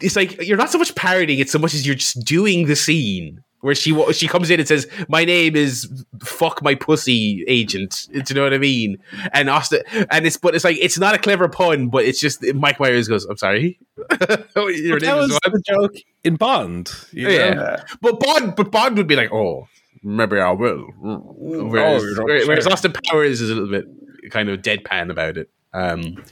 It's 0.00 0.16
like 0.16 0.40
you're 0.46 0.56
not 0.56 0.70
so 0.70 0.78
much 0.78 0.94
parodying 0.94 1.38
it 1.38 1.48
so 1.50 1.58
much 1.58 1.74
as 1.74 1.86
you're 1.86 1.94
just 1.96 2.24
doing 2.24 2.66
the 2.66 2.76
scene 2.76 3.42
where 3.60 3.74
she 3.74 3.94
she 4.12 4.26
comes 4.26 4.48
in 4.50 4.58
and 4.58 4.66
says, 4.68 4.86
"My 5.08 5.24
name 5.24 5.54
is 5.56 5.86
fuck 6.22 6.62
my 6.62 6.74
pussy 6.74 7.44
agent." 7.46 8.08
Do 8.12 8.22
you 8.28 8.34
know 8.34 8.42
what 8.44 8.54
I 8.54 8.58
mean? 8.58 8.96
And 9.32 9.50
Austin, 9.50 9.82
and 10.10 10.26
it's 10.26 10.36
but 10.36 10.54
it's 10.54 10.64
like 10.64 10.78
it's 10.80 10.98
not 10.98 11.14
a 11.14 11.18
clever 11.18 11.48
pun, 11.48 11.88
but 11.88 12.04
it's 12.04 12.20
just 12.20 12.42
Mike 12.54 12.80
Myers 12.80 13.08
goes, 13.08 13.24
"I'm 13.26 13.36
sorry." 13.36 13.78
Your 14.56 14.98
That 14.98 15.02
name 15.02 15.16
is 15.18 15.28
was 15.28 15.30
what? 15.44 15.52
the 15.52 15.62
joke 15.66 15.94
in 16.24 16.36
Bond. 16.36 16.90
you 17.12 17.24
know? 17.24 17.30
Yeah. 17.30 17.82
But 18.00 18.18
Bond, 18.20 18.56
but 18.56 18.70
Bond 18.70 18.96
would 18.96 19.06
be 19.06 19.16
like, 19.16 19.30
"Oh, 19.32 19.66
maybe 20.02 20.38
I 20.40 20.52
will." 20.52 20.86
Whereas, 21.00 22.02
Oh, 22.18 22.24
whereas. 22.24 22.66
Austin 22.66 22.92
Powers 22.92 23.40
is 23.40 23.50
a 23.50 23.54
little 23.54 23.70
bit 23.70 23.84
kind 24.30 24.48
of 24.48 24.60
deadpan 24.62 25.10
about 25.10 25.36
it. 25.36 25.50
Um, 25.72 26.22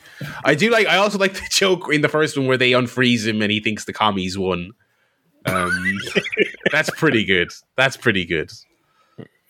I 0.44 0.54
do 0.54 0.70
like. 0.70 0.86
I 0.86 0.96
also 0.96 1.18
like 1.18 1.34
the 1.34 1.46
joke 1.50 1.92
in 1.92 2.00
the 2.00 2.08
first 2.08 2.36
one 2.36 2.46
where 2.46 2.56
they 2.56 2.72
unfreeze 2.72 3.26
him 3.26 3.42
and 3.42 3.50
he 3.50 3.60
thinks 3.60 3.84
the 3.84 3.92
commies 3.92 4.36
won. 4.36 4.72
Um, 5.46 5.98
that's 6.72 6.90
pretty 6.90 7.24
good. 7.24 7.50
That's 7.76 7.96
pretty 7.96 8.24
good. 8.24 8.50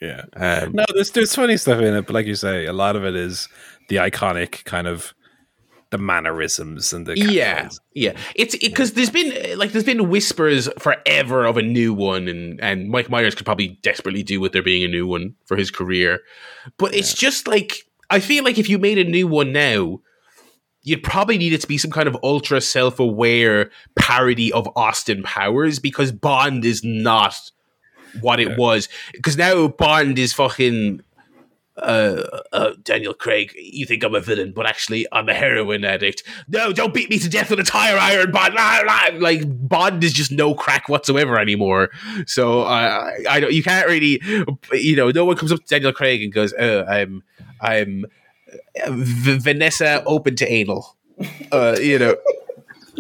Yeah. 0.00 0.24
Um, 0.36 0.72
No, 0.72 0.84
there's 0.94 1.10
there's 1.10 1.34
funny 1.34 1.56
stuff 1.56 1.80
in 1.80 1.94
it, 1.94 2.06
but 2.06 2.14
like 2.14 2.26
you 2.26 2.34
say, 2.34 2.66
a 2.66 2.72
lot 2.72 2.96
of 2.96 3.04
it 3.04 3.16
is 3.16 3.48
the 3.88 3.96
iconic 3.96 4.64
kind 4.64 4.86
of 4.86 5.14
the 5.90 5.98
mannerisms 5.98 6.92
and 6.92 7.06
the 7.06 7.18
yeah, 7.18 7.68
yeah. 7.94 8.12
It's 8.34 8.56
because 8.56 8.92
there's 8.92 9.10
been 9.10 9.58
like 9.58 9.72
there's 9.72 9.84
been 9.84 10.10
whispers 10.10 10.68
forever 10.78 11.46
of 11.46 11.56
a 11.56 11.62
new 11.62 11.94
one, 11.94 12.28
and 12.28 12.60
and 12.60 12.90
Mike 12.90 13.08
Myers 13.08 13.34
could 13.34 13.46
probably 13.46 13.78
desperately 13.82 14.22
do 14.22 14.38
with 14.38 14.52
there 14.52 14.62
being 14.62 14.84
a 14.84 14.88
new 14.88 15.06
one 15.06 15.34
for 15.46 15.56
his 15.56 15.70
career, 15.70 16.20
but 16.76 16.94
it's 16.94 17.14
just 17.14 17.48
like 17.48 17.87
I 18.10 18.20
feel 18.20 18.44
like 18.44 18.58
if 18.58 18.68
you 18.68 18.78
made 18.78 18.98
a 18.98 19.04
new 19.04 19.26
one 19.26 19.52
now, 19.52 20.00
you'd 20.82 21.02
probably 21.02 21.36
need 21.38 21.52
it 21.52 21.60
to 21.60 21.66
be 21.66 21.76
some 21.78 21.90
kind 21.90 22.08
of 22.08 22.16
ultra 22.22 22.60
self 22.60 22.98
aware 22.98 23.70
parody 23.96 24.52
of 24.52 24.68
Austin 24.76 25.22
Powers 25.22 25.78
because 25.78 26.12
Bond 26.12 26.64
is 26.64 26.82
not 26.82 27.34
what 28.20 28.40
it 28.40 28.48
Yeah. 28.48 28.56
was. 28.56 28.88
Because 29.12 29.36
now 29.36 29.68
Bond 29.68 30.18
is 30.18 30.32
fucking. 30.32 31.02
Uh, 31.76 32.40
uh, 32.52 32.72
Daniel 32.82 33.14
Craig, 33.14 33.52
you 33.54 33.86
think 33.86 34.02
I'm 34.02 34.12
a 34.16 34.18
villain, 34.20 34.50
but 34.52 34.66
actually 34.66 35.06
I'm 35.12 35.28
a 35.28 35.32
heroin 35.34 35.84
addict. 35.84 36.24
No, 36.48 36.72
don't 36.72 36.92
beat 36.92 37.08
me 37.08 37.20
to 37.20 37.28
death 37.28 37.50
with 37.50 37.60
a 37.60 37.62
tire 37.62 37.96
iron, 37.96 38.32
Bond. 38.32 38.54
La, 38.54 38.80
la. 38.84 39.16
Like 39.16 39.42
Bond 39.46 40.02
is 40.02 40.12
just 40.12 40.32
no 40.32 40.54
crack 40.54 40.88
whatsoever 40.88 41.38
anymore. 41.38 41.90
So 42.26 42.62
uh, 42.62 42.64
I, 42.66 43.24
I 43.30 43.38
don't. 43.40 43.52
You 43.52 43.62
can't 43.62 43.86
really, 43.86 44.20
you 44.72 44.96
know, 44.96 45.10
no 45.12 45.24
one 45.24 45.36
comes 45.36 45.52
up 45.52 45.60
to 45.60 45.66
Daniel 45.66 45.92
Craig 45.92 46.20
and 46.20 46.32
goes, 46.32 46.52
"Oh, 46.58 46.82
I'm, 46.82 47.22
I'm 47.60 48.04
V- 48.88 49.38
Vanessa 49.38 50.02
open 50.06 50.36
to 50.36 50.50
anal." 50.50 50.96
Uh, 51.52 51.76
you 51.80 51.98
know, 51.98 52.16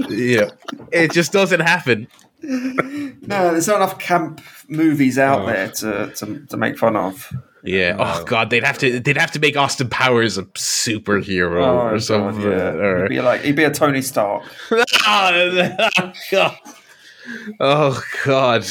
yeah, 0.08 0.50
it 0.92 1.12
just 1.12 1.32
doesn't 1.32 1.60
happen. 1.60 2.08
No, 2.42 3.50
there's 3.52 3.66
not 3.68 3.76
enough 3.76 3.98
camp 3.98 4.40
movies 4.68 5.18
out 5.18 5.40
Oh. 5.42 5.46
there 5.46 5.68
to, 5.68 6.12
to 6.16 6.46
to 6.46 6.56
make 6.56 6.78
fun 6.78 6.96
of. 6.96 7.32
Yeah. 7.64 7.96
Oh 7.98 8.24
God, 8.24 8.50
they'd 8.50 8.62
have 8.64 8.78
to. 8.78 9.00
They'd 9.00 9.16
have 9.16 9.32
to 9.32 9.40
make 9.40 9.56
Austin 9.56 9.88
Powers 9.88 10.38
a 10.38 10.44
superhero 10.44 11.56
or 11.66 11.90
God, 11.92 12.02
something. 12.02 12.42
yeah. 12.42 12.48
or- 12.74 13.02
He'd 13.04 13.08
be 13.08 13.20
like 13.20 13.40
he'd 13.42 13.56
be 13.56 13.64
a 13.64 13.70
Tony 13.72 14.00
Stark. 14.02 14.44
oh 15.06 16.12
God. 16.30 16.56
Oh 17.60 18.02
God. 18.24 18.64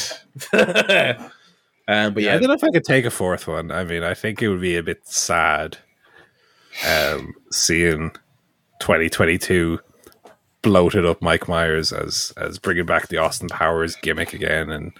um, 1.88 2.14
but 2.14 2.22
Yeah, 2.22 2.30
yeah, 2.30 2.36
I 2.36 2.38
don't 2.38 2.48
know 2.48 2.54
if 2.54 2.64
I 2.64 2.70
could 2.70 2.84
take 2.84 3.04
a 3.04 3.10
fourth 3.10 3.48
one. 3.48 3.70
I 3.72 3.82
mean, 3.82 4.04
I 4.04 4.14
think 4.14 4.40
it 4.42 4.48
would 4.48 4.60
be 4.60 4.76
a 4.76 4.82
bit 4.82 5.06
sad 5.06 5.78
um, 6.86 7.34
seeing 7.50 8.10
2022 8.80 9.80
bloated 10.62 11.06
up 11.06 11.22
Mike 11.22 11.48
Myers 11.48 11.92
as 11.92 12.32
as 12.36 12.58
bringing 12.58 12.86
back 12.86 13.08
the 13.08 13.16
Austin 13.16 13.48
Powers 13.48 13.96
gimmick 13.96 14.32
again, 14.32 14.70
and 14.70 14.92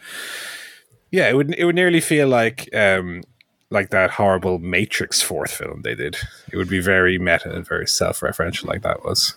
yeah, 1.11 1.29
it 1.29 1.37
would 1.37 1.55
it 1.59 1.65
would 1.65 1.75
nearly 1.75 2.01
feel 2.01 2.29
like 2.29 2.75
um, 2.75 3.23
like 3.71 3.91
that 3.91 4.11
horrible 4.11 4.59
Matrix 4.59 5.21
fourth 5.21 5.51
film 5.51 5.83
they 5.83 5.95
did. 5.95 6.17
It 6.51 6.57
would 6.57 6.69
be 6.69 6.81
very 6.81 7.19
meta 7.19 7.55
and 7.55 7.67
very 7.67 7.87
self 7.87 8.21
referential, 8.21 8.67
like 8.67 8.83
that 8.83 9.05
was. 9.05 9.35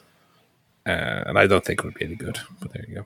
Uh, 0.84 1.24
and 1.28 1.38
I 1.38 1.46
don't 1.46 1.64
think 1.64 1.80
it 1.80 1.86
would 1.86 1.94
be 1.94 2.06
any 2.06 2.16
good. 2.16 2.40
But 2.60 2.74
there 2.74 2.86
you 2.88 2.96
go. 2.96 3.06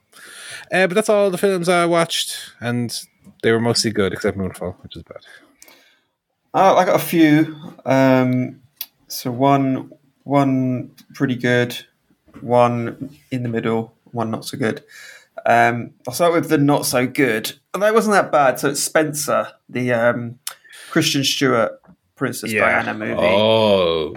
Uh, 0.71 0.87
but 0.87 0.93
that's 0.93 1.09
all 1.09 1.29
the 1.29 1.37
films 1.37 1.67
I 1.67 1.85
watched, 1.85 2.53
and 2.61 2.97
they 3.45 3.51
were 3.51 3.59
mostly 3.59 3.91
good 3.91 4.11
except 4.11 4.35
Moonfall, 4.39 4.75
which 4.81 4.95
is 4.95 5.03
bad. 5.03 5.19
Uh, 6.51 6.73
I 6.75 6.83
got 6.83 6.95
a 6.95 7.03
few. 7.03 7.55
Um, 7.85 8.61
so 9.07 9.29
one 9.29 9.91
one 10.23 10.89
pretty 11.13 11.35
good, 11.35 11.77
one 12.41 13.15
in 13.29 13.43
the 13.43 13.49
middle, 13.49 13.93
one 14.05 14.31
not 14.31 14.45
so 14.45 14.57
good. 14.57 14.83
Um, 15.45 15.91
I'll 16.07 16.13
start 16.15 16.33
with 16.33 16.49
the 16.49 16.57
not 16.57 16.87
so 16.87 17.05
good. 17.05 17.51
And 17.75 17.83
that 17.83 17.93
wasn't 17.93 18.13
that 18.13 18.31
bad. 18.31 18.59
So 18.59 18.69
it's 18.71 18.81
Spencer, 18.81 19.49
the 19.69 19.93
um, 19.93 20.39
Kristen 20.89 21.23
Stewart 21.23 21.79
Princess 22.15 22.51
Yeah. 22.51 22.61
Diana 22.81 22.97
movie. 22.97 23.13
Oh, 23.21 24.15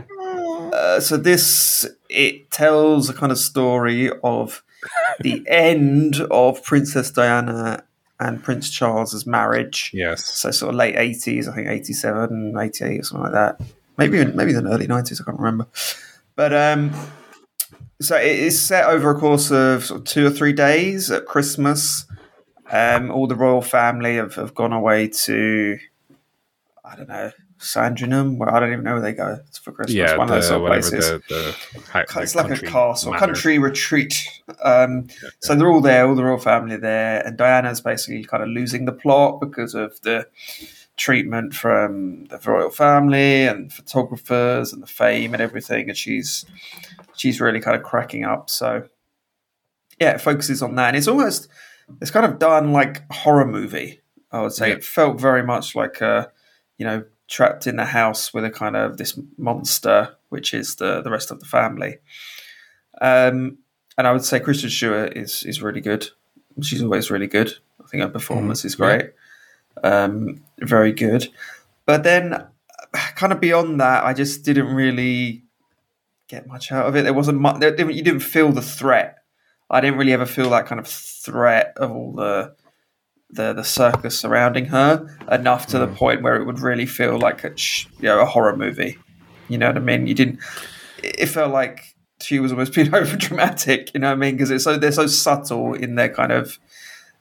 Uh, 0.72 1.00
so 1.00 1.18
this 1.18 1.86
it 2.08 2.50
tells 2.50 3.10
a 3.10 3.12
kind 3.12 3.30
of 3.30 3.36
story 3.36 4.10
of 4.24 4.62
the 5.20 5.44
end 5.48 6.16
of 6.30 6.64
Princess 6.64 7.10
Diana 7.10 7.84
and 8.20 8.42
Prince 8.42 8.70
Charles's 8.70 9.26
marriage. 9.26 9.90
Yes. 9.94 10.24
So 10.24 10.50
sort 10.50 10.70
of 10.70 10.76
late 10.76 10.96
eighties, 10.96 11.48
I 11.48 11.54
think 11.54 11.68
87, 11.68 12.54
88 12.58 13.00
or 13.00 13.02
something 13.02 13.22
like 13.22 13.32
that. 13.32 13.60
Maybe 13.96 14.18
even, 14.18 14.36
maybe 14.36 14.50
even 14.52 14.66
early 14.66 14.86
nineties, 14.86 15.20
I 15.20 15.24
can't 15.24 15.38
remember. 15.38 15.66
But 16.36 16.52
um 16.52 16.92
so 18.00 18.16
it 18.16 18.38
is 18.38 18.60
set 18.60 18.84
over 18.84 19.10
a 19.10 19.18
course 19.18 19.50
of, 19.50 19.84
sort 19.84 20.00
of 20.00 20.06
two 20.06 20.26
or 20.26 20.30
three 20.30 20.52
days 20.52 21.10
at 21.10 21.26
Christmas. 21.26 22.06
Um, 22.70 23.10
all 23.10 23.26
the 23.26 23.34
royal 23.34 23.62
family 23.62 24.16
have, 24.16 24.34
have 24.34 24.54
gone 24.54 24.72
away 24.72 25.08
to 25.08 25.78
I 26.84 26.96
don't 26.96 27.08
know, 27.08 27.32
Sandringham, 27.58 28.38
where 28.38 28.52
I 28.54 28.60
don't 28.60 28.72
even 28.72 28.84
know 28.84 28.94
where 28.94 29.02
they 29.02 29.12
go 29.12 29.38
It's 29.48 29.58
for 29.58 29.72
Christmas. 29.72 29.94
Yeah, 29.94 30.16
one 30.16 30.28
of 30.28 30.34
those 30.34 30.44
the, 30.44 30.48
sort 30.48 30.62
of 30.62 30.66
places. 30.68 31.06
the, 31.10 31.22
the, 31.28 31.48
it's 32.22 32.32
the 32.32 32.38
like 32.38 32.50
a 32.62 32.66
castle, 32.66 33.12
manor. 33.12 33.26
country 33.26 33.58
retreat. 33.58 34.14
Um, 34.62 35.08
so 35.40 35.54
they're 35.54 35.70
all 35.70 35.80
there, 35.80 36.06
all 36.06 36.14
the 36.14 36.24
royal 36.24 36.38
family 36.38 36.76
there, 36.76 37.20
and 37.26 37.36
Diana's 37.36 37.80
basically 37.80 38.24
kind 38.24 38.42
of 38.42 38.48
losing 38.48 38.84
the 38.84 38.92
plot 38.92 39.40
because 39.40 39.74
of 39.74 40.00
the 40.02 40.26
treatment 40.96 41.54
from 41.54 42.24
the 42.26 42.38
royal 42.44 42.70
family 42.70 43.46
and 43.46 43.72
photographers 43.72 44.72
and 44.72 44.82
the 44.82 44.86
fame 44.86 45.32
and 45.34 45.40
everything, 45.42 45.88
and 45.88 45.96
she's 45.96 46.44
she's 47.16 47.40
really 47.40 47.60
kind 47.60 47.76
of 47.76 47.82
cracking 47.82 48.24
up. 48.24 48.48
So 48.50 48.88
yeah, 50.00 50.10
it 50.12 50.20
focuses 50.20 50.62
on 50.62 50.74
that, 50.76 50.88
and 50.88 50.96
it's 50.96 51.08
almost 51.08 51.48
it's 52.00 52.10
kind 52.10 52.26
of 52.26 52.38
done 52.38 52.72
like 52.72 53.02
a 53.10 53.14
horror 53.14 53.46
movie. 53.46 54.00
I 54.30 54.42
would 54.42 54.52
say 54.52 54.68
Yeah. 54.68 54.74
it 54.76 54.84
felt 54.84 55.20
very 55.20 55.42
much 55.42 55.74
like 55.74 56.00
a 56.00 56.30
you 56.76 56.84
know 56.86 57.04
trapped 57.28 57.66
in 57.66 57.76
the 57.76 57.84
house 57.84 58.32
with 58.34 58.44
a 58.44 58.50
kind 58.50 58.76
of 58.76 58.96
this 58.96 59.18
monster, 59.36 60.16
which 60.30 60.52
is 60.54 60.76
the 60.76 61.02
the 61.02 61.10
rest 61.10 61.30
of 61.30 61.40
the 61.40 61.46
family. 61.46 61.98
Um, 63.00 63.58
and 63.96 64.06
I 64.06 64.12
would 64.12 64.24
say 64.24 64.40
Kristen 64.40 64.70
Stewart 64.70 65.16
is 65.16 65.42
is 65.44 65.62
really 65.62 65.80
good. 65.80 66.08
She's 66.62 66.82
always 66.82 67.10
really 67.10 67.26
good. 67.26 67.52
I 67.82 67.86
think 67.86 68.02
her 68.02 68.08
performance 68.08 68.64
is 68.64 68.74
great. 68.74 69.12
Um, 69.82 70.42
very 70.58 70.92
good. 70.92 71.28
But 71.86 72.02
then, 72.02 72.46
kind 72.92 73.32
of 73.32 73.40
beyond 73.40 73.80
that, 73.80 74.04
I 74.04 74.12
just 74.12 74.44
didn't 74.44 74.74
really 74.74 75.44
get 76.28 76.46
much 76.46 76.72
out 76.72 76.86
of 76.86 76.96
it. 76.96 77.02
There 77.02 77.14
wasn't 77.14 77.40
much. 77.40 77.60
There, 77.60 77.90
you 77.90 78.02
didn't 78.02 78.20
feel 78.20 78.52
the 78.52 78.62
threat. 78.62 79.18
I 79.70 79.80
didn't 79.80 79.98
really 79.98 80.12
ever 80.12 80.26
feel 80.26 80.50
that 80.50 80.66
kind 80.66 80.78
of 80.78 80.86
threat 80.86 81.74
of 81.76 81.90
all 81.90 82.12
the 82.12 82.54
the 83.30 83.52
the 83.52 83.64
circus 83.64 84.18
surrounding 84.18 84.66
her 84.66 85.06
enough 85.30 85.66
to 85.68 85.78
the 85.78 85.86
point 85.86 86.22
where 86.22 86.36
it 86.36 86.44
would 86.46 86.60
really 86.60 86.86
feel 86.86 87.18
like 87.18 87.44
a 87.44 87.52
you 88.00 88.04
know 88.08 88.20
a 88.20 88.24
horror 88.24 88.56
movie. 88.56 88.98
You 89.48 89.58
know 89.58 89.66
what 89.68 89.76
I 89.76 89.80
mean? 89.80 90.06
You 90.06 90.14
didn't. 90.14 90.38
It 91.02 91.26
felt 91.26 91.52
like 91.52 91.94
she 92.20 92.38
was 92.40 92.52
almost 92.52 92.72
being 92.76 92.94
over 92.94 93.16
dramatic. 93.16 93.92
You 93.94 94.00
know 94.00 94.08
what 94.08 94.12
I 94.14 94.16
mean? 94.16 94.34
Because 94.34 94.50
it's 94.50 94.64
so 94.64 94.78
they're 94.78 94.92
so 94.92 95.06
subtle 95.06 95.74
in 95.74 95.94
their 95.94 96.08
kind 96.08 96.32
of 96.32 96.58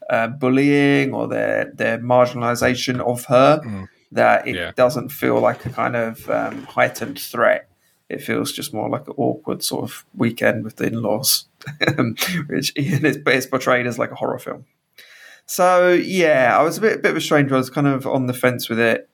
uh, 0.10 0.28
bullying 0.28 1.14
or 1.14 1.28
their 1.28 1.72
their 1.74 1.98
marginalization 2.00 3.00
of 3.02 3.26
her 3.26 3.60
Mm. 3.64 3.88
that 4.14 4.48
it 4.48 4.56
Yeah. 4.56 4.72
doesn't 4.76 5.10
feel 5.10 5.40
like 5.42 5.66
a 5.66 5.70
kind 5.70 5.96
of 5.96 6.30
um, 6.30 6.64
heightened 6.64 7.20
threat. 7.20 7.68
It 8.10 8.22
feels 8.22 8.54
just 8.54 8.74
more 8.74 8.88
like 8.90 9.06
an 9.08 9.14
awkward 9.18 9.62
sort 9.64 9.84
of 9.84 10.06
weekend 10.16 10.64
with 10.64 10.78
the 10.78 10.86
in-laws, 10.88 11.46
which 12.48 12.72
and 12.78 13.06
it's, 13.06 13.18
but 13.18 13.36
it's 13.36 13.46
portrayed 13.46 13.86
as 13.86 14.00
like 14.00 14.12
a 14.12 14.16
horror 14.16 14.40
film. 14.40 14.66
So 15.48 15.92
yeah, 15.94 16.56
I 16.58 16.62
was 16.64 16.78
a 16.78 16.82
bit, 16.82 17.02
bit 17.02 17.12
of 17.12 17.18
a 17.18 17.22
stranger. 17.22 17.56
I 17.56 17.58
was 17.58 17.70
kind 17.70 17.88
of 17.88 18.06
on 18.06 18.28
the 18.28 18.34
fence 18.34 18.70
with 18.70 18.80
it. 18.80 19.10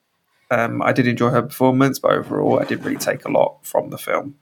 Um, 0.51 0.81
I 0.81 0.91
did 0.91 1.07
enjoy 1.07 1.29
her 1.29 1.41
performance, 1.41 1.99
but 1.99 2.11
overall, 2.11 2.59
I 2.59 2.65
didn't 2.65 2.83
really 2.85 2.97
take 2.97 3.23
a 3.25 3.31
lot 3.31 3.59
from 3.65 3.89
the 3.89 3.97
film. 3.97 4.35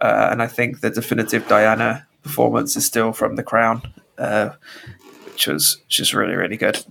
Uh, 0.00 0.28
and 0.30 0.42
I 0.42 0.46
think 0.46 0.80
the 0.80 0.90
definitive 0.90 1.46
Diana 1.46 2.06
performance 2.22 2.74
is 2.76 2.84
still 2.84 3.12
from 3.12 3.36
The 3.36 3.42
Crown, 3.42 3.82
uh, 4.18 4.50
which 5.26 5.46
was 5.46 5.82
just 5.88 6.12
really, 6.14 6.34
really 6.34 6.56
good. 6.56 6.84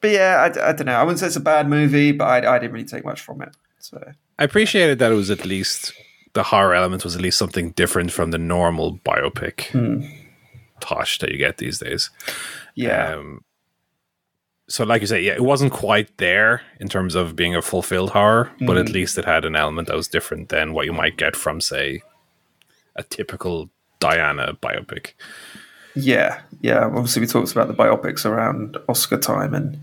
But 0.00 0.10
yeah, 0.10 0.36
I, 0.54 0.70
I 0.70 0.72
don't 0.72 0.86
know. 0.86 0.94
I 0.94 1.02
wouldn't 1.02 1.18
say 1.20 1.26
it's 1.26 1.36
a 1.36 1.40
bad 1.40 1.68
movie, 1.68 2.12
but 2.12 2.24
I, 2.44 2.56
I 2.56 2.58
didn't 2.58 2.72
really 2.72 2.86
take 2.86 3.04
much 3.04 3.20
from 3.20 3.40
it. 3.42 3.50
So 3.78 4.02
I 4.38 4.44
appreciated 4.44 4.98
that 4.98 5.12
it 5.12 5.14
was 5.14 5.30
at 5.30 5.44
least 5.46 5.92
the 6.34 6.42
horror 6.44 6.74
element 6.74 7.04
was 7.04 7.14
at 7.16 7.22
least 7.22 7.38
something 7.38 7.70
different 7.70 8.10
from 8.12 8.30
the 8.30 8.38
normal 8.38 8.98
biopic 8.98 9.66
Hmm. 9.68 10.04
tosh 10.80 11.18
that 11.20 11.30
you 11.30 11.38
get 11.38 11.56
these 11.58 11.78
days. 11.78 12.10
yeah, 12.74 13.14
Um, 13.14 13.42
so, 14.68 14.84
like 14.84 15.00
you 15.00 15.06
say, 15.06 15.22
yeah, 15.22 15.34
it 15.34 15.44
wasn't 15.44 15.72
quite 15.72 16.16
there 16.18 16.62
in 16.80 16.88
terms 16.88 17.14
of 17.14 17.36
being 17.36 17.54
a 17.54 17.62
fulfilled 17.62 18.10
horror, 18.10 18.50
but 18.60 18.76
at 18.76 18.86
mm. 18.86 18.92
least 18.94 19.16
it 19.16 19.24
had 19.24 19.44
an 19.44 19.54
element 19.54 19.86
that 19.88 19.96
was 19.96 20.08
different 20.08 20.48
than 20.48 20.72
what 20.72 20.86
you 20.86 20.92
might 20.92 21.16
get 21.16 21.36
from, 21.36 21.60
say, 21.60 22.02
a 22.96 23.02
typical 23.04 23.70
Diana 24.00 24.56
biopic. 24.60 25.12
yeah, 25.94 26.40
yeah. 26.60 26.84
Obviously, 26.84 27.20
we 27.20 27.26
talked 27.26 27.52
about 27.52 27.68
the 27.68 27.74
biopics 27.74 28.24
around 28.26 28.76
Oscar 28.88 29.18
time, 29.18 29.54
and 29.54 29.78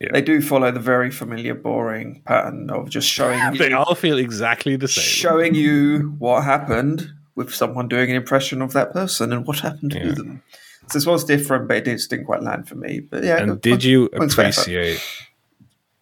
Yeah. 0.00 0.08
they 0.12 0.22
do 0.22 0.42
follow 0.42 0.70
the 0.72 0.80
very 0.80 1.10
familiar, 1.10 1.54
boring 1.54 2.20
pattern 2.26 2.68
of 2.70 2.90
just 2.90 3.08
showing 3.08 3.38
They 3.56 3.70
you, 3.70 3.76
all 3.76 3.94
feel 3.94 4.18
exactly 4.18 4.76
the 4.76 4.88
same. 4.88 5.02
showing 5.04 5.54
you 5.54 6.14
what 6.18 6.42
happened 6.44 7.12
with 7.36 7.54
someone 7.54 7.86
doing 7.86 8.10
an 8.10 8.16
impression 8.16 8.60
of 8.60 8.72
that 8.72 8.92
person 8.92 9.32
and 9.32 9.46
what 9.46 9.60
happened 9.60 9.92
to 9.92 10.12
them. 10.12 10.42
So 10.88 10.98
this 10.98 11.06
was 11.06 11.24
different, 11.24 11.68
but 11.68 11.78
it 11.78 11.84
just 11.84 12.10
didn't 12.10 12.26
quite 12.26 12.42
land 12.42 12.68
for 12.68 12.76
me. 12.76 13.00
But 13.00 13.24
yeah, 13.24 13.38
and 13.42 13.60
did 13.60 13.82
you 13.82 14.08
points 14.10 14.34
appreciate 14.34 15.02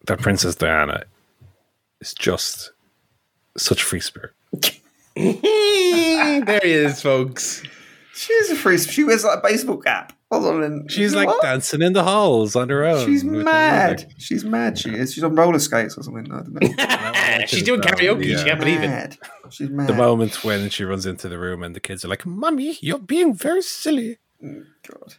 that 0.05 0.19
Princess 0.19 0.55
Diana 0.55 1.03
is 2.01 2.13
just 2.13 2.71
such 3.57 3.81
a 3.81 3.85
free 3.85 3.99
spirit? 3.99 4.31
there 5.15 6.59
he 6.63 6.71
is, 6.71 7.01
folks. 7.01 7.63
She's 8.13 8.49
a 8.49 8.55
free. 8.55 8.77
She 8.77 9.03
wears 9.03 9.23
like 9.23 9.39
a 9.39 9.41
baseball 9.41 9.77
cap. 9.77 10.13
Hold 10.31 10.45
on, 10.45 10.63
and- 10.63 10.91
She's 10.91 11.13
like 11.13 11.27
What? 11.27 11.41
dancing 11.41 11.81
in 11.81 11.93
the 11.93 12.03
halls 12.03 12.55
on 12.55 12.69
her 12.69 12.83
own. 12.85 13.05
She's 13.05 13.23
mad. 13.23 14.11
She's 14.17 14.43
mad. 14.43 14.77
She 14.77 14.89
is. 14.91 15.13
She's 15.13 15.23
on 15.23 15.35
roller 15.35 15.59
skates 15.59 15.97
or 15.97 16.03
something. 16.03 16.31
I 16.31 16.37
don't 16.41 16.53
know. 16.53 17.45
She's 17.47 17.63
doing 17.63 17.81
karaoke. 17.81 18.25
Yeah. 18.25 18.37
She 18.37 18.43
can't 18.45 18.59
believe 18.59 18.81
it. 18.83 19.17
She's 19.49 19.69
mad. 19.69 19.87
The 19.87 19.93
moment 19.93 20.43
when 20.43 20.69
she 20.69 20.83
runs 20.83 21.05
into 21.05 21.27
the 21.29 21.37
room 21.37 21.61
and 21.63 21.75
the 21.75 21.79
kids 21.79 22.03
are 22.03 22.07
like, 22.07 22.25
"Mummy, 22.25 22.77
you're 22.81 22.99
being 22.99 23.33
very 23.33 23.61
silly." 23.61 24.17
God. 24.87 25.15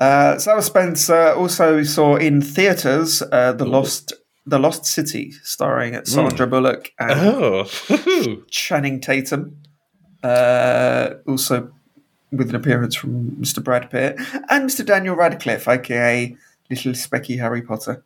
Uh, 0.00 0.38
Sarah 0.38 0.62
Spencer 0.62 1.32
also 1.32 1.76
we 1.76 1.84
saw 1.84 2.16
in 2.16 2.40
theaters 2.40 3.22
uh, 3.32 3.52
the 3.52 3.64
Lost 3.66 4.12
the 4.46 4.58
Lost 4.58 4.86
City, 4.86 5.32
starring 5.42 6.04
Sandra 6.04 6.46
Bullock 6.46 6.92
and 6.98 7.12
Oh. 7.12 7.64
Channing 8.50 9.00
Tatum. 9.00 9.56
Uh, 10.22 11.14
also 11.26 11.72
with 12.30 12.50
an 12.50 12.56
appearance 12.56 12.94
from 12.94 13.30
Mr. 13.32 13.62
Brad 13.62 13.90
Pitt 13.90 14.16
and 14.48 14.68
Mr. 14.68 14.84
Daniel 14.84 15.16
Radcliffe, 15.16 15.66
aka 15.66 16.36
Little 16.68 16.92
Specky 16.92 17.38
Harry 17.38 17.62
Potter. 17.62 18.04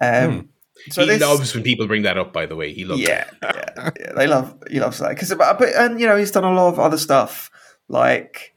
Um, 0.00 0.48
So 0.88 1.02
he 1.02 1.08
this, 1.08 1.20
loves 1.20 1.54
when 1.54 1.62
people 1.62 1.86
bring 1.86 2.02
that 2.02 2.16
up, 2.16 2.32
by 2.32 2.46
the 2.46 2.56
way. 2.56 2.72
He 2.72 2.84
loves 2.84 3.02
yeah, 3.02 3.28
yeah, 3.42 3.90
yeah, 4.00 4.12
they 4.16 4.26
love 4.26 4.54
he 4.70 4.80
loves 4.80 4.98
that 4.98 5.10
because 5.10 5.34
but 5.34 5.62
and 5.76 6.00
you 6.00 6.06
know 6.06 6.16
he's 6.16 6.30
done 6.30 6.44
a 6.44 6.52
lot 6.52 6.72
of 6.72 6.78
other 6.78 6.96
stuff 6.96 7.50
like 7.88 8.54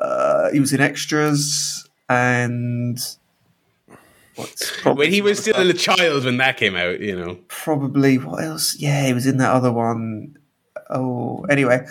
uh, 0.00 0.50
he 0.52 0.60
was 0.60 0.72
in 0.72 0.80
extras 0.80 1.88
and 2.08 2.98
what's 4.34 4.84
When 4.84 5.10
he 5.12 5.20
was 5.22 5.40
probably 5.40 5.52
still 5.74 5.92
a 5.94 5.96
child 5.96 6.24
when 6.24 6.36
that 6.38 6.56
came 6.56 6.76
out, 6.76 7.00
you 7.00 7.16
know. 7.18 7.38
probably 7.48 8.18
what 8.18 8.42
else? 8.44 8.76
Yeah, 8.78 9.06
he 9.06 9.12
was 9.12 9.26
in 9.26 9.38
that 9.38 9.52
other 9.52 9.72
one. 9.72 10.36
Oh, 10.90 11.44
anyway. 11.48 11.86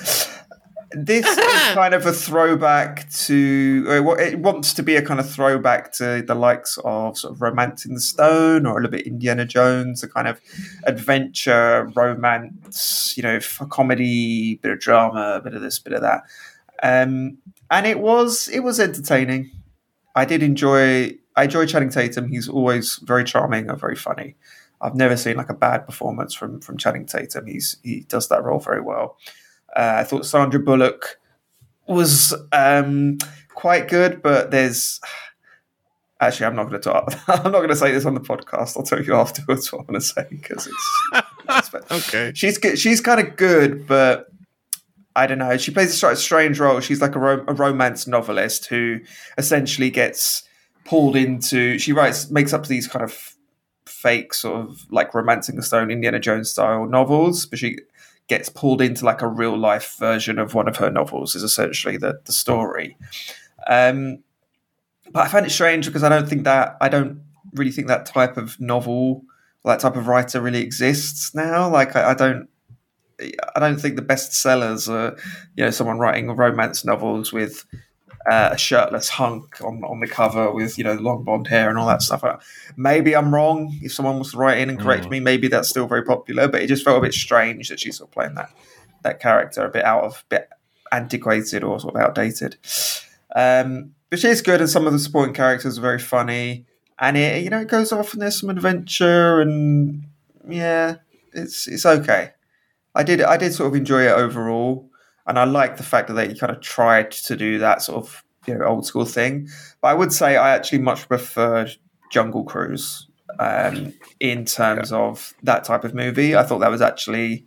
This 0.92 1.26
is 1.28 1.38
kind 1.74 1.94
of 1.94 2.06
a 2.06 2.14
throwback 2.14 3.10
to. 3.26 3.86
uh, 3.90 4.02
what- 4.04 4.20
It 4.22 4.40
wants 4.40 4.72
to 4.76 4.84
be 4.84 4.96
a 4.96 5.02
kind 5.02 5.20
of 5.20 5.30
throwback 5.30 5.92
to 5.94 6.22
the 6.22 6.36
likes 6.36 6.78
of 6.86 7.18
sort 7.18 7.34
of 7.34 7.42
Romancing 7.42 7.96
the 7.96 8.00
Stone 8.00 8.66
or 8.66 8.74
a 8.74 8.76
little 8.76 8.92
bit 8.92 9.06
Indiana 9.06 9.44
Jones, 9.46 10.04
a 10.04 10.08
kind 10.08 10.28
of 10.28 10.40
adventure, 10.86 11.92
romance, 11.96 13.14
you 13.18 13.24
know, 13.24 13.36
f- 13.38 13.62
comedy, 13.70 14.56
bit 14.62 14.72
of 14.72 14.80
drama, 14.80 15.36
a 15.38 15.42
bit 15.42 15.54
of 15.56 15.62
this, 15.62 15.80
bit 15.80 15.92
of 15.94 16.02
that. 16.02 16.22
Um, 16.86 17.40
and 17.72 17.88
it 17.88 18.00
was 18.00 18.48
it 18.50 18.60
was 18.60 18.80
entertaining. 18.80 19.52
I 20.16 20.26
did 20.26 20.44
enjoy. 20.44 21.18
I 21.36 21.46
enjoy 21.46 21.66
Channing 21.66 21.90
Tatum. 21.90 22.30
He's 22.30 22.48
always 22.48 22.98
very 23.04 23.24
charming 23.24 23.70
and 23.70 23.80
very 23.80 23.96
funny. 23.96 24.36
I've 24.82 24.96
never 24.96 25.18
seen 25.18 25.36
like 25.36 25.50
a 25.50 25.54
bad 25.56 25.86
performance 25.86 26.34
from 26.34 26.62
from 26.62 26.78
Channing 26.78 27.06
Tatum. 27.08 27.48
He's 27.48 27.78
he 27.84 28.02
does 28.02 28.30
that 28.30 28.44
role 28.44 28.60
very 28.60 28.82
well. 28.82 29.18
Uh, 29.76 29.96
I 29.98 30.04
thought 30.04 30.26
Sandra 30.26 30.60
Bullock 30.60 31.20
was 31.88 32.34
um, 32.52 33.18
quite 33.56 33.88
good, 33.88 34.22
but 34.22 34.52
there's 34.52 35.02
actually 36.22 36.46
I'm 36.46 36.56
not 36.56 36.70
going 36.70 36.80
to 36.82 36.90
talk. 36.90 37.14
I'm 37.28 37.52
not 37.52 37.60
going 37.60 37.70
to 37.70 37.76
say 37.76 37.92
this 37.92 38.06
on 38.06 38.14
the 38.14 38.22
podcast. 38.22 38.78
I'll 38.78 38.84
tell 38.84 39.02
you 39.02 39.16
afterwards 39.16 39.72
what 39.72 39.80
I'm 39.80 39.86
going 39.88 40.00
to 40.00 40.06
say 40.06 40.26
because 40.30 40.68
it's 40.68 41.72
Okay. 41.92 42.32
she's 42.36 42.58
good. 42.58 42.78
She's 42.78 43.02
kind 43.02 43.20
of 43.20 43.36
good, 43.36 43.88
but 43.88 44.28
I 45.16 45.28
don't 45.28 45.38
know. 45.38 45.58
She 45.58 45.72
plays 45.72 45.92
a 45.92 45.96
sort 45.96 46.14
of 46.14 46.20
strange 46.20 46.60
role. 46.60 46.80
She's 46.80 47.02
like 47.02 47.16
a, 47.16 47.20
ro- 47.20 47.46
a 47.48 47.54
romance 47.54 48.06
novelist 48.06 48.66
who 48.66 49.00
essentially 49.38 49.90
gets 49.90 50.44
pulled 50.84 51.16
into. 51.16 51.80
She 51.80 51.94
writes, 51.94 52.30
makes 52.30 52.54
up 52.54 52.68
these 52.68 52.88
kind 52.88 53.04
of 53.04 53.36
fake 53.86 54.34
sort 54.34 54.60
of 54.60 54.92
like 54.92 55.14
romancing 55.14 55.56
the 55.56 55.64
stone 55.64 55.90
Indiana 55.92 56.20
Jones 56.20 56.50
style 56.50 56.86
novels, 56.86 57.46
but 57.46 57.60
she 57.60 57.78
gets 58.28 58.50
pulled 58.50 58.82
into 58.82 59.06
like 59.06 59.22
a 59.22 59.28
real 59.28 59.58
life 59.58 59.96
version 60.00 60.40
of 60.40 60.54
one 60.54 60.68
of 60.68 60.78
her 60.78 60.92
novels. 60.92 61.36
Is 61.36 61.44
essentially 61.44 61.98
the 61.98 62.20
the 62.26 62.32
story. 62.32 62.98
Um, 63.68 64.24
but 65.12 65.22
I 65.22 65.28
find 65.28 65.46
it 65.46 65.52
strange 65.52 65.86
because 65.86 66.04
I 66.04 66.10
don't 66.10 66.28
think 66.28 66.44
that 66.44 66.78
I 66.82 66.90
don't 66.90 67.22
really 67.54 67.72
think 67.72 67.88
that 67.88 68.06
type 68.06 68.38
of 68.38 68.60
novel, 68.60 69.24
that 69.64 69.80
type 69.80 69.96
of 69.96 70.08
writer, 70.08 70.42
really 70.42 70.62
exists 70.62 71.34
now. 71.34 71.70
Like 71.70 71.96
I, 71.96 72.12
I 72.12 72.14
don't. 72.14 72.50
I 73.20 73.60
don't 73.60 73.80
think 73.80 73.96
the 73.96 74.02
best 74.02 74.34
sellers 74.34 74.90
are, 74.90 75.16
you 75.56 75.64
know, 75.64 75.72
someone 75.72 76.00
writing 76.00 76.30
romance 76.32 76.84
novels 76.84 77.32
with 77.32 77.66
uh, 78.30 78.50
a 78.54 78.58
shirtless 78.58 79.08
hunk 79.10 79.62
on, 79.62 79.84
on 79.84 80.00
the 80.00 80.08
cover 80.08 80.52
with, 80.52 80.78
you 80.78 80.84
know, 80.84 80.94
long 80.96 81.24
blonde 81.24 81.48
hair 81.48 81.70
and 81.70 81.78
all 81.78 81.88
that 81.88 82.02
stuff. 82.02 82.24
Uh, 82.24 82.38
Maybe 82.76 83.16
I'm 83.16 83.34
wrong. 83.34 83.78
If 83.82 83.94
someone 83.94 84.18
was 84.20 84.32
to 84.32 84.38
write 84.38 84.58
in 84.58 84.70
and 84.70 84.80
correct 84.80 85.06
Mm. 85.06 85.12
me, 85.12 85.20
maybe 85.20 85.48
that's 85.48 85.70
still 85.70 85.88
very 85.88 86.04
popular. 86.04 86.48
But 86.48 86.62
it 86.62 86.68
just 86.68 86.84
felt 86.84 86.98
a 86.98 87.02
bit 87.02 87.14
strange 87.14 87.70
that 87.70 87.80
she's 87.80 87.98
sort 87.98 88.10
of 88.10 88.14
playing 88.14 88.36
that 88.36 88.50
that 89.04 89.20
character 89.20 89.64
a 89.64 89.70
bit 89.70 89.86
out 89.86 90.04
of, 90.04 90.24
bit 90.30 90.50
antiquated 90.92 91.64
or 91.64 91.80
sort 91.80 91.96
of 91.96 92.02
outdated. 92.02 92.58
Um, 93.36 93.94
but 94.10 94.20
she 94.20 94.28
is 94.28 94.42
good, 94.42 94.60
and 94.62 94.70
some 94.70 94.88
of 94.88 94.94
the 94.94 95.00
supporting 95.00 95.34
characters 95.36 95.78
are 95.78 95.82
very 95.82 96.00
funny. 96.00 96.66
And 96.98 97.18
it, 97.18 97.44
you 97.44 97.50
know, 97.50 97.60
it 97.62 97.68
goes 97.68 97.92
off 97.92 98.14
and 98.14 98.22
there's 98.22 98.40
some 98.40 98.50
adventure, 98.50 99.40
and 99.42 100.06
yeah, 100.48 100.96
it's 101.34 101.68
it's 101.68 101.86
okay. 101.86 102.32
I 102.96 103.04
did 103.04 103.22
I 103.22 103.38
did 103.38 103.54
sort 103.54 103.68
of 103.68 103.76
enjoy 103.76 104.04
it 104.04 104.12
overall, 104.12 104.90
and 105.28 105.38
I 105.38 105.44
like 105.44 105.78
the 105.78 105.84
fact 105.84 106.08
that 106.08 106.14
they 106.14 106.34
kind 106.34 106.52
of 106.52 106.62
tried 106.62 107.12
to 107.12 107.36
do 107.36 107.60
that 107.60 107.82
sort 107.82 107.98
of 107.98 108.24
you 108.48 108.56
know 108.56 108.66
old 108.66 108.86
school 108.86 109.06
thing. 109.06 109.50
But 109.82 109.90
I 109.90 109.94
would 109.94 110.14
say 110.14 110.38
I 110.38 110.56
actually 110.56 110.80
much 110.80 111.08
preferred 111.08 111.72
Jungle 112.12 112.44
Cruise 112.44 113.08
um, 113.40 113.94
in 114.20 114.46
terms 114.46 114.92
of 114.92 115.34
that 115.44 115.64
type 115.64 115.84
of 115.84 115.94
movie. 115.94 116.36
I 116.36 116.44
thought 116.44 116.60
that 116.60 116.72
was 116.72 116.82
actually 116.82 117.46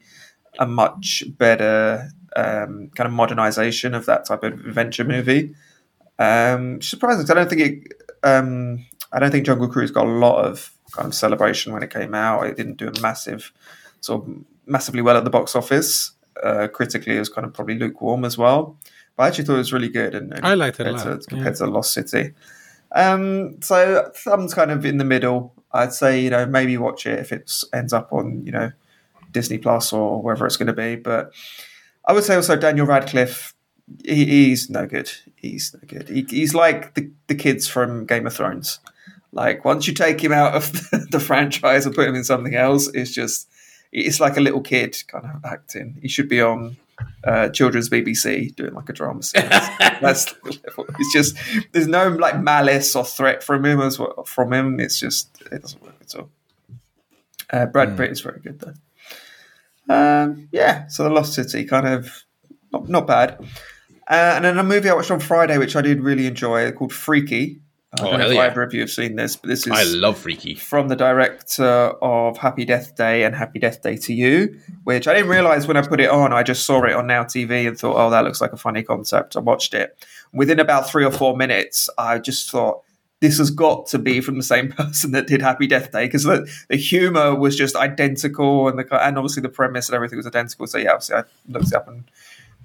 a 0.58 0.66
much 0.66 1.24
better 1.38 2.10
um, 2.36 2.90
kind 2.94 3.06
of 3.06 3.12
modernization 3.12 3.94
of 3.94 4.06
that 4.06 4.26
type 4.26 4.42
of 4.42 4.52
adventure 4.52 5.04
movie. 5.04 5.54
Um, 6.18 6.82
surprising 6.82 7.30
I 7.30 7.34
don't 7.34 7.48
think 7.48 7.60
it. 7.60 7.94
Um, 8.22 8.84
I 9.12 9.20
don't 9.20 9.30
think 9.30 9.46
Jungle 9.46 9.68
Cruise 9.68 9.90
got 9.90 10.06
a 10.06 10.10
lot 10.10 10.44
of 10.44 10.72
kind 10.92 11.06
of 11.06 11.14
celebration 11.14 11.72
when 11.72 11.82
it 11.82 11.90
came 11.90 12.14
out. 12.14 12.46
It 12.46 12.56
didn't 12.56 12.76
do 12.76 12.88
a 12.88 13.00
massive, 13.00 13.52
sort 14.00 14.24
of 14.24 14.44
massively 14.68 15.02
well 15.02 15.16
at 15.16 15.24
the 15.24 15.30
box 15.30 15.56
office. 15.56 16.12
Uh, 16.42 16.68
critically, 16.68 17.16
it 17.16 17.18
was 17.18 17.28
kind 17.28 17.46
of 17.46 17.52
probably 17.52 17.78
lukewarm 17.78 18.24
as 18.24 18.38
well. 18.38 18.76
But 19.16 19.24
I 19.24 19.28
actually 19.28 19.44
thought 19.44 19.54
it 19.54 19.58
was 19.58 19.72
really 19.72 19.88
good. 19.88 20.14
And, 20.14 20.32
and 20.32 20.46
I 20.46 20.54
liked 20.54 20.78
it 20.78 20.86
a 20.86 20.90
compared, 20.90 21.08
lot, 21.08 21.22
to, 21.22 21.28
compared 21.28 21.56
to 21.56 21.66
Lost 21.66 21.92
City. 21.92 22.34
Um, 22.92 23.60
so 23.60 24.10
thumbs 24.14 24.54
kind 24.54 24.70
of 24.70 24.84
in 24.84 24.98
the 24.98 25.04
middle. 25.04 25.54
I'd 25.72 25.92
say 25.92 26.20
you 26.20 26.30
know 26.30 26.46
maybe 26.46 26.78
watch 26.78 27.06
it 27.06 27.18
if 27.18 27.32
it 27.32 27.52
ends 27.74 27.92
up 27.92 28.12
on 28.12 28.44
you 28.46 28.52
know 28.52 28.72
Disney 29.32 29.58
Plus 29.58 29.92
or 29.92 30.22
wherever 30.22 30.46
it's 30.46 30.56
going 30.56 30.68
to 30.68 30.72
be. 30.72 30.96
But 30.96 31.32
I 32.06 32.12
would 32.12 32.24
say 32.24 32.34
also 32.34 32.56
Daniel 32.56 32.86
Radcliffe. 32.86 33.54
He, 34.04 34.24
he's 34.26 34.68
no 34.68 34.86
good. 34.86 35.10
He's 35.36 35.74
no 35.74 35.80
good. 35.86 36.08
He, 36.08 36.26
he's 36.28 36.54
like 36.54 36.94
the, 36.94 37.10
the 37.26 37.34
kids 37.34 37.66
from 37.66 38.04
Game 38.06 38.26
of 38.26 38.34
Thrones. 38.34 38.80
Like 39.32 39.64
once 39.64 39.86
you 39.86 39.94
take 39.94 40.22
him 40.22 40.32
out 40.32 40.54
of 40.54 40.72
the, 40.72 41.06
the 41.10 41.20
franchise 41.20 41.86
and 41.86 41.94
put 41.94 42.08
him 42.08 42.14
in 42.14 42.24
something 42.24 42.54
else, 42.54 42.88
it's 42.88 43.12
just 43.12 43.47
it's 43.93 44.20
like 44.20 44.36
a 44.36 44.40
little 44.40 44.60
kid 44.60 44.97
kind 45.09 45.24
of 45.24 45.44
acting. 45.44 45.98
He 46.02 46.09
should 46.09 46.28
be 46.28 46.40
on 46.40 46.77
uh, 47.24 47.48
children's 47.51 47.89
BBC 47.89 48.55
doing 48.55 48.74
like 48.74 48.89
a 48.89 48.93
drama 48.93 49.23
series. 49.23 49.48
That's. 49.78 50.35
It's 50.44 51.12
just 51.12 51.36
there's 51.73 51.89
no 51.89 52.09
like 52.09 52.40
malice 52.40 52.94
or 52.94 53.05
threat 53.05 53.43
from 53.43 53.65
him 53.65 53.81
as 53.81 53.98
well. 53.98 54.24
From 54.24 54.52
him, 54.52 54.81
it's 54.81 54.98
just 54.98 55.43
it 55.52 55.62
doesn't 55.62 55.82
work 55.82 55.94
at 56.01 56.15
all. 56.15 56.31
Uh, 57.51 57.66
Brad 57.66 57.97
Pitt 57.97 58.10
is 58.10 58.20
very 58.20 58.40
good 58.40 58.60
though. 58.60 58.74
Um, 59.89 60.48
yeah, 60.52 60.86
so 60.89 61.05
the 61.05 61.10
Lost 61.10 61.32
City 61.32 61.65
kind 61.65 61.86
of 61.86 62.24
not, 62.73 62.89
not 62.89 63.06
bad. 63.06 63.39
Uh, 64.10 64.35
and 64.36 64.44
then 64.44 64.59
a 64.59 64.65
movie 64.65 64.89
I 64.89 64.94
watched 64.94 65.10
on 65.10 65.20
Friday, 65.20 65.59
which 65.59 65.77
I 65.77 65.82
did 65.82 66.01
really 66.01 66.27
enjoy, 66.27 66.70
called 66.73 66.93
Freaky. 66.93 67.60
I 67.90 68.02
Oh, 68.02 68.10
don't 68.10 68.19
know 68.20 68.27
if 68.28 68.35
yeah. 68.35 68.40
either 68.43 68.62
of 68.62 68.74
you 68.74 68.81
have 68.81 68.90
seen 68.90 69.16
this, 69.16 69.35
but 69.36 69.48
this 69.48 69.66
is 69.66 69.73
I 69.73 69.82
love 69.85 70.19
Freaky. 70.19 70.55
from 70.55 70.89
the 70.89 70.97
director 70.97 71.65
of 71.65 72.36
Happy 72.36 72.66
Death 72.66 72.94
Day 72.97 73.24
and 73.24 73.35
Happy 73.35 73.59
Death 73.59 73.81
Day 73.82 73.94
2U, 73.94 74.60
which 74.85 75.09
I 75.09 75.15
didn't 75.15 75.31
realize 75.31 75.66
when 75.66 75.78
I 75.78 75.82
put 75.82 75.98
it 76.01 76.10
on. 76.10 76.32
I 76.32 76.43
just 76.43 76.66
saw 76.66 76.82
it 76.85 76.93
on 76.93 77.06
Now 77.06 77.24
TV 77.24 77.66
and 77.66 77.78
thought, 77.78 77.97
oh, 77.97 78.10
that 78.10 78.24
looks 78.24 78.43
like 78.43 78.52
a 78.52 78.59
funny 78.59 78.82
concept. 78.82 79.36
I 79.36 79.40
watched 79.40 79.73
it. 79.73 79.97
Within 80.35 80.60
about 80.60 80.90
three 80.90 81.05
or 81.05 81.10
four 81.10 81.35
minutes, 81.35 81.89
I 81.97 82.19
just 82.19 82.51
thought, 82.51 82.82
this 83.20 83.39
has 83.39 83.51
got 83.51 83.86
to 83.89 83.98
be 83.98 84.20
from 84.20 84.36
the 84.36 84.44
same 84.44 84.70
person 84.73 85.12
that 85.12 85.27
did 85.27 85.40
Happy 85.40 85.66
Death 85.66 85.90
Day 85.90 86.05
because 86.06 86.24
the, 86.24 86.47
the 86.69 86.77
humor 86.77 87.35
was 87.35 87.56
just 87.56 87.74
identical 87.74 88.69
and 88.69 88.78
the 88.78 89.05
and 89.05 89.16
obviously 89.16 89.40
the 89.43 89.48
premise 89.48 89.89
and 89.89 89.97
everything 89.97 90.19
was 90.19 90.27
identical. 90.27 90.66
So 90.66 90.77
yeah, 90.77 90.90
obviously 90.93 91.16
I 91.16 91.24
looked 91.48 91.69
it 91.69 91.74
up 91.74 91.89
and 91.89 92.05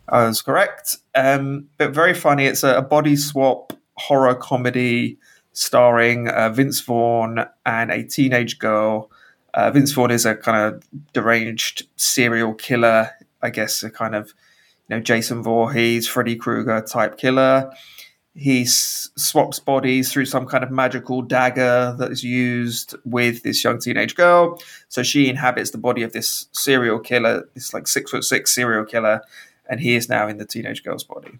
I 0.09 0.25
was 0.27 0.41
correct. 0.41 0.97
Um, 1.15 1.69
but 1.77 1.91
very 1.93 2.13
funny. 2.13 2.45
It's 2.45 2.63
a, 2.63 2.75
a 2.75 2.81
body 2.81 3.15
swap 3.15 3.73
horror 3.95 4.35
comedy 4.35 5.17
starring 5.53 6.27
uh, 6.29 6.49
Vince 6.49 6.81
Vaughn 6.81 7.45
and 7.65 7.91
a 7.91 8.03
teenage 8.03 8.59
girl. 8.59 9.11
Uh, 9.53 9.69
Vince 9.71 9.91
Vaughn 9.91 10.11
is 10.11 10.25
a 10.25 10.35
kind 10.35 10.57
of 10.75 10.83
deranged 11.13 11.87
serial 11.95 12.53
killer, 12.55 13.11
I 13.41 13.49
guess, 13.51 13.83
a 13.83 13.89
kind 13.91 14.15
of 14.15 14.33
you 14.89 14.95
know 14.95 14.99
Jason 15.01 15.43
Voorhees, 15.43 16.07
Freddy 16.07 16.35
Krueger 16.35 16.81
type 16.81 17.17
killer. 17.17 17.71
He 18.35 18.63
s- 18.63 19.11
swaps 19.15 19.59
bodies 19.59 20.11
through 20.11 20.25
some 20.25 20.47
kind 20.47 20.63
of 20.63 20.71
magical 20.71 21.21
dagger 21.21 21.95
that 21.99 22.11
is 22.11 22.23
used 22.23 22.95
with 23.05 23.43
this 23.43 23.63
young 23.63 23.77
teenage 23.79 24.15
girl. 24.15 24.59
So 24.89 25.03
she 25.03 25.29
inhabits 25.29 25.69
the 25.69 25.77
body 25.77 26.01
of 26.01 26.13
this 26.13 26.47
serial 26.51 26.97
killer, 26.99 27.47
this 27.53 27.75
like 27.75 27.87
six 27.87 28.09
foot 28.09 28.23
six 28.23 28.55
serial 28.55 28.85
killer, 28.85 29.21
and 29.69 29.79
he 29.79 29.95
is 29.95 30.09
now 30.09 30.27
in 30.27 30.37
the 30.37 30.45
teenage 30.45 30.83
girl's 30.83 31.03
body. 31.03 31.37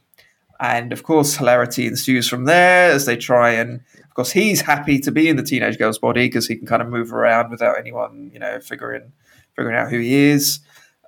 And 0.64 0.94
of 0.94 1.04
course, 1.04 1.36
hilarity 1.36 1.86
ensues 1.88 2.30
from 2.30 2.46
there 2.46 2.90
as 2.90 3.06
they 3.06 3.18
try 3.18 3.52
and, 3.52 3.82
of 4.02 4.14
course, 4.14 4.32
he's 4.32 4.62
happy 4.62 4.98
to 5.00 5.12
be 5.12 5.28
in 5.28 5.36
the 5.36 5.44
teenage 5.44 5.78
girl's 5.78 6.00
body 6.00 6.28
because 6.28 6.48
he 6.48 6.56
can 6.56 6.66
kind 6.66 6.82
of 6.82 6.88
move 6.88 7.12
around 7.12 7.52
without 7.52 7.78
anyone, 7.78 8.32
you 8.34 8.40
know, 8.40 8.62
figuring 8.62 9.12
figuring 9.58 9.76
out 9.76 9.90
who 9.90 10.00
he 10.00 10.14
is. 10.16 10.62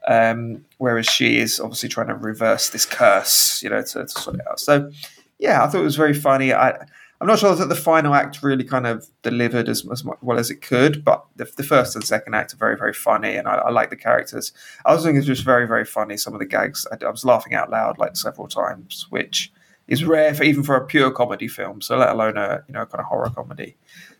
Um, 0.08 0.66
whereas 0.78 1.06
she 1.06 1.40
is 1.40 1.62
obviously 1.62 1.88
trying 1.88 2.08
to 2.08 2.16
reverse 2.16 2.70
this 2.70 2.86
curse, 2.86 3.64
you 3.64 3.70
know, 3.70 3.82
to, 3.82 4.02
to 4.04 4.10
sort 4.10 4.36
it 4.36 4.42
out. 4.48 4.60
So, 4.60 4.92
yeah, 5.40 5.64
I 5.64 5.68
thought 5.68 5.80
it 5.80 5.86
was 5.86 5.96
very 5.96 6.14
funny. 6.14 6.54
I, 6.54 6.86
I'm 7.26 7.30
not 7.30 7.40
sure 7.40 7.56
that 7.56 7.70
the 7.70 7.76
final 7.76 8.14
act 8.14 8.44
really 8.44 8.64
kind 8.64 8.86
of 8.86 9.10
delivered 9.24 9.68
as, 9.68 9.84
as 9.92 10.06
well 10.22 10.38
as 10.38 10.52
it 10.52 10.62
could, 10.62 11.04
but 11.04 11.26
the, 11.36 11.52
the, 11.58 11.64
first 11.64 11.96
and 11.96 12.06
second 12.06 12.36
act 12.36 12.54
are 12.54 12.58
very, 12.58 12.78
very 12.78 12.94
funny, 12.94 13.36
and 13.36 13.48
I, 13.48 13.56
I 13.56 13.72
like 13.72 13.90
the 13.90 13.96
characters. 13.96 14.54
I 14.86 14.94
was 14.94 15.02
thinking 15.02 15.18
it's 15.18 15.26
just 15.26 15.44
very, 15.44 15.66
very 15.66 15.86
funny. 15.86 16.18
Some 16.18 16.34
of 16.34 16.40
the 16.40 16.46
gags, 16.46 16.86
I, 16.92 17.04
I, 17.04 17.10
was 17.10 17.26
laughing 17.26 17.56
out 17.56 17.72
loud 17.72 17.98
like 17.98 18.16
several 18.16 18.48
times, 18.48 19.08
which 19.10 19.52
is 19.88 20.06
rare 20.06 20.36
for 20.36 20.44
even 20.44 20.62
for 20.62 20.76
a 20.76 20.86
pure 20.86 21.10
comedy 21.10 21.48
film. 21.48 21.82
So 21.82 21.98
let 21.98 22.10
alone 22.10 22.38
a 22.38 22.64
you 22.68 22.76
know 22.76 22.86
kind 22.86 23.00
of 23.00 23.08
horror 23.08 23.32
comedy. 23.32 23.76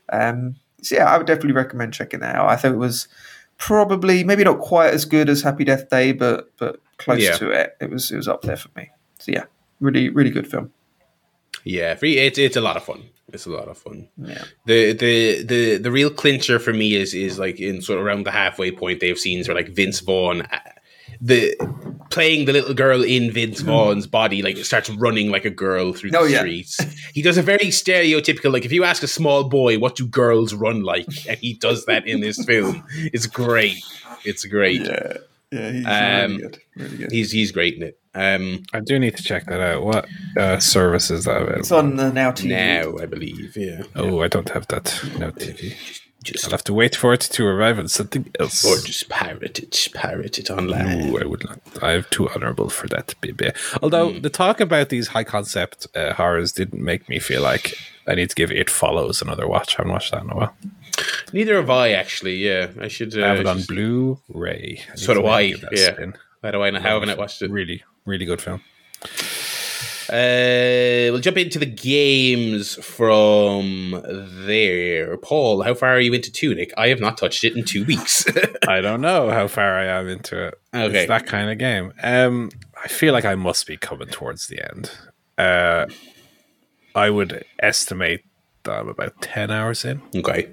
Um, 0.08 0.56
so 0.82 0.96
yeah, 0.96 1.04
I 1.04 1.16
would 1.16 1.28
definitely 1.28 1.52
recommend 1.52 1.94
checking 1.94 2.18
that 2.18 2.34
out. 2.34 2.48
I 2.48 2.56
thought 2.56 2.72
it 2.72 2.76
was 2.76 3.06
probably 3.56 4.24
maybe 4.24 4.42
not 4.42 4.58
quite 4.58 4.92
as 4.92 5.04
good 5.04 5.28
as 5.28 5.42
Happy 5.42 5.62
Death 5.62 5.88
Day, 5.90 6.10
but 6.10 6.50
but 6.56 6.80
close 6.96 7.22
yeah. 7.22 7.36
to 7.36 7.50
it. 7.50 7.76
It 7.80 7.88
was 7.88 8.10
it 8.10 8.16
was 8.16 8.26
up 8.26 8.42
there 8.42 8.56
for 8.56 8.70
me. 8.74 8.90
So 9.20 9.30
yeah, 9.30 9.44
really 9.78 10.08
really 10.08 10.30
good 10.30 10.50
film. 10.50 10.72
Yeah, 11.66 11.96
free, 11.96 12.16
it's 12.16 12.38
it's 12.38 12.56
a 12.56 12.60
lot 12.60 12.76
of 12.76 12.84
fun. 12.84 13.02
It's 13.32 13.44
a 13.44 13.50
lot 13.50 13.66
of 13.66 13.76
fun. 13.76 14.08
Yeah. 14.16 14.44
The 14.66 14.92
the 14.92 15.42
the 15.42 15.76
the 15.78 15.90
real 15.90 16.10
clincher 16.10 16.60
for 16.60 16.72
me 16.72 16.94
is 16.94 17.12
is 17.12 17.40
like 17.40 17.58
in 17.58 17.82
sort 17.82 17.98
of 17.98 18.06
around 18.06 18.24
the 18.24 18.30
halfway 18.30 18.70
point. 18.70 19.00
They 19.00 19.08
have 19.08 19.18
scenes 19.18 19.48
where 19.48 19.56
like 19.56 19.70
Vince 19.70 19.98
Vaughn, 19.98 20.42
uh, 20.42 20.60
the 21.20 21.56
playing 22.10 22.44
the 22.44 22.52
little 22.52 22.72
girl 22.72 23.02
in 23.02 23.32
Vince 23.32 23.60
hmm. 23.60 23.66
Vaughn's 23.66 24.06
body, 24.06 24.42
like 24.42 24.56
starts 24.58 24.88
running 24.90 25.32
like 25.32 25.44
a 25.44 25.50
girl 25.50 25.92
through 25.92 26.12
the 26.12 26.18
oh, 26.18 26.28
streets. 26.28 26.78
He 27.14 27.20
does 27.20 27.36
a 27.36 27.42
very 27.42 27.70
stereotypical 27.70 28.52
like 28.52 28.64
if 28.64 28.70
you 28.70 28.84
ask 28.84 29.02
a 29.02 29.08
small 29.08 29.48
boy 29.48 29.76
what 29.80 29.96
do 29.96 30.06
girls 30.06 30.54
run 30.54 30.84
like, 30.84 31.08
and 31.28 31.36
he 31.38 31.54
does 31.54 31.84
that 31.86 32.06
in 32.06 32.20
this 32.20 32.44
film. 32.44 32.84
It's 33.12 33.26
great. 33.26 33.82
It's 34.24 34.44
great. 34.44 34.82
Yeah. 34.82 35.16
Yeah, 35.52 35.70
he's 35.70 35.86
um, 35.86 35.92
really 35.92 36.38
good. 36.38 36.58
Really 36.76 36.96
good. 36.96 37.12
He's 37.12 37.32
he's 37.32 37.52
great 37.52 37.76
in 37.76 37.82
it. 37.84 37.98
Um, 38.14 38.62
I 38.72 38.80
do 38.80 38.98
need 38.98 39.16
to 39.16 39.22
check 39.22 39.46
that 39.46 39.60
out. 39.60 39.84
What 39.84 40.06
uh, 40.38 40.58
service 40.58 41.10
is 41.10 41.24
that 41.26 41.36
available? 41.36 41.60
It's 41.60 41.72
on 41.72 41.96
the 41.96 42.12
Now 42.12 42.32
TV. 42.32 42.48
Now, 42.48 43.02
I 43.02 43.06
believe. 43.06 43.56
Yeah. 43.56 43.82
Oh, 43.94 44.22
I 44.22 44.28
don't 44.28 44.48
have 44.48 44.66
that 44.68 45.00
Now 45.18 45.30
TV. 45.30 45.76
Just, 46.24 46.46
I'll 46.46 46.50
have 46.50 46.64
to 46.64 46.74
wait 46.74 46.96
for 46.96 47.12
it 47.12 47.20
to 47.20 47.46
arrive 47.46 47.78
on 47.78 47.86
something 47.86 48.32
else. 48.40 48.64
Or 48.64 48.84
just 48.84 49.08
pirate 49.08 49.60
it, 49.60 49.88
pirate 49.94 50.38
it 50.38 50.50
online. 50.50 51.12
No, 51.12 51.20
I 51.20 51.24
would 51.24 51.44
not. 51.44 51.60
I'm 51.80 52.04
too 52.10 52.28
honourable 52.30 52.68
for 52.68 52.88
that, 52.88 53.14
baby. 53.20 53.52
Although 53.80 54.10
mm. 54.10 54.22
the 54.22 54.30
talk 54.30 54.60
about 54.60 54.88
these 54.88 55.08
high 55.08 55.22
concept 55.22 55.86
uh, 55.94 56.14
horrors 56.14 56.50
didn't 56.50 56.82
make 56.82 57.08
me 57.08 57.20
feel 57.20 57.42
like 57.42 57.76
I 58.08 58.16
need 58.16 58.30
to 58.30 58.34
give 58.34 58.50
It 58.50 58.68
Follows 58.70 59.22
another 59.22 59.46
watch. 59.46 59.74
I 59.74 59.82
haven't 59.82 59.92
watched 59.92 60.10
that 60.12 60.24
in 60.24 60.30
a 60.30 60.34
while. 60.34 60.56
Neither 61.32 61.56
have 61.56 61.70
I, 61.70 61.90
actually. 61.92 62.36
Yeah, 62.36 62.70
I 62.80 62.88
should. 62.88 63.16
Uh, 63.16 63.24
I 63.24 63.28
have 63.28 63.40
it 63.40 63.46
on 63.46 63.62
Blu-ray. 63.62 64.82
So 64.94 65.14
do 65.14 65.26
I. 65.26 65.40
Yeah. 65.72 65.92
Spin. 65.92 66.14
How 66.42 66.50
do 66.52 66.62
I 66.62 66.70
know? 66.70 66.80
How 66.80 66.94
haven't 66.94 67.10
I 67.10 67.14
watched 67.14 67.42
it? 67.42 67.50
Really, 67.50 67.82
really 68.04 68.24
good 68.24 68.40
film. 68.40 68.62
Uh, 70.08 71.10
we'll 71.10 71.18
jump 71.18 71.36
into 71.36 71.58
the 71.58 71.66
games 71.66 72.76
from 72.76 74.00
there. 74.46 75.16
Paul, 75.16 75.62
how 75.62 75.74
far 75.74 75.96
are 75.96 76.00
you 76.00 76.14
into 76.14 76.30
Tunic? 76.30 76.72
I 76.76 76.88
have 76.88 77.00
not 77.00 77.18
touched 77.18 77.42
it 77.42 77.56
in 77.56 77.64
two 77.64 77.84
weeks. 77.84 78.24
I 78.68 78.80
don't 78.80 79.00
know 79.00 79.30
how 79.30 79.48
far 79.48 79.76
I 79.76 79.86
am 79.86 80.06
into 80.08 80.46
it. 80.46 80.54
Okay. 80.72 80.98
It's 80.98 81.08
that 81.08 81.26
kind 81.26 81.50
of 81.50 81.58
game. 81.58 81.92
Um, 82.04 82.50
I 82.80 82.86
feel 82.86 83.12
like 83.12 83.24
I 83.24 83.34
must 83.34 83.66
be 83.66 83.76
coming 83.76 84.06
towards 84.06 84.46
the 84.46 84.62
end. 84.64 84.92
Uh, 85.36 85.86
I 86.94 87.10
would 87.10 87.44
estimate 87.58 88.24
that 88.62 88.78
I'm 88.78 88.88
about 88.88 89.20
10 89.22 89.50
hours 89.50 89.84
in. 89.84 90.02
Okay. 90.14 90.50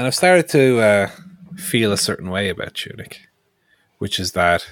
And 0.00 0.06
I've 0.06 0.14
started 0.14 0.48
to 0.48 0.80
uh, 0.80 1.10
feel 1.56 1.92
a 1.92 1.98
certain 1.98 2.30
way 2.30 2.48
about 2.48 2.72
Tunic, 2.72 3.28
which 3.98 4.18
is 4.18 4.32
that 4.32 4.66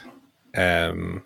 um, 0.57 1.23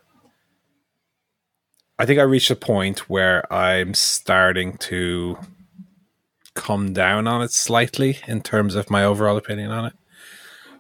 I 2.01 2.05
think 2.05 2.19
I 2.19 2.25
reached 2.25 2.51
a 2.51 2.57
point 2.57 3.09
where 3.09 3.41
I'm 3.55 3.95
starting 3.95 4.77
to 4.79 5.39
come 6.55 6.93
down 6.93 7.29
on 7.29 7.43
it 7.43 7.53
slightly 7.53 8.19
in 8.27 8.41
terms 8.41 8.75
of 8.75 8.91
my 8.91 9.05
overall 9.05 9.37
opinion 9.37 9.71
on 9.71 9.85
it. 9.85 9.93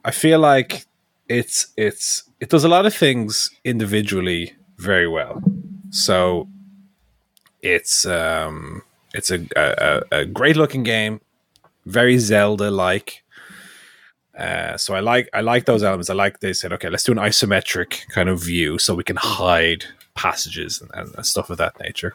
I 0.04 0.10
feel 0.10 0.40
like 0.40 0.86
it's 1.28 1.68
it's 1.76 2.24
it 2.40 2.48
does 2.48 2.64
a 2.64 2.68
lot 2.68 2.86
of 2.86 2.92
things 2.92 3.52
individually 3.62 4.56
very 4.78 5.06
well. 5.06 5.40
So 5.90 6.48
it's 7.60 8.04
um 8.04 8.82
it's 9.14 9.30
a 9.30 9.46
a, 9.54 10.02
a 10.10 10.24
great 10.24 10.56
looking 10.56 10.82
game, 10.82 11.20
very 11.86 12.18
Zelda 12.18 12.70
like. 12.70 13.22
Uh, 14.36 14.76
so 14.76 14.94
I 14.94 15.00
like 15.00 15.28
I 15.32 15.40
like 15.40 15.66
those 15.66 15.82
elements. 15.82 16.09
I 16.09 16.14
like 16.14 16.40
they 16.40 16.52
said, 16.52 16.72
okay, 16.72 16.88
let's 16.88 17.04
do 17.04 17.12
an 17.12 17.18
isometric 17.18 18.09
kind 18.09 18.28
of 18.28 18.42
view 18.42 18.78
so 18.78 18.94
we 18.94 19.04
can 19.04 19.16
hide 19.16 19.84
passages 20.14 20.82
and, 20.94 21.14
and 21.14 21.26
stuff 21.26 21.50
of 21.50 21.59
that 21.59 21.78
nature. 21.80 22.14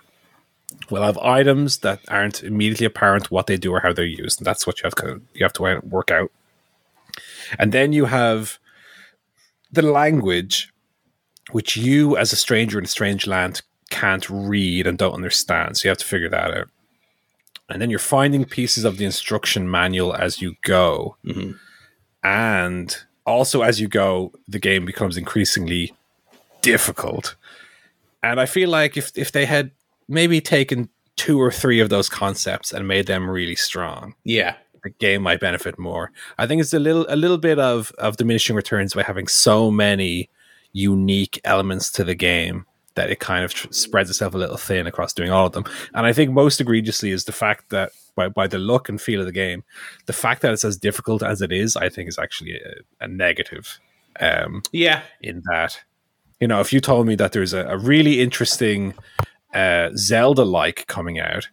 We'll 0.90 1.04
have 1.04 1.18
items 1.20 1.80
that 1.80 2.00
aren't 2.08 2.44
immediately 2.44 2.86
apparent 2.86 3.32
what 3.32 3.48
they 3.48 3.58
do 3.58 3.72
or 3.72 3.80
how 3.80 3.94
they're 3.94 4.06
used, 4.06 4.40
and 4.40 4.48
that's 4.48 4.66
what 4.66 4.80
you 4.80 4.84
have 4.84 4.96
to 4.96 5.22
you 5.34 5.44
have 5.44 5.54
to 5.54 5.82
work 5.84 6.12
out. 6.12 6.32
And 7.58 7.72
then 7.72 7.94
you 7.94 8.06
have 8.06 8.60
the 9.72 9.82
language, 9.82 10.74
which 11.52 11.78
you 11.78 12.18
as 12.18 12.34
a 12.34 12.36
stranger 12.36 12.80
in 12.80 12.86
a 12.86 12.88
strange 12.88 13.28
land 13.28 13.62
can't 13.90 14.30
read 14.30 14.88
and 14.88 14.98
don't 14.98 15.14
understand. 15.14 15.78
So 15.78 15.88
you 15.88 15.90
have 15.90 15.98
to 16.00 16.06
figure 16.06 16.30
that 16.30 16.54
out. 16.54 16.70
And 17.70 17.82
then 17.82 17.90
you're 17.90 18.00
finding 18.00 18.46
pieces 18.46 18.86
of 18.86 18.98
the 18.98 19.06
instruction 19.06 19.70
manual 19.70 20.14
as 20.16 20.42
you 20.42 20.56
go. 20.64 21.18
Mm-hmm. 21.26 21.52
And 22.24 22.98
also, 23.26 23.62
as 23.62 23.82
you 23.82 23.88
go, 23.88 24.32
the 24.48 24.60
game 24.60 24.86
becomes 24.86 25.18
increasingly 25.18 25.94
difficult 26.62 27.36
and 28.24 28.40
I 28.40 28.46
feel 28.46 28.70
like 28.70 28.98
if 28.98 29.18
if 29.18 29.32
they 29.32 29.46
had 29.46 29.72
maybe 30.08 30.42
taken 30.42 30.90
two 31.16 31.42
or 31.42 31.52
three 31.52 31.80
of 31.80 31.90
those 31.90 32.10
concepts 32.10 32.72
and 32.72 32.88
made 32.88 33.08
them 33.08 33.30
really 33.30 33.56
strong, 33.56 34.16
yeah, 34.24 34.56
the 34.84 34.90
game 34.90 35.22
might 35.22 35.40
benefit 35.40 35.80
more. 35.80 36.12
I 36.38 36.48
think 36.48 36.62
it's 36.62 36.74
a 36.74 36.80
little 36.80 37.06
a 37.10 37.16
little 37.16 37.38
bit 37.38 37.60
of 37.60 37.92
of 37.98 38.18
diminishing 38.18 38.56
returns 38.56 38.94
by 38.94 39.04
having 39.04 39.28
so 39.28 39.72
many 39.72 40.30
unique 40.74 41.40
elements 41.44 41.92
to 41.94 42.04
the 42.04 42.16
game 42.16 42.66
that 42.98 43.10
it 43.10 43.20
kind 43.20 43.46
of 43.46 43.54
tr- 43.54 43.72
spreads 43.72 44.10
itself 44.10 44.36
a 44.36 44.38
little 44.38 44.58
thin 44.58 44.86
across 44.86 45.14
doing 45.14 45.32
all 45.32 45.46
of 45.46 45.54
them. 45.54 45.64
And 45.94 46.06
I 46.06 46.12
think 46.12 46.32
most 46.32 46.60
egregiously 46.60 47.12
is 47.12 47.24
the 47.24 47.32
fact 47.32 47.70
that 47.70 47.92
by, 48.16 48.28
by 48.28 48.48
the 48.48 48.58
look 48.58 48.90
and 48.90 49.02
feel 49.02 49.22
of 49.22 49.26
the 49.26 49.32
game, 49.32 49.64
the 50.06 50.14
fact 50.14 50.42
that 50.42 50.52
it's 50.52 50.66
as 50.66 50.78
difficult 50.78 51.24
as 51.24 51.42
it 51.42 51.52
is, 51.52 51.78
I 51.78 51.88
think 51.88 52.10
is 52.10 52.20
actually 52.20 52.56
a, 52.56 53.06
a 53.06 53.08
negative. 53.08 53.80
Um, 54.20 54.64
yeah, 54.72 55.04
in 55.22 55.44
that 55.52 55.80
you 56.40 56.48
know, 56.48 56.60
if 56.60 56.72
you 56.72 56.80
told 56.80 57.08
me 57.08 57.16
that 57.16 57.32
there's 57.32 57.54
a, 57.54 57.66
a 57.66 57.78
really 57.78 58.22
interesting 58.22 58.94
uh, 59.54 59.90
Zelda 59.96 60.44
like 60.44 60.86
coming 60.88 61.20
out 61.20 61.48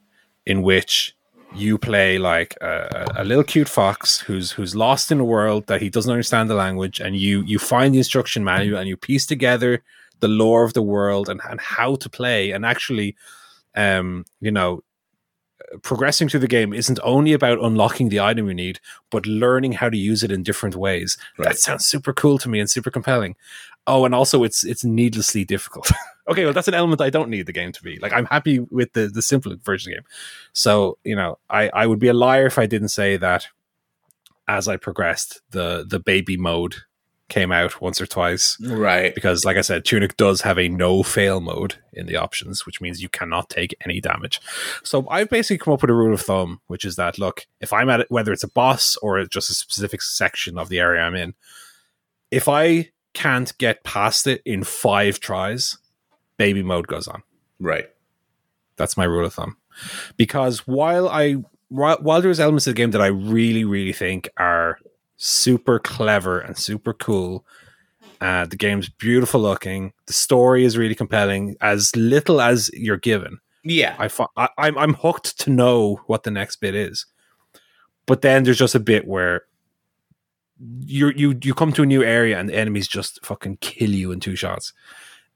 in 0.44 0.62
which 0.62 1.16
you 1.54 1.78
play 1.78 2.18
like 2.18 2.56
a, 2.60 3.06
a, 3.16 3.24
little 3.24 3.44
cute 3.44 3.68
fox 3.68 4.18
who's 4.18 4.50
who's 4.50 4.74
lost 4.74 5.12
in 5.12 5.20
a 5.20 5.24
world 5.24 5.66
that 5.68 5.80
he 5.80 5.88
doesn't 5.88 6.10
understand 6.10 6.50
the 6.50 6.54
language, 6.54 7.00
and 7.00 7.16
you 7.16 7.42
you 7.42 7.58
find 7.58 7.94
the 7.94 7.98
instruction 7.98 8.44
manual 8.44 8.78
and 8.78 8.88
you 8.88 8.96
piece 8.96 9.24
together 9.24 9.82
the 10.20 10.28
lore 10.28 10.64
of 10.64 10.74
the 10.74 10.82
world 10.82 11.28
and, 11.28 11.40
and 11.48 11.60
how 11.60 11.96
to 11.96 12.08
play, 12.08 12.50
and 12.50 12.64
actually, 12.64 13.16
um, 13.74 14.24
you 14.40 14.50
know, 14.50 14.82
progressing 15.82 16.28
through 16.28 16.40
the 16.40 16.46
game 16.46 16.72
isn't 16.72 16.98
only 17.02 17.32
about 17.32 17.62
unlocking 17.62 18.08
the 18.08 18.20
item 18.20 18.48
you 18.48 18.54
need, 18.54 18.80
but 19.10 19.26
learning 19.26 19.72
how 19.72 19.88
to 19.88 19.96
use 19.96 20.22
it 20.22 20.30
in 20.30 20.42
different 20.42 20.76
ways. 20.76 21.16
Right. 21.38 21.48
That 21.48 21.58
sounds 21.58 21.86
super 21.86 22.12
cool 22.12 22.38
to 22.38 22.48
me 22.48 22.60
and 22.60 22.70
super 22.70 22.90
compelling. 22.90 23.36
Oh, 23.86 24.04
and 24.04 24.14
also 24.14 24.44
it's 24.44 24.64
it's 24.64 24.84
needlessly 24.84 25.44
difficult. 25.44 25.90
okay, 26.28 26.44
well 26.44 26.52
that's 26.52 26.68
an 26.68 26.74
element 26.74 27.00
I 27.00 27.10
don't 27.10 27.28
need 27.28 27.46
the 27.46 27.52
game 27.52 27.72
to 27.72 27.82
be. 27.82 27.98
Like 27.98 28.12
I'm 28.12 28.26
happy 28.26 28.60
with 28.60 28.92
the 28.92 29.08
the 29.08 29.22
simple 29.22 29.54
version 29.62 29.92
of 29.92 29.96
the 29.96 30.00
game. 30.00 30.08
So, 30.52 30.98
you 31.04 31.16
know, 31.16 31.38
I 31.50 31.70
I 31.70 31.86
would 31.86 31.98
be 31.98 32.08
a 32.08 32.14
liar 32.14 32.46
if 32.46 32.58
I 32.58 32.66
didn't 32.66 32.88
say 32.88 33.16
that 33.16 33.48
as 34.48 34.68
I 34.68 34.76
progressed, 34.76 35.40
the 35.50 35.84
the 35.86 36.00
baby 36.00 36.36
mode 36.36 36.76
came 37.28 37.50
out 37.50 37.80
once 37.80 38.00
or 38.00 38.06
twice. 38.06 38.58
Right. 38.60 39.14
Because, 39.14 39.44
like 39.44 39.56
I 39.56 39.62
said, 39.62 39.84
Tunic 39.84 40.16
does 40.16 40.42
have 40.42 40.58
a 40.58 40.68
no 40.68 41.02
fail 41.02 41.40
mode 41.40 41.76
in 41.92 42.06
the 42.06 42.16
options, 42.16 42.66
which 42.66 42.80
means 42.80 43.02
you 43.02 43.08
cannot 43.08 43.48
take 43.48 43.74
any 43.84 44.00
damage. 44.00 44.40
So 44.82 45.08
I've 45.08 45.30
basically 45.30 45.58
come 45.58 45.74
up 45.74 45.80
with 45.80 45.90
a 45.90 45.94
rule 45.94 46.14
of 46.14 46.20
thumb, 46.20 46.60
which 46.66 46.84
is 46.84 46.96
that, 46.96 47.18
look, 47.18 47.46
if 47.60 47.72
I'm 47.72 47.88
at 47.88 48.00
it, 48.00 48.10
whether 48.10 48.32
it's 48.32 48.44
a 48.44 48.50
boss 48.50 48.96
or 48.96 49.24
just 49.24 49.50
a 49.50 49.54
specific 49.54 50.02
section 50.02 50.58
of 50.58 50.68
the 50.68 50.80
area 50.80 51.02
I'm 51.02 51.14
in, 51.14 51.34
if 52.30 52.48
I 52.48 52.90
can't 53.14 53.56
get 53.58 53.84
past 53.84 54.26
it 54.26 54.42
in 54.44 54.64
five 54.64 55.20
tries, 55.20 55.78
baby 56.36 56.62
mode 56.62 56.86
goes 56.86 57.08
on. 57.08 57.22
Right. 57.58 57.88
That's 58.76 58.96
my 58.96 59.04
rule 59.04 59.24
of 59.24 59.32
thumb. 59.32 59.56
Because 60.16 60.66
while 60.66 61.08
I 61.08 61.36
while 61.68 62.20
there's 62.20 62.38
elements 62.38 62.66
of 62.66 62.74
the 62.74 62.76
game 62.76 62.92
that 62.92 63.00
I 63.00 63.06
really, 63.06 63.64
really 63.64 63.92
think 63.92 64.28
are 64.36 64.78
super 65.16 65.78
clever 65.78 66.40
and 66.40 66.56
super 66.58 66.92
cool, 66.92 67.44
Uh, 68.20 68.46
the 68.46 68.56
game's 68.56 68.88
beautiful 68.88 69.40
looking. 69.40 69.92
The 70.06 70.12
story 70.12 70.64
is 70.64 70.78
really 70.78 70.94
compelling. 70.94 71.56
As 71.60 71.94
little 71.96 72.40
as 72.40 72.70
you're 72.72 72.96
given, 72.96 73.38
Yeah. 73.64 73.94
I, 73.98 74.08
fi- 74.08 74.32
I 74.36 74.48
I'm 74.58 74.78
I'm 74.78 74.94
hooked 74.94 75.38
to 75.40 75.50
know 75.50 76.00
what 76.06 76.22
the 76.22 76.30
next 76.30 76.56
bit 76.60 76.74
is. 76.74 77.06
But 78.06 78.20
then 78.22 78.44
there's 78.44 78.58
just 78.58 78.74
a 78.74 78.80
bit 78.80 79.06
where 79.06 79.42
you 80.86 81.12
you 81.16 81.38
you 81.42 81.54
come 81.54 81.72
to 81.72 81.82
a 81.82 81.86
new 81.86 82.02
area 82.02 82.38
and 82.38 82.48
the 82.48 82.56
enemies 82.56 82.88
just 82.88 83.18
fucking 83.24 83.58
kill 83.60 83.90
you 83.90 84.12
in 84.12 84.20
two 84.20 84.36
shots, 84.36 84.72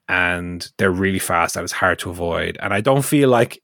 and 0.08 0.70
they're 0.76 0.90
really 1.02 1.18
fast 1.18 1.56
and 1.56 1.64
it's 1.64 1.72
hard 1.72 1.98
to 2.00 2.10
avoid. 2.10 2.56
And 2.62 2.72
I 2.72 2.80
don't 2.80 3.04
feel 3.04 3.28
like 3.28 3.62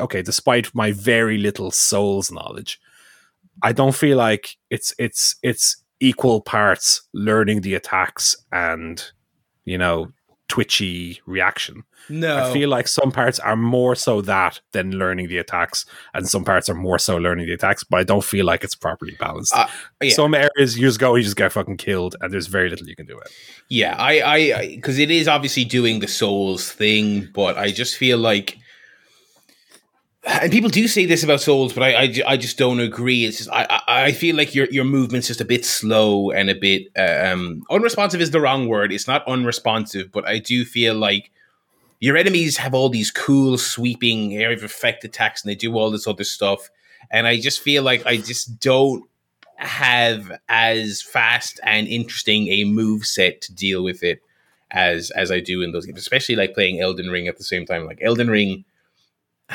okay, 0.00 0.22
despite 0.22 0.74
my 0.74 0.90
very 0.92 1.38
little 1.38 1.70
souls 1.70 2.32
knowledge, 2.32 2.80
I 3.62 3.72
don't 3.72 3.94
feel 3.94 4.16
like 4.16 4.56
it's 4.70 4.94
it's 4.98 5.36
it's 5.42 5.76
equal 6.00 6.40
parts 6.40 7.02
learning 7.12 7.62
the 7.62 7.74
attacks 7.74 8.36
and 8.52 9.02
you 9.64 9.78
know 9.78 10.12
twitchy 10.48 11.20
reaction. 11.26 11.82
No. 12.08 12.44
I 12.44 12.52
feel 12.52 12.68
like 12.68 12.86
some 12.86 13.10
parts 13.10 13.38
are 13.38 13.56
more 13.56 13.94
so 13.94 14.20
that 14.20 14.60
than 14.72 14.92
learning 14.92 15.28
the 15.28 15.38
attacks, 15.38 15.86
and 16.12 16.28
some 16.28 16.44
parts 16.44 16.68
are 16.68 16.74
more 16.74 16.98
so 16.98 17.16
learning 17.16 17.46
the 17.46 17.54
attacks. 17.54 17.82
But 17.82 18.00
I 18.00 18.04
don't 18.04 18.22
feel 18.22 18.44
like 18.44 18.62
it's 18.62 18.74
properly 18.74 19.16
balanced. 19.18 19.54
Uh, 19.54 19.66
yeah. 20.02 20.12
Some 20.12 20.34
areas 20.34 20.78
you 20.78 20.86
just 20.86 21.00
go, 21.00 21.14
you 21.14 21.22
just 21.22 21.36
get 21.36 21.52
fucking 21.52 21.78
killed, 21.78 22.16
and 22.20 22.32
there's 22.32 22.46
very 22.46 22.68
little 22.68 22.86
you 22.86 22.94
can 22.94 23.06
do 23.06 23.18
it. 23.18 23.32
Yeah, 23.70 23.96
I, 23.98 24.22
I, 24.22 24.68
because 24.76 24.98
it 24.98 25.10
is 25.10 25.28
obviously 25.28 25.64
doing 25.64 26.00
the 26.00 26.08
Souls 26.08 26.70
thing, 26.70 27.28
but 27.32 27.56
I 27.56 27.70
just 27.70 27.96
feel 27.96 28.18
like, 28.18 28.58
and 30.26 30.50
people 30.50 30.70
do 30.70 30.88
say 30.88 31.06
this 31.06 31.22
about 31.22 31.40
Souls, 31.40 31.72
but 31.72 31.82
I, 31.82 31.94
I, 31.94 32.14
I 32.26 32.36
just 32.36 32.56
don't 32.56 32.80
agree. 32.80 33.24
It's 33.24 33.38
just 33.38 33.50
I, 33.50 33.80
I 33.86 34.12
feel 34.12 34.36
like 34.36 34.54
your 34.54 34.66
your 34.66 34.84
movement's 34.84 35.26
just 35.26 35.40
a 35.40 35.44
bit 35.44 35.64
slow 35.64 36.30
and 36.30 36.48
a 36.48 36.54
bit 36.54 36.88
uh, 36.96 37.32
um 37.32 37.62
unresponsive 37.70 38.20
is 38.20 38.30
the 38.30 38.40
wrong 38.40 38.68
word. 38.68 38.92
It's 38.92 39.06
not 39.06 39.26
unresponsive, 39.26 40.10
but 40.10 40.26
I 40.26 40.38
do 40.38 40.64
feel 40.64 40.94
like 40.94 41.30
your 42.00 42.16
enemies 42.16 42.56
have 42.56 42.74
all 42.74 42.88
these 42.88 43.10
cool 43.10 43.58
sweeping 43.58 44.34
area 44.34 44.56
of 44.56 44.64
effect 44.64 45.04
attacks, 45.04 45.42
and 45.42 45.50
they 45.50 45.54
do 45.54 45.76
all 45.76 45.90
this 45.90 46.06
other 46.06 46.24
stuff, 46.24 46.70
and 47.10 47.26
I 47.26 47.38
just 47.38 47.60
feel 47.60 47.82
like 47.82 48.06
I 48.06 48.16
just 48.16 48.60
don't 48.60 49.04
have 49.56 50.32
as 50.48 51.00
fast 51.00 51.60
and 51.62 51.86
interesting 51.86 52.48
a 52.48 52.64
move 52.64 53.06
set 53.06 53.40
to 53.42 53.54
deal 53.54 53.84
with 53.84 54.02
it 54.02 54.20
as 54.70 55.10
as 55.12 55.30
I 55.30 55.40
do 55.40 55.62
in 55.62 55.72
those 55.72 55.86
games, 55.86 55.98
especially 55.98 56.36
like 56.36 56.54
playing 56.54 56.80
Elden 56.80 57.10
Ring 57.10 57.28
at 57.28 57.36
the 57.36 57.44
same 57.44 57.66
time. 57.66 57.84
Like 57.84 58.00
Elden 58.02 58.28
Ring 58.28 58.64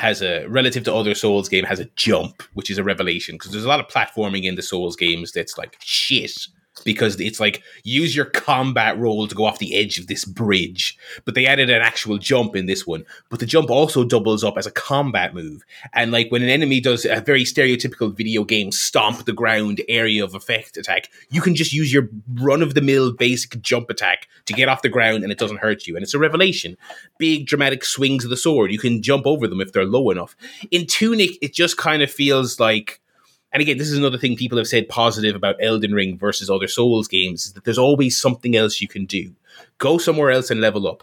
has 0.00 0.22
a 0.22 0.46
relative 0.46 0.82
to 0.84 0.94
other 0.94 1.14
Souls 1.14 1.48
game 1.48 1.64
has 1.64 1.78
a 1.78 1.84
jump, 1.96 2.42
which 2.54 2.70
is 2.70 2.78
a 2.78 2.84
revelation 2.84 3.34
because 3.34 3.52
there's 3.52 3.66
a 3.66 3.68
lot 3.68 3.80
of 3.80 3.86
platforming 3.86 4.44
in 4.44 4.54
the 4.54 4.62
Souls 4.62 4.96
games 4.96 5.30
that's 5.32 5.58
like 5.58 5.76
shit 5.80 6.46
because 6.84 7.20
it's 7.20 7.40
like 7.40 7.62
use 7.84 8.14
your 8.14 8.24
combat 8.24 8.98
roll 8.98 9.26
to 9.26 9.34
go 9.34 9.44
off 9.44 9.58
the 9.58 9.76
edge 9.76 9.98
of 9.98 10.06
this 10.06 10.24
bridge, 10.24 10.96
but 11.24 11.34
they 11.34 11.46
added 11.46 11.70
an 11.70 11.82
actual 11.82 12.18
jump 12.18 12.56
in 12.56 12.66
this 12.66 12.86
one. 12.86 13.04
But 13.28 13.40
the 13.40 13.46
jump 13.46 13.70
also 13.70 14.04
doubles 14.04 14.44
up 14.44 14.56
as 14.56 14.66
a 14.66 14.70
combat 14.70 15.34
move, 15.34 15.62
and 15.92 16.12
like 16.12 16.30
when 16.30 16.42
an 16.42 16.48
enemy 16.48 16.80
does 16.80 17.04
a 17.04 17.20
very 17.20 17.44
stereotypical 17.44 18.16
video 18.16 18.44
game 18.44 18.72
stomp 18.72 19.24
the 19.24 19.32
ground 19.32 19.80
area 19.88 20.24
of 20.24 20.34
effect 20.34 20.76
attack, 20.76 21.10
you 21.30 21.40
can 21.40 21.54
just 21.54 21.72
use 21.72 21.92
your 21.92 22.08
run 22.34 22.62
of 22.62 22.74
the 22.74 22.80
mill 22.80 23.12
basic 23.12 23.60
jump 23.60 23.90
attack 23.90 24.28
to 24.46 24.52
get 24.52 24.68
off 24.68 24.82
the 24.82 24.88
ground 24.88 25.22
and 25.22 25.32
it 25.32 25.38
doesn't 25.38 25.58
hurt 25.58 25.86
you. 25.86 25.96
And 25.96 26.02
it's 26.02 26.14
a 26.14 26.18
revelation. 26.18 26.76
Big 27.18 27.46
dramatic 27.46 27.84
swings 27.84 28.24
of 28.24 28.30
the 28.30 28.36
sword, 28.36 28.72
you 28.72 28.78
can 28.78 29.02
jump 29.02 29.26
over 29.26 29.46
them 29.46 29.60
if 29.60 29.72
they're 29.72 29.84
low 29.84 30.10
enough. 30.10 30.36
In 30.70 30.86
Tunic, 30.86 31.38
it 31.42 31.52
just 31.52 31.76
kind 31.76 32.02
of 32.02 32.10
feels 32.10 32.58
like 32.58 33.00
and 33.52 33.60
again, 33.60 33.78
this 33.78 33.90
is 33.90 33.98
another 33.98 34.18
thing 34.18 34.36
people 34.36 34.58
have 34.58 34.66
said 34.68 34.88
positive 34.88 35.34
about 35.34 35.56
Elden 35.60 35.92
Ring 35.92 36.16
versus 36.18 36.48
other 36.50 36.68
Souls 36.68 37.08
games 37.08 37.46
is 37.46 37.52
that 37.54 37.64
there's 37.64 37.78
always 37.78 38.20
something 38.20 38.56
else 38.56 38.80
you 38.80 38.88
can 38.88 39.06
do. 39.06 39.32
Go 39.78 39.98
somewhere 39.98 40.30
else 40.30 40.50
and 40.50 40.60
level 40.60 40.86
up. 40.86 41.02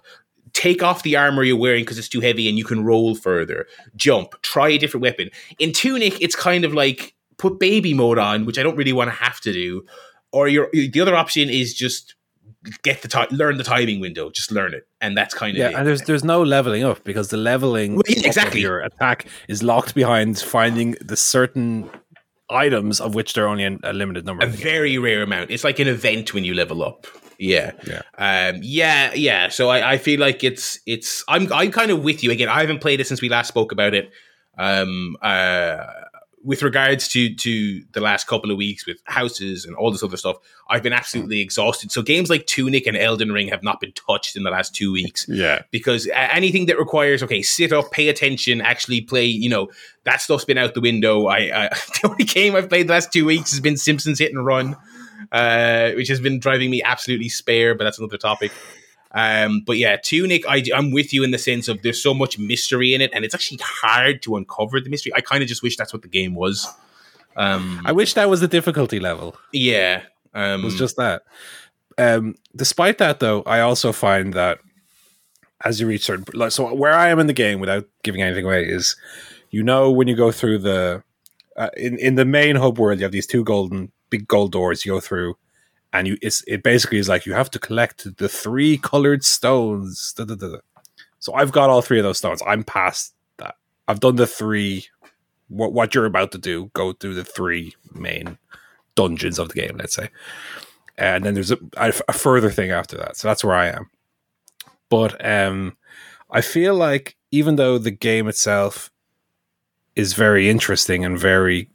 Take 0.53 0.81
off 0.81 1.03
the 1.03 1.15
armor 1.15 1.43
you're 1.43 1.57
wearing 1.57 1.83
because 1.83 1.97
it's 1.99 2.07
too 2.09 2.21
heavy 2.21 2.47
and 2.49 2.57
you 2.57 2.63
can 2.63 2.83
roll 2.83 3.15
further. 3.15 3.67
Jump. 3.95 4.41
Try 4.41 4.69
a 4.69 4.77
different 4.77 5.01
weapon. 5.03 5.29
In 5.59 5.71
Tunic, 5.73 6.19
it's 6.21 6.35
kind 6.35 6.63
of 6.65 6.73
like 6.73 7.13
put 7.37 7.59
baby 7.59 7.93
mode 7.93 8.17
on, 8.17 8.45
which 8.45 8.57
I 8.57 8.63
don't 8.63 8.75
really 8.75 8.93
want 8.93 9.09
to 9.09 9.15
have 9.15 9.39
to 9.41 9.53
do. 9.53 9.85
Or 10.31 10.47
your 10.47 10.69
the 10.73 10.99
other 11.01 11.15
option 11.15 11.49
is 11.49 11.73
just 11.73 12.15
get 12.81 13.01
the 13.01 13.07
time, 13.07 13.27
learn 13.31 13.57
the 13.57 13.63
timing 13.63 13.99
window, 13.99 14.29
just 14.29 14.51
learn 14.51 14.73
it, 14.73 14.87
and 14.99 15.15
that's 15.15 15.33
kind 15.33 15.55
of 15.55 15.59
Yeah, 15.59 15.69
it. 15.69 15.75
and 15.75 15.87
there's 15.87 16.01
there's 16.03 16.23
no 16.23 16.41
leveling 16.41 16.83
up 16.83 17.03
because 17.03 17.29
the 17.29 17.37
leveling 17.37 17.95
Well, 17.95 18.03
yeah, 18.07 18.25
exactly. 18.27 18.61
your 18.61 18.79
attack 18.79 19.27
is 19.47 19.61
locked 19.63 19.93
behind 19.95 20.39
finding 20.39 20.95
the 20.99 21.15
certain 21.15 21.89
items 22.49 22.99
of 23.01 23.15
which 23.15 23.33
there 23.33 23.45
are 23.45 23.49
only 23.49 23.63
a, 23.65 23.77
a 23.83 23.93
limited 23.93 24.25
number. 24.25 24.43
a 24.43 24.45
in 24.45 24.51
the 24.51 24.57
game. 24.57 24.65
very 24.65 24.97
rare 24.97 25.23
amount. 25.23 25.51
It's 25.51 25.63
like 25.63 25.79
an 25.79 25.87
event 25.87 26.33
when 26.33 26.43
you 26.43 26.53
level 26.53 26.83
up. 26.83 27.07
Yeah. 27.39 27.71
Yeah. 27.85 28.01
Um, 28.17 28.59
yeah, 28.63 29.13
yeah. 29.13 29.49
So 29.49 29.69
I, 29.69 29.93
I 29.93 29.97
feel 29.97 30.19
like 30.19 30.43
it's 30.43 30.79
it's 30.85 31.23
I'm 31.27 31.51
I'm 31.53 31.71
kind 31.71 31.91
of 31.91 32.03
with 32.03 32.23
you 32.23 32.31
again. 32.31 32.49
I 32.49 32.61
haven't 32.61 32.81
played 32.81 32.99
it 32.99 33.07
since 33.07 33.21
we 33.21 33.29
last 33.29 33.47
spoke 33.47 33.71
about 33.71 33.93
it. 33.93 34.11
Um 34.57 35.17
uh 35.21 35.77
with 36.47 36.63
regards 36.63 37.09
to 37.09 37.35
to 37.35 37.83
the 37.91 37.99
last 37.99 38.25
couple 38.25 38.49
of 38.49 38.55
weeks 38.57 38.87
with 38.87 39.01
houses 39.03 39.65
and 39.65 39.75
all 39.75 39.91
this 39.91 40.01
other 40.01 40.15
stuff, 40.15 40.37
I've 40.69 40.81
been 40.81 40.93
absolutely 40.93 41.41
exhausted. 41.41 41.91
So 41.91 42.01
games 42.01 42.29
like 42.29 42.45
Tunic 42.45 42.87
and 42.87 42.95
Elden 42.95 43.33
Ring 43.33 43.49
have 43.49 43.63
not 43.63 43.81
been 43.81 43.91
touched 43.91 44.37
in 44.37 44.43
the 44.43 44.49
last 44.49 44.73
two 44.73 44.91
weeks. 44.91 45.27
Yeah, 45.37 45.63
because 45.71 46.09
anything 46.13 46.67
that 46.67 46.79
requires 46.79 47.21
okay 47.21 47.41
sit 47.41 47.71
up 47.73 47.91
pay 47.91 48.07
attention 48.07 48.61
actually 48.61 49.01
play 49.01 49.25
you 49.25 49.49
know 49.49 49.69
that 50.03 50.21
stuff's 50.21 50.45
been 50.45 50.57
out 50.57 50.73
the 50.73 50.81
window. 50.81 51.27
I, 51.27 51.37
I 51.37 51.67
the 52.01 52.09
only 52.09 52.23
game 52.23 52.55
i've 52.55 52.69
played 52.69 52.87
the 52.87 52.93
last 52.93 53.11
two 53.11 53.25
weeks 53.25 53.51
has 53.51 53.59
been 53.59 53.77
simpsons 53.77 54.19
hit 54.19 54.31
and 54.31 54.43
run 54.43 54.75
uh, 55.31 55.91
which 55.91 56.07
has 56.07 56.19
been 56.19 56.39
driving 56.39 56.71
me 56.71 56.81
absolutely 56.81 57.29
spare 57.29 57.75
but 57.75 57.83
that's 57.83 57.99
another 57.99 58.17
topic 58.17 58.51
um, 59.11 59.61
but 59.65 59.77
yeah 59.77 59.95
tunic 59.95 60.43
I, 60.47 60.63
i'm 60.75 60.91
with 60.91 61.13
you 61.13 61.23
in 61.23 61.31
the 61.31 61.38
sense 61.38 61.67
of 61.67 61.81
there's 61.81 62.01
so 62.01 62.13
much 62.13 62.38
mystery 62.38 62.93
in 62.93 63.01
it 63.01 63.11
and 63.13 63.23
it's 63.23 63.34
actually 63.34 63.59
hard 63.61 64.21
to 64.23 64.35
uncover 64.35 64.79
the 64.79 64.89
mystery 64.89 65.11
i 65.15 65.21
kind 65.21 65.41
of 65.41 65.49
just 65.49 65.63
wish 65.63 65.77
that's 65.77 65.93
what 65.93 66.01
the 66.01 66.07
game 66.07 66.35
was 66.35 66.67
um, 67.38 67.84
I 67.85 67.91
wish 67.91 68.15
that 68.15 68.29
was 68.29 68.41
the 68.41 68.47
difficulty 68.47 68.99
level. 68.99 69.38
yeah 69.53 70.01
um, 70.34 70.61
It 70.61 70.65
was 70.65 70.75
just 70.75 70.97
that. 70.97 71.23
Um, 71.97 72.35
despite 72.55 72.97
that, 72.97 73.19
though, 73.19 73.43
I 73.43 73.61
also 73.61 73.91
find 73.91 74.34
that 74.34 74.59
as 75.63 75.79
you 75.79 75.88
reach 75.88 76.05
certain, 76.05 76.25
like, 76.34 76.51
so 76.51 76.73
where 76.73 76.93
I 76.93 77.09
am 77.09 77.19
in 77.19 77.27
the 77.27 77.34
game, 77.34 77.59
without 77.59 77.88
giving 78.03 78.21
anything 78.21 78.45
away, 78.45 78.63
is 78.65 78.95
you 79.49 79.63
know 79.63 79.91
when 79.91 80.07
you 80.07 80.15
go 80.15 80.31
through 80.31 80.59
the 80.59 81.03
uh, 81.55 81.69
in 81.77 81.97
in 81.97 82.15
the 82.15 82.25
main 82.25 82.55
hub 82.55 82.77
world, 82.77 82.99
you 82.99 83.03
have 83.03 83.11
these 83.11 83.27
two 83.27 83.43
golden 83.43 83.91
big 84.09 84.27
gold 84.27 84.51
doors 84.51 84.85
you 84.85 84.93
go 84.93 84.99
through, 84.99 85.38
and 85.97 86.07
you 86.07 86.17
it's 86.21 86.43
it 86.47 86.63
basically 86.63 86.97
is 86.97 87.09
like 87.09 87.25
you 87.25 87.33
have 87.33 87.51
to 87.51 87.59
collect 87.59 88.17
the 88.17 88.29
three 88.29 88.77
colored 88.77 89.23
stones. 89.23 90.13
Da, 90.15 90.25
da, 90.25 90.35
da. 90.35 90.57
So 91.19 91.33
I've 91.33 91.51
got 91.51 91.69
all 91.69 91.81
three 91.81 91.99
of 91.99 92.03
those 92.03 92.17
stones. 92.17 92.41
I'm 92.45 92.63
past 92.63 93.13
that. 93.37 93.55
I've 93.87 93.99
done 93.99 94.15
the 94.15 94.27
three. 94.27 94.85
What 95.49 95.73
what 95.73 95.95
you're 95.95 96.05
about 96.05 96.31
to 96.33 96.37
do? 96.37 96.69
Go 96.73 96.93
through 96.93 97.15
the 97.15 97.23
three 97.23 97.75
main 97.93 98.37
dungeons 98.95 99.39
of 99.39 99.49
the 99.49 99.55
game. 99.55 99.77
Let's 99.77 99.95
say 99.95 100.09
and 100.97 101.23
then 101.23 101.33
there's 101.33 101.51
a, 101.51 101.57
a, 101.77 101.93
a 102.07 102.13
further 102.13 102.49
thing 102.49 102.71
after 102.71 102.97
that. 102.97 103.17
So 103.17 103.27
that's 103.27 103.43
where 103.43 103.55
I 103.55 103.67
am. 103.67 103.89
But 104.89 105.23
um, 105.25 105.77
I 106.31 106.41
feel 106.41 106.75
like 106.75 107.15
even 107.31 107.55
though 107.55 107.77
the 107.77 107.91
game 107.91 108.27
itself 108.27 108.89
is 109.95 110.13
very 110.13 110.49
interesting 110.49 111.05
and 111.05 111.17
very, 111.17 111.69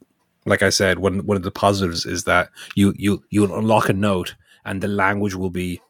like 0.45 0.61
I 0.63 0.69
said, 0.69 0.99
one 0.99 1.25
one 1.25 1.37
of 1.37 1.43
the 1.43 1.51
positives 1.51 2.05
is 2.05 2.23
that 2.25 2.49
you 2.75 2.93
you 2.97 3.23
you 3.29 3.43
unlock 3.45 3.89
a 3.89 3.93
note 3.93 4.35
and 4.65 4.81
the 4.81 4.87
language 4.87 5.35
will 5.35 5.49
be 5.49 5.81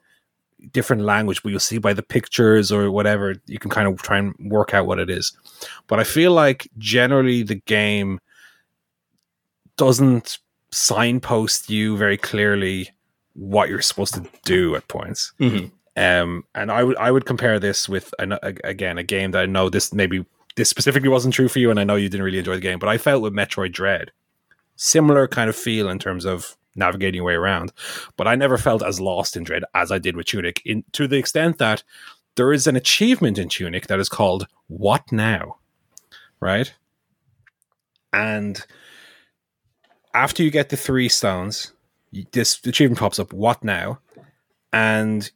different 0.72 1.04
language, 1.04 1.44
but 1.44 1.50
you'll 1.50 1.60
see 1.60 1.78
by 1.78 1.94
the 1.94 2.04
pictures 2.04 2.72
or 2.72 2.90
whatever 2.90 3.36
you 3.48 3.60
can 3.60 3.70
kind 3.70 3.88
of 3.88 4.02
try 4.02 4.18
and 4.18 4.34
work 4.40 4.74
out 4.74 4.86
what 4.86 5.00
it 5.00 5.10
is. 5.10 5.36
But 5.88 6.00
I 6.00 6.04
feel 6.04 6.32
like 6.32 6.70
generally 6.78 7.44
the 7.44 7.56
game 7.56 8.20
doesn't 9.76 10.40
signpost 10.72 11.70
you 11.70 11.98
very 11.98 12.18
clearly 12.18 12.90
what 13.34 13.70
you're 13.70 13.82
supposed 13.82 14.14
to 14.14 14.26
do 14.46 14.76
at 14.76 14.88
points. 14.88 15.34
mhm. 15.40 15.72
Um, 15.96 16.44
and 16.56 16.72
I 16.72 16.84
would 16.84 16.98
I 16.98 17.12
would 17.12 17.26
compare 17.26 17.60
this 17.60 17.88
with 17.88 18.16
an, 18.18 18.32
a, 18.32 18.54
again 18.64 18.98
a 18.98 19.04
game 19.04 19.30
that 19.32 19.44
I 19.44 19.46
know 19.46 19.70
this 19.70 19.94
maybe 19.94 20.26
this 20.56 20.68
specifically 20.70 21.10
wasn't 21.10 21.36
true 21.36 21.48
for 21.48 21.60
you, 21.60 21.70
and 21.70 21.80
I 21.80 21.84
know 21.84 21.96
you 21.96 22.10
didn't 22.10 22.24
really 22.26 22.40
enjoy 22.40 22.56
the 22.56 22.62
game, 22.62 22.80
but 22.80 22.90
I 22.90 22.98
felt 22.98 23.22
with 23.22 23.34
Metroid 23.34 23.74
Dread, 23.74 24.12
similar 24.76 25.28
kind 25.28 25.50
of 25.50 25.56
feel 25.56 25.90
in 25.90 26.00
terms 26.00 26.26
of 26.26 26.58
navigating 26.76 27.18
your 27.18 27.26
way 27.26 27.34
around, 27.34 27.72
but 28.18 28.28
I 28.28 28.36
never 28.36 28.58
felt 28.58 28.84
as 28.84 29.00
lost 29.00 29.38
in 29.38 29.44
Dread 29.44 29.64
as 29.74 29.92
I 29.92 30.00
did 30.00 30.16
with 30.16 30.26
Tunic, 30.26 30.62
in 30.66 30.84
to 30.94 31.08
the 31.08 31.18
extent 31.18 31.58
that 31.60 31.84
there 32.36 32.52
is 32.52 32.66
an 32.66 32.76
achievement 32.76 33.38
in 33.38 33.50
Tunic 33.50 33.88
that 33.88 34.00
is 34.00 34.10
called 34.10 34.48
"What 34.68 35.12
Now," 35.12 35.58
right? 36.40 36.74
And 38.12 38.66
after 40.14 40.44
you 40.44 40.52
get 40.52 40.70
the 40.70 40.78
three 40.78 41.10
stones, 41.10 41.74
this 42.32 42.60
achievement 42.66 43.00
pops 43.00 43.20
up. 43.20 43.34
What 43.34 43.64
now? 43.64 44.00
And 44.72 45.30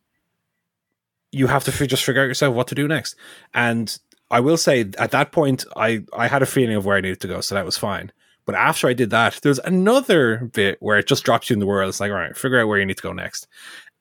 you 1.32 1.48
have 1.48 1.64
to 1.66 1.72
fi- 1.72 1.88
just 1.88 2.04
figure 2.04 2.22
out 2.22 2.28
yourself 2.28 2.56
what 2.56 2.68
to 2.68 2.76
do 2.76 2.88
next. 2.88 3.16
And 3.54 3.98
I 4.30 4.40
will 4.40 4.58
say, 4.58 4.82
at 4.98 5.12
that 5.12 5.32
point, 5.32 5.66
I 5.76 6.04
I 6.14 6.28
had 6.28 6.42
a 6.42 6.48
feeling 6.48 6.76
of 6.76 6.86
where 6.86 6.98
I 6.98 7.02
needed 7.02 7.22
to 7.22 7.28
go, 7.28 7.42
so 7.42 7.56
that 7.56 7.66
was 7.66 7.78
fine. 7.78 8.12
But 8.48 8.56
after 8.56 8.88
I 8.88 8.94
did 8.94 9.12
that, 9.12 9.40
there's 9.44 9.60
another 9.60 10.50
bit 10.54 10.78
where 10.80 10.98
it 10.98 11.06
just 11.06 11.26
drops 11.26 11.50
you 11.50 11.54
in 11.54 11.60
the 11.60 11.68
world. 11.68 11.90
It's 11.90 12.00
like, 12.00 12.12
all 12.12 12.18
right, 12.18 12.36
figure 12.36 12.60
out 12.60 12.68
where 12.68 12.80
you 12.80 12.86
need 12.86 12.98
to 12.98 13.04
go 13.04 13.12
next. 13.12 13.46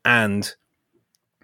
And 0.05 0.55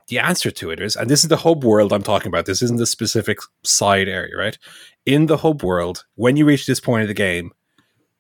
the 0.07 0.21
answer 0.21 0.53
to 0.53 0.71
it 0.71 0.81
is, 0.81 0.95
and 0.95 1.11
this 1.11 1.25
is 1.25 1.29
the 1.29 1.39
hub 1.39 1.65
world 1.65 1.93
I'm 1.93 2.05
talking 2.05 2.29
about. 2.29 2.47
This 2.47 2.63
isn't 2.63 2.79
the 2.79 2.87
specific 2.87 3.39
side 3.65 4.09
area, 4.09 4.37
right? 4.37 4.57
In 5.05 5.27
the 5.27 5.39
hub 5.39 5.65
world, 5.65 6.05
when 6.15 6.37
you 6.37 6.45
reach 6.45 6.65
this 6.65 6.79
point 6.79 7.03
of 7.03 7.09
the 7.09 7.15
game, 7.15 7.51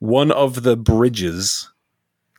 one 0.00 0.32
of 0.32 0.64
the 0.64 0.76
bridges 0.76 1.70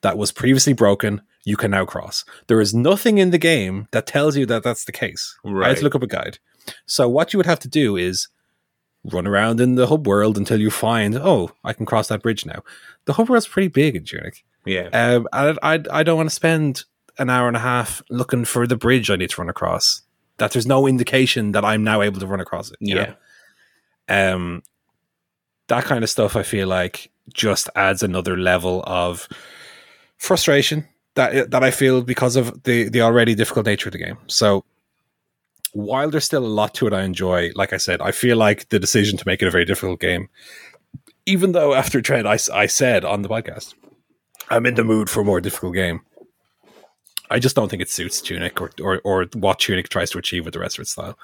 that 0.02 0.18
was 0.18 0.34
previously 0.34 0.74
broken, 0.74 1.22
you 1.46 1.56
can 1.56 1.72
now 1.72 1.86
cross. 1.86 2.26
There 2.48 2.60
is 2.60 2.74
nothing 2.74 3.20
in 3.20 3.32
the 3.32 3.38
game 3.38 3.88
that 3.92 4.06
tells 4.06 4.36
you 4.36 4.46
that 4.48 4.64
that's 4.64 4.84
the 4.84 4.92
case. 4.92 5.38
Right. 5.46 5.66
I 5.66 5.70
had 5.70 5.78
to 5.78 5.84
look 5.86 5.96
up 5.96 6.04
a 6.04 6.08
guide. 6.08 6.40
So 6.88 7.08
what 7.08 7.32
you 7.32 7.38
would 7.38 7.46
have 7.46 7.60
to 7.60 7.70
do 7.70 7.96
is 7.96 8.28
run 9.06 9.28
around 9.28 9.60
in 9.60 9.76
the 9.76 9.88
hub 9.88 10.08
world 10.08 10.38
until 10.38 10.60
you 10.60 10.72
find, 10.72 11.16
oh, 11.16 11.52
I 11.64 11.74
can 11.74 11.86
cross 11.86 12.08
that 12.08 12.22
bridge 12.22 12.46
now. 12.46 12.64
The 13.06 13.14
hub 13.14 13.30
world's 13.30 13.48
pretty 13.48 13.68
big 13.68 13.96
in 13.96 14.06
Tunic. 14.06 14.44
Yeah. 14.66 14.88
Um, 14.94 15.28
I, 15.34 15.56
I, 15.62 15.84
I 15.92 16.04
don't 16.04 16.18
want 16.18 16.30
to 16.30 16.36
spend 16.36 16.86
an 17.18 17.30
hour 17.30 17.48
and 17.48 17.58
a 17.58 17.62
half 17.62 18.02
looking 18.10 18.46
for 18.46 18.66
the 18.66 18.78
bridge 18.78 19.10
I 19.10 19.16
need 19.16 19.30
to 19.32 19.42
run 19.42 19.50
across. 19.50 20.02
That 20.38 20.52
there's 20.52 20.66
no 20.66 20.88
indication 20.88 21.52
that 21.52 21.66
I'm 21.66 21.84
now 21.84 22.02
able 22.02 22.20
to 22.20 22.28
run 22.28 22.40
across 22.40 22.72
it. 22.72 22.78
Yeah. 22.80 23.16
know? 24.10 24.36
Um, 24.36 24.64
that 25.68 25.84
kind 25.84 26.04
of 26.04 26.10
stuff, 26.10 26.36
I 26.36 26.44
feel 26.44 26.68
like, 26.68 27.12
just 27.34 27.70
adds 27.76 28.04
another 28.04 28.36
level 28.38 28.84
of 28.86 29.28
frustration 30.18 30.88
that 31.16 31.52
that 31.52 31.64
I 31.64 31.72
feel 31.72 32.02
because 32.02 32.36
of 32.36 32.64
the 32.64 32.90
the 32.90 33.02
already 33.02 33.36
difficult 33.36 33.66
nature 33.66 33.90
of 33.90 33.94
the 33.94 34.00
game. 34.00 34.18
So. 34.28 34.64
While 35.74 36.10
there's 36.10 36.26
still 36.26 36.46
a 36.46 36.48
lot 36.48 36.74
to 36.76 36.88
it 36.88 36.94
I 36.94 37.04
enjoy, 37.04 37.52
like 37.56 37.74
I 37.74 37.78
said, 37.78 38.02
I 38.02 38.12
feel 38.12 38.38
like 38.38 38.70
the 38.70 38.80
decision 38.80 39.18
to 39.18 39.28
make 39.28 39.42
it 39.42 39.48
a 39.48 39.52
very 39.52 39.66
difficult 39.66 40.00
game, 40.00 40.30
even 41.26 41.52
though 41.52 41.74
after 41.74 42.00
Dread 42.00 42.26
I 42.26 42.38
said 42.38 43.04
on 43.04 43.22
the 43.22 43.30
podcast, 43.30 43.74
I'm 44.50 44.66
in 44.66 44.76
the 44.76 44.84
mood 44.84 45.10
for 45.10 45.22
a 45.22 45.26
more 45.26 45.42
difficult 45.42 45.74
game. 45.74 46.02
I 47.30 47.40
just 47.40 47.56
don't 47.56 47.70
think 47.70 47.82
it 47.82 47.90
suits 47.90 48.22
Tunic 48.22 48.62
or, 48.62 48.72
or, 48.82 49.02
or 49.04 49.26
what 49.34 49.60
Tunic 49.60 49.90
tries 49.90 50.12
to 50.12 50.20
achieve 50.20 50.46
with 50.46 50.54
the 50.54 50.60
rest 50.60 50.78
of 50.78 50.84
its 50.84 50.92
style. 50.92 51.18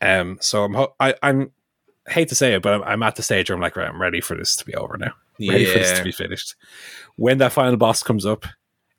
Um, 0.00 0.38
so 0.40 0.64
I'm 0.64 0.76
I, 0.98 1.14
I'm 1.22 1.50
hate 2.08 2.28
to 2.28 2.34
say 2.34 2.54
it, 2.54 2.62
but 2.62 2.74
I'm, 2.74 2.82
I'm 2.84 3.02
at 3.02 3.16
the 3.16 3.22
stage 3.22 3.50
where 3.50 3.56
I'm 3.56 3.62
like, 3.62 3.76
right, 3.76 3.88
I'm 3.88 4.00
ready 4.00 4.20
for 4.20 4.34
this 4.36 4.56
to 4.56 4.64
be 4.64 4.74
over 4.74 4.96
now. 4.96 5.12
Ready 5.38 5.66
for 5.66 5.78
this 5.78 5.98
to 5.98 6.04
be 6.04 6.12
finished. 6.12 6.54
When 7.16 7.38
that 7.38 7.52
final 7.52 7.76
boss 7.76 8.02
comes 8.02 8.24
up, 8.24 8.46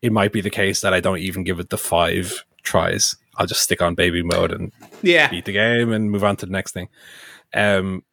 it 0.02 0.12
might 0.12 0.32
be 0.32 0.42
the 0.42 0.52
case 0.52 0.82
that 0.82 0.94
I 0.94 1.00
don't 1.00 1.18
even 1.18 1.44
give 1.44 1.60
it 1.60 1.70
the 1.70 1.78
five 1.78 2.44
tries. 2.62 3.16
I'll 3.38 3.46
just 3.48 3.62
stick 3.62 3.82
on 3.82 3.96
baby 3.96 4.24
mode 4.24 4.52
and 4.52 4.72
Yeah. 5.02 5.30
beat 5.30 5.46
the 5.46 5.54
game 5.54 5.92
and 5.92 6.12
move 6.12 6.24
on 6.24 6.36
to 6.38 6.46
the 6.46 6.52
next 6.52 6.72
thing. 6.74 6.90
Um, 7.54 8.04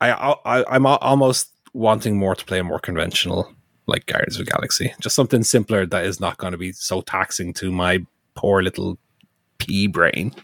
I, 0.00 0.10
I 0.44 0.64
I'm 0.74 0.86
al- 0.86 0.96
almost 0.98 1.50
wanting 1.74 2.16
more 2.18 2.34
to 2.34 2.44
play 2.44 2.58
a 2.58 2.64
more 2.64 2.78
conventional, 2.80 3.52
like 3.86 4.06
Guardians 4.06 4.38
of 4.40 4.46
the 4.46 4.50
Galaxy, 4.50 4.92
just 5.00 5.14
something 5.14 5.44
simpler 5.44 5.84
that 5.86 6.04
is 6.04 6.18
not 6.20 6.38
going 6.38 6.52
to 6.52 6.58
be 6.58 6.72
so 6.72 7.02
taxing 7.02 7.52
to 7.54 7.70
my 7.70 8.04
poor 8.34 8.62
little 8.62 8.98
pea 9.58 9.86
brain. 9.86 10.34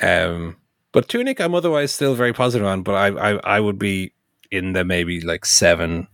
Um, 0.00 0.56
but 0.92 1.08
Tunic, 1.08 1.40
I'm 1.40 1.54
otherwise 1.54 1.92
still 1.92 2.14
very 2.14 2.32
positive 2.32 2.66
on, 2.66 2.82
but 2.82 2.94
I, 2.94 3.32
I 3.32 3.56
I 3.56 3.60
would 3.60 3.78
be 3.78 4.12
in 4.50 4.72
the 4.72 4.84
maybe 4.84 5.20
like 5.20 5.44
seven, 5.44 6.06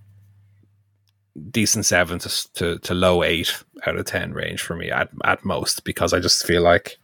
decent 1.51 1.87
seven 1.87 2.19
to 2.21 2.53
to, 2.55 2.79
to 2.81 2.95
low 2.95 3.23
eight 3.23 3.63
out 3.87 3.97
of 3.97 4.07
ten 4.07 4.33
range 4.33 4.63
for 4.63 4.77
me 4.77 4.91
at 4.91 5.11
at 5.25 5.45
most 5.45 5.85
because 5.85 6.13
I 6.13 6.21
just 6.21 6.47
feel 6.47 6.63
like 6.63 6.99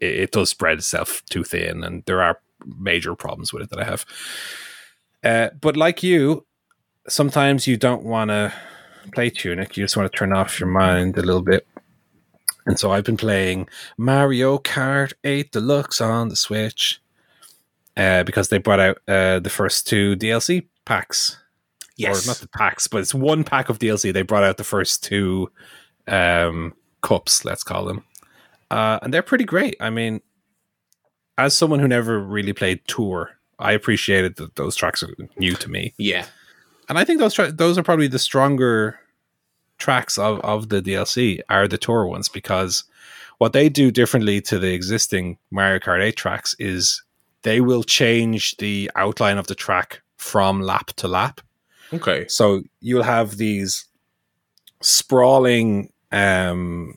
it, 0.00 0.14
it 0.14 0.32
does 0.32 0.50
spread 0.50 0.78
itself 0.78 1.22
too 1.30 1.44
thin, 1.44 1.84
and 1.84 2.04
there 2.06 2.22
are 2.22 2.40
major 2.78 3.14
problems 3.14 3.52
with 3.52 3.62
it 3.62 3.70
that 3.70 3.80
I 3.80 3.84
have. 3.84 4.04
Uh, 5.24 5.50
but 5.60 5.76
like 5.76 6.02
you, 6.02 6.46
sometimes 7.08 7.66
you 7.66 7.76
don't 7.76 8.04
want 8.04 8.30
to 8.30 8.52
play 9.14 9.30
Tunic. 9.30 9.76
You 9.76 9.84
just 9.84 9.96
want 9.96 10.10
to 10.10 10.16
turn 10.16 10.32
off 10.32 10.60
your 10.60 10.68
mind 10.68 11.16
a 11.18 11.22
little 11.22 11.42
bit. 11.42 11.66
And 12.66 12.78
so 12.78 12.92
I've 12.92 13.04
been 13.04 13.16
playing 13.16 13.68
Mario 13.96 14.58
Kart 14.58 15.12
8 15.24 15.50
Deluxe 15.50 16.00
on 16.00 16.28
the 16.28 16.36
Switch 16.36 17.00
uh, 17.96 18.22
because 18.22 18.48
they 18.48 18.58
brought 18.58 18.80
out 18.80 18.98
uh, 19.08 19.40
the 19.40 19.50
first 19.50 19.86
two 19.86 20.16
DLC 20.16 20.66
packs. 20.84 21.38
Yes. 22.02 22.24
Or 22.24 22.28
not 22.28 22.38
the 22.38 22.48
packs, 22.48 22.86
but 22.86 23.00
it's 23.00 23.14
one 23.14 23.44
pack 23.44 23.68
of 23.68 23.78
DLC. 23.78 24.12
They 24.12 24.22
brought 24.22 24.44
out 24.44 24.56
the 24.56 24.64
first 24.64 25.04
two 25.04 25.50
um, 26.06 26.74
cups, 27.02 27.44
let's 27.44 27.62
call 27.64 27.84
them. 27.84 28.04
Uh, 28.70 28.98
and 29.02 29.12
they're 29.12 29.22
pretty 29.22 29.44
great. 29.44 29.76
I 29.80 29.90
mean, 29.90 30.20
as 31.36 31.56
someone 31.56 31.80
who 31.80 31.88
never 31.88 32.18
really 32.18 32.52
played 32.52 32.80
Tour, 32.86 33.38
I 33.58 33.72
appreciated 33.72 34.36
that 34.36 34.56
those 34.56 34.76
tracks 34.76 35.02
are 35.02 35.14
new 35.36 35.54
to 35.54 35.70
me 35.70 35.94
yeah. 35.96 36.26
and 36.88 36.98
I 36.98 37.04
think 37.04 37.20
those 37.20 37.34
tra- 37.34 37.52
those 37.52 37.78
are 37.78 37.82
probably 37.82 38.08
the 38.08 38.18
stronger 38.18 38.98
tracks 39.78 40.18
of, 40.18 40.40
of 40.40 40.68
the 40.68 40.82
DLC 40.82 41.40
are 41.48 41.68
the 41.68 41.78
tour 41.78 42.06
ones 42.06 42.28
because 42.28 42.84
what 43.38 43.52
they 43.52 43.68
do 43.68 43.90
differently 43.90 44.40
to 44.42 44.58
the 44.58 44.72
existing 44.72 45.38
Mario 45.50 45.78
Kart 45.78 46.02
8 46.02 46.16
tracks 46.16 46.54
is 46.58 47.02
they 47.42 47.60
will 47.60 47.82
change 47.82 48.56
the 48.58 48.90
outline 48.94 49.38
of 49.38 49.46
the 49.46 49.54
track 49.54 50.02
from 50.16 50.60
lap 50.60 50.88
to 50.96 51.08
lap. 51.08 51.40
Okay. 51.92 52.26
So 52.28 52.62
you'll 52.80 53.02
have 53.02 53.36
these 53.36 53.86
sprawling 54.80 55.92
um, 56.10 56.96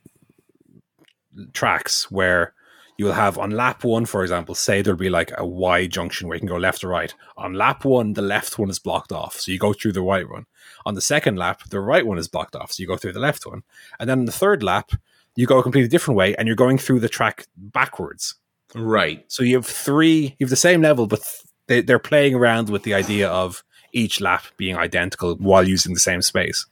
tracks 1.54 2.10
where 2.10 2.54
you'll 2.98 3.14
have 3.14 3.38
on 3.38 3.52
lap 3.52 3.84
one, 3.84 4.06
for 4.06 4.24
example, 4.24 4.56
say 4.56 4.82
there'll 4.82 4.98
be 4.98 5.10
like 5.10 5.32
a 5.38 5.46
Y 5.46 5.88
junction 5.88 6.28
where 6.28 6.36
you 6.36 6.40
can 6.40 6.48
go 6.48 6.58
left 6.58 6.84
or 6.84 6.88
right. 6.88 7.14
On 7.38 7.54
lap 7.54 7.84
one, 7.84 8.14
the 8.14 8.22
left 8.22 8.58
one 8.58 8.70
is 8.70 8.80
blocked 8.80 9.12
off, 9.12 9.40
so 9.40 9.52
you 9.52 9.60
go 9.60 9.74
through 9.74 9.92
the 9.92 10.02
right 10.02 10.30
one. 10.30 10.46
On 10.86 10.96
the 10.96 11.02
second 11.02 11.38
lap, 11.38 11.64
the 11.70 11.82
right 11.82 12.06
one 12.06 12.18
is 12.18 12.28
blocked 12.28 12.56
off, 12.56 12.72
so 12.72 12.82
you 12.82 12.88
go 12.88 12.98
through 12.98 13.14
the 13.14 13.20
left 13.20 13.46
one. 13.46 13.64
And 14.00 14.10
then 14.10 14.20
on 14.20 14.26
the 14.26 14.32
third 14.32 14.64
lap, 14.64 14.92
you 15.36 15.46
go 15.46 15.60
a 15.60 15.64
completely 15.64 15.90
different 15.90 16.18
way, 16.18 16.36
and 16.36 16.48
you're 16.48 16.56
going 16.56 16.78
through 16.78 17.02
the 17.02 17.10
track 17.10 17.48
backwards. 17.58 18.36
Right. 18.74 19.26
So 19.28 19.44
you 19.44 19.56
have 19.56 19.66
three, 19.66 20.36
you 20.40 20.46
have 20.46 20.50
the 20.50 20.56
same 20.56 20.82
level, 20.82 21.08
but 21.08 21.22
th- 21.22 21.44
they, 21.68 21.82
they're 21.82 22.00
playing 22.00 22.36
around 22.36 22.70
with 22.70 22.84
the 22.84 22.94
idea 22.94 23.28
of 23.30 23.64
each 23.96 24.22
lap 24.22 24.44
being 24.58 24.78
identical 24.78 25.36
while 25.38 25.68
using 25.68 25.94
the 25.94 26.00
same 26.00 26.22
space, 26.22 26.66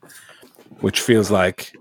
which 0.81 0.99
feels 0.99 1.31
like 1.31 1.73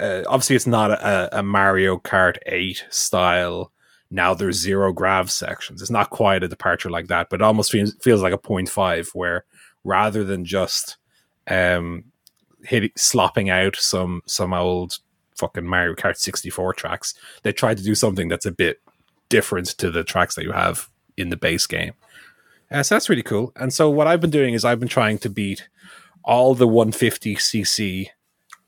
uh, 0.00 0.22
obviously 0.26 0.56
it's 0.56 0.66
not 0.66 0.90
a, 0.90 1.40
a 1.40 1.42
Mario 1.42 1.98
Kart 1.98 2.38
8 2.46 2.86
style. 2.88 3.72
Now 4.10 4.32
there's 4.32 4.56
zero 4.56 4.92
grav 4.92 5.30
sections. 5.30 5.82
It's 5.82 5.90
not 5.90 6.10
quite 6.10 6.44
a 6.44 6.48
departure 6.48 6.90
like 6.90 7.08
that, 7.08 7.28
but 7.28 7.40
it 7.40 7.44
almost 7.44 7.72
feels, 7.72 7.94
feels 8.00 8.22
like 8.22 8.32
a 8.32 8.38
0.5 8.38 9.08
where 9.14 9.44
rather 9.84 10.24
than 10.24 10.44
just 10.44 10.96
um, 11.48 12.04
hitting, 12.62 12.92
slopping 12.96 13.50
out 13.50 13.76
some 13.76 14.22
some 14.26 14.52
old 14.54 14.98
fucking 15.36 15.66
Mario 15.66 15.94
Kart 15.94 16.16
64 16.16 16.74
tracks, 16.74 17.14
they 17.42 17.52
tried 17.52 17.78
to 17.78 17.84
do 17.84 17.94
something 17.94 18.28
that's 18.28 18.46
a 18.46 18.52
bit 18.52 18.80
different 19.28 19.66
to 19.78 19.90
the 19.90 20.04
tracks 20.04 20.36
that 20.36 20.44
you 20.44 20.52
have 20.52 20.88
in 21.16 21.30
the 21.30 21.36
base 21.36 21.66
game. 21.66 21.92
Uh, 22.70 22.82
so 22.82 22.94
that's 22.94 23.08
really 23.08 23.22
cool. 23.22 23.52
And 23.56 23.72
so 23.72 23.88
what 23.90 24.06
I've 24.06 24.20
been 24.20 24.30
doing 24.30 24.54
is 24.54 24.64
I've 24.64 24.80
been 24.80 24.88
trying 24.88 25.18
to 25.18 25.30
beat 25.30 25.68
all 26.24 26.54
the 26.54 26.66
150cc 26.66 28.08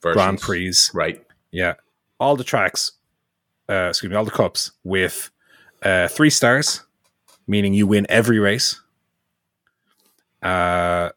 Grand. 0.01 0.41
Prix. 0.41 0.73
Right. 0.95 1.25
Yeah, 1.51 1.75
all 2.21 2.37
the 2.37 2.45
tracks. 2.45 2.93
Uh, 3.69 3.89
excuse 3.89 4.09
me, 4.09 4.17
all 4.17 4.25
the 4.25 4.31
cups 4.31 4.73
with 4.85 5.31
uh, 5.83 6.09
three 6.09 6.31
stars, 6.31 6.85
meaning 7.47 7.75
you 7.75 7.87
win 7.87 8.07
every 8.09 8.39
race. 8.39 8.81
Uh, 10.43 11.11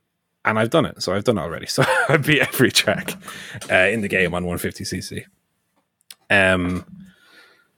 and 0.43 0.57
I've 0.57 0.71
done 0.71 0.85
it, 0.85 1.01
so 1.01 1.13
I've 1.13 1.23
done 1.23 1.37
it 1.37 1.41
already. 1.41 1.65
So 1.69 1.83
I 2.09 2.17
beat 2.17 2.41
every 2.41 2.71
track 2.71 3.13
uh, 3.71 3.75
in 3.75 4.01
the 4.01 4.07
game 4.07 4.33
on 4.33 4.43
150cc. 4.43 5.25
Um, 6.29 6.85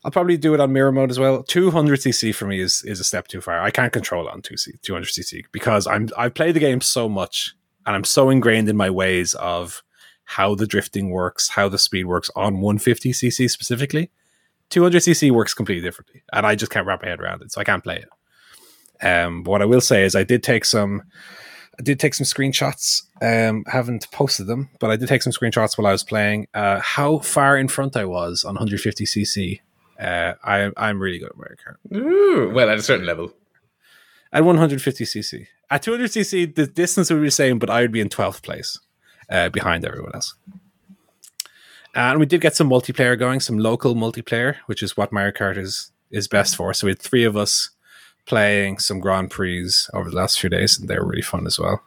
I'll 0.04 0.12
probably 0.12 0.38
do 0.38 0.54
it 0.54 0.60
on 0.60 0.74
mirror 0.74 0.92
mode 0.92 1.12
as 1.12 1.20
well. 1.20 1.44
200cc 1.44 2.36
for 2.36 2.46
me 2.46 2.60
is 2.60 2.84
is 2.84 3.00
a 3.00 3.04
step 3.04 3.28
too 3.28 3.42
far. 3.42 3.62
I 3.62 3.72
can't 3.72 3.94
control 3.94 4.28
it 4.28 4.34
on 4.34 4.42
2C, 4.42 4.82
200cc 4.82 5.46
because 5.52 5.88
I'm 5.88 6.10
I've 6.18 6.34
played 6.34 6.56
the 6.56 6.60
game 6.60 6.82
so 6.82 7.08
much 7.08 7.56
and 7.86 7.96
I'm 7.96 8.04
so 8.04 8.30
ingrained 8.30 8.70
in 8.70 8.78
my 8.78 8.90
ways 8.90 9.34
of 9.36 9.84
how 10.26 10.56
the 10.56 10.68
drifting 10.68 11.10
works, 11.10 11.50
how 11.50 11.70
the 11.70 11.78
speed 11.78 12.06
works 12.06 12.30
on 12.36 12.58
150cc 12.58 13.50
specifically. 13.50 14.10
200cc 14.70 15.32
works 15.32 15.54
completely 15.54 15.84
differently, 15.84 16.24
and 16.32 16.46
I 16.46 16.56
just 16.56 16.72
can't 16.72 16.88
wrap 16.88 17.02
my 17.04 17.10
head 17.10 17.20
around 17.20 17.42
it, 17.42 17.52
so 17.52 17.62
I 17.62 17.64
can't 17.64 17.84
play 17.84 17.98
it. 17.98 19.06
Um, 19.06 19.44
but 19.44 19.52
what 19.52 19.62
I 19.62 19.66
will 19.66 19.82
say 19.82 20.04
is 20.04 20.16
I 20.16 20.24
did 20.24 20.44
take 20.44 20.66
some 20.66 21.04
I 21.80 21.82
did 21.82 22.00
take 22.00 22.14
some 22.14 22.26
screenshots. 22.26 23.04
Um, 23.22 23.64
haven't 23.68 24.10
posted 24.12 24.48
them, 24.48 24.70
but 24.80 24.92
I 24.92 24.96
did 24.96 25.08
take 25.08 25.24
some 25.24 25.34
screenshots 25.34 25.78
while 25.78 25.88
I 25.88 25.92
was 25.92 26.04
playing. 26.04 26.48
Uh, 26.54 26.80
how 26.80 27.20
far 27.20 27.58
in 27.58 27.68
front 27.68 27.96
I 27.98 28.06
was 28.06 28.44
on 28.44 28.58
150cc. 28.58 29.60
Uh, 30.04 30.34
I, 30.44 30.72
I'm 30.76 31.00
really 31.00 31.20
good 31.20 31.30
at 31.30 31.38
Mario 31.38 31.56
Kart. 31.56 31.98
Ooh, 31.98 32.52
well, 32.54 32.70
at 32.70 32.78
a 32.78 32.84
certain 32.84 33.06
level. 33.06 33.34
At 34.34 34.44
150cc, 34.44 35.48
at 35.70 35.84
200cc, 35.84 36.56
the 36.56 36.68
distance 36.68 37.10
would 37.10 37.20
be 37.22 37.28
the 37.28 37.32
same, 37.32 37.60
but 37.60 37.70
I 37.70 37.82
would 37.82 37.92
be 37.92 38.02
in 38.02 38.10
12th 38.10 38.42
place 38.42 38.80
uh, 39.30 39.50
behind 39.50 39.86
everyone 39.86 40.12
else. 40.14 40.36
And 41.96 42.20
we 42.20 42.26
did 42.26 42.42
get 42.42 42.56
some 42.56 42.70
multiplayer 42.70 43.18
going, 43.18 43.40
some 43.40 43.60
local 43.60 43.96
multiplayer, 43.96 44.58
which 44.66 44.82
is 44.82 44.98
what 44.98 45.12
Mario 45.12 45.32
Kart 45.32 45.58
is 45.58 45.92
is 46.10 46.28
best 46.28 46.56
for. 46.56 46.74
So 46.74 46.86
we 46.86 46.92
had 46.92 47.00
three 47.00 47.24
of 47.24 47.36
us 47.36 47.72
playing 48.26 48.78
some 48.78 49.00
Grand 49.00 49.32
Prix 49.32 49.70
over 49.94 50.10
the 50.10 50.16
last 50.16 50.40
few 50.40 50.50
days, 50.50 50.80
and 50.80 50.88
they 50.88 50.98
were 50.98 51.08
really 51.08 51.24
fun 51.24 51.48
as 51.48 51.60
well. 51.60 51.82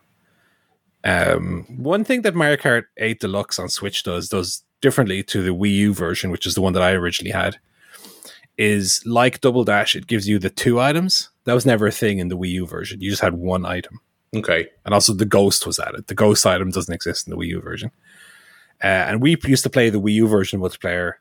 Um, 1.05 1.65
one 1.69 2.03
thing 2.03 2.23
that 2.23 2.35
Mario 2.35 2.57
Kart 2.57 2.85
8 2.97 3.21
Deluxe 3.21 3.59
on 3.61 3.69
Switch 3.69 4.03
does 4.03 4.29
does 4.29 4.65
differently 4.81 5.23
to 5.25 5.43
the 5.43 5.55
Wii 5.55 5.75
U 5.75 5.95
version, 5.95 6.31
which 6.31 6.47
is 6.47 6.55
the 6.55 6.61
one 6.61 6.73
that 6.73 6.83
I 6.83 6.93
originally 6.93 7.31
had, 7.31 7.59
is 8.59 9.03
like 9.07 9.41
Double 9.41 9.65
Dash. 9.65 9.95
It 9.97 10.07
gives 10.07 10.29
you 10.29 10.39
the 10.39 10.51
two 10.51 10.81
items. 10.81 11.31
That 11.45 11.55
was 11.55 11.67
never 11.67 11.87
a 11.87 11.93
thing 11.93 12.19
in 12.19 12.29
the 12.29 12.37
Wii 12.37 12.51
U 12.51 12.67
version. 12.67 13.01
You 13.01 13.11
just 13.11 13.23
had 13.23 13.35
one 13.35 13.65
item, 13.67 14.01
Okay. 14.35 14.69
and 14.85 14.95
also 14.95 15.13
the 15.13 15.25
Ghost 15.27 15.67
was 15.67 15.79
added. 15.79 16.07
The 16.07 16.15
Ghost 16.15 16.45
item 16.47 16.71
doesn't 16.71 16.93
exist 16.95 17.27
in 17.27 17.31
the 17.31 17.37
Wii 17.37 17.49
U 17.49 17.61
version. 17.61 17.91
Uh, 18.83 18.87
and 18.87 19.23
we 19.23 19.37
used 19.45 19.63
to 19.63 19.71
play 19.71 19.89
the 19.91 20.01
Wii 20.01 20.15
U 20.15 20.29
version 20.29 20.61
multiplayer 20.61 21.13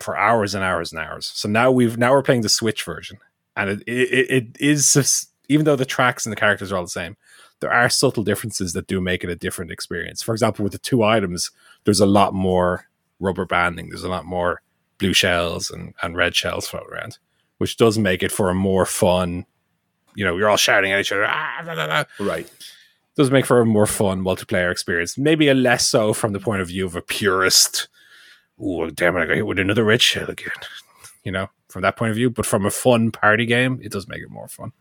for 0.00 0.16
hours 0.16 0.54
and 0.54 0.64
hours 0.64 0.92
and 0.92 1.00
hours. 1.00 1.30
So 1.34 1.48
now 1.48 1.70
we've 1.70 1.96
now 1.96 2.12
we're 2.12 2.22
playing 2.22 2.42
the 2.42 2.48
Switch 2.48 2.82
version, 2.84 3.18
and 3.56 3.70
it 3.70 3.82
it, 3.86 4.30
it 4.30 4.56
is 4.60 5.28
even 5.48 5.64
though 5.64 5.76
the 5.76 5.84
tracks 5.84 6.24
and 6.26 6.32
the 6.32 6.36
characters 6.36 6.72
are 6.72 6.76
all 6.76 6.82
the 6.82 6.88
same, 6.88 7.16
there 7.60 7.72
are 7.72 7.88
subtle 7.88 8.22
differences 8.24 8.72
that 8.72 8.86
do 8.86 9.00
make 9.00 9.22
it 9.24 9.30
a 9.30 9.36
different 9.36 9.70
experience. 9.70 10.22
For 10.22 10.32
example, 10.32 10.62
with 10.62 10.72
the 10.72 10.78
two 10.78 11.02
items, 11.02 11.50
there's 11.84 12.00
a 12.00 12.06
lot 12.06 12.32
more 12.34 12.86
rubber 13.20 13.44
banding. 13.44 13.88
There's 13.88 14.04
a 14.04 14.08
lot 14.08 14.24
more 14.24 14.62
blue 15.02 15.12
shells 15.12 15.70
and, 15.70 15.94
and 16.00 16.16
red 16.16 16.34
shells 16.34 16.68
floating 16.68 16.92
around, 16.92 17.18
which 17.58 17.76
does 17.76 17.98
make 17.98 18.22
it 18.22 18.30
for 18.30 18.48
a 18.48 18.54
more 18.54 18.86
fun. 18.86 19.44
You 20.14 20.24
know, 20.24 20.36
you're 20.36 20.48
all 20.48 20.56
shouting 20.56 20.92
at 20.92 21.00
each 21.00 21.12
other. 21.12 21.26
"Ah, 21.26 21.60
blah, 21.64 21.74
blah, 21.74 21.86
blah." 21.86 22.04
Right. 22.20 22.50
does 23.16 23.30
make 23.30 23.44
for 23.44 23.60
a 23.60 23.66
more 23.66 23.86
fun 23.86 24.22
multiplayer 24.22 24.70
experience. 24.70 25.18
Maybe 25.18 25.48
a 25.48 25.54
less 25.54 25.86
so 25.86 26.12
from 26.14 26.32
the 26.32 26.40
point 26.40 26.62
of 26.62 26.68
view 26.68 26.86
of 26.86 26.96
a 26.96 27.02
purist. 27.02 27.88
Oh, 28.58 28.88
damn 28.90 29.16
it! 29.16 29.20
I 29.20 29.26
got 29.26 29.36
hit 29.36 29.46
with 29.46 29.58
another 29.58 29.84
red 29.84 30.00
shell 30.00 30.30
again. 30.30 30.52
You 31.24 31.30
know, 31.30 31.50
from 31.68 31.82
that 31.82 31.96
point 31.96 32.10
of 32.10 32.16
view, 32.16 32.30
but 32.30 32.46
from 32.46 32.66
a 32.66 32.70
fun 32.70 33.12
party 33.12 33.46
game, 33.46 33.78
it 33.80 33.92
does 33.92 34.08
make 34.08 34.22
it 34.22 34.28
more 34.28 34.48
fun. 34.48 34.72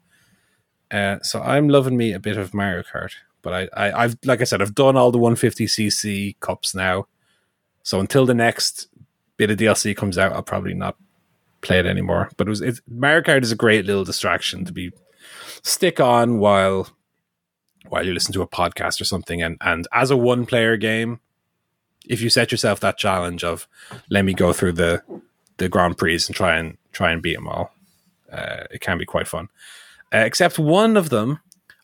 Uh, 0.89 1.19
so 1.21 1.39
I'm 1.39 1.69
loving 1.69 1.95
me 1.95 2.13
a 2.13 2.19
bit 2.19 2.35
of 2.35 2.51
Mario 2.51 2.81
Kart, 2.81 3.11
but 3.43 3.53
I, 3.53 3.69
I, 3.77 4.03
I've 4.03 4.17
like 4.25 4.41
I 4.41 4.45
said, 4.45 4.59
I've 4.59 4.73
done 4.73 4.97
all 4.97 5.11
the 5.11 5.19
150cc 5.19 6.39
cups 6.39 6.73
now. 6.73 7.05
So 7.83 7.99
until 7.99 8.25
the 8.25 8.33
next 8.33 8.87
bit 9.41 9.49
of 9.49 9.57
DLC 9.57 9.97
comes 9.97 10.19
out, 10.19 10.33
I'll 10.33 10.43
probably 10.43 10.75
not 10.75 10.95
play 11.61 11.79
it 11.79 11.87
anymore. 11.87 12.29
But 12.37 12.47
it 12.47 12.51
was 12.51 12.61
it, 12.61 12.79
Mario 12.87 13.21
Kart 13.21 13.41
is 13.41 13.51
a 13.51 13.55
great 13.55 13.87
little 13.87 14.03
distraction 14.03 14.65
to 14.65 14.71
be 14.71 14.91
stick 15.63 15.99
on 15.99 16.37
while 16.37 16.89
while 17.89 18.05
you 18.05 18.13
listen 18.13 18.33
to 18.33 18.43
a 18.43 18.47
podcast 18.47 19.01
or 19.01 19.05
something. 19.05 19.41
And 19.41 19.57
and 19.61 19.87
as 19.91 20.11
a 20.11 20.17
one 20.17 20.45
player 20.45 20.77
game, 20.77 21.21
if 22.07 22.21
you 22.21 22.29
set 22.29 22.51
yourself 22.51 22.79
that 22.81 22.99
challenge 22.99 23.43
of 23.43 23.67
let 24.11 24.25
me 24.25 24.35
go 24.35 24.53
through 24.53 24.73
the 24.73 25.01
the 25.57 25.67
Grand 25.67 25.97
Prix 25.97 26.21
and 26.27 26.35
try 26.35 26.57
and 26.57 26.77
try 26.91 27.11
and 27.11 27.23
beat 27.23 27.35
them 27.35 27.47
all, 27.47 27.73
uh, 28.31 28.65
it 28.69 28.81
can 28.81 28.99
be 28.99 29.05
quite 29.05 29.27
fun. 29.27 29.49
Uh, 30.13 30.19
except 30.19 30.59
one 30.59 30.95
of 30.95 31.09
them, 31.09 31.39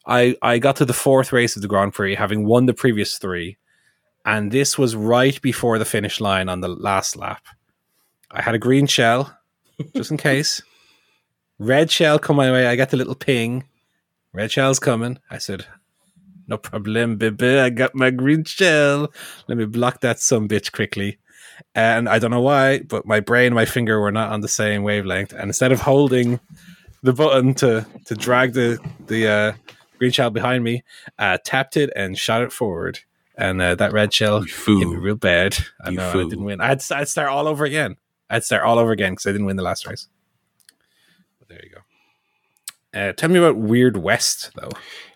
I 0.06 0.38
I 0.44 0.60
got 0.60 0.76
to 0.76 0.86
the 0.86 0.94
fourth 0.94 1.34
race 1.34 1.56
of 1.56 1.64
the 1.64 1.68
Grand 1.68 1.96
Prix, 1.96 2.14
having 2.14 2.46
won 2.46 2.68
the 2.68 2.76
previous 2.76 3.18
three, 3.18 3.58
and 4.28 4.52
this 4.52 4.78
was 4.78 4.94
right 4.94 5.42
before 5.42 5.80
the 5.80 5.86
finish 5.86 6.20
line 6.20 6.50
on 6.50 6.60
the 6.60 6.68
last 6.68 7.16
lap. 7.16 7.46
I 8.30 8.42
had 8.42 8.56
a 8.56 8.60
green 8.60 8.86
shell, 8.86 9.34
just 9.96 10.12
in 10.12 10.18
case. 10.18 10.62
Red 11.60 11.90
shell 11.90 12.20
come 12.20 12.36
my 12.36 12.52
way. 12.52 12.68
I 12.68 12.76
got 12.76 12.90
the 12.90 12.98
little 12.98 13.16
ping. 13.16 13.64
Red 14.34 14.52
shell's 14.52 14.80
coming. 14.80 15.18
I 15.32 15.38
said, 15.38 15.66
no 16.46 16.58
problem, 16.58 17.16
baby. 17.16 17.58
I 17.58 17.70
got 17.70 17.96
my 17.96 18.12
green 18.12 18.44
shell. 18.44 19.14
Let 19.48 19.58
me 19.58 19.64
block 19.64 20.02
that 20.02 20.20
some 20.20 20.50
bitch 20.50 20.74
quickly. 20.74 21.20
And 21.74 22.10
I 22.10 22.20
don't 22.20 22.32
know 22.32 22.42
why, 22.42 22.80
but 22.80 23.06
my 23.06 23.22
brain 23.22 23.48
and 23.48 23.56
my 23.56 23.66
finger 23.66 23.98
were 23.98 24.12
not 24.12 24.34
on 24.34 24.42
the 24.42 24.50
same 24.50 24.84
wavelength. 24.84 25.32
And 25.32 25.44
instead 25.44 25.72
of 25.72 25.80
holding 25.80 26.42
the 27.02 27.14
button 27.14 27.54
to 27.56 27.88
to 28.06 28.16
drag 28.16 28.54
the 28.54 28.78
the 29.08 29.28
uh, 29.28 29.54
green 29.98 30.12
shell 30.12 30.32
behind 30.32 30.66
me, 30.66 30.84
uh, 31.18 31.38
tapped 31.46 31.78
it 31.78 31.92
and 31.96 32.18
shot 32.18 32.42
it 32.42 32.52
forward. 32.52 33.00
And 33.38 33.62
uh, 33.62 33.76
that 33.76 33.94
red 33.94 34.14
shell 34.14 34.42
hit 34.42 34.68
me 34.68 34.96
real 34.96 35.16
bad. 35.16 35.58
I 35.82 35.92
You 35.92 35.98
know 35.98 36.10
I 36.10 36.24
didn't 36.24 36.44
win. 36.44 36.60
I'd, 36.60 36.82
I'd 36.92 37.08
start 37.08 37.30
all 37.30 37.48
over 37.48 37.66
again. 37.66 37.98
I'd 38.30 38.44
start 38.44 38.64
all 38.64 38.80
over 38.80 38.92
again 38.92 39.14
because 39.14 39.28
I 39.28 39.32
didn't 39.32 39.46
win 39.46 39.58
the 39.58 39.64
last 39.64 39.86
race. 39.86 40.08
But 41.40 41.50
there 41.50 41.62
you 41.64 41.70
go. 41.70 43.00
Uh, 43.00 43.14
tell 43.14 43.30
me 43.30 43.38
about 43.38 43.58
Weird 43.58 43.98
West, 43.98 44.52
though. 44.56 44.72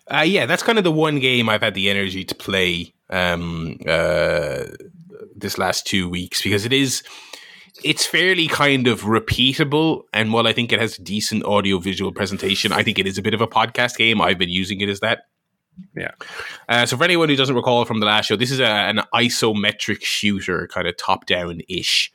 Uh, 0.08 0.22
yeah, 0.22 0.46
that's 0.46 0.62
kind 0.62 0.78
of 0.78 0.84
the 0.84 0.92
one 0.92 1.18
game 1.18 1.48
I've 1.48 1.62
had 1.62 1.74
the 1.74 1.90
energy 1.90 2.24
to 2.24 2.34
play 2.34 2.94
um, 3.10 3.78
uh, 3.88 4.64
this 5.34 5.58
last 5.58 5.86
two 5.86 6.08
weeks 6.08 6.42
because 6.42 6.64
it 6.64 6.72
is. 6.72 7.02
It's 7.82 8.06
fairly 8.06 8.46
kind 8.46 8.86
of 8.86 9.02
repeatable, 9.02 10.02
and 10.12 10.32
while 10.32 10.46
I 10.46 10.52
think 10.52 10.72
it 10.72 10.80
has 10.80 10.98
a 10.98 11.02
decent 11.02 11.44
audio 11.44 11.78
visual 11.78 12.12
presentation, 12.12 12.70
I 12.70 12.82
think 12.84 12.98
it 12.98 13.06
is 13.06 13.18
a 13.18 13.22
bit 13.22 13.34
of 13.34 13.40
a 13.40 13.48
podcast 13.48 13.96
game. 13.96 14.20
I've 14.20 14.38
been 14.38 14.50
using 14.50 14.80
it 14.80 14.88
as 14.88 15.00
that. 15.00 15.24
Yeah. 15.96 16.12
Uh, 16.68 16.86
so 16.86 16.96
for 16.96 17.04
anyone 17.04 17.28
who 17.28 17.36
doesn't 17.36 17.56
recall 17.56 17.84
from 17.84 18.00
the 18.00 18.06
last 18.06 18.26
show, 18.26 18.36
this 18.36 18.50
is 18.50 18.60
a, 18.60 18.66
an 18.66 19.00
isometric 19.14 20.02
shooter, 20.02 20.68
kind 20.68 20.86
of 20.86 20.96
top 20.96 21.26
down 21.26 21.60
ish 21.68 22.12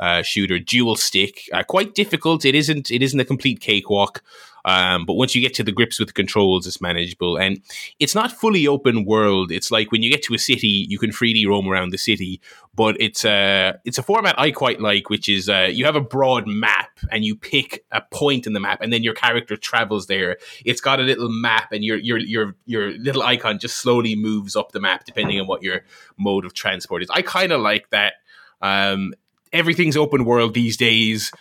uh, 0.00 0.22
shooter, 0.22 0.58
dual 0.58 0.96
stick. 0.96 1.42
Uh, 1.52 1.62
quite 1.62 1.94
difficult. 1.94 2.44
It 2.44 2.54
isn't. 2.54 2.90
It 2.90 3.02
isn't 3.02 3.20
a 3.20 3.24
complete 3.24 3.60
cakewalk. 3.60 4.22
Um, 4.64 5.06
but 5.06 5.14
once 5.14 5.34
you 5.34 5.40
get 5.40 5.54
to 5.54 5.64
the 5.64 5.72
grips 5.72 5.98
with 5.98 6.08
the 6.08 6.14
controls, 6.14 6.66
it's 6.66 6.80
manageable. 6.80 7.36
And 7.36 7.62
it's 7.98 8.14
not 8.14 8.32
fully 8.32 8.66
open 8.66 9.04
world. 9.04 9.50
It's 9.50 9.70
like 9.70 9.92
when 9.92 10.02
you 10.02 10.10
get 10.10 10.22
to 10.24 10.34
a 10.34 10.38
city, 10.38 10.86
you 10.88 10.98
can 10.98 11.12
freely 11.12 11.46
roam 11.46 11.68
around 11.68 11.90
the 11.90 11.98
city. 11.98 12.40
But 12.74 12.96
it's 13.00 13.24
a 13.24 13.74
it's 13.84 13.98
a 13.98 14.02
format 14.02 14.38
I 14.38 14.50
quite 14.52 14.80
like, 14.80 15.10
which 15.10 15.28
is 15.28 15.48
uh, 15.48 15.68
you 15.70 15.84
have 15.84 15.96
a 15.96 16.00
broad 16.00 16.46
map 16.46 16.90
and 17.10 17.24
you 17.24 17.34
pick 17.36 17.84
a 17.90 18.02
point 18.12 18.46
in 18.46 18.52
the 18.52 18.60
map, 18.60 18.80
and 18.80 18.92
then 18.92 19.02
your 19.02 19.14
character 19.14 19.56
travels 19.56 20.06
there. 20.06 20.36
It's 20.64 20.80
got 20.80 21.00
a 21.00 21.02
little 21.02 21.28
map, 21.28 21.72
and 21.72 21.84
your 21.84 21.96
your 21.96 22.18
your 22.18 22.54
your 22.66 22.92
little 22.92 23.22
icon 23.22 23.58
just 23.58 23.76
slowly 23.78 24.14
moves 24.14 24.54
up 24.54 24.72
the 24.72 24.80
map 24.80 25.04
depending 25.04 25.40
on 25.40 25.46
what 25.46 25.62
your 25.62 25.82
mode 26.16 26.44
of 26.44 26.54
transport 26.54 27.02
is. 27.02 27.10
I 27.10 27.22
kind 27.22 27.52
of 27.52 27.60
like 27.60 27.90
that. 27.90 28.14
Um, 28.62 29.14
everything's 29.52 29.96
open 29.96 30.24
world 30.24 30.54
these 30.54 30.76
days 30.76 31.32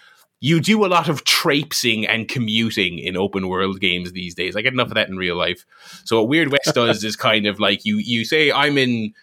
you 0.42 0.60
do 0.60 0.86
a 0.86 0.88
lot 0.88 1.10
of 1.10 1.24
traipsing 1.26 2.08
and 2.08 2.28
commuting 2.28 3.00
in 3.00 3.18
open 3.18 3.48
world 3.48 3.80
games 3.80 4.14
these 4.14 4.36
days. 4.36 4.56
I 4.56 4.62
get 4.62 4.74
enough 4.74 4.88
of 4.88 4.94
that 4.94 5.10
in 5.10 5.18
real 5.18 5.36
life. 5.36 5.66
So 6.06 6.18
what 6.18 6.30
Weird 6.30 6.52
West 6.52 6.74
does 6.74 7.04
is 7.04 7.16
kind 7.16 7.46
of 7.46 7.60
like 7.60 7.86
you 7.86 7.98
you 7.98 8.24
say 8.26 8.52
I'm 8.52 8.78
in 8.78 9.14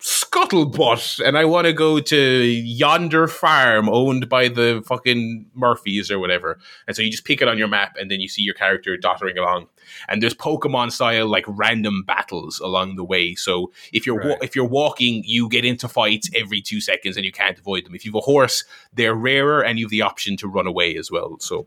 Scuttlebutt 0.00 1.26
and 1.26 1.38
I 1.38 1.46
want 1.46 1.66
to 1.66 1.72
go 1.72 2.00
to 2.00 2.16
yonder 2.16 3.26
farm 3.26 3.88
owned 3.88 4.28
by 4.28 4.48
the 4.48 4.82
fucking 4.86 5.46
Murphys 5.54 6.10
or 6.10 6.18
whatever. 6.18 6.58
And 6.86 6.94
so 6.94 7.02
you 7.02 7.10
just 7.10 7.24
pick 7.24 7.40
it 7.40 7.48
on 7.48 7.56
your 7.56 7.68
map 7.68 7.96
and 7.98 8.10
then 8.10 8.20
you 8.20 8.28
see 8.28 8.42
your 8.42 8.54
character 8.54 8.96
dottering 8.98 9.38
along. 9.38 9.68
And 10.08 10.22
there's 10.22 10.34
Pokemon 10.34 10.92
style 10.92 11.26
like 11.28 11.44
random 11.48 12.02
battles 12.06 12.60
along 12.60 12.96
the 12.96 13.04
way. 13.04 13.34
So 13.34 13.72
if 13.92 14.06
you're 14.06 14.16
Right. 14.18 14.38
if 14.42 14.56
you're 14.56 14.64
walking, 14.64 15.22
you 15.26 15.48
get 15.48 15.64
into 15.64 15.88
fights 15.88 16.30
every 16.34 16.60
two 16.60 16.80
seconds 16.80 17.16
and 17.16 17.24
you 17.24 17.32
can't 17.32 17.58
avoid 17.58 17.84
them. 17.84 17.94
If 17.94 18.04
you 18.04 18.10
have 18.12 18.16
a 18.16 18.20
horse, 18.20 18.64
they're 18.92 19.14
rarer 19.14 19.62
and 19.62 19.78
you 19.78 19.86
have 19.86 19.90
the 19.90 20.02
option 20.02 20.36
to 20.38 20.48
run 20.48 20.66
away 20.66 20.96
as 20.96 21.10
well. 21.10 21.36
So 21.40 21.66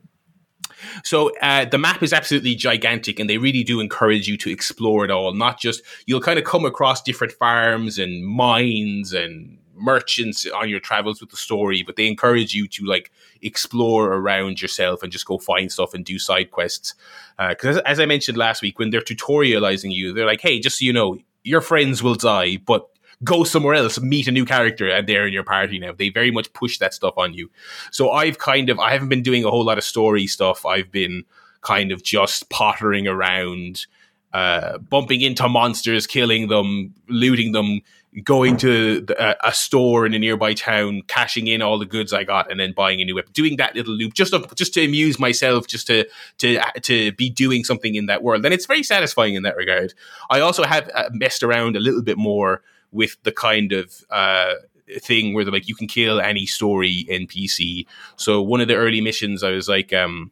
so 1.03 1.31
uh, 1.41 1.65
the 1.65 1.77
map 1.77 2.01
is 2.03 2.13
absolutely 2.13 2.55
gigantic, 2.55 3.19
and 3.19 3.29
they 3.29 3.37
really 3.37 3.63
do 3.63 3.79
encourage 3.79 4.27
you 4.27 4.37
to 4.37 4.49
explore 4.49 5.03
it 5.05 5.11
all. 5.11 5.33
Not 5.33 5.59
just 5.59 5.81
you'll 6.05 6.21
kind 6.21 6.39
of 6.39 6.45
come 6.45 6.65
across 6.65 7.01
different 7.01 7.33
farms 7.33 7.99
and 7.99 8.25
mines 8.25 9.13
and 9.13 9.57
merchants 9.80 10.45
on 10.47 10.69
your 10.69 10.80
travels 10.80 11.22
with 11.22 11.30
the 11.30 11.38
story, 11.38 11.84
but 11.84 11.95
they 11.95 12.07
encourage 12.07 12.53
you 12.53 12.68
to 12.68 12.85
like 12.85 13.11
explore 13.41 14.14
around 14.14 14.61
yourself 14.61 15.01
and 15.03 15.11
just 15.11 15.26
go 15.26 15.38
find 15.38 15.72
stuff 15.72 15.93
and 15.93 16.06
do 16.06 16.19
side 16.19 16.51
quests. 16.51 16.95
Because 17.38 17.77
as, 17.77 17.84
as 17.84 17.99
I 17.99 18.06
mentioned 18.06 18.38
last 18.38 18.61
week, 18.61 18.80
when 18.80 18.89
they're 18.89 19.01
tutorializing 19.01 19.91
you, 19.91 20.14
they're 20.14 20.26
like, 20.26 20.41
"Hey, 20.41 20.60
just 20.60 20.80
so 20.80 20.85
you 20.85 20.93
know, 20.93 21.18
your 21.43 21.61
friends 21.61 22.03
will 22.03 22.15
die, 22.15 22.57
but." 22.57 22.88
Go 23.22 23.43
somewhere 23.43 23.73
else, 23.73 23.99
meet 23.99 24.30
a 24.30 24.31
new 24.31 24.45
character, 24.45 24.88
and 24.88 25.06
they're 25.06 25.27
in 25.27 25.34
your 25.34 25.43
party 25.43 25.77
now. 25.77 25.91
They 25.91 26.07
very 26.07 26.31
much 26.31 26.53
push 26.53 26.77
that 26.77 26.93
stuff 26.93 27.15
on 27.18 27.34
you. 27.34 27.51
So 27.91 28.11
I've 28.11 28.38
kind 28.38 28.69
of 28.69 28.80
I 28.80 28.93
haven't 28.93 29.10
been 29.10 29.23
doing 29.23 29.43
a 29.43 29.49
whole 29.49 29.65
lot 29.65 29.77
of 29.77 29.84
story 29.84 30.26
stuff. 30.26 30.65
I've 30.65 30.89
been 30.89 31.26
kind 31.60 31.91
of 31.91 32.01
just 32.01 32.49
pottering 32.49 33.10
around, 33.10 33.88
uh, 34.31 34.77
bumping 34.77 35.19
into 35.19 35.49
monsters, 35.49 36.07
killing 36.07 36.47
them, 36.47 36.93
looting 37.10 37.51
them, 37.51 37.81
going 38.23 38.57
to 38.57 39.02
the, 39.02 39.48
a, 39.48 39.53
store 39.53 40.06
in 40.06 40.14
a 40.14 40.19
nearby 40.19 40.53
town, 40.53 41.03
cashing 41.07 41.48
in 41.48 41.61
all 41.61 41.77
the 41.77 41.86
goods 41.86 42.11
I 42.11 42.23
got, 42.23 42.49
and 42.49 42.60
then 42.60 42.73
buying 42.73 43.02
a 43.02 43.06
new 43.06 43.15
weapon. 43.15 43.31
Doing 43.34 43.57
that 43.57 43.76
little 43.76 43.94
loop 43.94 44.14
just 44.14 44.31
to, 44.31 44.48
just 44.56 44.73
to 44.73 44.86
amuse 44.86 45.19
myself, 45.19 45.68
just 45.68 45.88
to 45.88 46.07
to 46.40 46.60
to 46.81 47.11
be 47.14 47.30
doing 47.30 47.64
something 47.64 47.95
in 47.95 48.07
that 48.07 48.23
world, 48.23 48.44
and 48.45 48.53
it's 48.53 48.65
very 48.65 48.84
satisfying 48.84 49.36
in 49.36 49.44
that 49.44 49.56
regard. 49.56 49.94
I 50.30 50.40
also 50.40 50.64
have 50.64 50.90
uh, 50.94 51.10
messed 51.11 51.44
around 51.44 51.76
a 51.76 51.80
little 51.80 52.02
bit 52.02 52.18
more 52.18 52.61
with 52.91 53.18
the 53.23 53.31
kind 53.31 53.72
of 53.72 54.03
uh, 54.10 54.53
thing 54.99 55.34
where 55.34 55.44
they're 55.44 55.53
like 55.53 55.68
you 55.68 55.76
can 55.76 55.88
kill 55.88 56.19
any 56.19 56.45
story 56.45 57.06
NPC. 57.10 57.86
So 58.15 58.41
one 58.41 58.61
of 58.61 58.68
the 58.68 58.76
early 58.76 59.02
missions, 59.02 59.44
I 59.44 59.52
was 59.52 59.69
like, 59.69 59.94
um, 59.94 60.31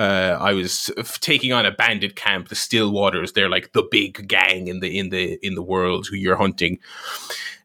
uh, 0.00 0.38
I 0.40 0.54
was 0.54 0.90
taking 1.20 1.52
on 1.52 1.66
a 1.66 1.70
bandit 1.70 2.16
camp, 2.16 2.48
the 2.48 2.54
Stillwaters. 2.54 3.34
They're 3.34 3.50
like 3.50 3.72
the 3.72 3.82
big 3.82 4.26
gang 4.26 4.66
in 4.66 4.80
the 4.80 4.98
in 4.98 5.10
the 5.10 5.38
in 5.46 5.56
the 5.56 5.62
world 5.62 6.06
who 6.06 6.16
you're 6.16 6.36
hunting. 6.36 6.78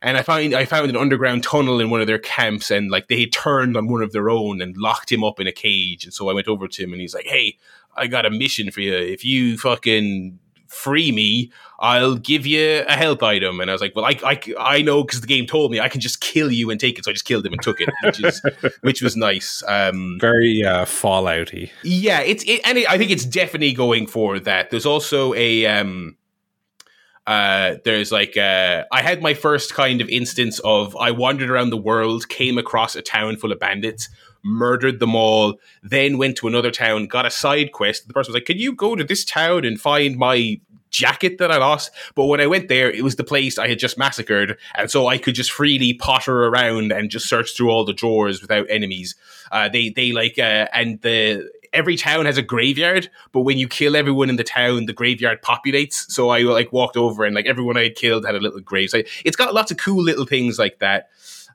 And 0.01 0.17
I 0.17 0.21
find 0.21 0.53
I 0.53 0.65
found 0.65 0.89
an 0.89 0.97
underground 0.97 1.43
tunnel 1.43 1.79
in 1.79 1.89
one 1.89 2.01
of 2.01 2.07
their 2.07 2.19
camps, 2.19 2.71
and 2.71 2.91
like 2.91 3.07
they 3.07 3.25
turned 3.27 3.77
on 3.77 3.87
one 3.87 4.01
of 4.01 4.11
their 4.11 4.29
own 4.29 4.61
and 4.61 4.75
locked 4.75 5.09
him 5.09 5.23
up 5.23 5.39
in 5.39 5.47
a 5.47 5.53
cage. 5.53 6.03
And 6.03 6.13
so 6.13 6.29
I 6.29 6.33
went 6.33 6.49
over 6.49 6.67
to 6.67 6.83
him, 6.83 6.91
and 6.91 6.99
he's 6.99 7.15
like, 7.15 7.25
"Hey, 7.25 7.57
I 7.95 8.07
got 8.07 8.25
a 8.25 8.29
mission 8.29 8.69
for 8.69 8.81
you. 8.81 8.93
If 8.93 9.23
you 9.23 9.57
fucking 9.57 10.37
free 10.75 11.11
me, 11.11 11.51
I'll 11.79 12.15
give 12.15 12.45
you 12.45 12.83
a 12.87 12.93
help 12.95 13.23
item. 13.23 13.59
And 13.59 13.69
I 13.69 13.73
was 13.73 13.81
like, 13.81 13.95
well, 13.95 14.05
I, 14.05 14.17
I, 14.23 14.39
I 14.59 14.81
know 14.81 15.03
because 15.03 15.21
the 15.21 15.27
game 15.27 15.45
told 15.45 15.71
me 15.71 15.79
I 15.79 15.89
can 15.89 16.01
just 16.01 16.21
kill 16.21 16.51
you 16.51 16.69
and 16.69 16.79
take 16.79 16.99
it. 16.99 17.05
So 17.05 17.11
I 17.11 17.13
just 17.13 17.25
killed 17.25 17.45
him 17.45 17.53
and 17.53 17.61
took 17.61 17.81
it, 17.81 17.89
which 18.03 18.23
is 18.23 18.41
which 18.81 19.01
was 19.01 19.15
nice. 19.15 19.63
Um, 19.67 20.17
Very 20.19 20.63
uh, 20.63 20.85
Fallouty. 20.85 21.71
yeah, 21.83 22.19
it's 22.21 22.43
it, 22.43 22.61
and 22.65 22.77
it, 22.77 22.89
I 22.89 22.97
think 22.97 23.11
it's 23.11 23.25
definitely 23.25 23.73
going 23.73 24.07
for 24.07 24.39
that. 24.39 24.69
There's 24.69 24.85
also 24.85 25.33
a 25.33 25.65
um, 25.65 26.17
uh, 27.27 27.75
there's 27.83 28.11
like 28.11 28.37
uh, 28.37 28.83
I 28.91 29.01
had 29.01 29.21
my 29.21 29.33
first 29.33 29.73
kind 29.73 29.99
of 30.01 30.09
instance 30.09 30.59
of 30.59 30.95
I 30.97 31.11
wandered 31.11 31.49
around 31.49 31.71
the 31.71 31.77
world, 31.77 32.29
came 32.29 32.57
across 32.57 32.95
a 32.95 33.01
town 33.01 33.37
full 33.37 33.51
of 33.51 33.59
bandits, 33.59 34.09
murdered 34.43 34.99
them 34.99 35.15
all, 35.15 35.55
then 35.81 36.19
went 36.19 36.37
to 36.37 36.47
another 36.47 36.69
town, 36.69 37.07
got 37.07 37.25
a 37.25 37.31
side 37.31 37.71
quest. 37.71 38.07
The 38.07 38.13
person 38.13 38.31
was 38.31 38.35
like, 38.35 38.45
"Can 38.45 38.59
you 38.59 38.75
go 38.75 38.95
to 38.95 39.03
this 39.03 39.25
town 39.25 39.65
and 39.65 39.81
find 39.81 40.17
my 40.17 40.59
jacket 40.95 41.37
that 41.37 41.51
I 41.51 41.57
lost?" 41.57 41.91
But 42.15 42.25
when 42.25 42.41
I 42.41 42.47
went 42.47 42.69
there, 42.69 42.89
it 42.89 43.03
was 43.03 43.15
the 43.15 43.23
place 43.23 43.57
I 43.57 43.67
had 43.67 43.79
just 43.79 43.97
massacred, 43.97 44.57
and 44.75 44.89
so 44.89 45.07
I 45.07 45.17
could 45.17 45.35
just 45.35 45.51
freely 45.51 45.93
potter 45.93 46.45
around 46.45 46.91
and 46.91 47.09
just 47.09 47.27
search 47.27 47.55
through 47.55 47.69
all 47.69 47.85
the 47.85 47.93
drawers 47.93 48.41
without 48.41 48.67
enemies. 48.69 49.15
Uh, 49.51 49.69
they 49.69 49.89
they 49.89 50.11
like 50.11 50.39
uh, 50.39 50.67
and 50.73 51.01
the 51.01 51.49
every 51.75 51.97
town 51.97 52.25
has 52.25 52.37
a 52.37 52.41
graveyard, 52.41 53.09
but 53.33 53.41
when 53.41 53.57
you 53.57 53.67
kill 53.67 53.95
everyone 53.95 54.29
in 54.29 54.37
the 54.37 54.43
town, 54.43 54.85
the 54.85 54.93
graveyard 54.93 55.41
populates. 55.41 56.09
So 56.09 56.29
I 56.29 56.39
like 56.39 56.71
walked 56.71 56.97
over 56.97 57.25
and 57.25 57.35
like 57.35 57.45
everyone 57.45 57.77
I 57.77 57.83
had 57.83 57.95
killed 57.95 58.25
had 58.25 58.35
a 58.35 58.39
little 58.39 58.61
grave. 58.61 58.89
So 58.89 59.03
it's 59.23 59.35
got 59.35 59.53
lots 59.53 59.71
of 59.71 59.77
cool 59.77 60.01
little 60.01 60.25
things 60.25 60.57
like 60.57 60.79
that. 60.79 61.09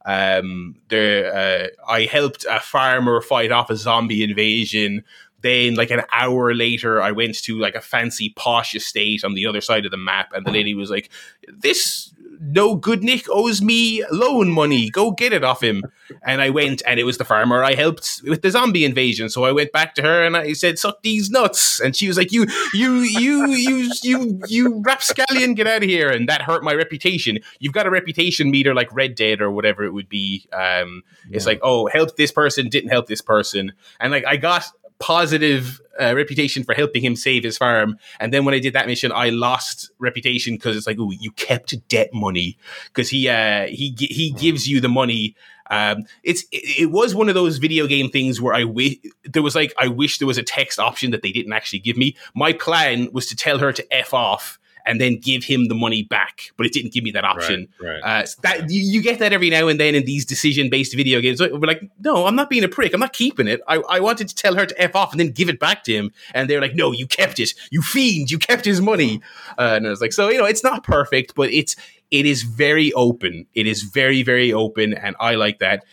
Um, 0.05 0.77
there, 0.89 1.35
uh, 1.35 1.91
I 1.91 2.05
helped 2.05 2.47
a 2.49 2.61
farmer 2.61 3.21
fight 3.21 3.53
off 3.53 3.71
a 3.71 3.77
zombie 3.77 4.23
invasion. 4.23 5.05
Then, 5.43 5.75
like 5.75 5.91
an 5.91 6.03
hour 6.13 6.55
later, 6.55 7.01
I 7.01 7.13
went 7.13 7.43
to 7.45 7.59
like 7.59 7.75
a 7.75 7.81
fancy 7.81 8.31
posh 8.37 8.75
estate 8.75 9.25
on 9.25 9.35
the 9.35 9.47
other 9.47 9.61
side 9.61 9.85
of 9.85 9.91
the 9.91 9.97
map, 9.97 10.33
and 10.33 10.45
the 10.45 10.51
lady 10.51 10.75
was 10.75 10.91
like, 10.91 11.11
"This 11.49 12.13
no 12.41 12.75
good 12.75 13.03
Nick 13.05 13.27
owes 13.29 13.61
me 13.61 14.03
loan 14.11 14.49
money. 14.49 14.89
Go 14.89 15.11
get 15.11 15.33
it 15.35 15.45
off 15.45 15.63
him. 15.63 15.85
And 16.23 16.41
I 16.41 16.49
went, 16.49 16.83
and 16.87 16.99
it 16.99 17.05
was 17.05 17.19
the 17.19 17.25
farmer 17.25 17.63
I 17.63 17.75
helped 17.75 18.23
with 18.25 18.41
the 18.41 18.51
zombie 18.51 18.85
invasion. 18.85 19.29
So 19.29 19.45
I 19.45 19.53
went 19.53 19.73
back 19.73 19.95
to 19.97 20.03
her 20.03 20.25
and 20.25 20.37
I 20.37 20.55
said, 20.55 20.79
"Suck 20.79 21.03
these 21.03 21.31
nuts." 21.31 21.81
And 21.81 21.95
she 21.95 22.09
was 22.09 22.17
like, 22.17 22.33
"You, 22.33 22.47
you, 22.73 23.01
you, 23.01 23.47
you, 23.47 23.93
you, 24.03 24.43
you 24.49 24.83
rapscallion, 24.85 25.55
get 25.55 25.67
out 25.67 25.83
of 25.83 25.89
here!" 25.89 26.11
And 26.11 26.29
that 26.29 26.43
hurt 26.43 26.65
my 26.65 26.75
reputation. 26.75 27.39
You've 27.59 27.75
got 27.75 27.87
a 27.87 27.91
reputation 27.91 28.51
meter 28.51 28.75
like 28.75 28.93
Red 28.93 29.15
Dead 29.15 29.41
or 29.41 29.51
whatever 29.51 29.85
it 29.85 29.93
would 29.93 30.09
be. 30.09 30.49
Um, 30.53 31.05
it's 31.31 31.47
like, 31.47 31.61
oh, 31.63 31.87
help 31.87 32.17
this 32.17 32.33
person, 32.33 32.69
didn't 32.69 32.91
help 32.91 33.07
this 33.07 33.21
person, 33.21 33.73
and 34.01 34.11
like 34.11 34.25
I 34.27 34.37
got 34.37 34.65
positive 35.01 35.81
uh, 36.01 36.15
reputation 36.15 36.63
for 36.63 36.75
helping 36.75 37.03
him 37.03 37.17
save 37.17 37.43
his 37.43 37.59
farm. 37.59 37.97
And 38.21 38.33
then 38.33 38.45
when 38.45 38.55
I 38.55 38.61
did 38.61 38.75
that 38.75 38.87
mission, 38.87 39.11
I 39.13 39.31
lost 39.31 39.91
reputation 39.99 40.55
because 40.55 40.77
it's 40.77 40.87
like, 40.87 40.99
oh, 41.01 41.11
you 41.11 41.33
kept 41.33 41.77
debt 41.89 42.11
money 42.13 42.57
because 42.87 43.11
he 43.11 43.29
uh, 43.29 43.67
he 43.67 43.97
he 43.99 44.31
gives 44.33 44.69
you 44.69 44.81
the 44.81 44.89
money. 44.89 45.35
Um, 45.71 46.05
it's 46.25 46.43
it, 46.51 46.83
it, 46.83 46.91
was 46.91 47.15
one 47.15 47.29
of 47.29 47.35
those 47.35 47.59
video 47.59 47.87
game 47.87 48.11
things 48.11 48.41
where 48.41 48.55
I 48.55 48.65
wish 48.65 48.97
there 49.25 49.43
was 49.43 49.55
like 49.55 49.73
I 49.79 49.87
wish 49.87 50.19
there 50.19 50.27
was 50.27 50.39
a 50.39 50.43
text 50.43 50.79
option 50.81 51.13
that 51.13 51.23
they 51.23 51.33
didn't 51.33 51.53
actually 51.53 51.79
give 51.79 51.97
me. 51.97 52.17
My 52.35 52.53
plan 52.53 53.09
was 53.13 53.27
to 53.29 53.37
tell 53.37 53.59
her 53.59 53.73
to 53.73 53.95
f 53.95 54.13
off 54.13 54.59
and 54.91 55.01
then 55.01 55.17
give 55.17 55.45
him 55.45 55.69
the 55.69 55.75
money 55.75 56.03
back. 56.03 56.51
But 56.57 56.67
it 56.67 56.73
didn't 56.73 56.93
give 56.93 57.05
me 57.05 57.13
that 57.13 57.25
option. 57.25 57.69
Right, 57.81 58.03
right. 58.03 58.23
Uh, 58.23 58.27
so 58.27 58.41
that 58.43 58.69
you, 58.69 58.81
you, 58.81 59.01
get 59.01 59.21
that 59.21 59.33
every 59.33 59.49
now 59.49 59.69
and 59.69 59.79
then 59.79 59.95
in 59.95 60.05
these 60.05 60.27
decision-based 60.27 60.97
video 60.97 61.21
games. 61.21 61.41
We're 61.41 61.59
like, 61.61 61.89
no, 62.01 62.27
I'm 62.27 62.35
not 62.35 62.51
being 62.51 62.65
a 62.65 62.69
prick. 62.69 62.93
I'm 62.93 62.99
not 62.99 63.13
keeping 63.13 63.47
it. 63.47 63.61
I, 63.69 63.77
I 63.89 64.01
wanted 64.01 64.29
to 64.29 64.35
tell 64.35 64.57
her 64.57 64.67
to 64.67 64.83
f 64.83 64.97
off 64.97 65.13
and 65.13 65.21
then 65.21 65.31
give 65.31 65.49
it 65.49 65.61
back 65.61 65.85
to 65.85 65.93
him, 65.93 66.11
and 66.35 66.51
they're 66.51 66.61
like, 66.61 66.75
no, 66.75 66.91
you 66.91 67.07
kept 67.07 67.39
it. 67.39 67.55
You 67.71 67.83
fiend. 67.83 68.33
You 68.33 68.39
kept 68.39 68.65
his 68.65 68.81
money. 68.81 69.23
Uh, 69.57 69.75
and 69.77 69.87
I 69.87 69.91
was 69.91 70.01
like, 70.01 70.13
so 70.13 70.29
you 70.29 70.39
know, 70.39 70.45
it's 70.45 70.65
not 70.65 70.83
perfect, 70.83 71.37
but 71.37 71.53
it's 71.53 71.77
it 72.11 72.27
is 72.27 72.43
very 72.43 72.93
open. 72.95 73.47
It 73.55 73.69
is 73.69 73.83
very 73.83 74.25
very 74.25 74.53
open, 74.53 74.93
and 74.93 75.15
I 75.21 75.37
like 75.37 75.61
that. 75.61 75.85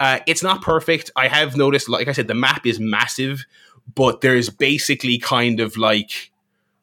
Uh, 0.00 0.18
it's 0.26 0.42
not 0.42 0.60
perfect. 0.62 1.12
I 1.14 1.28
have 1.28 1.56
noticed, 1.56 1.88
like 1.88 2.08
I 2.08 2.12
said, 2.12 2.26
the 2.26 2.34
map 2.34 2.66
is 2.66 2.80
massive, 2.80 3.44
but 3.94 4.22
there's 4.22 4.50
basically 4.50 5.18
kind 5.18 5.60
of 5.60 5.76
like 5.76 6.32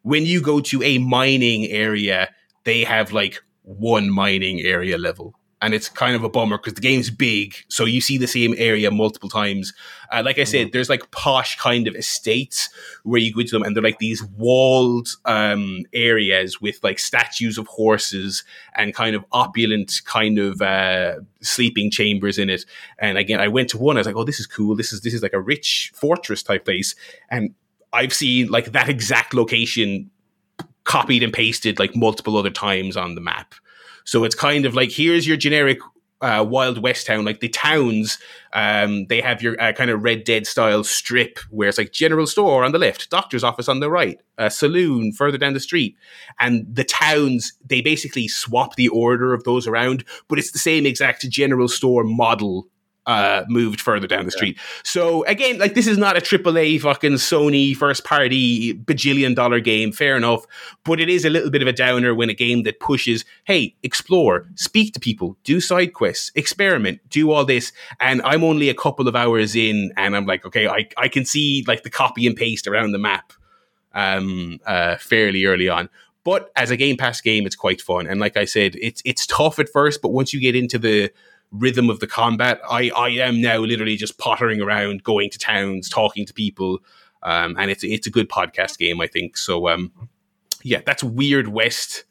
when 0.08 0.26
you 0.26 0.42
go 0.42 0.62
to 0.62 0.82
a 0.84 1.00
mining 1.00 1.66
area, 1.66 2.30
they 2.64 2.86
have 2.86 3.12
like 3.12 3.44
one 3.64 4.10
mining 4.10 4.62
area 4.62 4.98
level. 4.98 5.34
And 5.62 5.74
it's 5.74 5.90
kind 5.90 6.16
of 6.16 6.24
a 6.24 6.30
bummer 6.30 6.58
because 6.58 6.76
the 6.76 6.82
game's 6.82 7.10
big, 7.10 7.56
so 7.68 7.84
you 7.84 8.00
see 8.00 8.18
the 8.18 8.28
same 8.28 8.54
area 8.58 8.90
multiple 8.92 9.28
times. 9.28 9.74
Uh, 10.14 10.22
like 10.24 10.38
I 10.38 10.44
said, 10.44 10.72
there's 10.72 10.88
like 10.88 11.10
posh 11.12 11.58
kind 11.58 11.88
of 11.88 11.96
estates 11.96 12.70
where 13.04 13.20
you 13.20 13.34
go 13.34 13.42
to 13.42 13.50
them, 13.50 13.64
and 13.64 13.76
they're 13.76 13.84
like 13.84 13.98
these 13.98 14.24
walled 14.24 15.10
um, 15.26 15.84
areas 15.94 16.62
with 16.62 16.82
like 16.84 17.00
statues 17.00 17.58
of 17.58 17.66
horses 17.66 18.44
and 18.76 18.94
kind 18.94 19.16
of 19.16 19.26
opulent 19.32 20.02
kind 20.06 20.38
of 20.38 20.62
uh, 20.62 21.16
sleeping 21.42 21.90
chambers 21.90 22.38
in 22.38 22.52
it. 22.52 22.64
And 23.00 23.18
again, 23.18 23.42
I 23.42 23.48
went 23.48 23.70
to 23.72 23.80
one. 23.80 23.98
I 23.98 24.02
was 24.02 24.08
like, 24.08 24.16
"Oh, 24.16 24.24
this 24.24 24.40
is 24.40 24.46
cool. 24.46 24.76
This 24.76 24.94
is 24.94 25.02
this 25.02 25.16
is 25.16 25.24
like 25.24 25.34
a 25.34 25.42
rich 25.42 25.92
fortress 25.96 26.44
type 26.44 26.66
place." 26.66 26.94
And 27.32 27.56
I've 27.94 28.14
seen 28.14 28.48
like 28.48 28.72
that 28.74 28.90
exact 28.90 29.34
location 29.34 30.12
copied 30.84 31.24
and 31.24 31.34
pasted 31.34 31.80
like 31.80 31.96
multiple 31.96 32.38
other 32.38 32.50
times 32.50 32.96
on 32.96 33.16
the 33.16 33.22
map. 33.22 33.54
So 34.06 34.24
it's 34.24 34.36
kind 34.36 34.66
of 34.66 34.74
like 34.74 34.92
here's 34.92 35.28
your 35.28 35.38
generic 35.38 35.80
uh, 36.22 36.46
Wild 36.48 36.82
West 36.82 37.06
town. 37.06 37.26
Like 37.26 37.40
the 37.40 37.50
towns, 37.50 38.18
um, 38.54 39.06
they 39.08 39.22
have 39.22 39.42
your 39.42 39.60
uh, 39.62 39.74
kind 39.74 39.90
of 39.90 40.04
Red 40.04 40.24
Dead 40.24 40.48
style 40.48 40.84
strip 40.84 41.40
where 41.50 41.70
it's 41.70 41.78
like 41.78 41.92
general 41.92 42.28
store 42.28 42.64
on 42.64 42.72
the 42.72 42.80
left, 42.80 43.10
doctor's 43.10 43.44
office 43.44 43.68
on 43.68 43.80
the 43.80 43.90
right, 43.90 44.20
a 44.38 44.50
saloon 44.50 45.12
further 45.12 45.38
down 45.38 45.54
the 45.54 45.60
street. 45.60 45.96
And 46.40 46.66
the 46.74 46.84
towns, 46.84 47.54
they 47.66 47.82
basically 47.82 48.28
swap 48.28 48.76
the 48.76 48.90
order 48.90 49.34
of 49.34 49.44
those 49.44 49.68
around, 49.68 50.04
but 50.28 50.40
it's 50.40 50.52
the 50.52 50.60
same 50.60 50.86
exact 50.86 51.30
general 51.30 51.68
store 51.68 52.04
model 52.04 52.68
uh, 53.08 53.46
moved 53.48 53.80
further 53.80 54.06
down 54.06 54.26
the 54.26 54.32
street. 54.32 54.60
So 54.84 55.24
again, 55.26 55.58
like 55.58 55.74
this 55.74 55.88
is 55.88 55.98
not 55.98 56.18
a 56.18 56.22
AAA 56.22 56.82
fucking 56.82 57.14
Sony 57.14 57.76
first 57.76 58.04
party 58.04 58.74
bajillion 58.74 59.34
dollar 59.34 59.62
game, 59.62 59.94
fair 59.94 60.18
enough, 60.18 60.46
but 60.84 61.00
it 61.00 61.10
is 61.10 61.24
a 61.24 61.30
little 61.30 61.50
bit 61.50 61.62
of 61.62 61.70
a 61.70 61.74
downer 61.74 62.14
when 62.14 62.30
a 62.30 62.34
game 62.34 62.64
that 62.64 62.82
pushes, 62.82 63.24
hey, 63.46 63.74
explore, 63.82 64.46
speak 64.56 64.94
to 64.94 65.00
people, 65.00 65.38
do 65.46 65.62
side 65.62 65.94
quests, 65.94 66.32
experiment, 66.36 67.00
do 67.10 67.32
all 67.32 67.46
this, 67.46 67.72
and 68.02 68.22
I'm 68.24 68.44
only 68.44 68.68
a 68.68 68.76
couple 68.76 69.08
of 69.08 69.16
hours 69.16 69.56
in, 69.56 69.94
and 69.96 70.16
I'm 70.16 70.26
like, 70.26 70.46
okay, 70.46 70.68
I 70.68 70.90
I 70.98 71.08
can 71.08 71.24
see 71.24 71.64
like 71.66 71.84
the 71.84 71.90
copy 71.90 72.28
and 72.28 72.36
paste 72.36 72.68
around 72.68 72.92
the 72.92 73.00
map, 73.00 73.32
um, 73.94 74.60
uh, 74.66 74.98
fairly 74.98 75.46
early 75.46 75.70
on. 75.70 75.90
But 76.26 76.52
as 76.58 76.72
a 76.72 76.76
Game 76.76 76.98
Pass 76.98 77.22
game, 77.22 77.46
it's 77.46 77.56
quite 77.56 77.80
fun, 77.80 78.06
and 78.06 78.20
like 78.20 78.36
I 78.36 78.44
said, 78.44 78.76
it's 78.82 79.02
it's 79.06 79.26
tough 79.26 79.60
at 79.60 79.70
first, 79.70 80.02
but 80.02 80.10
once 80.10 80.34
you 80.34 80.42
get 80.42 80.58
into 80.58 80.78
the 80.78 81.10
rhythm 81.52 81.90
of 81.90 82.00
the 82.00 82.08
combat. 82.08 82.60
I, 82.70 82.90
I 82.96 83.10
am 83.10 83.42
now 83.42 83.60
literally 83.60 83.96
just 83.96 84.18
pottering 84.18 84.62
around, 84.62 85.04
going 85.04 85.30
to 85.32 85.40
towns, 85.40 85.90
talking 85.90 86.26
to 86.26 86.34
people, 86.34 86.80
um, 87.24 87.56
and 87.58 87.72
it's 87.72 87.84
it's 87.84 88.08
a 88.08 88.12
good 88.12 88.30
podcast 88.30 88.78
game, 88.78 89.02
I 89.02 89.08
think. 89.08 89.38
So 89.38 89.70
um, 89.70 89.92
yeah, 90.64 90.82
that's 90.86 91.04
Weird 91.04 91.50
West. 91.50 92.04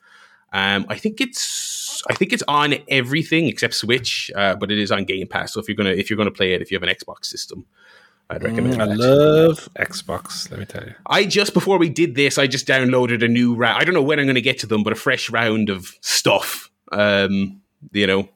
Um, 0.53 0.87
I 0.89 0.97
think 0.97 1.21
it's 1.21 2.03
I 2.09 2.15
think 2.15 2.33
it's 2.33 2.43
on 2.49 2.75
everything 2.89 3.47
except 3.47 3.75
Switch, 3.75 4.31
uh, 4.35 4.57
but 4.57 4.71
it 4.71 4.79
is 4.79 4.91
on 4.91 5.05
Game 5.05 5.27
Pass. 5.27 5.53
So 5.53 5.61
if 5.61 5.69
you're 5.69 5.77
gonna 5.77 5.91
if 5.91 6.11
you're 6.11 6.17
gonna 6.17 6.31
play 6.31 6.55
it, 6.55 6.63
if 6.63 6.71
you 6.71 6.77
have 6.79 6.89
an 6.89 6.95
Xbox 6.95 7.27
system, 7.27 7.67
I'd 8.31 8.43
recommend. 8.43 8.77
Mm, 8.77 8.81
I 8.81 8.95
love 8.95 9.69
Xbox. 9.79 10.51
Let 10.51 10.61
me 10.61 10.67
tell 10.67 10.85
you. 10.85 10.95
I 11.07 11.25
just 11.25 11.55
before 11.55 11.79
we 11.79 11.89
did 11.89 12.15
this, 12.15 12.39
I 12.39 12.47
just 12.47 12.67
downloaded 12.67 13.25
a 13.25 13.29
new 13.29 13.55
round. 13.55 13.81
I 13.81 13.85
don't 13.85 13.95
know 13.95 14.03
when 14.03 14.19
I'm 14.19 14.27
going 14.27 14.35
to 14.35 14.41
get 14.41 14.59
to 14.61 14.67
them, 14.67 14.83
but 14.83 14.93
a 14.93 14.97
fresh 14.97 15.31
round 15.31 15.71
of 15.71 15.93
stuff. 16.01 16.71
Um, 16.93 17.61
you 17.93 18.07
know. 18.07 18.29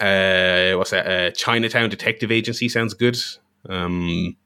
Uh, 0.00 0.74
what's 0.76 0.90
that? 0.90 1.06
Uh, 1.06 1.30
Chinatown 1.32 1.88
Detective 1.90 2.30
Agency 2.32 2.68
sounds 2.68 2.94
good. 2.94 3.16
Um, 3.68 4.36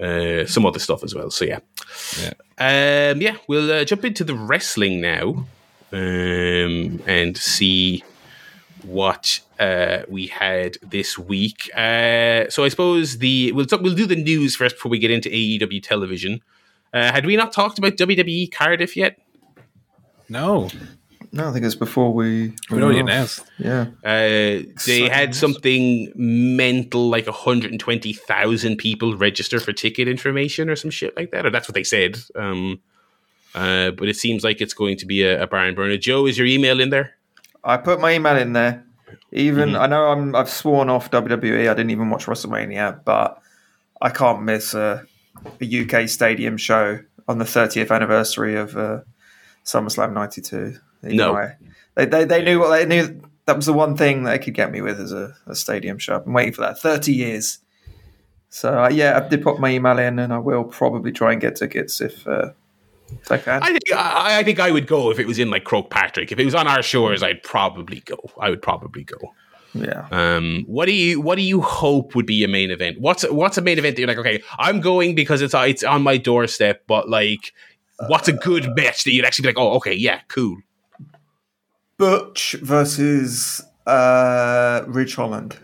uh, 0.00 0.46
some 0.46 0.66
other 0.66 0.78
stuff 0.78 1.04
as 1.04 1.14
well. 1.14 1.30
So 1.30 1.44
yeah, 1.44 1.60
Yeah. 2.20 3.10
um, 3.12 3.20
yeah. 3.20 3.36
We'll 3.48 3.70
uh, 3.70 3.84
jump 3.84 4.04
into 4.04 4.24
the 4.24 4.34
wrestling 4.34 5.00
now 5.00 5.46
um, 5.92 7.00
and 7.06 7.36
see 7.36 8.02
what 8.82 9.40
uh, 9.60 10.02
we 10.08 10.26
had 10.26 10.76
this 10.82 11.16
week. 11.16 11.70
Uh, 11.76 12.48
so 12.50 12.64
I 12.64 12.68
suppose 12.68 13.18
the 13.18 13.52
we'll 13.52 13.66
talk, 13.66 13.80
we'll 13.82 13.94
do 13.94 14.06
the 14.06 14.16
news 14.16 14.56
first 14.56 14.74
before 14.76 14.90
we 14.90 14.98
get 14.98 15.10
into 15.12 15.28
AEW 15.28 15.82
television. 15.82 16.40
Uh, 16.92 17.12
had 17.12 17.24
we 17.24 17.36
not 17.36 17.52
talked 17.52 17.78
about 17.78 17.96
WWE 17.96 18.50
Cardiff 18.52 18.96
yet? 18.96 19.18
No, 20.28 20.68
No, 21.34 21.48
I 21.48 21.52
think 21.52 21.64
it's 21.64 21.74
before 21.74 22.12
we. 22.12 22.52
we 22.70 22.82
already 22.82 23.00
announced. 23.00 23.42
Yeah. 23.58 23.86
Uh, 24.04 24.68
they 24.86 25.08
had 25.10 25.34
something 25.34 26.12
mental, 26.14 27.08
like 27.08 27.26
120,000 27.26 28.76
people 28.76 29.16
register 29.16 29.58
for 29.58 29.72
ticket 29.72 30.08
information 30.08 30.68
or 30.68 30.76
some 30.76 30.90
shit 30.90 31.16
like 31.16 31.30
that, 31.30 31.46
or 31.46 31.50
that's 31.50 31.66
what 31.66 31.74
they 31.74 31.84
said. 31.84 32.18
Um, 32.34 32.80
uh, 33.54 33.92
but 33.92 34.08
it 34.08 34.16
seems 34.16 34.44
like 34.44 34.60
it's 34.60 34.74
going 34.74 34.98
to 34.98 35.06
be 35.06 35.22
a, 35.22 35.42
a 35.42 35.46
barn 35.46 35.74
burner. 35.74 35.96
Joe, 35.96 36.26
is 36.26 36.36
your 36.36 36.46
email 36.46 36.80
in 36.80 36.90
there? 36.90 37.14
I 37.64 37.78
put 37.78 38.00
my 38.00 38.12
email 38.12 38.36
in 38.36 38.52
there. 38.52 38.84
Even 39.30 39.70
Mhm. 39.70 39.80
I 39.80 39.86
know 39.86 40.08
I'm 40.08 40.34
I've 40.34 40.50
sworn 40.50 40.90
off 40.90 41.10
WWE. 41.10 41.70
I 41.70 41.74
didn't 41.74 41.90
even 41.90 42.10
watch 42.10 42.26
WrestleMania, 42.26 43.00
but 43.04 43.40
I 44.02 44.10
can't 44.10 44.42
miss 44.42 44.74
a, 44.74 45.06
a 45.60 45.82
UK 45.82 46.08
stadium 46.08 46.56
show 46.58 46.98
on 47.28 47.38
the 47.38 47.44
30th 47.46 47.90
anniversary 47.90 48.56
of 48.56 48.76
uh, 48.76 49.00
SummerSlam 49.64 50.12
'92. 50.12 50.76
No. 51.02 51.50
they, 51.94 52.06
they 52.06 52.24
they 52.24 52.42
knew 52.44 52.60
what 52.60 52.70
they 52.70 52.86
knew. 52.86 53.22
That 53.46 53.56
was 53.56 53.66
the 53.66 53.72
one 53.72 53.96
thing 53.96 54.22
they 54.22 54.38
could 54.38 54.54
get 54.54 54.70
me 54.70 54.80
with 54.80 55.00
as 55.00 55.12
a, 55.12 55.34
a 55.46 55.54
stadium 55.54 55.98
show. 55.98 56.14
I've 56.16 56.24
been 56.24 56.32
waiting 56.32 56.52
for 56.52 56.60
that 56.60 56.78
30 56.78 57.12
years. 57.12 57.58
So 58.50 58.84
uh, 58.84 58.88
yeah, 58.88 59.18
I 59.18 59.28
did 59.28 59.42
put 59.42 59.58
my 59.58 59.70
email 59.70 59.98
in, 59.98 60.18
and 60.18 60.32
I 60.32 60.38
will 60.38 60.64
probably 60.64 61.10
try 61.10 61.32
and 61.32 61.40
get 61.40 61.56
tickets 61.56 62.00
if 62.00 62.26
uh, 62.26 62.50
if 63.10 63.32
I 63.32 63.38
can. 63.38 63.62
I 63.62 63.68
think 63.68 63.92
I, 63.94 64.38
I 64.38 64.42
think 64.44 64.60
I 64.60 64.70
would 64.70 64.86
go 64.86 65.10
if 65.10 65.18
it 65.18 65.26
was 65.26 65.38
in 65.38 65.50
like 65.50 65.64
Croke 65.64 65.90
Patrick. 65.90 66.30
If 66.32 66.38
it 66.38 66.44
was 66.44 66.54
on 66.54 66.68
our 66.68 66.82
shores, 66.82 67.22
I'd 67.22 67.42
probably 67.42 68.00
go. 68.00 68.18
I 68.38 68.50
would 68.50 68.62
probably 68.62 69.04
go. 69.04 69.16
yeah. 69.74 70.06
Um, 70.10 70.64
what 70.66 70.84
do 70.86 70.92
you 70.92 71.20
what 71.20 71.36
do 71.36 71.42
you 71.42 71.62
hope 71.62 72.14
would 72.14 72.26
be 72.26 72.44
a 72.44 72.48
main 72.48 72.70
event? 72.70 73.00
What's 73.00 73.22
what's 73.30 73.56
a 73.56 73.62
main 73.62 73.78
event 73.78 73.96
that 73.96 74.02
you're 74.02 74.08
like, 74.08 74.18
okay, 74.18 74.42
I'm 74.58 74.80
going 74.80 75.14
because 75.14 75.40
it's 75.40 75.54
it's 75.54 75.82
on 75.82 76.02
my 76.02 76.18
doorstep, 76.18 76.82
but 76.86 77.08
like, 77.08 77.54
what's 78.06 78.28
a 78.28 78.34
good 78.34 78.76
match 78.76 79.04
that 79.04 79.12
you'd 79.12 79.24
actually 79.24 79.44
be 79.44 79.48
like, 79.48 79.58
oh, 79.58 79.72
okay, 79.76 79.94
yeah, 79.94 80.20
cool. 80.28 80.58
Butch 81.98 82.56
versus 82.62 83.62
uh, 83.86 84.82
Ridge 84.86 85.14
Holland. 85.14 85.56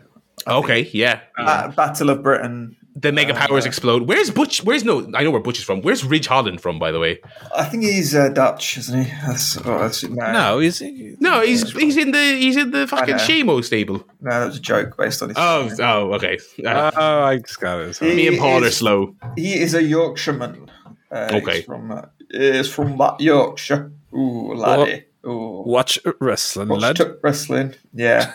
Okay, 0.46 0.88
yeah. 0.92 1.20
Uh, 1.36 1.68
Battle 1.68 2.10
of 2.10 2.22
Britain. 2.22 2.76
The 3.00 3.12
mega 3.12 3.32
powers 3.32 3.64
explode. 3.64 4.08
Where's 4.08 4.30
Butch? 4.30 4.64
Where's 4.64 4.82
no? 4.82 5.08
I 5.14 5.22
know 5.22 5.30
where 5.30 5.40
Butch 5.40 5.58
is 5.58 5.64
from. 5.64 5.82
Where's 5.82 6.04
Ridge 6.04 6.26
Holland 6.26 6.60
from? 6.60 6.80
By 6.80 6.90
the 6.90 6.98
way, 6.98 7.20
I 7.54 7.64
think 7.64 7.84
he's 7.84 8.12
uh, 8.12 8.28
Dutch, 8.30 8.76
isn't 8.76 9.04
he? 9.04 9.10
That's, 9.24 9.56
oh, 9.58 9.78
that's, 9.78 10.02
no, 10.02 10.32
No, 10.32 10.58
he's 10.58 10.80
no, 11.20 11.42
he's 11.42 11.70
he's 11.72 11.96
in 11.96 12.10
the 12.10 12.18
he's 12.18 12.56
in 12.56 12.72
the 12.72 12.88
fucking 12.88 13.16
know. 13.18 13.22
Shamo 13.22 13.62
stable. 13.62 14.04
no, 14.20 14.30
that 14.40 14.46
was 14.46 14.56
a 14.56 14.60
joke 14.60 14.96
based 14.96 15.22
on 15.22 15.28
his. 15.28 15.38
Oh, 15.38 15.70
oh, 15.78 16.12
okay. 16.14 16.38
Uh, 16.66 16.90
Oh, 16.96 17.22
I 17.22 17.36
just 17.36 17.60
got 17.60 17.78
it. 17.80 17.96
He 17.98 18.14
me 18.16 18.26
and 18.26 18.38
Paul 18.38 18.64
are 18.64 18.70
slow. 18.72 19.14
He 19.36 19.54
is 19.54 19.74
a 19.74 19.82
Yorkshireman. 19.82 20.68
Uh, 21.12 21.28
Okay. 21.34 21.56
He's 21.58 21.64
from, 21.66 21.92
uh, 21.92 22.02
he's 22.32 22.68
from 22.68 23.00
Yorkshire. 23.20 23.92
Ooh, 24.12 24.54
laddie. 24.54 25.04
Ooh. 25.26 25.62
Watch 25.66 25.98
wrestling, 26.20 26.68
Watch 26.68 26.80
lad. 26.80 26.96
Tuck 26.96 27.16
wrestling. 27.22 27.74
Yeah. 27.92 28.32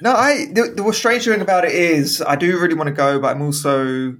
no, 0.00 0.12
I. 0.12 0.46
The, 0.52 0.72
the 0.74 0.92
strange 0.92 1.24
thing 1.24 1.40
about 1.40 1.64
it 1.64 1.72
is, 1.72 2.22
I 2.22 2.36
do 2.36 2.58
really 2.58 2.74
want 2.74 2.88
to 2.88 2.94
go, 2.94 3.20
but 3.20 3.36
I'm 3.36 3.42
also 3.42 4.16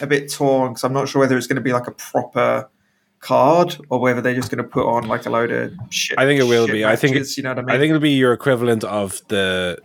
a 0.00 0.06
bit 0.06 0.30
torn 0.30 0.70
because 0.70 0.84
I'm 0.84 0.92
not 0.92 1.08
sure 1.08 1.20
whether 1.20 1.36
it's 1.36 1.46
going 1.46 1.56
to 1.56 1.62
be 1.62 1.72
like 1.72 1.86
a 1.86 1.92
proper 1.92 2.68
card 3.20 3.76
or 3.88 4.00
whether 4.00 4.20
they're 4.20 4.34
just 4.34 4.50
going 4.50 4.62
to 4.62 4.68
put 4.68 4.86
on 4.86 5.06
like 5.06 5.26
a 5.26 5.30
load 5.30 5.50
of 5.50 5.72
shit. 5.90 6.18
I 6.18 6.26
think 6.26 6.40
it 6.40 6.44
will 6.44 6.66
shit 6.66 6.74
be. 6.74 6.84
I 6.84 6.96
think 6.96 7.14
matches, 7.14 7.36
you 7.36 7.42
know 7.44 7.50
what 7.50 7.58
I 7.58 7.62
mean. 7.62 7.76
I 7.76 7.78
think 7.78 7.90
it'll 7.90 8.00
be 8.00 8.10
your 8.10 8.32
equivalent 8.32 8.84
of 8.84 9.22
the 9.28 9.78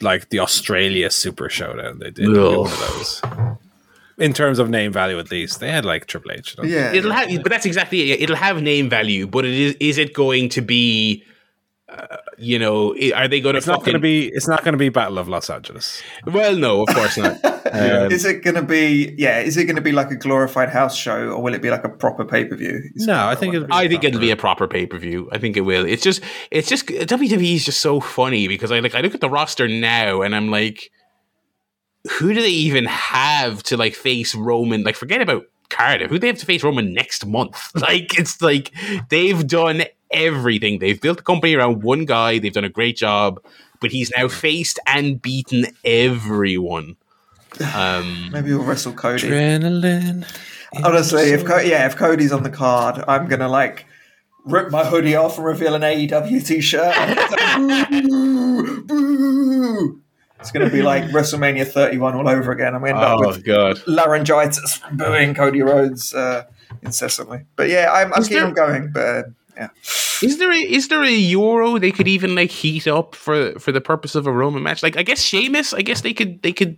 like 0.00 0.28
the 0.28 0.40
Australia 0.40 1.10
Super 1.10 1.48
Showdown 1.48 2.00
they 2.00 2.10
did. 2.10 2.28
It'll 2.28 2.64
one 2.64 2.72
of 2.72 2.78
those. 2.78 3.22
In 4.18 4.32
terms 4.32 4.58
of 4.58 4.70
name 4.70 4.92
value, 4.92 5.18
at 5.18 5.30
least 5.30 5.60
they 5.60 5.70
had 5.70 5.84
like 5.84 6.06
Triple 6.06 6.32
H. 6.32 6.56
don't 6.56 6.66
they? 6.66 6.72
yeah. 6.72 6.92
It'll 6.92 7.12
have, 7.12 7.28
but 7.42 7.50
that's 7.50 7.66
exactly 7.66 8.12
it. 8.12 8.22
It'll 8.22 8.36
have 8.36 8.62
name 8.62 8.88
value, 8.88 9.26
but 9.26 9.44
it 9.44 9.54
is 9.54 9.76
is 9.80 9.98
it 9.98 10.14
going 10.14 10.48
to 10.50 10.60
be? 10.60 11.24
Uh, 11.88 12.16
you 12.38 12.58
know, 12.58 12.94
are 13.14 13.28
they 13.28 13.40
going 13.40 13.54
to? 13.54 13.58
It's 13.58 13.66
not 13.66 13.80
going 13.80 13.94
to 13.94 13.98
be. 14.00 14.28
It's 14.28 14.48
not 14.48 14.64
going 14.64 14.72
to 14.72 14.78
be 14.78 14.88
Battle 14.88 15.18
of 15.18 15.28
Los 15.28 15.50
Angeles. 15.50 16.02
Well, 16.26 16.56
no, 16.56 16.82
of 16.82 16.94
course 16.94 17.16
not. 17.16 17.38
Um, 17.74 18.12
is 18.12 18.24
it 18.24 18.44
going 18.44 18.54
to 18.54 18.62
be? 18.62 19.14
Yeah, 19.16 19.40
is 19.40 19.56
it 19.56 19.64
going 19.64 19.74
to 19.76 19.82
be 19.82 19.90
like 19.90 20.10
a 20.10 20.16
glorified 20.16 20.68
house 20.68 20.94
show, 20.94 21.30
or 21.30 21.42
will 21.42 21.54
it 21.54 21.62
be 21.62 21.70
like 21.70 21.82
a 21.82 21.88
proper 21.88 22.24
pay 22.24 22.44
per 22.44 22.54
view? 22.54 22.80
No, 22.96 23.26
I 23.26 23.34
think 23.34 23.54
it'll 23.54 23.66
be. 23.66 23.72
I 23.72 23.88
think 23.88 24.04
it'll 24.04 24.20
be 24.20 24.30
a 24.30 24.36
proper 24.36 24.68
pay 24.68 24.86
per 24.86 24.98
view. 24.98 25.28
I 25.32 25.38
think 25.38 25.56
it 25.56 25.62
will. 25.62 25.84
It's 25.84 26.02
just, 26.02 26.22
it's 26.52 26.68
just 26.68 26.86
WWE 26.86 27.54
is 27.54 27.64
just 27.64 27.80
so 27.80 28.00
funny 28.00 28.46
because 28.46 28.70
I 28.70 28.78
like 28.80 28.94
I 28.94 29.00
look 29.00 29.14
at 29.14 29.20
the 29.20 29.30
roster 29.30 29.66
now 29.66 30.20
and 30.22 30.36
I'm 30.36 30.50
like, 30.50 30.90
who 32.12 32.34
do 32.34 32.40
they 32.40 32.48
even 32.48 32.84
have 32.86 33.62
to 33.64 33.76
like 33.76 33.94
face 33.94 34.34
Roman? 34.34 34.82
Like, 34.82 34.96
forget 34.96 35.20
about 35.20 35.44
Cardiff. 35.70 36.10
Who 36.10 36.16
do 36.16 36.20
they 36.20 36.26
have 36.28 36.38
to 36.38 36.46
face 36.46 36.62
Roman 36.62 36.92
next 36.92 37.26
month? 37.26 37.70
Like, 37.80 38.18
it's 38.18 38.40
like 38.40 38.72
they've 39.08 39.46
done 39.46 39.84
everything. 40.10 40.78
They've 40.78 41.00
built 41.00 41.18
the 41.18 41.22
company 41.24 41.54
around 41.54 41.82
one 41.82 42.04
guy. 42.04 42.38
They've 42.38 42.52
done 42.52 42.64
a 42.64 42.68
great 42.68 42.96
job, 42.96 43.40
but 43.80 43.90
he's 43.90 44.12
now 44.16 44.28
faced 44.28 44.78
and 44.86 45.20
beaten 45.20 45.66
everyone. 45.84 46.96
Um, 47.74 48.30
Maybe 48.32 48.52
we'll 48.52 48.64
wrestle 48.64 48.92
Cody. 48.92 49.28
Adrenaline. 49.28 50.26
Honestly, 50.82 51.30
if 51.30 51.44
Co- 51.44 51.58
yeah, 51.58 51.86
if 51.86 51.96
Cody's 51.96 52.32
on 52.32 52.42
the 52.42 52.50
card, 52.50 53.02
I'm 53.06 53.28
gonna 53.28 53.48
like 53.48 53.86
rip 54.44 54.70
my 54.70 54.84
hoodie 54.84 55.14
off 55.14 55.36
and 55.38 55.46
reveal 55.46 55.74
an 55.74 55.82
AEW 55.82 56.44
t-shirt. 56.46 56.94
boo, 58.84 58.84
boo. 58.84 60.00
It's 60.44 60.52
gonna 60.52 60.68
be 60.68 60.82
like 60.82 61.04
WrestleMania 61.04 61.66
31 61.66 62.14
all 62.14 62.28
over 62.28 62.52
again. 62.52 62.74
I'm 62.74 62.82
gonna 62.82 62.90
end 62.94 62.98
up 62.98 63.18
oh 63.18 63.28
with 63.28 63.44
god. 63.44 63.80
laryngitis 63.86 64.78
booing 64.92 65.34
Cody 65.34 65.62
Rhodes 65.62 66.12
uh, 66.14 66.44
incessantly. 66.82 67.44
But 67.56 67.70
yeah, 67.70 67.90
I'm, 67.90 68.12
I'm 68.12 68.20
Is 68.20 68.28
there- 68.28 68.50
going. 68.50 68.90
But 68.92 69.26
yeah, 69.56 69.68
Is 70.22 70.36
there 70.38 70.52
a 70.52 70.56
is 70.58 70.88
there 70.88 71.02
a 71.02 71.10
euro 71.10 71.78
they 71.78 71.92
could 71.92 72.08
even 72.08 72.34
like 72.34 72.50
heat 72.50 72.86
up 72.86 73.14
for 73.14 73.58
for 73.58 73.72
the 73.72 73.80
purpose 73.80 74.14
of 74.14 74.26
a 74.26 74.32
Roman 74.32 74.62
match? 74.62 74.82
Like 74.82 74.98
I 74.98 75.02
guess 75.02 75.20
Sheamus, 75.22 75.72
I 75.72 75.80
guess 75.80 76.02
they 76.02 76.12
could 76.12 76.42
they 76.42 76.52
could. 76.52 76.76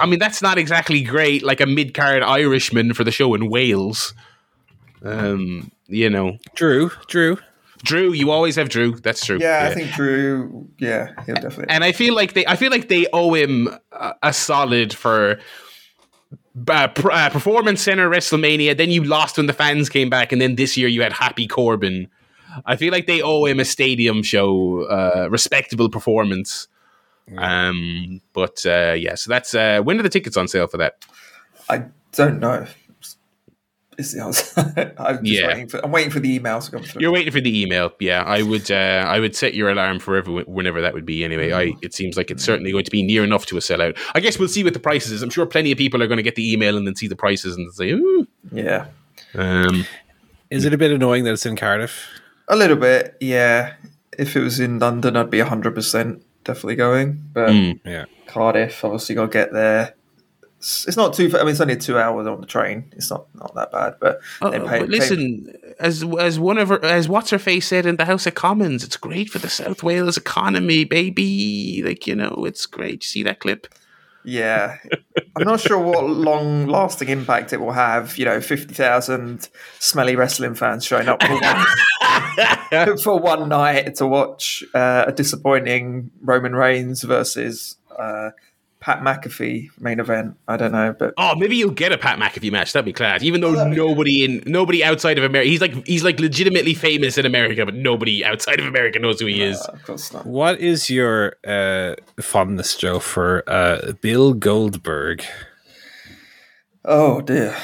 I 0.00 0.06
mean 0.06 0.18
that's 0.18 0.42
not 0.42 0.58
exactly 0.58 1.02
great. 1.02 1.44
Like 1.44 1.60
a 1.60 1.66
mid 1.66 1.94
card 1.94 2.22
Irishman 2.24 2.92
for 2.94 3.04
the 3.04 3.12
show 3.12 3.34
in 3.34 3.48
Wales. 3.48 4.14
Um, 5.04 5.70
you 5.86 6.10
know, 6.10 6.38
Drew. 6.56 6.90
Drew. 7.06 7.38
Drew. 7.82 8.12
You 8.12 8.30
always 8.30 8.56
have 8.56 8.68
Drew. 8.68 8.96
That's 8.96 9.24
true. 9.24 9.38
yeah, 9.40 9.68
I 9.70 9.74
think 9.74 9.90
Drew. 9.92 10.68
Yeah, 10.78 11.12
he'll 11.26 11.34
definitely. 11.36 11.66
and 11.68 11.84
I 11.84 11.92
feel 11.92 12.14
like 12.14 12.34
they 12.34 12.46
I 12.46 12.56
feel 12.56 12.70
like 12.70 12.88
they 12.88 13.06
owe 13.12 13.34
him 13.34 13.68
a, 13.92 14.14
a 14.22 14.32
solid 14.32 14.94
for. 14.94 15.38
Uh, 16.68 16.88
pr- 16.88 17.12
uh, 17.12 17.30
performance 17.30 17.80
center 17.80 18.10
WrestleMania. 18.10 18.76
Then 18.76 18.90
you 18.90 19.04
lost 19.04 19.36
when 19.36 19.46
the 19.46 19.52
fans 19.52 19.88
came 19.88 20.10
back, 20.10 20.32
and 20.32 20.42
then 20.42 20.56
this 20.56 20.76
year 20.76 20.88
you 20.88 21.00
had 21.00 21.12
Happy 21.12 21.46
Corbin. 21.46 22.08
I 22.66 22.76
feel 22.76 22.92
like 22.92 23.06
they 23.06 23.22
owe 23.22 23.44
him 23.44 23.60
a 23.60 23.64
stadium 23.64 24.22
show, 24.24 24.82
uh, 24.82 25.28
respectable 25.30 25.88
performance. 25.88 26.66
Um, 27.36 28.20
but 28.32 28.66
uh, 28.66 28.94
yeah, 28.98 29.14
so 29.14 29.30
that's 29.30 29.54
uh, 29.54 29.80
when 29.82 29.98
are 30.00 30.02
the 30.02 30.08
tickets 30.08 30.36
on 30.36 30.48
sale 30.48 30.66
for 30.66 30.76
that? 30.78 31.04
I 31.68 31.84
don't 32.12 32.40
know. 32.40 32.66
Is 34.00 34.12
the 34.12 34.22
answer? 34.24 34.94
I'm 34.98 35.24
just 35.24 35.40
Yeah. 35.40 35.46
waiting 35.48 35.68
for. 35.68 35.84
I'm 35.84 35.92
waiting 35.92 36.10
for 36.10 36.20
the 36.20 36.38
emails 36.38 36.64
to 36.66 36.70
come 36.72 36.82
through. 36.82 37.02
You're 37.02 37.12
waiting 37.12 37.32
for 37.32 37.40
the 37.40 37.62
email. 37.62 37.92
Yeah, 38.00 38.22
I 38.22 38.42
would. 38.42 38.70
Uh, 38.70 39.04
I 39.06 39.20
would 39.20 39.36
set 39.36 39.54
your 39.54 39.70
alarm 39.70 39.98
for 40.00 40.16
every, 40.16 40.42
whenever 40.44 40.80
that 40.80 40.94
would 40.94 41.06
be. 41.06 41.24
Anyway, 41.24 41.52
I. 41.52 41.74
It 41.82 41.94
seems 41.94 42.16
like 42.16 42.30
it's 42.30 42.42
certainly 42.44 42.72
going 42.72 42.84
to 42.84 42.90
be 42.90 43.02
near 43.02 43.22
enough 43.24 43.46
to 43.46 43.56
a 43.56 43.60
sellout. 43.60 43.98
I 44.14 44.20
guess 44.20 44.38
we'll 44.38 44.48
see 44.48 44.64
what 44.64 44.72
the 44.74 44.80
prices 44.80 45.12
is. 45.12 45.22
I'm 45.22 45.30
sure 45.30 45.46
plenty 45.46 45.70
of 45.72 45.78
people 45.78 46.02
are 46.02 46.06
going 46.06 46.16
to 46.16 46.22
get 46.22 46.34
the 46.34 46.52
email 46.52 46.76
and 46.76 46.86
then 46.86 46.96
see 46.96 47.06
the 47.08 47.16
prices 47.16 47.56
and 47.56 47.72
say, 47.74 47.90
Ooh. 47.92 48.26
yeah, 48.52 48.86
Um, 49.34 49.86
Is 50.50 50.64
it 50.64 50.72
a 50.74 50.78
bit 50.78 50.90
annoying 50.90 51.24
that 51.24 51.32
it's 51.34 51.46
in 51.46 51.56
Cardiff? 51.56 52.08
a 52.48 52.56
little 52.56 52.76
bit. 52.76 53.16
Yeah, 53.20 53.74
if 54.18 54.34
it 54.34 54.40
was 54.40 54.58
in 54.58 54.78
London, 54.80 55.16
I'd 55.16 55.30
be 55.30 55.38
hundred 55.40 55.74
percent 55.74 56.24
definitely 56.44 56.76
going. 56.76 57.22
But 57.32 57.50
Mm. 57.50 57.80
Yeah. 57.84 58.06
Cardiff, 58.26 58.84
obviously, 58.84 59.14
got 59.14 59.26
to 59.26 59.32
get 59.32 59.52
there. 59.52 59.94
It's, 60.60 60.96
not 60.96 61.14
too. 61.14 61.30
I 61.34 61.38
mean, 61.38 61.48
it's 61.48 61.60
only 61.60 61.76
two 61.76 61.98
hours 61.98 62.26
on 62.26 62.38
the 62.42 62.46
train. 62.46 62.92
It's 62.94 63.10
not 63.10 63.26
not 63.34 63.54
that 63.54 63.72
bad. 63.72 63.94
But 63.98 64.20
Uh, 64.42 64.50
pay- 64.50 64.58
but 64.58 64.68
pay- 64.68 64.86
listen, 64.86 65.52
as 65.78 66.04
as 66.20 66.38
one 66.38 66.58
of 66.58 66.68
her, 66.68 66.84
as 66.84 67.08
what's 67.08 67.30
her 67.30 67.38
face 67.38 67.66
said 67.66 67.86
in 67.86 67.96
the 67.96 68.04
House 68.04 68.26
of 68.26 68.34
Commons, 68.34 68.84
it's 68.84 68.98
great 68.98 69.30
for 69.30 69.38
the 69.38 69.48
South 69.48 69.82
Wales 69.82 70.18
economy, 70.18 70.84
baby. 70.84 71.82
Like 71.82 72.06
you 72.06 72.14
know, 72.14 72.44
it's 72.46 72.66
great. 72.66 73.02
You 73.04 73.06
see 73.06 73.22
that 73.22 73.38
clip? 73.40 73.68
Yeah, 74.22 74.76
I'm 75.34 75.46
not 75.46 75.60
sure 75.60 75.78
what 75.78 76.04
long-lasting 76.04 77.08
impact 77.08 77.54
it 77.54 77.56
will 77.60 77.72
have. 77.72 78.18
You 78.18 78.26
know, 78.26 78.42
fifty 78.42 78.74
thousand 78.74 79.48
smelly 79.78 80.14
wrestling 80.14 80.54
fans 80.54 80.84
showing 80.84 81.08
up 81.08 81.22
for 81.22 81.38
one, 81.40 82.98
for 82.98 83.18
one 83.18 83.48
night 83.48 83.94
to 83.94 84.06
watch 84.06 84.62
uh, 84.74 85.04
a 85.06 85.12
disappointing 85.12 86.10
Roman 86.22 86.54
Reigns 86.54 87.02
versus 87.02 87.76
uh, 87.98 88.32
Pat 88.80 89.00
McAfee 89.00 89.68
main 89.78 90.00
event. 90.00 90.36
I 90.48 90.56
don't 90.56 90.72
know, 90.72 90.94
but 90.98 91.12
Oh, 91.18 91.34
maybe 91.36 91.54
you'll 91.56 91.70
get 91.70 91.92
a 91.92 91.98
Pat 91.98 92.18
McAfee 92.18 92.50
match. 92.50 92.72
That'd 92.72 92.86
be 92.86 92.92
class. 92.94 93.22
Even 93.22 93.42
though 93.42 93.68
nobody 93.68 94.24
in 94.24 94.42
nobody 94.46 94.82
outside 94.82 95.18
of 95.18 95.24
America, 95.24 95.50
he's 95.50 95.60
like 95.60 95.86
he's 95.86 96.02
like 96.02 96.18
legitimately 96.18 96.72
famous 96.74 97.18
in 97.18 97.26
America, 97.26 97.64
but 97.66 97.74
nobody 97.74 98.24
outside 98.24 98.58
of 98.58 98.66
America 98.66 98.98
knows 98.98 99.20
who 99.20 99.26
he 99.26 99.42
is. 99.42 99.60
uh, 99.60 99.72
of 99.72 99.82
course 99.84 100.12
not. 100.12 100.24
What 100.26 100.60
is 100.60 100.88
your 100.88 101.36
uh, 101.46 101.94
fondness, 102.20 102.76
Joe, 102.76 102.98
for 103.00 103.44
uh, 103.46 103.92
Bill 104.00 104.32
Goldberg? 104.32 105.24
Oh 106.84 107.20
dear. 107.20 107.56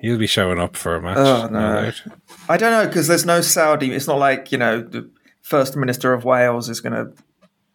He'll 0.00 0.18
be 0.18 0.26
showing 0.26 0.58
up 0.60 0.76
for 0.76 0.96
a 0.96 1.00
match. 1.02 1.16
Oh, 1.16 1.48
no. 1.50 1.82
doubt. 1.82 2.02
I 2.48 2.56
don't 2.56 2.70
know 2.70 2.86
because 2.86 3.06
there's 3.08 3.24
no 3.24 3.40
Saudi. 3.40 3.92
It's 3.92 4.06
not 4.06 4.18
like 4.18 4.52
you 4.52 4.58
know 4.58 4.82
the 4.82 5.08
First 5.42 5.76
Minister 5.76 6.12
of 6.12 6.24
Wales 6.24 6.68
is 6.68 6.80
going 6.80 6.92
to 6.92 7.12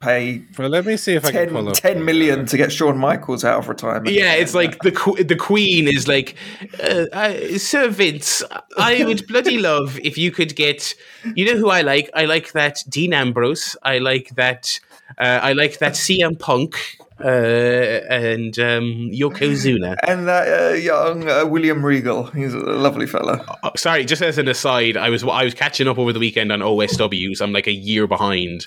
pay 0.06 0.44
Well, 0.57 0.69
let 0.69 0.86
me 0.86 0.98
see 0.98 1.14
if 1.14 1.26
I 1.26 1.32
can 1.32 1.45
10, 1.48 1.49
pull 1.49 1.69
up 1.69 1.76
10 1.76 2.06
million 2.06 2.45
to 2.45 2.57
get 2.57 2.72
Shawn 2.72 2.98
Michaels 2.98 3.44
out 3.44 3.60
of 3.60 3.68
retirement. 3.68 4.14
Yeah, 4.15 4.34
it's 4.34 4.53
like 4.53 4.80
the 4.80 5.26
the 5.27 5.36
Queen 5.36 5.88
is 5.88 6.07
like, 6.07 6.36
uh, 6.82 7.06
uh, 7.11 7.57
Sir 7.57 7.90
Vince. 7.90 8.44
I 8.77 9.03
would 9.03 9.27
bloody 9.32 9.57
love 9.57 9.99
if 9.99 10.18
you 10.18 10.32
could 10.32 10.56
get. 10.56 10.94
You 11.36 11.45
know 11.45 11.57
who 11.57 11.69
I 11.69 11.82
like? 11.82 12.10
I 12.14 12.26
like 12.26 12.52
that 12.53 12.84
Dean 12.88 13.14
Ambrose. 13.14 13.76
I 13.84 13.98
like 13.98 14.30
that. 14.36 14.80
Uh, 15.18 15.40
I 15.41 15.53
like 15.53 15.80
that 15.80 15.94
CM 15.94 16.40
Punk. 16.40 16.77
Uh, 17.20 17.28
and 17.28 18.58
um, 18.60 19.10
Yokozuna. 19.12 19.96
And 20.08 20.28
that 20.28 20.48
uh, 20.48 20.74
young 20.74 21.28
uh, 21.28 21.46
William 21.46 21.86
Regal. 21.86 22.26
He's 22.28 22.54
a 22.54 22.60
lovely 22.60 23.08
fella. 23.08 23.44
Oh, 23.64 23.72
sorry, 23.76 24.06
just 24.06 24.22
as 24.22 24.38
an 24.38 24.48
aside, 24.48 24.98
I 24.98 25.10
was 25.10 25.24
I 25.24 25.44
was 25.44 25.54
catching 25.54 25.88
up 25.88 25.98
over 25.98 26.14
the 26.14 26.20
weekend 26.20 26.52
on 26.52 26.60
OSWs. 26.60 27.42
I'm 27.42 27.54
like 27.54 27.68
a 27.68 27.74
year 27.74 28.08
behind. 28.08 28.64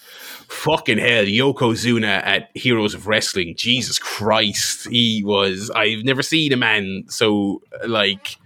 Fucking 0.48 0.98
hell, 0.98 1.24
Yokozuna 1.24 2.24
at 2.24 2.50
Heroes 2.54 2.94
of 2.94 3.06
Wrestling. 3.06 3.54
Jesus 3.56 3.98
Christ, 3.98 4.88
he 4.88 5.22
was. 5.22 5.70
I've 5.74 6.04
never 6.04 6.22
seen 6.22 6.52
a 6.52 6.56
man 6.56 7.04
so 7.08 7.62
like. 7.86 8.36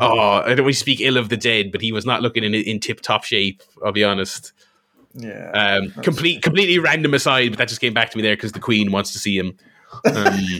Oh, 0.00 0.18
I 0.18 0.54
don't 0.54 0.64
want 0.64 0.74
to 0.74 0.80
speak 0.80 1.02
ill 1.02 1.18
of 1.18 1.28
the 1.28 1.36
dead, 1.36 1.70
but 1.70 1.82
he 1.82 1.92
was 1.92 2.06
not 2.06 2.22
looking 2.22 2.44
in 2.44 2.54
in 2.54 2.80
tip 2.80 3.02
top 3.02 3.24
shape. 3.24 3.62
I'll 3.84 3.92
be 3.92 4.04
honest. 4.04 4.52
Yeah. 5.14 5.50
Um, 5.50 5.90
complete, 6.02 6.42
completely 6.42 6.78
random 6.78 7.14
aside, 7.14 7.50
but 7.50 7.58
that 7.58 7.68
just 7.68 7.80
came 7.80 7.94
back 7.94 8.10
to 8.10 8.16
me 8.16 8.22
there 8.22 8.36
because 8.36 8.52
the 8.52 8.60
Queen 8.60 8.92
wants 8.92 9.12
to 9.12 9.18
see 9.18 9.36
him. 9.36 9.56
Um, 10.04 10.58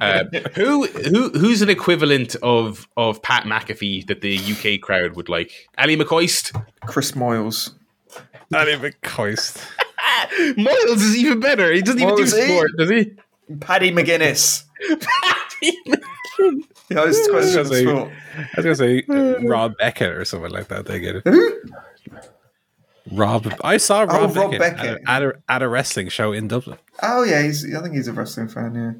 uh, 0.00 0.24
who 0.54 0.86
who 0.86 1.30
who's 1.30 1.62
an 1.62 1.68
equivalent 1.68 2.36
of 2.42 2.88
of 2.96 3.20
Pat 3.22 3.42
McAfee 3.44 4.06
that 4.06 4.20
the 4.20 4.36
UK 4.36 4.80
crowd 4.80 5.16
would 5.16 5.28
like? 5.28 5.68
Ally 5.76 5.96
McCoist. 5.96 6.52
Chris 6.86 7.12
Moyles. 7.12 7.72
Not 8.50 8.68
even 8.68 8.92
coist. 9.02 9.58
Miles 10.56 11.02
is 11.02 11.16
even 11.16 11.40
better. 11.40 11.72
He 11.72 11.82
doesn't 11.82 12.00
even 12.00 12.14
do 12.14 12.22
Miles, 12.22 12.34
eh? 12.34 12.46
sport, 12.46 12.70
does 12.78 12.90
he? 12.90 13.12
Paddy 13.60 13.90
McGuinness. 13.90 14.64
Paddy 14.88 15.78
McGinn. 15.88 16.02
He 16.88 16.94
hosts 16.94 17.28
questions 17.28 17.70
I 17.70 18.10
was 18.56 18.64
gonna 18.64 18.74
say 18.74 19.02
uh, 19.08 19.40
Rob 19.46 19.74
Beckett 19.78 20.10
or 20.10 20.24
something 20.24 20.50
like 20.50 20.68
that. 20.68 20.86
They 20.86 21.00
get 21.00 21.16
it. 21.24 21.70
Who? 23.12 23.16
Rob. 23.16 23.54
I 23.62 23.76
saw 23.76 24.02
oh, 24.02 24.06
Rob, 24.06 24.36
Rob 24.36 24.50
Beckett, 24.52 24.58
Beckett. 24.58 25.02
At, 25.06 25.22
a, 25.22 25.26
at, 25.26 25.34
a, 25.34 25.42
at 25.48 25.62
a 25.62 25.68
wrestling 25.68 26.08
show 26.08 26.32
in 26.32 26.48
Dublin. 26.48 26.78
Oh 27.02 27.22
yeah, 27.22 27.42
he's. 27.42 27.74
I 27.74 27.80
think 27.80 27.94
he's 27.94 28.08
a 28.08 28.12
wrestling 28.12 28.48
fan. 28.48 28.74
Yeah. 28.74 28.92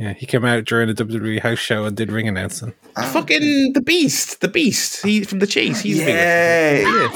Yeah, 0.00 0.14
he 0.14 0.24
came 0.24 0.46
out 0.46 0.64
during 0.64 0.88
a 0.88 0.94
WWE 0.94 1.40
house 1.40 1.58
show 1.58 1.84
and 1.84 1.94
did 1.94 2.10
ring 2.10 2.26
announcing. 2.26 2.72
Oh, 2.96 3.02
Fucking 3.02 3.74
the 3.74 3.82
Beast, 3.82 4.40
the 4.40 4.48
Beast. 4.48 5.04
He 5.04 5.24
from 5.24 5.40
the 5.40 5.46
Chase. 5.46 5.82
He's 5.82 5.98
big. 5.98 6.08
yeah. 6.08 7.10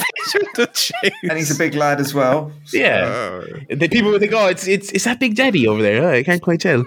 the 0.55 0.67
chase. 0.67 1.13
and 1.23 1.39
he's 1.39 1.51
a 1.51 1.57
big 1.57 1.75
lad 1.75 1.99
as 1.99 2.13
well. 2.13 2.53
Yeah. 2.75 3.07
Oh. 3.07 3.45
The 3.71 3.89
people 3.89 4.11
would 4.11 4.21
think, 4.21 4.35
oh, 4.35 4.49
it's 4.49 4.69
it's 4.69 4.93
it's 4.93 5.05
that 5.05 5.19
Big 5.19 5.35
Daddy 5.35 5.67
over 5.67 5.81
there. 5.81 6.05
Oh, 6.05 6.13
I 6.13 6.23
can't 6.23 6.43
quite 6.43 6.61
tell. 6.61 6.85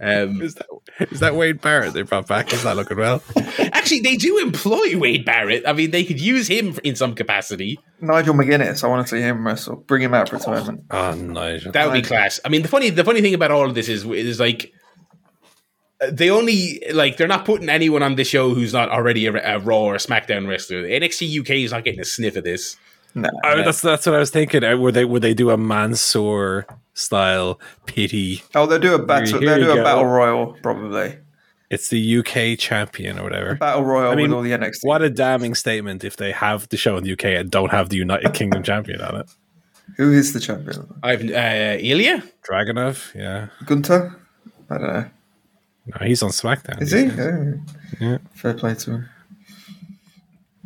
Um, 0.00 0.40
Is 0.42 0.54
that 0.54 0.66
is 1.10 1.20
that 1.20 1.34
Wade 1.34 1.60
Barrett 1.60 1.92
they 1.92 2.02
brought 2.02 2.26
back? 2.26 2.52
Is 2.52 2.62
that 2.62 2.76
looking 2.76 2.96
well? 2.96 3.22
actually, 3.58 4.00
they 4.00 4.16
do 4.16 4.38
employ 4.38 4.98
Wade 4.98 5.24
Barrett. 5.24 5.66
I 5.66 5.72
mean, 5.72 5.90
they 5.90 6.04
could 6.04 6.20
use 6.20 6.48
him 6.48 6.78
in 6.84 6.96
some 6.96 7.14
capacity. 7.14 7.78
Nigel 8.00 8.34
McGuinness. 8.34 8.84
I 8.84 8.88
want 8.88 9.06
to 9.06 9.16
see 9.16 9.20
him 9.20 9.46
wrestle. 9.46 9.76
Bring 9.76 10.02
him 10.02 10.14
out 10.14 10.28
for 10.28 10.36
a 10.36 10.40
tournament. 10.40 10.84
Oh, 10.90 11.14
Nigel. 11.14 11.72
That 11.72 11.86
would 11.86 11.94
be 11.94 12.02
class. 12.02 12.40
I 12.44 12.48
mean, 12.48 12.62
the 12.62 12.68
funny 12.68 12.90
the 12.90 13.04
funny 13.04 13.20
thing 13.20 13.34
about 13.34 13.50
all 13.50 13.66
of 13.66 13.74
this 13.74 13.88
is 13.88 14.04
is 14.04 14.38
like 14.38 14.72
uh, 16.00 16.10
they 16.12 16.30
only 16.30 16.82
like 16.92 17.16
they're 17.16 17.26
not 17.26 17.44
putting 17.44 17.68
anyone 17.68 18.02
on 18.02 18.14
the 18.14 18.24
show 18.24 18.54
who's 18.54 18.72
not 18.72 18.90
already 18.90 19.26
a, 19.26 19.56
a 19.56 19.58
Raw 19.58 19.84
or 19.84 19.96
SmackDown 19.96 20.48
wrestler. 20.48 20.82
NXT 20.82 21.40
UK 21.40 21.50
is 21.50 21.72
not 21.72 21.84
getting 21.84 22.00
a 22.00 22.04
sniff 22.04 22.36
of 22.36 22.44
this. 22.44 22.76
No. 23.14 23.30
Oh, 23.44 23.62
that's 23.62 23.80
that's 23.80 24.06
what 24.06 24.14
I 24.14 24.18
was 24.18 24.30
thinking. 24.30 24.62
Uh, 24.62 24.76
Would 24.76 24.94
they 24.94 25.04
would 25.04 25.22
they 25.22 25.34
do 25.34 25.50
a 25.50 25.56
Mansoor 25.56 26.66
style 26.98 27.60
pity? 27.86 28.42
Oh, 28.54 28.66
they'll 28.66 28.78
do 28.78 28.94
a 28.94 28.98
battle. 28.98 29.40
Here 29.40 29.56
They'll 29.56 29.64
do 29.66 29.72
a 29.72 29.76
go. 29.76 29.84
battle 29.84 30.06
royal 30.06 30.56
probably. 30.62 31.18
It's 31.70 31.88
the 31.90 32.18
UK 32.18 32.58
champion 32.58 33.18
or 33.18 33.24
whatever. 33.24 33.54
Battle 33.56 33.84
royal 33.84 34.10
I 34.10 34.14
mean, 34.14 34.30
with 34.30 34.36
all 34.36 34.42
the 34.42 34.52
NXT. 34.52 34.78
What 34.82 35.02
a 35.02 35.10
damning 35.10 35.54
statement 35.54 36.02
if 36.02 36.16
they 36.16 36.32
have 36.32 36.68
the 36.70 36.78
show 36.78 36.96
in 36.96 37.04
the 37.04 37.12
UK 37.12 37.24
and 37.26 37.50
don't 37.50 37.70
have 37.70 37.90
the 37.90 37.96
United 37.96 38.32
Kingdom 38.32 38.62
champion 38.70 39.02
on 39.02 39.20
it. 39.20 39.30
Who 39.96 40.12
is 40.12 40.32
the 40.32 40.40
champion? 40.40 40.86
I've 41.02 41.20
uh, 41.22 41.76
Ilja. 41.78 42.22
Dragunov, 42.48 43.14
yeah. 43.14 43.48
Gunther? 43.66 44.16
I 44.70 44.78
don't 44.78 44.86
know. 44.86 45.04
No, 45.86 46.06
he's 46.06 46.22
on 46.22 46.30
SmackDown. 46.30 46.80
Is 46.82 46.92
he? 46.92 47.10
Oh. 47.20 47.60
Yeah. 48.00 48.18
Fair 48.34 48.54
play 48.54 48.74
to 48.74 48.90
him. 48.90 49.08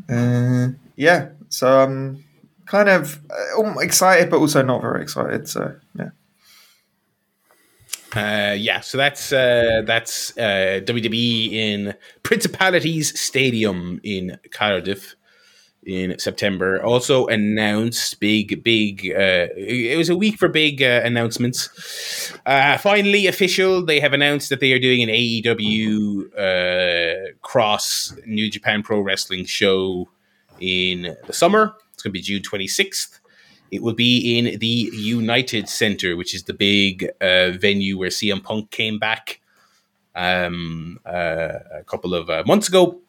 Uh, 0.09 0.69
yeah. 0.97 1.29
So 1.49 1.81
I'm 1.83 2.25
kind 2.67 2.89
of 2.89 3.21
uh, 3.31 3.79
excited, 3.79 4.31
but 4.31 4.39
also 4.39 4.63
not 4.63 4.83
very 4.83 5.03
excited. 5.03 5.49
So 5.49 5.77
yeah. 5.97 6.11
Uh, 8.15 8.55
yeah, 8.59 8.81
so 8.81 8.99
that's 8.99 9.33
uh, 9.33 9.83
that's 9.87 10.37
uh, 10.37 10.81
WWE 10.85 11.53
in 11.53 11.95
Principalities 12.23 13.19
Stadium 13.19 14.01
in 14.03 14.39
Cardiff 14.51 15.17
in 15.85 16.19
September. 16.19 16.83
Also 16.83 17.27
announced 17.27 18.21
big, 18.21 18.63
big. 18.63 19.07
Uh, 19.11 19.49
it 19.57 19.97
was 19.97 20.09
a 20.11 20.17
week 20.17 20.37
for 20.37 20.49
big 20.49 20.83
uh, 20.83 21.01
announcements. 21.05 22.33
Uh, 22.45 22.77
finally, 22.79 23.27
official. 23.27 23.85
They 23.85 23.99
have 24.01 24.13
announced 24.13 24.51
that 24.51 24.61
they 24.61 24.73
are 24.73 24.79
doing 24.79 25.03
an 25.03 25.09
AEW 25.09 26.39
uh, 26.39 27.33
cross 27.41 28.15
New 28.27 28.51
Japan 28.51 28.83
Pro 28.83 29.01
Wrestling 29.01 29.47
show 29.47 30.09
in 30.61 31.17
the 31.27 31.33
summer. 31.33 31.75
It's 31.95 32.03
going 32.03 32.13
to 32.13 32.19
be 32.19 32.23
June 32.23 32.43
twenty 32.43 32.69
sixth. 32.69 33.21
It 33.73 33.83
will 33.83 33.95
be 33.95 34.39
in 34.39 34.59
the 34.59 34.91
United 34.93 35.67
Center, 35.67 36.15
which 36.15 36.35
is 36.35 36.43
the 36.45 36.53
big 36.53 37.09
uh, 37.23 37.53
venue 37.53 37.99
where 37.99 38.11
CM 38.11 38.45
Punk 38.45 38.71
came 38.71 38.99
back 38.99 39.41
um, 40.15 41.01
uh, 41.07 41.55
a 41.73 41.85
couple 41.85 42.15
of 42.15 42.29
uh, 42.29 42.45
months 42.47 42.69
ago. 42.69 43.01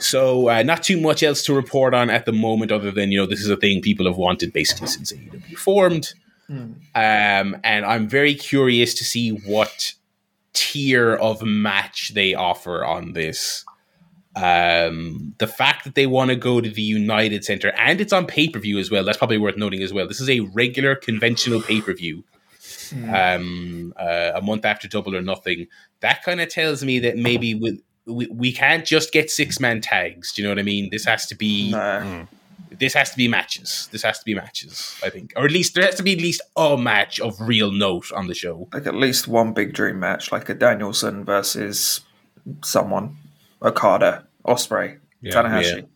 So, 0.00 0.48
uh, 0.48 0.64
not 0.64 0.82
too 0.82 1.00
much 1.00 1.22
else 1.22 1.44
to 1.44 1.54
report 1.54 1.94
on 1.94 2.10
at 2.10 2.26
the 2.26 2.32
moment, 2.32 2.72
other 2.72 2.90
than 2.90 3.12
you 3.12 3.18
know 3.18 3.26
this 3.26 3.40
is 3.40 3.48
a 3.48 3.56
thing 3.56 3.80
people 3.80 4.06
have 4.06 4.16
wanted 4.16 4.52
basically 4.52 4.88
since 4.88 5.12
AEW 5.12 5.56
formed. 5.56 6.12
Um, 6.94 7.56
and 7.62 7.86
I'm 7.86 8.08
very 8.08 8.34
curious 8.34 8.94
to 8.94 9.04
see 9.04 9.30
what 9.30 9.94
tier 10.52 11.14
of 11.14 11.42
match 11.42 12.12
they 12.14 12.34
offer 12.34 12.84
on 12.84 13.12
this. 13.12 13.64
Um, 14.34 15.34
the 15.38 15.46
fact 15.46 15.84
that 15.84 15.94
they 15.94 16.06
want 16.06 16.30
to 16.30 16.36
go 16.36 16.60
to 16.60 16.70
the 16.70 16.80
United 16.82 17.44
Center 17.44 17.68
and 17.78 18.00
it's 18.00 18.12
on 18.14 18.26
pay 18.26 18.48
per 18.48 18.58
view 18.58 18.78
as 18.78 18.90
well. 18.90 19.04
That's 19.04 19.18
probably 19.18 19.38
worth 19.38 19.56
noting 19.58 19.82
as 19.82 19.92
well. 19.92 20.08
This 20.08 20.20
is 20.20 20.30
a 20.30 20.40
regular 20.40 20.94
conventional 20.94 21.60
pay 21.60 21.80
per 21.82 21.92
view. 21.92 22.24
Um, 23.12 23.94
uh, 23.98 24.32
a 24.34 24.42
month 24.42 24.64
after 24.66 24.86
Double 24.86 25.16
or 25.16 25.22
Nothing. 25.22 25.66
That 26.00 26.22
kind 26.22 26.40
of 26.40 26.48
tells 26.50 26.84
me 26.84 26.98
that 27.00 27.16
maybe 27.16 27.54
with 27.54 27.80
we, 28.06 28.26
we 28.26 28.52
can't 28.52 28.84
just 28.84 29.12
get 29.12 29.30
six 29.30 29.60
man 29.60 29.80
tags. 29.80 30.32
Do 30.32 30.42
you 30.42 30.48
know 30.48 30.52
what 30.52 30.58
I 30.58 30.62
mean? 30.62 30.90
This 30.90 31.04
has 31.06 31.26
to 31.26 31.34
be 31.34 31.70
No. 31.70 32.26
this 32.78 32.92
has 32.94 33.10
to 33.12 33.16
be 33.16 33.28
matches. 33.28 33.88
This 33.92 34.02
has 34.02 34.18
to 34.18 34.24
be 34.24 34.34
matches. 34.34 34.94
I 35.04 35.08
think, 35.10 35.32
or 35.36 35.44
at 35.44 35.50
least 35.52 35.74
there 35.74 35.84
has 35.84 35.94
to 35.96 36.02
be 36.02 36.12
at 36.12 36.18
least 36.18 36.42
a 36.56 36.76
match 36.76 37.18
of 37.20 37.40
real 37.40 37.70
note 37.70 38.10
on 38.12 38.26
the 38.26 38.34
show. 38.34 38.68
Like 38.72 38.86
at 38.86 38.94
least 38.94 39.26
one 39.28 39.52
big 39.54 39.72
dream 39.72 39.98
match, 40.00 40.30
like 40.32 40.48
a 40.48 40.54
Danielson 40.54 41.24
versus 41.24 42.00
someone, 42.62 43.16
Okada, 43.62 44.26
Ospreay, 44.46 44.98
Yeah, 45.20 45.32
Tanahashi. 45.34 45.86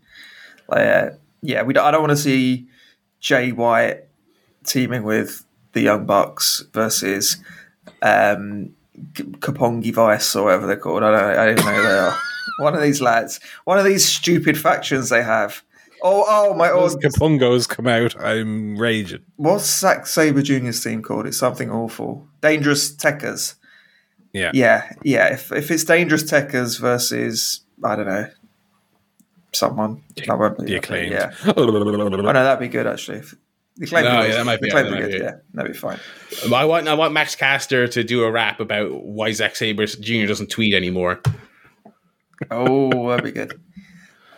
Like, 0.69 0.87
uh, 0.87 1.11
yeah, 1.43 1.63
we. 1.63 1.75
Don't, 1.75 1.85
I 1.85 1.91
don't 1.91 2.01
want 2.01 2.11
to 2.11 2.17
see 2.17 2.67
Jay 3.21 3.53
White 3.53 4.05
teaming 4.65 5.03
with 5.05 5.45
the 5.73 5.83
Young 5.83 6.07
Bucks 6.07 6.65
versus 6.73 7.37
um, 8.03 8.75
Kapongi 9.15 9.93
Vice 9.93 10.35
or 10.35 10.45
whatever 10.45 10.67
they're 10.67 10.77
called. 10.77 11.03
I 11.03 11.11
don't. 11.11 11.39
I 11.39 11.47
don't 11.47 11.57
know 11.57 11.73
who 11.73 11.83
they 11.83 11.99
are. 11.99 12.19
one 12.59 12.75
of 12.75 12.83
these 12.83 13.01
lads. 13.01 13.41
One 13.65 13.79
of 13.79 13.85
these 13.85 14.05
stupid 14.05 14.59
factions 14.59 15.09
they 15.09 15.23
have. 15.23 15.63
Oh, 16.03 16.25
oh 16.29 16.55
my! 16.55 16.71
Oh, 16.71 16.89
Those 16.89 16.97
Kapungos 16.97 17.69
come 17.69 17.87
out. 17.87 18.21
I'm 18.21 18.77
raging. 18.77 19.23
what's 19.37 19.65
Zack 19.65 20.07
Sabre 20.07 20.43
Jr.'s 20.43 20.83
team 20.83 21.03
called? 21.03 21.27
It's 21.27 21.39
something 21.39 21.71
awful. 21.71 22.27
Dangerous 22.43 22.95
Tekkers. 22.95 23.55
Yeah. 24.37 24.51
Yeah, 24.55 24.93
yeah. 25.03 25.33
If 25.35 25.51
if 25.53 25.71
it's 25.71 25.85
Dangerous 25.85 26.23
Tekkers 26.25 26.79
versus 26.81 27.61
I 27.85 27.97
don't 27.97 28.07
know 28.07 28.29
someone, 29.53 30.03
that 30.27 30.39
won't 30.39 30.59
be 30.59 30.65
The 30.67 30.75
acclaimed. 30.77 31.13
Yeah. 31.13 31.33
Oh 31.57 31.65
no, 31.65 32.33
that'd 32.33 32.61
be 32.61 32.69
good 32.69 32.87
actually. 32.87 33.21
The 33.77 33.85
acclaimed 33.87 34.07
No, 34.09 34.23
yeah, 34.23 34.37
that 34.37 34.47
might 34.47 34.61
be- 34.61 34.69
acclaimed 34.69 34.89
that 34.89 34.93
might 34.93 35.01
be 35.01 35.07
be. 35.07 35.13
good. 35.19 35.23
Yeah, 35.23 35.35
that'd 35.55 35.73
be 35.73 35.79
fine. 35.79 35.99
I 36.55 36.65
want 36.65 36.89
I 36.89 36.95
want 36.95 37.13
Max 37.13 37.35
Caster 37.35 37.87
to 37.89 38.05
do 38.05 38.25
a 38.25 38.31
rap 38.31 38.61
about 38.61 39.03
why 39.05 39.33
Zack 39.33 39.57
Sabre 39.57 39.87
Jr. 39.87 40.27
doesn't 40.27 40.51
tweet 40.51 40.75
anymore. 40.75 41.21
Oh, 42.51 43.09
that'd 43.11 43.25
be 43.25 43.33
good. 43.33 43.59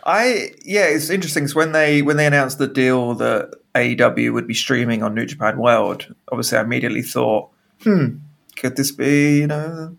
I 0.05 0.51
yeah, 0.63 0.85
it's 0.85 1.09
interesting. 1.09 1.47
So 1.47 1.57
when 1.57 1.73
they 1.73 2.01
when 2.01 2.17
they 2.17 2.25
announced 2.25 2.57
the 2.57 2.67
deal 2.67 3.13
that 3.15 3.51
AEW 3.75 4.33
would 4.33 4.47
be 4.47 4.53
streaming 4.53 5.03
on 5.03 5.13
New 5.13 5.25
Japan 5.25 5.59
World, 5.59 6.13
obviously 6.31 6.57
I 6.57 6.61
immediately 6.61 7.01
thought, 7.01 7.49
hmm, 7.83 8.17
could 8.59 8.75
this 8.75 8.91
be 8.91 9.39
you 9.39 9.47
know 9.47 9.95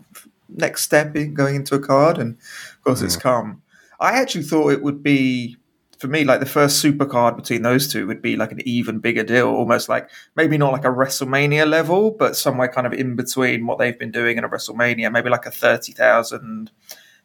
next 0.49 0.83
step 0.83 1.17
in 1.17 1.35
going 1.35 1.57
into 1.57 1.75
a 1.75 1.81
card? 1.81 2.19
And 2.19 2.37
of 2.37 2.85
course, 2.85 3.03
it's 3.03 3.15
hmm. 3.15 3.21
come. 3.21 3.63
I 3.99 4.21
actually 4.21 4.45
thought 4.45 4.73
it 4.73 4.83
would 4.83 5.03
be 5.03 5.57
for 5.99 6.09
me 6.09 6.25
like 6.25 6.41
the 6.41 6.47
first 6.47 6.79
super 6.79 7.05
card 7.05 7.37
between 7.37 7.61
those 7.63 7.93
two 7.93 8.07
would 8.07 8.23
be 8.23 8.35
like 8.37 8.53
an 8.53 8.61
even 8.65 9.01
bigger 9.01 9.23
deal, 9.23 9.49
almost 9.49 9.89
like 9.89 10.09
maybe 10.35 10.57
not 10.57 10.73
like 10.73 10.85
a 10.85 10.89
WrestleMania 10.89 11.69
level, 11.69 12.11
but 12.11 12.37
somewhere 12.37 12.69
kind 12.69 12.87
of 12.87 12.95
in 12.95 13.17
between 13.17 13.67
what 13.67 13.79
they've 13.79 13.99
been 13.99 14.11
doing 14.11 14.39
in 14.39 14.45
a 14.45 14.49
WrestleMania, 14.49 15.13
maybe 15.13 15.29
like 15.29 15.47
a 15.47 15.51
thirty 15.51 15.93
thousand 15.93 16.71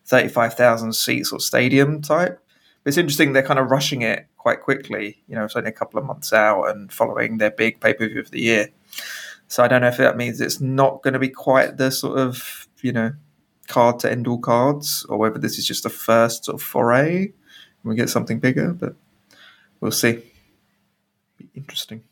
35,000 0.06 0.94
seats 0.94 1.32
or 1.32 1.40
stadium 1.40 2.02
type. 2.02 2.40
But 2.84 2.90
it's 2.90 2.98
interesting 2.98 3.34
they're 3.34 3.44
kind 3.44 3.60
of 3.60 3.72
rushing 3.72 4.04
it 4.04 4.28
quite 4.38 4.62
quickly. 4.62 5.24
You 5.28 5.36
know, 5.36 5.46
it's 5.46 5.56
only 5.56 5.70
a 5.70 5.74
couple 5.74 6.00
of 6.00 6.06
months 6.06 6.32
out 6.32 6.66
and 6.66 6.92
following 6.92 7.40
their 7.40 7.52
big 7.52 7.82
pay 7.82 7.94
per 7.94 8.08
view 8.08 8.20
of 8.20 8.32
the 8.32 8.42
year. 8.42 8.70
So 9.56 9.64
I 9.64 9.70
don't 9.70 9.80
know 9.80 9.88
if 9.88 9.96
that 9.96 10.18
means 10.18 10.42
it's 10.42 10.60
not 10.60 11.02
going 11.02 11.14
to 11.14 11.20
be 11.20 11.30
quite 11.30 11.78
the 11.78 11.90
sort 11.90 12.20
of 12.20 12.68
you 12.82 12.92
know 12.92 13.14
card 13.70 14.00
to 14.00 14.12
end 14.12 14.28
all 14.28 14.38
cards, 14.38 15.06
or 15.08 15.18
whether 15.18 15.40
this 15.40 15.58
is 15.58 15.66
just 15.66 15.86
a 15.86 15.90
first 15.90 16.44
sort 16.44 16.56
of 16.56 16.62
foray 16.62 17.20
and 17.20 17.34
we 17.86 17.96
get 17.96 18.10
something 18.10 18.38
bigger. 18.38 18.74
But 18.74 18.96
we'll 19.80 19.92
see. 19.92 20.22
Be 21.38 21.48
interesting. 21.56 22.04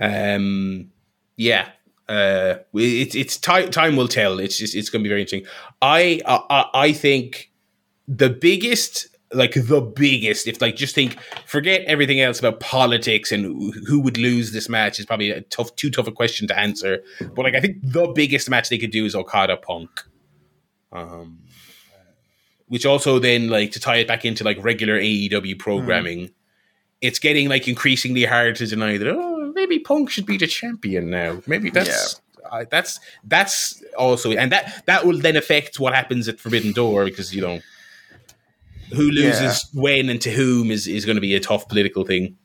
Um, 0.00 0.90
yeah, 1.36 1.68
uh, 2.08 2.56
it's 2.74 3.14
it's 3.14 3.36
time 3.36 3.70
time 3.70 3.94
will 3.94 4.08
tell. 4.08 4.40
It's 4.40 4.58
just 4.58 4.74
it's 4.74 4.90
going 4.90 5.04
to 5.04 5.08
be 5.08 5.08
very 5.08 5.20
interesting. 5.20 5.48
I 5.80 6.20
I 6.26 6.64
I 6.74 6.92
think 6.92 7.52
the 8.08 8.28
biggest 8.28 9.06
like 9.32 9.54
the 9.54 9.80
biggest 9.80 10.46
if 10.46 10.60
like 10.60 10.76
just 10.76 10.94
think 10.94 11.20
forget 11.46 11.82
everything 11.82 12.20
else 12.20 12.38
about 12.38 12.58
politics 12.58 13.30
and 13.30 13.44
who 13.86 14.00
would 14.00 14.18
lose 14.18 14.52
this 14.52 14.68
match 14.68 14.98
is 14.98 15.06
probably 15.06 15.30
a 15.30 15.40
tough 15.42 15.74
too 15.76 15.90
tough 15.90 16.06
a 16.06 16.12
question 16.12 16.48
to 16.48 16.58
answer 16.58 17.02
but 17.34 17.42
like 17.44 17.54
i 17.54 17.60
think 17.60 17.76
the 17.82 18.08
biggest 18.08 18.50
match 18.50 18.68
they 18.68 18.78
could 18.78 18.90
do 18.90 19.04
is 19.04 19.14
okada 19.14 19.56
punk 19.56 19.90
um 20.92 21.38
which 22.66 22.84
also 22.84 23.18
then 23.18 23.48
like 23.48 23.70
to 23.70 23.80
tie 23.80 23.96
it 23.96 24.08
back 24.08 24.24
into 24.24 24.42
like 24.42 24.62
regular 24.64 24.98
aew 24.98 25.58
programming 25.58 26.20
mm. 26.20 26.32
it's 27.00 27.20
getting 27.20 27.48
like 27.48 27.68
increasingly 27.68 28.24
hard 28.24 28.56
to 28.56 28.66
deny 28.66 28.98
that 28.98 29.08
oh 29.08 29.52
maybe 29.54 29.78
punk 29.78 30.10
should 30.10 30.26
be 30.26 30.36
the 30.36 30.46
champion 30.46 31.08
now 31.08 31.40
maybe 31.46 31.70
that's 31.70 32.20
yeah. 32.52 32.64
that's 32.68 32.98
that's 33.24 33.80
also 33.96 34.32
and 34.32 34.50
that 34.50 34.82
that 34.86 35.06
will 35.06 35.18
then 35.18 35.36
affect 35.36 35.78
what 35.78 35.94
happens 35.94 36.28
at 36.28 36.40
forbidden 36.40 36.72
door 36.72 37.04
because 37.04 37.32
you 37.32 37.40
know 37.40 37.60
who 38.92 39.10
loses 39.10 39.68
yeah. 39.72 39.80
when 39.80 40.08
and 40.08 40.20
to 40.22 40.30
whom 40.30 40.70
is, 40.70 40.86
is 40.86 41.04
going 41.04 41.16
to 41.16 41.20
be 41.20 41.34
a 41.34 41.40
tough 41.40 41.68
political 41.68 42.04
thing. 42.04 42.36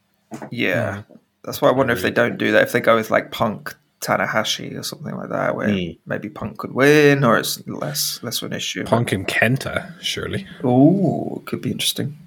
Yeah. 0.52 1.04
Mm. 1.10 1.20
That's 1.44 1.62
why 1.62 1.70
I 1.70 1.74
wonder 1.74 1.94
if 1.94 2.02
they 2.02 2.12
don't 2.12 2.38
do 2.38 2.52
that. 2.52 2.64
If 2.64 2.72
they 2.72 2.80
go 2.80 2.96
with 2.96 3.12
like 3.12 3.32
Punk 3.32 3.76
Tanahashi 4.02 4.78
or 4.78 4.84
something 4.84 5.16
like 5.16 5.30
that, 5.30 5.56
where 5.56 5.68
mm. 5.68 5.98
maybe 6.06 6.30
Punk 6.30 6.58
could 6.58 6.74
win 6.74 7.24
or 7.24 7.38
it's 7.38 7.66
less 7.68 8.22
less 8.24 8.42
of 8.42 8.52
an 8.52 8.58
issue. 8.58 8.84
Punk 8.84 9.12
and 9.12 9.28
Kenta, 9.28 9.94
surely. 10.02 10.48
Oh, 10.64 11.44
could 11.46 11.62
be 11.62 11.72
interesting. 11.72 12.18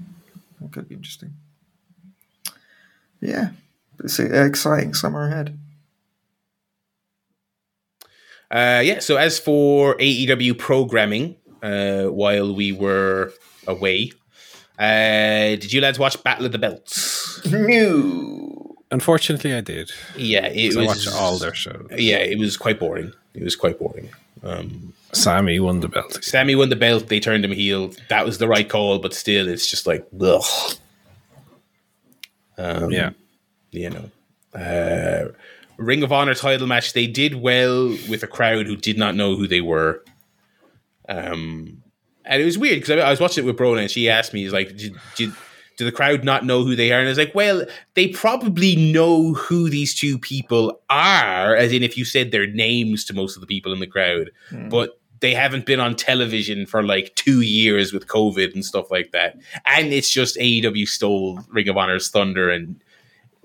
It 0.64 0.72
could 0.72 0.88
be 0.88 0.94
interesting. 0.94 1.34
Yeah. 3.20 3.50
It's 4.02 4.18
an 4.18 4.46
exciting 4.46 4.94
summer 4.94 5.26
ahead. 5.26 5.58
Uh, 8.50 8.80
yeah, 8.82 8.98
so 9.00 9.16
as 9.16 9.38
for 9.38 9.96
AEW 9.98 10.56
programming, 10.56 11.36
uh, 11.62 12.04
while 12.04 12.54
we 12.54 12.72
were 12.72 13.32
away. 13.68 14.10
Uh, 14.78 15.56
did 15.56 15.72
you 15.72 15.80
lads 15.80 15.98
watch 15.98 16.22
Battle 16.24 16.46
of 16.46 16.52
the 16.52 16.58
Belts? 16.58 17.44
No. 17.46 18.76
Unfortunately, 18.90 19.52
I 19.54 19.60
did. 19.60 19.90
Yeah, 20.16 20.46
it 20.46 20.74
was. 20.74 20.76
I 20.76 20.86
watched 20.86 21.08
all 21.12 21.38
their 21.38 21.54
shows. 21.54 21.88
Yeah, 21.96 22.18
it 22.18 22.38
was 22.38 22.56
quite 22.56 22.80
boring. 22.80 23.12
It 23.34 23.42
was 23.42 23.54
quite 23.54 23.78
boring. 23.78 24.08
Um, 24.42 24.94
Sammy 25.12 25.60
won 25.60 25.80
the 25.80 25.88
belt. 25.88 26.22
Sammy 26.22 26.54
won 26.54 26.70
the 26.70 26.76
belt. 26.76 27.08
They 27.08 27.20
turned 27.20 27.44
him 27.44 27.52
heel. 27.52 27.92
That 28.08 28.24
was 28.24 28.38
the 28.38 28.48
right 28.48 28.68
call, 28.68 28.98
but 28.98 29.14
still, 29.14 29.48
it's 29.48 29.70
just 29.70 29.86
like, 29.86 30.06
ugh. 30.20 30.42
Um, 32.56 32.90
yeah, 32.90 33.10
you 33.70 33.90
know. 33.90 34.10
Uh, 34.58 35.32
Ring 35.76 36.02
of 36.02 36.12
Honor 36.12 36.34
title 36.34 36.66
match. 36.66 36.92
They 36.92 37.06
did 37.06 37.36
well 37.36 37.88
with 38.08 38.22
a 38.22 38.26
crowd 38.26 38.66
who 38.66 38.76
did 38.76 38.98
not 38.98 39.14
know 39.14 39.36
who 39.36 39.46
they 39.46 39.60
were. 39.60 40.02
Um, 41.08 41.82
and 42.28 42.40
it 42.40 42.44
was 42.44 42.58
weird 42.58 42.80
because 42.80 42.90
I, 42.90 43.06
I, 43.06 43.10
was 43.10 43.20
watching 43.20 43.44
it 43.44 43.46
with 43.46 43.56
Brona 43.56 43.80
and 43.80 43.90
she 43.90 44.08
asked 44.08 44.32
me, 44.32 44.44
"Is 44.44 44.52
like, 44.52 44.76
did, 44.76 44.94
did, 45.16 45.32
do 45.76 45.84
the 45.84 45.92
crowd 45.92 46.24
not 46.24 46.44
know 46.44 46.62
who 46.62 46.76
they 46.76 46.92
are?" 46.92 47.00
And 47.00 47.08
I 47.08 47.10
was 47.10 47.18
like, 47.18 47.34
"Well, 47.34 47.64
they 47.94 48.08
probably 48.08 48.76
know 48.76 49.34
who 49.34 49.68
these 49.68 49.98
two 49.98 50.18
people 50.18 50.80
are, 50.88 51.56
as 51.56 51.72
in 51.72 51.82
if 51.82 51.96
you 51.96 52.04
said 52.04 52.30
their 52.30 52.46
names 52.46 53.04
to 53.06 53.14
most 53.14 53.36
of 53.36 53.40
the 53.40 53.46
people 53.46 53.72
in 53.72 53.80
the 53.80 53.86
crowd, 53.86 54.30
mm. 54.50 54.70
but." 54.70 54.94
They 55.20 55.34
haven't 55.34 55.66
been 55.66 55.80
on 55.80 55.96
television 55.96 56.64
for 56.64 56.80
like 56.80 57.12
two 57.16 57.40
years 57.40 57.92
with 57.92 58.06
COVID 58.06 58.54
and 58.54 58.64
stuff 58.64 58.88
like 58.88 59.10
that, 59.10 59.36
and 59.66 59.92
it's 59.92 60.08
just 60.08 60.36
AEW 60.36 60.86
stole 60.86 61.40
Ring 61.48 61.68
of 61.68 61.76
Honor's 61.76 62.08
thunder, 62.08 62.50
and 62.50 62.80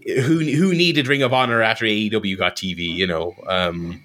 who 0.05 0.39
who 0.39 0.73
needed 0.73 1.07
Ring 1.07 1.21
of 1.21 1.33
Honor 1.33 1.61
after 1.61 1.85
AEW 1.85 2.37
got 2.37 2.55
TV, 2.55 2.93
you 2.93 3.07
know? 3.07 3.33
Um, 3.47 4.03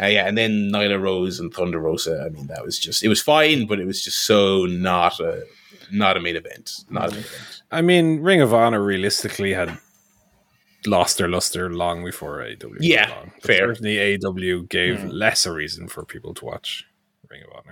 uh, 0.00 0.06
yeah, 0.06 0.26
and 0.26 0.36
then 0.36 0.70
Nyla 0.70 1.00
Rose 1.00 1.40
and 1.40 1.52
Thunder 1.52 1.78
Rosa. 1.78 2.24
I 2.24 2.30
mean, 2.30 2.46
that 2.46 2.64
was 2.64 2.78
just 2.78 3.02
it 3.02 3.08
was 3.08 3.20
fine, 3.20 3.66
but 3.66 3.80
it 3.80 3.86
was 3.86 4.02
just 4.02 4.20
so 4.20 4.64
not 4.66 5.20
a 5.20 5.44
not 5.90 6.16
a 6.16 6.20
main 6.20 6.36
event. 6.36 6.84
Not 6.90 7.08
a 7.08 7.10
main 7.12 7.20
event. 7.20 7.62
I 7.70 7.82
mean, 7.82 8.20
Ring 8.20 8.40
of 8.40 8.54
Honor 8.54 8.82
realistically 8.82 9.52
had 9.52 9.78
lost 10.86 11.18
their 11.18 11.28
luster 11.28 11.70
long 11.70 12.04
before 12.04 12.38
AEW. 12.38 12.76
Yeah, 12.80 13.24
fair. 13.40 13.74
Certainly, 13.74 13.96
AEW 13.96 14.68
gave 14.68 14.98
mm. 14.98 15.12
less 15.12 15.46
a 15.46 15.52
reason 15.52 15.88
for 15.88 16.04
people 16.04 16.34
to 16.34 16.44
watch 16.44 16.84
Ring 17.28 17.42
of 17.42 17.62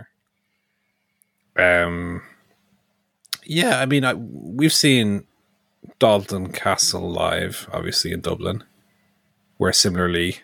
Honor. 1.57 1.85
Um, 1.85 2.23
yeah, 3.45 3.81
I 3.81 3.87
mean, 3.87 4.05
I, 4.05 4.15
we've 4.15 4.73
seen 4.73 5.27
Dalton 5.99 6.53
Castle 6.53 7.11
live, 7.11 7.69
obviously 7.73 8.13
in 8.13 8.21
Dublin, 8.21 8.65
where 9.57 9.73
similarly 9.73 10.37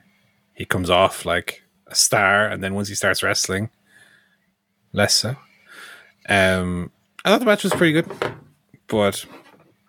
he 0.55 0.65
comes 0.65 0.91
off 0.91 1.25
like 1.25 1.63
a 1.89 1.95
star, 1.95 2.47
and 2.47 2.63
then 2.63 2.75
once 2.75 2.89
he 2.89 2.95
starts 2.95 3.23
wrestling, 3.23 3.71
less 4.93 5.15
so. 5.15 5.37
Um, 6.29 6.91
I 7.25 7.31
thought 7.31 7.41
the 7.41 7.47
match 7.47 7.65
was 7.65 7.73
pretty 7.73 7.93
good, 7.93 8.11
but 8.89 9.25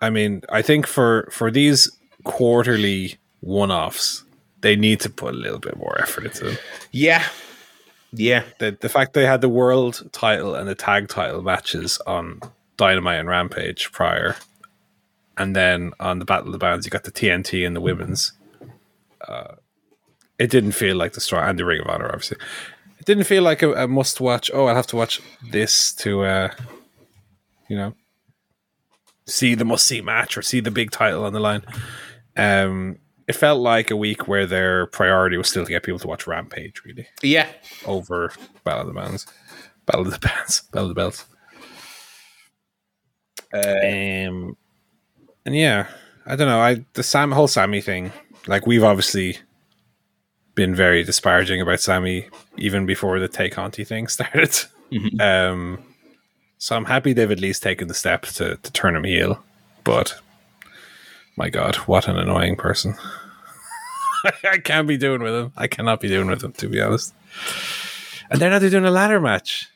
I 0.00 0.10
mean, 0.10 0.42
I 0.50 0.62
think 0.62 0.86
for 0.86 1.28
for 1.32 1.50
these 1.50 1.90
quarterly 2.24 3.16
one 3.40 3.70
offs, 3.70 4.24
they 4.60 4.76
need 4.76 5.00
to 5.00 5.10
put 5.10 5.34
a 5.34 5.36
little 5.36 5.58
bit 5.58 5.76
more 5.76 6.00
effort 6.00 6.26
into 6.26 6.44
them. 6.44 6.58
Yeah, 6.92 7.24
yeah. 8.12 8.44
The 8.58 8.76
the 8.80 8.88
fact 8.88 9.14
they 9.14 9.26
had 9.26 9.40
the 9.40 9.48
world 9.48 10.08
title 10.12 10.54
and 10.54 10.68
the 10.68 10.74
tag 10.74 11.08
title 11.08 11.42
matches 11.42 12.00
on 12.06 12.40
Dynamite 12.76 13.20
and 13.20 13.28
Rampage 13.28 13.90
prior, 13.92 14.36
and 15.36 15.56
then 15.56 15.92
on 15.98 16.18
the 16.18 16.24
Battle 16.24 16.46
of 16.46 16.52
the 16.52 16.58
Bands, 16.58 16.86
you 16.86 16.90
got 16.90 17.04
the 17.04 17.12
TNT 17.12 17.66
and 17.66 17.74
the 17.74 17.80
women's. 17.80 18.32
Uh, 19.26 19.56
it 20.38 20.50
didn't 20.50 20.72
feel 20.72 20.96
like 20.96 21.12
the 21.12 21.20
strong 21.20 21.48
and 21.48 21.58
the 21.58 21.64
Ring 21.64 21.80
of 21.80 21.88
Honor, 21.88 22.06
obviously. 22.06 22.38
It 22.98 23.04
didn't 23.04 23.24
feel 23.24 23.42
like 23.42 23.62
a, 23.62 23.72
a 23.72 23.88
must 23.88 24.20
watch. 24.20 24.50
Oh, 24.52 24.66
I'll 24.66 24.76
have 24.76 24.86
to 24.88 24.96
watch 24.96 25.20
this 25.50 25.92
to, 25.96 26.22
uh, 26.22 26.50
you 27.68 27.76
know, 27.76 27.94
see 29.26 29.54
the 29.54 29.64
must 29.64 29.86
see 29.86 30.00
match 30.00 30.36
or 30.36 30.42
see 30.42 30.60
the 30.60 30.70
big 30.70 30.90
title 30.90 31.24
on 31.24 31.32
the 31.32 31.40
line. 31.40 31.62
Um, 32.36 32.98
it 33.26 33.34
felt 33.34 33.60
like 33.60 33.90
a 33.90 33.96
week 33.96 34.26
where 34.26 34.46
their 34.46 34.86
priority 34.86 35.36
was 35.36 35.48
still 35.48 35.64
to 35.64 35.70
get 35.70 35.82
people 35.82 35.98
to 35.98 36.08
watch 36.08 36.26
Rampage, 36.26 36.82
really. 36.84 37.06
Yeah. 37.22 37.48
Over 37.84 38.32
Battle 38.64 38.82
of 38.82 38.86
the 38.88 38.94
Bands, 38.94 39.26
Battle 39.86 40.06
of 40.06 40.12
the 40.12 40.18
Bands, 40.18 40.62
Battle 40.72 40.88
of 40.88 40.94
the 40.94 40.94
Belts. 40.94 41.24
Uh, 43.52 43.58
um, 43.58 44.56
and 45.44 45.56
yeah, 45.56 45.88
I 46.26 46.36
don't 46.36 46.48
know. 46.48 46.60
I 46.60 46.84
the 46.92 47.02
Sam 47.02 47.32
whole 47.32 47.48
Sammy 47.48 47.80
thing. 47.80 48.12
Like 48.46 48.66
we've 48.66 48.84
obviously 48.84 49.38
been 50.58 50.74
very 50.74 51.04
disparaging 51.04 51.60
about 51.60 51.78
Sammy 51.78 52.26
even 52.56 52.84
before 52.84 53.20
the 53.20 53.28
Tay 53.28 53.48
Conti 53.48 53.84
thing 53.84 54.08
started. 54.16 54.50
Mm-hmm. 54.90 55.20
Um, 55.20 55.78
so 56.58 56.74
I'm 56.74 56.84
happy 56.84 57.12
they've 57.12 57.30
at 57.30 57.38
least 57.38 57.62
taken 57.62 57.86
the 57.86 57.94
step 57.94 58.22
to, 58.22 58.56
to 58.56 58.72
turn 58.72 58.96
him 58.96 59.04
heel. 59.04 59.40
But 59.84 60.18
my 61.36 61.48
God, 61.48 61.76
what 61.86 62.08
an 62.08 62.18
annoying 62.18 62.56
person. 62.56 62.96
I 64.42 64.58
can't 64.58 64.88
be 64.88 64.96
doing 64.96 65.22
with 65.22 65.32
him. 65.32 65.52
I 65.56 65.68
cannot 65.68 66.00
be 66.00 66.08
doing 66.08 66.26
with 66.26 66.42
him, 66.42 66.52
to 66.54 66.68
be 66.68 66.80
honest. 66.80 67.14
And 68.28 68.40
they're 68.40 68.50
not 68.50 68.60
doing 68.60 68.84
a 68.84 68.90
ladder 68.90 69.20
match. 69.20 69.68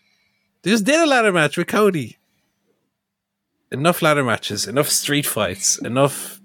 They 0.63 0.71
just 0.71 0.85
did 0.85 1.01
a 1.01 1.07
ladder 1.07 1.31
match 1.31 1.57
with 1.57 1.69
Cody. 1.69 2.19
Enough 3.71 4.03
ladder 4.03 4.25
matches, 4.25 4.67
enough 4.67 4.89
street 4.89 5.27
fights, 5.27 5.79
enough 5.79 6.41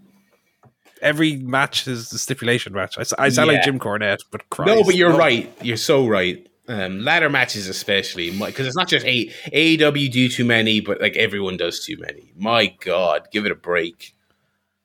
every 1.01 1.37
match 1.37 1.87
is 1.87 2.09
the 2.09 2.17
stipulation 2.17 2.73
match. 2.73 2.97
I, 2.97 3.01
I 3.17 3.29
sound 3.29 3.49
yeah. 3.49 3.57
like 3.57 3.63
Jim 3.63 3.79
Cornette, 3.79 4.19
but 4.31 4.49
Christ, 4.49 4.67
no, 4.67 4.83
but 4.83 4.95
you're 4.95 5.11
no. 5.11 5.17
right. 5.17 5.51
You're 5.61 5.77
so 5.77 6.07
right. 6.07 6.45
Um, 6.69 6.99
ladder 6.99 7.29
matches, 7.29 7.69
especially, 7.69 8.29
because 8.29 8.67
it's 8.67 8.75
not 8.75 8.89
just 8.89 9.05
a 9.05 9.29
AEW 9.53 10.11
do 10.11 10.27
too 10.27 10.43
many, 10.43 10.81
but 10.81 10.99
like 10.99 11.15
everyone 11.15 11.55
does 11.55 11.83
too 11.83 11.97
many. 11.97 12.33
My 12.35 12.75
God, 12.81 13.27
give 13.31 13.45
it 13.45 13.51
a 13.51 13.55
break. 13.55 14.13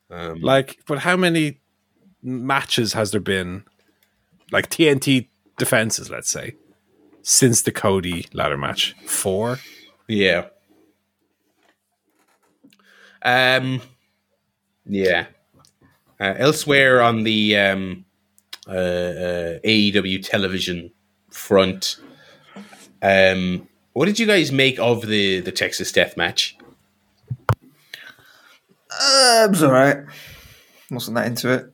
Um, 0.08 0.40
like, 0.40 0.78
but 0.86 1.00
how 1.00 1.16
many 1.16 1.58
matches 2.22 2.92
has 2.92 3.10
there 3.10 3.20
been? 3.20 3.64
Like 4.52 4.68
TNT 4.68 5.28
defenses, 5.58 6.10
let's 6.10 6.30
say, 6.30 6.54
since 7.22 7.62
the 7.62 7.72
Cody 7.72 8.26
ladder 8.32 8.58
match, 8.58 8.94
four. 9.06 9.58
Yeah. 10.06 10.46
Um. 13.22 13.80
Yeah. 14.84 15.26
Uh, 16.22 16.34
elsewhere 16.38 17.02
on 17.02 17.24
the 17.24 17.56
um, 17.56 18.04
uh, 18.68 18.70
uh, 18.70 19.58
AEW 19.64 20.24
television 20.24 20.92
front, 21.30 21.96
um, 23.02 23.66
what 23.94 24.06
did 24.06 24.18
you 24.20 24.26
guys 24.26 24.52
make 24.52 24.78
of 24.78 25.06
the 25.08 25.40
the 25.40 25.50
Texas 25.50 25.90
Death 25.90 26.16
Match? 26.16 26.56
Uh, 28.90 29.44
it 29.46 29.50
was 29.50 29.62
all 29.62 29.72
right. 29.72 29.96
Wasn't 30.90 31.14
that 31.16 31.26
into 31.26 31.50
it. 31.50 31.72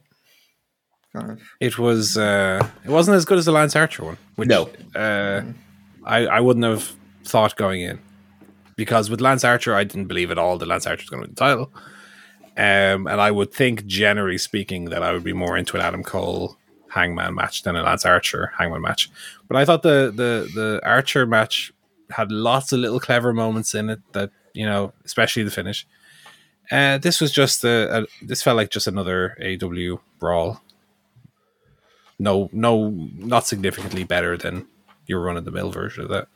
kind 1.12 1.32
of. 1.32 1.40
It 1.60 1.78
was. 1.78 2.16
Uh, 2.16 2.66
it 2.84 2.90
wasn't 2.90 3.16
as 3.16 3.24
good 3.24 3.38
as 3.38 3.44
the 3.44 3.52
Lance 3.52 3.74
Archer 3.76 4.04
one. 4.04 4.18
Which, 4.36 4.48
No. 4.48 4.70
uh, 4.94 5.42
I 6.04 6.26
I 6.26 6.40
wouldn't 6.40 6.64
have 6.64 6.92
thought 7.24 7.56
going 7.56 7.80
in 7.82 7.98
because 8.76 9.10
with 9.10 9.20
Lance 9.20 9.44
Archer, 9.44 9.74
I 9.74 9.84
didn't 9.84 10.06
believe 10.06 10.30
at 10.30 10.38
all 10.38 10.56
that 10.58 10.66
Lance 10.66 10.86
Archer 10.86 11.02
was 11.02 11.10
going 11.10 11.22
to 11.22 11.26
win 11.28 11.34
the 11.34 11.38
title. 11.38 11.72
Um, 12.58 13.06
and 13.06 13.20
I 13.20 13.30
would 13.30 13.52
think, 13.52 13.86
generally 13.86 14.36
speaking, 14.36 14.86
that 14.86 15.02
I 15.04 15.12
would 15.12 15.22
be 15.22 15.32
more 15.32 15.56
into 15.56 15.76
an 15.76 15.82
Adam 15.82 16.02
Cole 16.02 16.56
Hangman 16.88 17.36
match 17.36 17.62
than 17.62 17.76
a 17.76 17.82
Lance 17.82 18.04
Archer 18.04 18.52
Hangman 18.58 18.82
match. 18.82 19.10
But 19.46 19.56
I 19.56 19.64
thought 19.64 19.82
the 19.82 20.12
the 20.14 20.50
the 20.52 20.80
Archer 20.84 21.24
match 21.24 21.72
had 22.10 22.32
lots 22.32 22.72
of 22.72 22.80
little 22.80 22.98
clever 22.98 23.32
moments 23.32 23.74
in 23.74 23.90
it 23.90 24.00
that 24.12 24.30
you 24.54 24.66
know, 24.66 24.92
especially 25.04 25.44
the 25.44 25.52
finish. 25.52 25.86
Uh, 26.70 26.98
this 26.98 27.20
was 27.20 27.30
just 27.30 27.62
a, 27.62 28.00
a 28.00 28.06
this 28.22 28.42
felt 28.42 28.56
like 28.56 28.70
just 28.70 28.88
another 28.88 29.36
AW 29.40 29.98
brawl. 30.18 30.60
No, 32.18 32.50
no, 32.52 32.90
not 32.90 33.46
significantly 33.46 34.02
better 34.02 34.36
than 34.36 34.66
your 35.06 35.20
run 35.20 35.36
of 35.36 35.44
the 35.44 35.52
mill 35.52 35.70
version 35.70 36.02
of 36.02 36.10
that. 36.10 36.26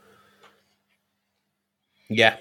Yeah, 2.09 2.37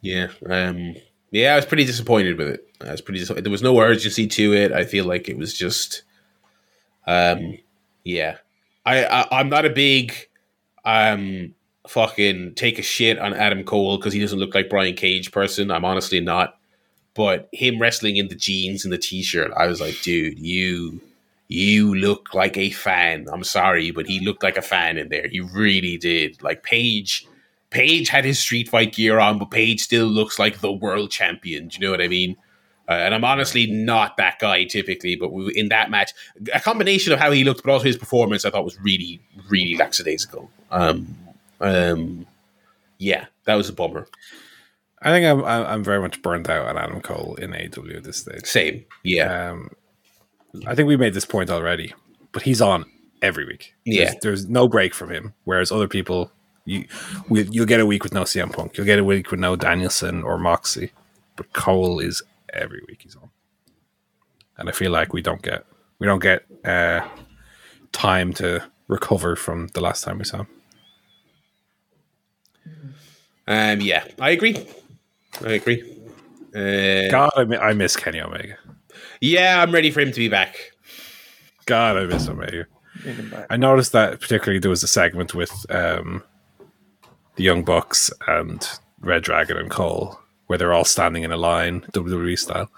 yeah, 0.00 0.28
um, 0.48 0.94
yeah. 1.32 1.54
I 1.54 1.56
was 1.56 1.66
pretty 1.66 1.84
disappointed 1.84 2.38
with 2.38 2.48
it. 2.48 2.69
I 2.80 2.92
was 2.92 3.00
pretty. 3.00 3.20
Disappointed. 3.20 3.44
There 3.44 3.50
was 3.50 3.62
no 3.62 3.78
urgency 3.80 4.26
to 4.26 4.54
it. 4.54 4.72
I 4.72 4.84
feel 4.84 5.04
like 5.04 5.28
it 5.28 5.36
was 5.36 5.52
just, 5.52 6.02
um, 7.06 7.58
yeah. 8.04 8.36
I, 8.86 9.04
I 9.04 9.40
I'm 9.40 9.48
not 9.48 9.66
a 9.66 9.70
big, 9.70 10.14
um, 10.84 11.54
fucking 11.86 12.54
take 12.54 12.78
a 12.78 12.82
shit 12.82 13.18
on 13.18 13.34
Adam 13.34 13.64
Cole 13.64 13.96
because 13.96 14.12
he 14.12 14.20
doesn't 14.20 14.38
look 14.38 14.54
like 14.54 14.70
Brian 14.70 14.94
Cage 14.94 15.32
person. 15.32 15.70
I'm 15.70 15.84
honestly 15.84 16.20
not. 16.20 16.56
But 17.14 17.48
him 17.52 17.80
wrestling 17.80 18.16
in 18.16 18.28
the 18.28 18.36
jeans 18.36 18.84
and 18.84 18.92
the 18.92 18.98
t-shirt, 18.98 19.50
I 19.56 19.66
was 19.66 19.80
like, 19.80 20.00
dude, 20.02 20.38
you 20.38 21.00
you 21.48 21.96
look 21.96 22.32
like 22.32 22.56
a 22.56 22.70
fan. 22.70 23.26
I'm 23.32 23.42
sorry, 23.42 23.90
but 23.90 24.06
he 24.06 24.20
looked 24.20 24.44
like 24.44 24.56
a 24.56 24.62
fan 24.62 24.96
in 24.96 25.08
there. 25.08 25.26
He 25.26 25.40
really 25.40 25.98
did. 25.98 26.40
Like 26.44 26.62
Page, 26.62 27.26
Page 27.70 28.08
had 28.08 28.24
his 28.24 28.38
street 28.38 28.68
fight 28.68 28.94
gear 28.94 29.18
on, 29.18 29.40
but 29.40 29.50
Page 29.50 29.80
still 29.80 30.06
looks 30.06 30.38
like 30.38 30.60
the 30.60 30.70
world 30.70 31.10
champion. 31.10 31.66
Do 31.66 31.78
you 31.78 31.84
know 31.84 31.90
what 31.90 32.00
I 32.00 32.06
mean? 32.06 32.36
Uh, 32.90 32.94
and 32.94 33.14
I'm 33.14 33.24
honestly 33.24 33.68
not 33.68 34.16
that 34.16 34.40
guy 34.40 34.64
typically, 34.64 35.14
but 35.14 35.32
we, 35.32 35.52
in 35.54 35.68
that 35.68 35.90
match, 35.90 36.12
a 36.52 36.58
combination 36.58 37.12
of 37.12 37.20
how 37.20 37.30
he 37.30 37.44
looked, 37.44 37.62
but 37.62 37.70
also 37.70 37.84
his 37.84 37.96
performance, 37.96 38.44
I 38.44 38.50
thought 38.50 38.64
was 38.64 38.80
really, 38.80 39.20
really 39.48 39.76
lackadaisical. 39.76 40.50
Um, 40.72 41.16
um, 41.60 42.26
yeah, 42.98 43.26
that 43.44 43.54
was 43.54 43.68
a 43.68 43.72
bummer. 43.72 44.08
I 45.02 45.10
think 45.10 45.24
I'm 45.24 45.44
I'm 45.44 45.84
very 45.84 46.00
much 46.00 46.20
burnt 46.20 46.50
out 46.50 46.66
on 46.66 46.76
Adam 46.76 47.00
Cole 47.00 47.36
in 47.36 47.54
AW 47.54 47.96
at 47.96 48.02
this 48.02 48.18
stage. 48.18 48.44
Same, 48.44 48.84
yeah, 49.04 49.50
Um, 49.50 49.70
I 50.66 50.74
think 50.74 50.88
we 50.88 50.96
made 50.96 51.14
this 51.14 51.24
point 51.24 51.48
already, 51.48 51.94
but 52.32 52.42
he's 52.42 52.60
on 52.60 52.84
every 53.22 53.46
week. 53.46 53.74
Yeah. 53.84 54.04
there's, 54.04 54.16
there's 54.22 54.48
no 54.48 54.66
break 54.68 54.94
from 54.94 55.10
him. 55.10 55.32
Whereas 55.44 55.70
other 55.70 55.88
people, 55.88 56.32
you 56.64 56.86
we, 57.28 57.44
you'll 57.44 57.66
get 57.66 57.80
a 57.80 57.86
week 57.86 58.02
with 58.02 58.12
no 58.12 58.24
CM 58.24 58.52
Punk, 58.52 58.76
you'll 58.76 58.86
get 58.86 58.98
a 58.98 59.04
week 59.04 59.30
with 59.30 59.38
no 59.38 59.54
Danielson 59.54 60.24
or 60.24 60.38
Moxie, 60.38 60.90
but 61.36 61.52
Cole 61.52 62.00
is 62.00 62.20
every 62.52 62.82
week 62.88 63.00
he's 63.02 63.16
on, 63.16 63.30
and 64.58 64.68
I 64.68 64.72
feel 64.72 64.90
like 64.90 65.12
we 65.12 65.22
don't 65.22 65.42
get 65.42 65.64
we 65.98 66.06
don't 66.06 66.22
get 66.22 66.44
uh, 66.64 67.06
time 67.92 68.32
to 68.34 68.62
recover 68.88 69.36
from 69.36 69.68
the 69.68 69.80
last 69.80 70.02
time 70.04 70.18
we 70.18 70.24
saw 70.24 70.38
him. 70.38 70.46
um, 73.46 73.80
yeah, 73.80 74.04
I 74.20 74.30
agree. 74.30 74.66
I 75.44 75.52
agree. 75.52 75.82
Uh, 76.54 77.10
God, 77.10 77.30
I, 77.36 77.44
mi- 77.44 77.56
I 77.56 77.72
miss 77.74 77.96
Kenny 77.96 78.20
Omega. 78.20 78.56
yeah, 79.20 79.62
I'm 79.62 79.72
ready 79.72 79.90
for 79.90 80.00
him 80.00 80.10
to 80.10 80.18
be 80.18 80.28
back. 80.28 80.56
God, 81.66 81.96
I 81.96 82.06
miss 82.06 82.28
Omega. 82.28 82.66
Him. 83.04 83.34
I 83.48 83.56
noticed 83.56 83.92
that 83.92 84.20
particularly 84.20 84.58
there 84.58 84.70
was 84.70 84.82
a 84.82 84.88
segment 84.88 85.34
with 85.34 85.64
um, 85.70 86.22
the 87.36 87.44
Young 87.44 87.62
Bucks 87.62 88.10
and 88.26 88.68
Red 89.00 89.22
Dragon 89.22 89.56
and 89.56 89.70
Cole 89.70 90.18
where 90.50 90.58
they're 90.58 90.72
all 90.72 90.84
standing 90.84 91.22
in 91.22 91.30
a 91.30 91.36
line, 91.36 91.80
WWE 91.92 92.36
style, 92.36 92.68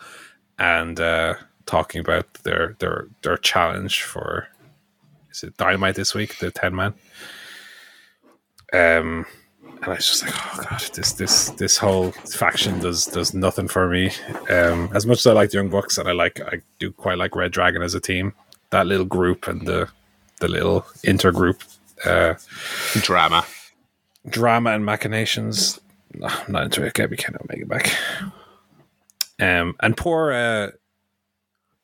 and 0.59 1.01
uh, 1.01 1.33
talking 1.65 2.03
about 2.03 2.27
their 2.45 2.77
their 2.81 3.07
their 3.23 3.39
challenge 3.39 4.03
for 4.03 4.47
is 5.31 5.43
it 5.43 5.57
Dynamite 5.57 5.95
this 5.95 6.13
week, 6.15 6.37
the 6.39 6.51
ten 6.51 6.75
man. 6.75 6.93
Um, 8.75 9.25
and 9.65 9.85
I 9.87 9.95
was 9.95 10.07
just 10.07 10.23
like, 10.23 10.35
oh 10.37 10.67
god, 10.69 10.83
this 10.93 11.13
this 11.13 11.49
this 11.53 11.79
whole 11.79 12.11
faction 12.13 12.79
does 12.81 13.07
does 13.07 13.33
nothing 13.33 13.69
for 13.69 13.89
me. 13.89 14.11
Um, 14.51 14.91
as 14.95 15.07
much 15.07 15.21
as 15.21 15.27
I 15.27 15.33
like 15.33 15.49
the 15.49 15.57
Young 15.57 15.71
Bucks 15.71 15.97
and 15.97 16.07
I 16.07 16.13
like 16.13 16.43
I 16.43 16.61
do 16.79 16.93
quite 16.93 17.17
like 17.17 17.35
Red 17.35 17.53
Dragon 17.53 17.81
as 17.81 17.95
a 17.95 18.01
team, 18.01 18.35
that 18.69 18.87
little 18.87 19.07
group 19.07 19.49
and 19.49 19.67
the 19.67 19.89
the 20.41 20.49
little 20.49 20.83
intergroup 21.05 21.65
uh, 22.05 22.35
Drama. 23.01 23.47
drama 24.29 24.73
and 24.73 24.85
machinations. 24.85 25.81
No, 26.15 26.27
I'm 26.29 26.53
not 26.53 26.65
into 26.65 26.85
it. 26.85 26.95
Get 26.95 27.11
me 27.11 27.17
make 27.49 27.59
it 27.61 27.69
back. 27.69 27.93
Um, 29.41 29.75
and 29.81 29.97
poor 29.97 30.33
uh, 30.33 30.71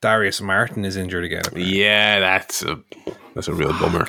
Darius 0.00 0.40
Martin 0.40 0.84
is 0.84 0.96
injured 0.96 1.24
again. 1.24 1.42
Yeah, 1.56 2.20
that's 2.20 2.62
a 2.62 2.80
that's 3.34 3.48
a 3.48 3.54
real 3.54 3.72
bummer. 3.78 4.06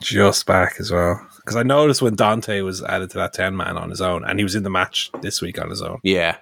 Just 0.00 0.46
back 0.46 0.76
as 0.78 0.90
well. 0.90 1.24
Because 1.36 1.56
I 1.56 1.62
noticed 1.62 2.02
when 2.02 2.14
Dante 2.16 2.60
was 2.60 2.82
added 2.82 3.10
to 3.10 3.18
that 3.18 3.32
10 3.32 3.56
man 3.56 3.76
on 3.76 3.90
his 3.90 4.00
own, 4.00 4.24
and 4.24 4.38
he 4.38 4.44
was 4.44 4.54
in 4.54 4.62
the 4.62 4.70
match 4.70 5.10
this 5.22 5.40
week 5.42 5.60
on 5.60 5.70
his 5.70 5.82
own. 5.82 5.98
Yeah, 6.02 6.36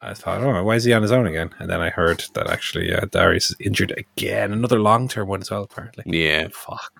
I 0.00 0.14
thought, 0.14 0.42
oh, 0.42 0.62
why 0.62 0.74
is 0.76 0.84
he 0.84 0.92
on 0.92 1.02
his 1.02 1.12
own 1.12 1.26
again? 1.26 1.50
And 1.58 1.68
then 1.70 1.80
I 1.80 1.90
heard 1.90 2.24
that 2.34 2.48
actually 2.48 2.92
uh, 2.92 3.06
Darius 3.10 3.50
is 3.50 3.56
injured 3.58 3.92
again. 3.96 4.52
Another 4.52 4.78
long 4.78 5.08
term 5.08 5.28
one 5.28 5.40
as 5.40 5.50
well, 5.50 5.62
apparently. 5.62 6.04
yeah, 6.06 6.48
Fuck. 6.52 6.92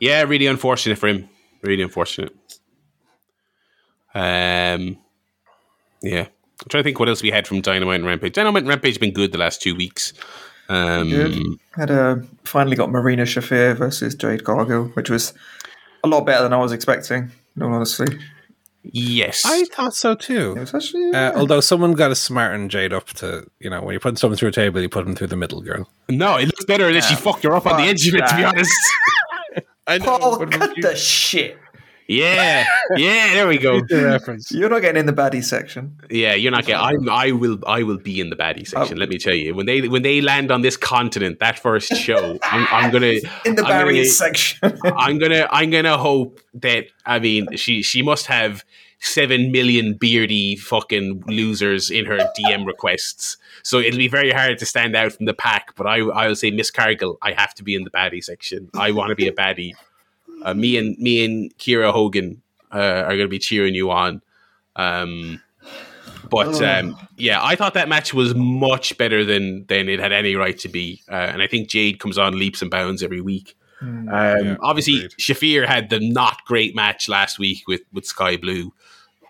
yeah. 0.00 0.22
Really 0.22 0.46
unfortunate 0.46 0.98
for 0.98 1.08
him. 1.08 1.28
Really 1.62 1.82
unfortunate. 1.82 2.34
Um, 4.14 4.98
yeah. 6.02 6.26
I'm 6.62 6.68
trying 6.68 6.82
to 6.82 6.84
think 6.84 6.98
what 7.00 7.08
else 7.08 7.22
we 7.22 7.30
had 7.30 7.46
from 7.46 7.60
Dynamite 7.60 7.96
and 7.96 8.06
Rampage. 8.06 8.32
Dynamite 8.34 8.62
and 8.62 8.68
Rampage 8.68 8.94
have 8.94 9.00
been 9.00 9.12
good 9.12 9.32
the 9.32 9.38
last 9.38 9.60
two 9.60 9.74
weeks. 9.74 10.12
Um, 10.68 11.10
Good. 11.10 11.42
Had 11.74 11.90
a 11.90 12.22
finally 12.44 12.76
got 12.76 12.90
Marina 12.90 13.24
Shafir 13.24 13.76
versus 13.76 14.14
Jade 14.14 14.44
Cargill, 14.44 14.84
which 14.94 15.10
was 15.10 15.34
a 16.02 16.08
lot 16.08 16.24
better 16.24 16.42
than 16.42 16.52
I 16.54 16.56
was 16.56 16.72
expecting. 16.72 17.30
In 17.56 17.62
all 17.62 17.72
honesty, 17.74 18.04
Yes. 18.82 19.42
I 19.44 19.64
thought 19.64 19.94
so 19.94 20.12
it 20.12 20.20
too. 20.20 20.54
was 20.54 20.74
actually 20.74 21.10
Uh, 21.12 21.32
although 21.38 21.60
someone 21.60 21.92
got 21.92 22.08
to 22.08 22.14
smarten 22.14 22.68
Jade 22.68 22.92
up 22.92 23.06
to, 23.08 23.46
you 23.60 23.68
know, 23.70 23.82
when 23.82 23.92
you 23.94 24.00
put 24.00 24.18
someone 24.18 24.36
through 24.38 24.50
a 24.50 24.52
table, 24.52 24.80
you 24.80 24.88
put 24.88 25.04
them 25.04 25.14
through 25.14 25.26
the 25.28 25.36
middle, 25.36 25.60
girl. 25.60 25.88
no, 26.08 26.36
it 26.36 26.46
looks 26.46 26.64
better 26.64 26.90
that 26.92 27.04
she 27.04 27.14
Yeah, 27.14 27.20
fucked 27.20 27.42
her 27.44 27.54
up 27.54 27.66
on 27.66 27.76
the 27.80 27.84
edge 27.88 28.06
of 28.08 28.14
it, 28.14 28.26
to 28.26 28.36
be 28.36 28.44
honest. 28.44 28.72
I 29.86 29.98
know, 29.98 30.04
Paul, 30.18 30.38
but- 30.38 30.50
cut 30.52 30.70
the 30.80 30.96
shit. 30.96 31.58
Yeah, 32.06 32.66
yeah, 32.96 33.32
there 33.32 33.48
we 33.48 33.56
go. 33.56 33.80
reference. 33.90 34.52
You're 34.52 34.68
not 34.68 34.82
getting 34.82 35.00
in 35.00 35.06
the 35.06 35.12
baddie 35.12 35.42
section. 35.42 35.98
Yeah, 36.10 36.34
you're 36.34 36.52
not 36.52 36.66
getting. 36.66 36.82
I'm, 36.82 37.08
I 37.08 37.32
will. 37.32 37.58
I 37.66 37.82
will 37.82 37.98
be 37.98 38.20
in 38.20 38.28
the 38.28 38.36
baddie 38.36 38.62
oh. 38.62 38.80
section. 38.80 38.98
Oh. 38.98 39.00
Let 39.00 39.08
me 39.08 39.18
tell 39.18 39.34
you, 39.34 39.54
when 39.54 39.64
they 39.66 39.88
when 39.88 40.02
they 40.02 40.20
land 40.20 40.50
on 40.50 40.60
this 40.60 40.76
continent, 40.76 41.38
that 41.40 41.58
first 41.58 41.94
show, 41.96 42.38
I'm, 42.42 42.66
I'm 42.70 42.90
gonna 42.90 43.06
In 43.46 43.54
the 43.54 43.64
I'm 43.64 43.86
gonna- 43.86 44.04
section. 44.04 44.78
I'm 44.84 45.18
gonna 45.18 45.48
I'm 45.50 45.70
gonna 45.70 45.96
hope 45.96 46.40
that 46.54 46.86
I 47.06 47.18
mean 47.18 47.56
she 47.56 47.82
she 47.82 48.02
must 48.02 48.26
have 48.26 48.64
seven 49.00 49.50
million 49.50 49.94
beardy 49.94 50.56
fucking 50.56 51.24
losers 51.26 51.90
in 51.90 52.04
her 52.06 52.18
DM 52.38 52.66
requests. 52.66 53.38
So 53.62 53.78
it'll 53.78 53.98
be 53.98 54.08
very 54.08 54.30
hard 54.30 54.58
to 54.58 54.66
stand 54.66 54.94
out 54.94 55.12
from 55.12 55.24
the 55.24 55.34
pack. 55.34 55.74
But 55.74 55.86
I 55.86 56.00
I 56.00 56.28
will 56.28 56.36
say 56.36 56.50
Miss 56.50 56.70
Cargill, 56.70 57.16
I 57.22 57.32
have 57.32 57.54
to 57.54 57.62
be 57.62 57.74
in 57.74 57.84
the 57.84 57.90
baddie 57.90 58.22
section. 58.22 58.68
I 58.74 58.90
want 58.90 59.08
to 59.08 59.16
be 59.16 59.26
a 59.26 59.32
baddie. 59.32 59.72
Uh, 60.44 60.54
me 60.54 60.76
and 60.76 60.96
me 60.98 61.24
and 61.24 61.56
Kiera 61.58 61.92
Hogan 61.92 62.42
uh, 62.72 63.02
are 63.06 63.16
gonna 63.16 63.28
be 63.28 63.38
cheering 63.38 63.74
you 63.74 63.90
on. 63.90 64.22
Um, 64.76 65.40
but 66.30 66.60
um, 66.62 66.96
yeah, 67.16 67.42
I 67.42 67.54
thought 67.56 67.74
that 67.74 67.88
match 67.88 68.14
was 68.14 68.34
much 68.34 68.96
better 68.98 69.24
than 69.24 69.66
than 69.66 69.88
it 69.88 70.00
had 70.00 70.12
any 70.12 70.36
right 70.36 70.58
to 70.60 70.68
be, 70.68 71.02
uh, 71.10 71.14
and 71.14 71.42
I 71.42 71.46
think 71.46 71.68
Jade 71.68 71.98
comes 72.00 72.18
on 72.18 72.38
leaps 72.38 72.62
and 72.62 72.70
bounds 72.70 73.02
every 73.02 73.20
week. 73.20 73.56
Um, 73.80 74.08
Yeah, 74.12 74.56
obviously, 74.60 74.96
agreed. 74.96 75.10
Shafir 75.20 75.66
had 75.66 75.90
the 75.90 76.00
not 76.00 76.44
great 76.46 76.74
match 76.74 77.08
last 77.08 77.38
week 77.38 77.64
with 77.68 77.82
with 77.92 78.06
Skye 78.06 78.36
Blue, 78.36 78.72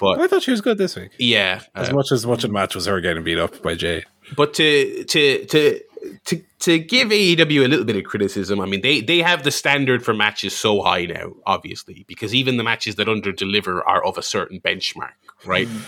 but 0.01 0.21
I 0.21 0.27
thought 0.29 0.43
she 0.43 0.51
was 0.53 0.61
good 0.61 0.79
this 0.79 0.97
week. 0.97 1.11
yeah, 1.19 1.61
As 1.75 1.91
uh, 1.91 1.95
much 1.95 2.13
as 2.13 2.25
much 2.27 2.45
of 2.45 2.51
the 2.51 2.55
match 2.55 2.75
was 2.75 2.87
her 2.87 3.01
getting 3.01 3.25
beat 3.25 3.39
up 3.39 3.61
by 3.63 3.75
Jay. 3.75 4.05
but 4.37 4.55
to 4.55 5.05
to 5.05 5.45
to 5.47 5.81
to 6.27 6.43
to 6.61 6.79
give 6.79 7.09
AEW 7.09 7.65
a 7.65 7.69
little 7.69 7.85
bit 7.85 7.97
of 7.97 8.05
criticism, 8.05 8.61
I 8.61 8.67
mean 8.67 8.81
they 8.81 9.01
they 9.01 9.19
have 9.19 9.43
the 9.43 9.51
standard 9.51 10.05
for 10.05 10.15
matches 10.15 10.57
so 10.57 10.83
high 10.83 11.07
now, 11.07 11.33
obviously, 11.47 12.05
because 12.07 12.35
even 12.35 12.57
the 12.57 12.65
matches 12.65 12.97
that 12.97 13.09
under 13.09 13.33
deliver 13.33 13.87
are 13.89 14.05
of 14.05 14.19
a 14.19 14.23
certain 14.23 14.61
benchmark, 14.61 15.13
right? 15.45 15.69
Mm. 15.69 15.83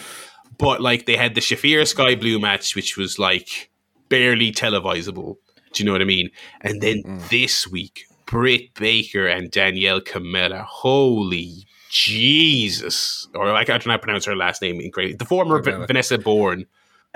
But 0.59 0.81
like 0.81 1.07
they 1.07 1.17
had 1.17 1.35
the 1.35 1.41
Shafir 1.41 1.87
Skye 1.87 2.15
Blue 2.15 2.39
match, 2.39 2.75
which 2.75 2.97
was 2.97 3.19
like 3.19 3.71
barely 4.09 4.53
televisable. 4.53 5.37
Do 5.73 5.83
you 5.83 5.85
know 5.85 5.93
what 5.93 6.03
I 6.03 6.07
mean? 6.07 6.31
And 6.61 6.81
then 6.81 7.03
mm. 7.03 7.29
this 7.29 7.67
week, 7.67 8.07
Britt 8.27 8.75
Baker 8.75 9.27
and 9.27 9.51
Danielle 9.51 10.01
Kamela. 10.01 10.65
Holy 10.65 11.67
Jesus! 11.91 13.29
Or 13.35 13.53
like 13.53 13.69
I 13.69 13.73
don't 13.73 13.87
know 13.87 13.93
how 13.93 13.97
to 13.97 14.03
pronounce 14.03 14.25
her 14.25 14.37
last 14.37 14.63
name 14.63 14.81
incorrectly. 14.81 15.17
The 15.17 15.25
former. 15.25 15.61
V- 15.63 15.87
Vanessa 15.87 16.19
Borne 16.19 16.67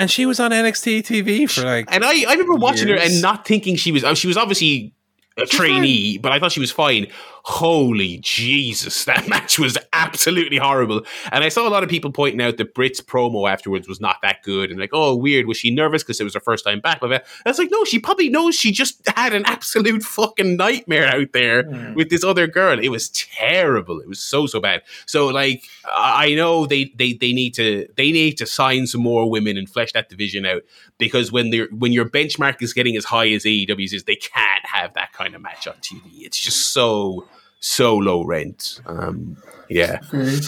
and 0.00 0.10
she 0.10 0.24
was 0.24 0.40
on 0.40 0.50
NXT 0.50 1.02
TV 1.02 1.48
for 1.48 1.62
like. 1.62 1.84
And 1.92 2.02
I, 2.02 2.24
I 2.26 2.32
remember 2.32 2.54
watching 2.54 2.88
her 2.88 2.96
and 2.96 3.20
not 3.20 3.46
thinking 3.46 3.76
she 3.76 3.92
was. 3.92 4.02
She 4.18 4.26
was 4.26 4.38
obviously 4.38 4.94
a 5.36 5.44
trainee, 5.44 6.16
but 6.16 6.32
I 6.32 6.40
thought 6.40 6.52
she 6.52 6.60
was 6.60 6.72
fine. 6.72 7.06
Holy 7.44 8.18
Jesus, 8.18 9.04
that 9.06 9.28
match 9.28 9.58
was 9.58 9.76
absolutely 9.92 10.58
horrible. 10.58 11.02
And 11.32 11.42
I 11.44 11.48
saw 11.48 11.66
a 11.66 11.70
lot 11.70 11.82
of 11.82 11.88
people 11.88 12.12
pointing 12.12 12.40
out 12.40 12.56
that 12.58 12.74
Britt's 12.74 13.00
promo 13.00 13.50
afterwards 13.50 13.88
was 13.88 14.00
not 14.00 14.16
that 14.22 14.42
good, 14.42 14.70
and 14.70 14.78
like, 14.78 14.90
oh, 14.92 15.14
weird. 15.16 15.46
Was 15.46 15.56
she 15.58 15.70
nervous 15.70 16.02
because 16.02 16.20
it 16.20 16.24
was 16.24 16.34
her 16.34 16.40
first 16.40 16.64
time 16.64 16.80
back? 16.80 17.00
But 17.00 17.12
I 17.44 17.48
was 17.48 17.58
like, 17.58 17.70
no, 17.70 17.84
she 17.84 17.98
probably 17.98 18.28
knows 18.28 18.54
she 18.54 18.72
just 18.72 19.00
had 19.16 19.32
an 19.34 19.44
absolute 19.46 20.02
fucking 20.02 20.56
nightmare 20.56 21.06
out 21.08 21.32
there 21.32 21.62
Hmm. 21.64 21.94
with 21.94 22.10
this 22.10 22.24
other 22.24 22.46
girl. 22.46 22.78
It 22.78 22.88
was 22.90 23.08
terrible. 23.10 24.00
It 24.00 24.08
was 24.08 24.20
so 24.20 24.46
so 24.46 24.60
bad. 24.60 24.82
So 25.06 25.28
like, 25.28 25.64
I 25.86 26.30
I 26.30 26.34
know 26.34 26.66
they 26.66 26.92
they 26.96 27.14
they 27.14 27.32
need 27.32 27.54
to 27.54 27.88
they 27.96 28.12
need 28.12 28.36
to 28.38 28.46
sign 28.46 28.86
some 28.86 29.00
more 29.02 29.28
women 29.30 29.56
and 29.56 29.68
flesh 29.68 29.92
that 29.92 30.08
division 30.08 30.46
out 30.46 30.62
because 30.98 31.32
when 31.32 31.50
they're 31.50 31.66
when 31.70 31.92
your 31.92 32.08
benchmark 32.08 32.62
is 32.62 32.72
getting 32.72 32.96
as 32.96 33.04
high 33.06 33.28
as 33.30 33.44
AEW's 33.44 33.92
is, 33.92 34.04
they 34.04 34.16
can't 34.16 34.64
have 34.66 34.94
that 34.94 35.12
kind 35.12 35.34
of 35.34 35.40
match 35.40 35.66
on 35.66 35.74
TV. 35.76 36.20
It's 36.20 36.38
just 36.38 36.72
so 36.72 37.26
so 37.60 37.96
low 37.96 38.24
rent. 38.24 38.80
Um, 38.86 39.36
yeah, 39.68 40.00
Agreed. 40.08 40.44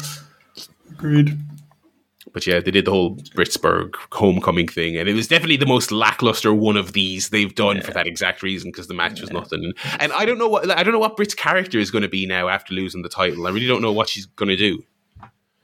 Agreed. 0.90 1.38
but 2.32 2.46
yeah, 2.46 2.58
they 2.60 2.70
did 2.70 2.84
the 2.86 2.90
whole 2.90 3.16
Brittsburgh 3.36 3.94
homecoming 4.12 4.66
thing, 4.68 4.96
and 4.96 5.08
it 5.08 5.14
was 5.14 5.28
definitely 5.28 5.56
the 5.58 5.66
most 5.66 5.92
lackluster 5.92 6.52
one 6.52 6.76
of 6.76 6.92
these 6.92 7.28
they've 7.28 7.54
done 7.54 7.80
for 7.82 7.92
that 7.92 8.06
exact 8.06 8.42
reason 8.42 8.70
because 8.70 8.86
the 8.88 8.94
match 8.94 9.20
was 9.20 9.30
nothing. 9.30 9.64
And, 9.64 9.74
and 10.00 10.12
I 10.12 10.24
don't 10.24 10.38
know 10.38 10.48
what 10.48 10.70
I 10.70 10.82
don't 10.82 10.92
know 10.92 10.98
what 10.98 11.16
Britt's 11.16 11.34
character 11.34 11.78
is 11.78 11.90
going 11.90 12.02
to 12.02 12.08
be 12.08 12.26
now 12.26 12.48
after 12.48 12.74
losing 12.74 13.02
the 13.02 13.08
title. 13.08 13.46
I 13.46 13.50
really 13.50 13.66
don't 13.68 13.82
know 13.82 13.92
what 13.92 14.08
she's 14.08 14.26
going 14.26 14.48
to 14.48 14.56
do. 14.56 14.82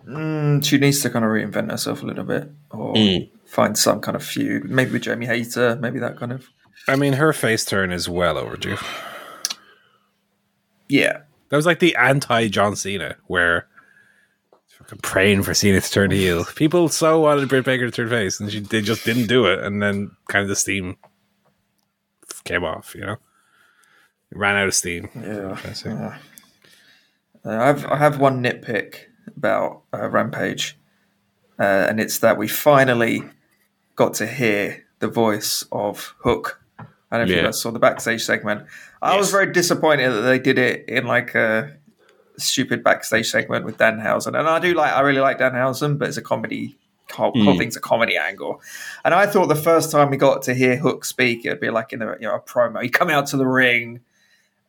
Mm, 0.06 0.64
she 0.64 0.78
needs 0.78 1.00
to 1.02 1.10
kind 1.10 1.24
of 1.24 1.30
reinvent 1.30 1.70
herself 1.70 2.02
a 2.02 2.06
little 2.06 2.24
bit, 2.24 2.50
or 2.70 2.94
Mm. 2.94 3.28
find 3.44 3.76
some 3.76 4.00
kind 4.00 4.16
of 4.16 4.22
feud. 4.24 4.70
Maybe 4.70 4.92
with 4.92 5.02
Jamie 5.02 5.26
Hayter. 5.26 5.76
Maybe 5.80 5.98
that 5.98 6.16
kind 6.18 6.32
of. 6.32 6.48
I 6.86 6.96
mean, 6.96 7.14
her 7.14 7.32
face 7.34 7.64
turn 7.66 7.90
is 7.92 8.08
well 8.08 8.38
overdue. 8.38 8.76
Yeah. 10.88 11.22
That 11.48 11.56
was 11.56 11.66
like 11.66 11.78
the 11.78 11.96
anti 11.96 12.48
John 12.48 12.76
Cena, 12.76 13.16
where 13.26 13.68
fucking 14.68 14.98
praying 15.02 15.42
for 15.42 15.54
Cena 15.54 15.80
to 15.80 15.90
turn 15.90 16.10
heel. 16.10 16.44
People 16.56 16.88
so 16.88 17.20
wanted 17.20 17.48
Britt 17.48 17.64
Baker 17.64 17.86
to 17.86 17.90
turn 17.90 18.08
face, 18.08 18.40
and 18.40 18.50
she 18.50 18.60
they 18.60 18.80
just 18.80 19.04
didn't 19.04 19.26
do 19.26 19.46
it, 19.46 19.60
and 19.60 19.82
then 19.82 20.10
kind 20.28 20.42
of 20.42 20.48
the 20.48 20.56
steam 20.56 20.96
came 22.44 22.64
off. 22.64 22.94
You 22.94 23.02
know, 23.02 23.16
it 24.30 24.38
ran 24.38 24.56
out 24.56 24.68
of 24.68 24.74
steam. 24.74 25.08
Yeah. 25.14 25.58
I. 25.84 25.88
Uh, 25.90 26.16
I 27.44 27.96
have 27.96 28.20
one 28.20 28.42
nitpick 28.42 29.06
about 29.36 29.82
uh, 29.94 30.08
Rampage, 30.08 30.76
uh, 31.58 31.86
and 31.88 32.00
it's 32.00 32.18
that 32.18 32.36
we 32.36 32.48
finally 32.48 33.22
got 33.96 34.14
to 34.14 34.26
hear 34.26 34.84
the 34.98 35.08
voice 35.08 35.64
of 35.72 36.14
Hook. 36.20 36.62
I 37.10 37.18
don't 37.18 37.26
know 37.26 37.30
if 37.32 37.36
Yeah. 37.36 37.42
you 37.42 37.48
guys 37.48 37.60
saw 37.60 37.70
the 37.70 37.78
backstage 37.78 38.22
segment. 38.24 38.66
I 39.00 39.16
was 39.16 39.30
very 39.30 39.50
disappointed 39.52 40.10
that 40.10 40.20
they 40.22 40.38
did 40.38 40.58
it 40.58 40.84
in 40.88 41.06
like 41.06 41.34
a 41.34 41.72
stupid 42.36 42.84
backstage 42.84 43.28
segment 43.30 43.64
with 43.64 43.78
Danhausen, 43.78 44.38
and 44.38 44.48
I 44.48 44.58
do 44.58 44.74
like 44.74 44.92
I 44.92 45.00
really 45.00 45.20
like 45.20 45.38
Danhausen, 45.38 45.98
but 45.98 46.08
it's 46.08 46.16
a 46.18 46.22
comedy. 46.22 46.76
Whole, 47.14 47.32
whole 47.32 47.54
Mm. 47.54 47.58
thing's 47.58 47.74
a 47.74 47.80
comedy 47.80 48.18
angle, 48.18 48.60
and 49.02 49.14
I 49.14 49.24
thought 49.26 49.46
the 49.46 49.54
first 49.56 49.90
time 49.90 50.10
we 50.10 50.18
got 50.18 50.42
to 50.42 50.52
hear 50.52 50.76
Hook 50.76 51.06
speak, 51.06 51.46
it'd 51.46 51.58
be 51.58 51.70
like 51.70 51.94
in 51.94 52.00
the 52.00 52.16
you 52.20 52.28
know 52.28 52.34
a 52.34 52.40
promo. 52.40 52.82
He'd 52.82 52.90
come 52.90 53.08
out 53.08 53.26
to 53.28 53.38
the 53.38 53.46
ring, 53.46 54.00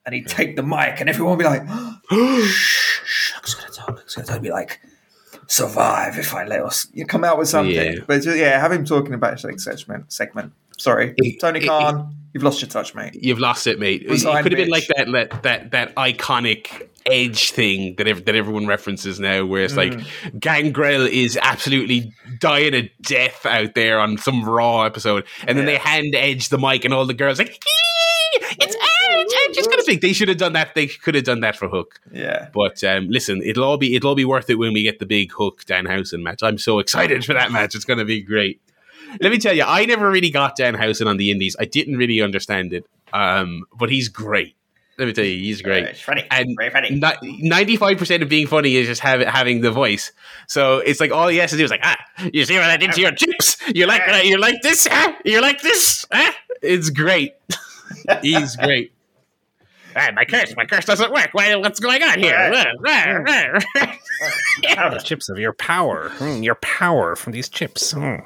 and 0.06 0.16
he'd 0.16 0.28
take 0.28 0.56
the 0.56 0.64
mic, 0.64 1.02
and 1.02 1.10
everyone 1.10 1.36
would 1.36 1.44
be 1.44 1.50
like, 1.50 1.64
shh, 2.46 3.02
shh, 3.06 3.32
Hook's 3.34 3.56
gonna 3.56 3.72
talk. 3.74 4.00
Hook's 4.00 4.16
gonna 4.16 4.26
talk. 4.26 4.38
He'd 4.38 4.44
be 4.44 4.52
like, 4.52 4.80
survive 5.48 6.18
if 6.18 6.34
I 6.34 6.46
let 6.46 6.62
us. 6.62 6.88
You 6.94 7.06
come 7.06 7.26
out 7.26 7.38
with 7.38 7.50
something, 7.50 7.76
Yeah. 7.76 8.00
but 8.08 8.22
just, 8.22 8.38
yeah, 8.38 8.58
have 8.60 8.72
him 8.72 8.86
talking 8.86 9.14
about 9.14 9.38
segment. 9.40 10.12
Segment. 10.14 10.54
Sorry, 10.80 11.14
It- 11.18 11.40
Tony 11.40 11.60
it- 11.60 11.68
Khan, 11.68 12.16
you've 12.34 12.44
lost 12.44 12.62
your 12.62 12.70
touch, 12.70 12.96
mate. 12.96 13.16
You've 13.22 13.40
lost 13.40 13.68
it, 13.68 13.80
mate. 13.80 14.04
It 14.04 14.22
could 14.22 14.26
have 14.26 14.44
been 14.46 14.70
like 14.70 14.88
that, 14.96 15.12
that 15.12 15.44
that 15.44 15.72
that 15.72 15.96
iconic 15.96 16.88
edge 17.06 17.52
thing 17.52 17.96
that 17.96 18.08
ev- 18.08 18.26
that 18.26 18.36
everyone 18.36 18.68
references 18.68 19.20
now, 19.20 19.46
where 19.46 19.64
it's 19.64 19.76
like 19.76 20.00
Gangrel 20.40 21.06
is 21.06 21.38
absolutely 21.42 22.14
dying 22.40 22.74
a 22.74 22.92
death 23.02 23.46
out 23.46 23.74
there 23.76 24.00
on 24.00 24.18
some 24.18 24.44
Raw 24.48 24.84
episode, 24.84 25.26
and 25.48 25.58
then 25.58 25.66
they 25.66 25.78
hand 25.78 26.14
Edge 26.16 26.50
the 26.50 26.58
mic, 26.58 26.86
and 26.86 26.94
all 26.94 27.06
the 27.06 27.14
girls 27.14 27.40
like, 27.40 27.58
"It's 28.60 28.76
Edge, 28.76 29.50
Edge 29.50 29.58
is 29.58 29.68
gonna 29.68 29.82
speak." 29.82 30.02
They 30.02 30.14
should 30.14 30.28
have 30.30 30.38
done 30.38 30.54
that. 30.54 30.76
They 30.76 30.88
could 30.88 31.16
have 31.16 31.24
done 31.24 31.40
that 31.40 31.56
for 31.58 31.68
Hook. 31.68 32.00
Yeah. 32.14 32.50
But 32.54 32.84
um, 32.84 33.08
listen, 33.10 33.42
it'll 33.44 33.64
all 33.64 33.78
be 33.78 33.96
it'll 33.96 34.10
all 34.10 34.16
be 34.16 34.26
worth 34.26 34.50
it 34.50 34.56
when 34.56 34.74
we 34.74 34.84
get 34.84 35.00
the 35.00 35.06
big 35.06 35.32
Hook 35.32 35.64
Danhausen 35.66 36.22
match. 36.22 36.44
I'm 36.44 36.58
so 36.58 36.80
excited 36.80 37.26
for 37.26 37.34
that 37.34 37.52
match. 37.52 37.76
It's 37.76 37.86
going 37.86 38.00
to 38.00 38.06
be 38.06 38.22
great. 38.22 38.62
Let 39.22 39.32
me 39.32 39.38
tell 39.38 39.54
you, 39.56 39.64
I 39.66 39.86
never 39.86 40.10
really 40.10 40.30
got 40.30 40.58
Danhausen 40.58 41.08
on 41.08 41.18
the 41.18 41.32
Indies. 41.32 41.56
I 41.60 41.66
didn't 41.66 41.98
really 41.98 42.22
understand 42.22 42.74
it, 42.74 42.86
um, 43.14 43.64
but 43.78 43.90
he's 43.90 44.08
great. 44.10 44.56
Let 44.98 45.08
me 45.08 45.14
tell 45.14 45.24
you, 45.24 45.38
he's 45.38 45.62
great. 45.62 45.96
funny. 45.96 46.26
And 46.30 46.56
Very 46.58 46.70
funny. 46.70 47.00
Ninety-five 47.40 47.98
percent 47.98 48.22
of 48.22 48.28
being 48.28 48.48
funny 48.48 48.76
is 48.76 48.86
just 48.86 49.00
have, 49.02 49.22
having 49.22 49.62
the 49.62 49.72
voice. 49.72 50.12
So 50.48 50.80
it's 50.80 51.00
like 51.00 51.12
all 51.12 51.30
he 51.30 51.38
has 51.38 51.52
to 51.52 51.58
do 51.58 51.64
is 51.64 51.72
like, 51.72 51.80
ah, 51.84 51.98
you 52.34 52.44
see 52.44 52.56
what 52.56 52.66
I 52.66 52.76
did 52.76 52.92
to 52.92 53.02
your 53.02 53.12
chips? 53.12 53.58
You 53.74 53.86
like 53.86 54.06
that? 54.06 54.26
You 54.26 54.38
like 54.38 54.62
this? 54.62 54.88
Huh? 54.92 55.14
You 55.24 55.42
like 55.42 55.62
this? 55.62 56.06
Huh? 56.12 56.34
It's 56.62 56.90
great. 56.90 57.34
he's 58.22 58.58
great. 58.58 58.92
Ah, 59.96 60.12
my 60.14 60.26
curse, 60.26 60.54
my 60.56 60.66
curse 60.66 60.86
doesn't 60.86 61.12
work. 61.12 61.30
Why, 61.32 61.56
what's 61.56 61.80
going 61.80 62.04
on 62.04 62.20
here? 62.20 62.52
the 64.90 65.02
chips 65.04 65.30
of 65.30 65.40
your 65.40 65.54
power, 65.54 66.10
Mm, 66.18 66.44
your 66.44 66.56
power 66.56 67.16
from 67.16 67.34
these 67.34 67.50
chips. 67.50 67.94
Mm. 67.94 68.26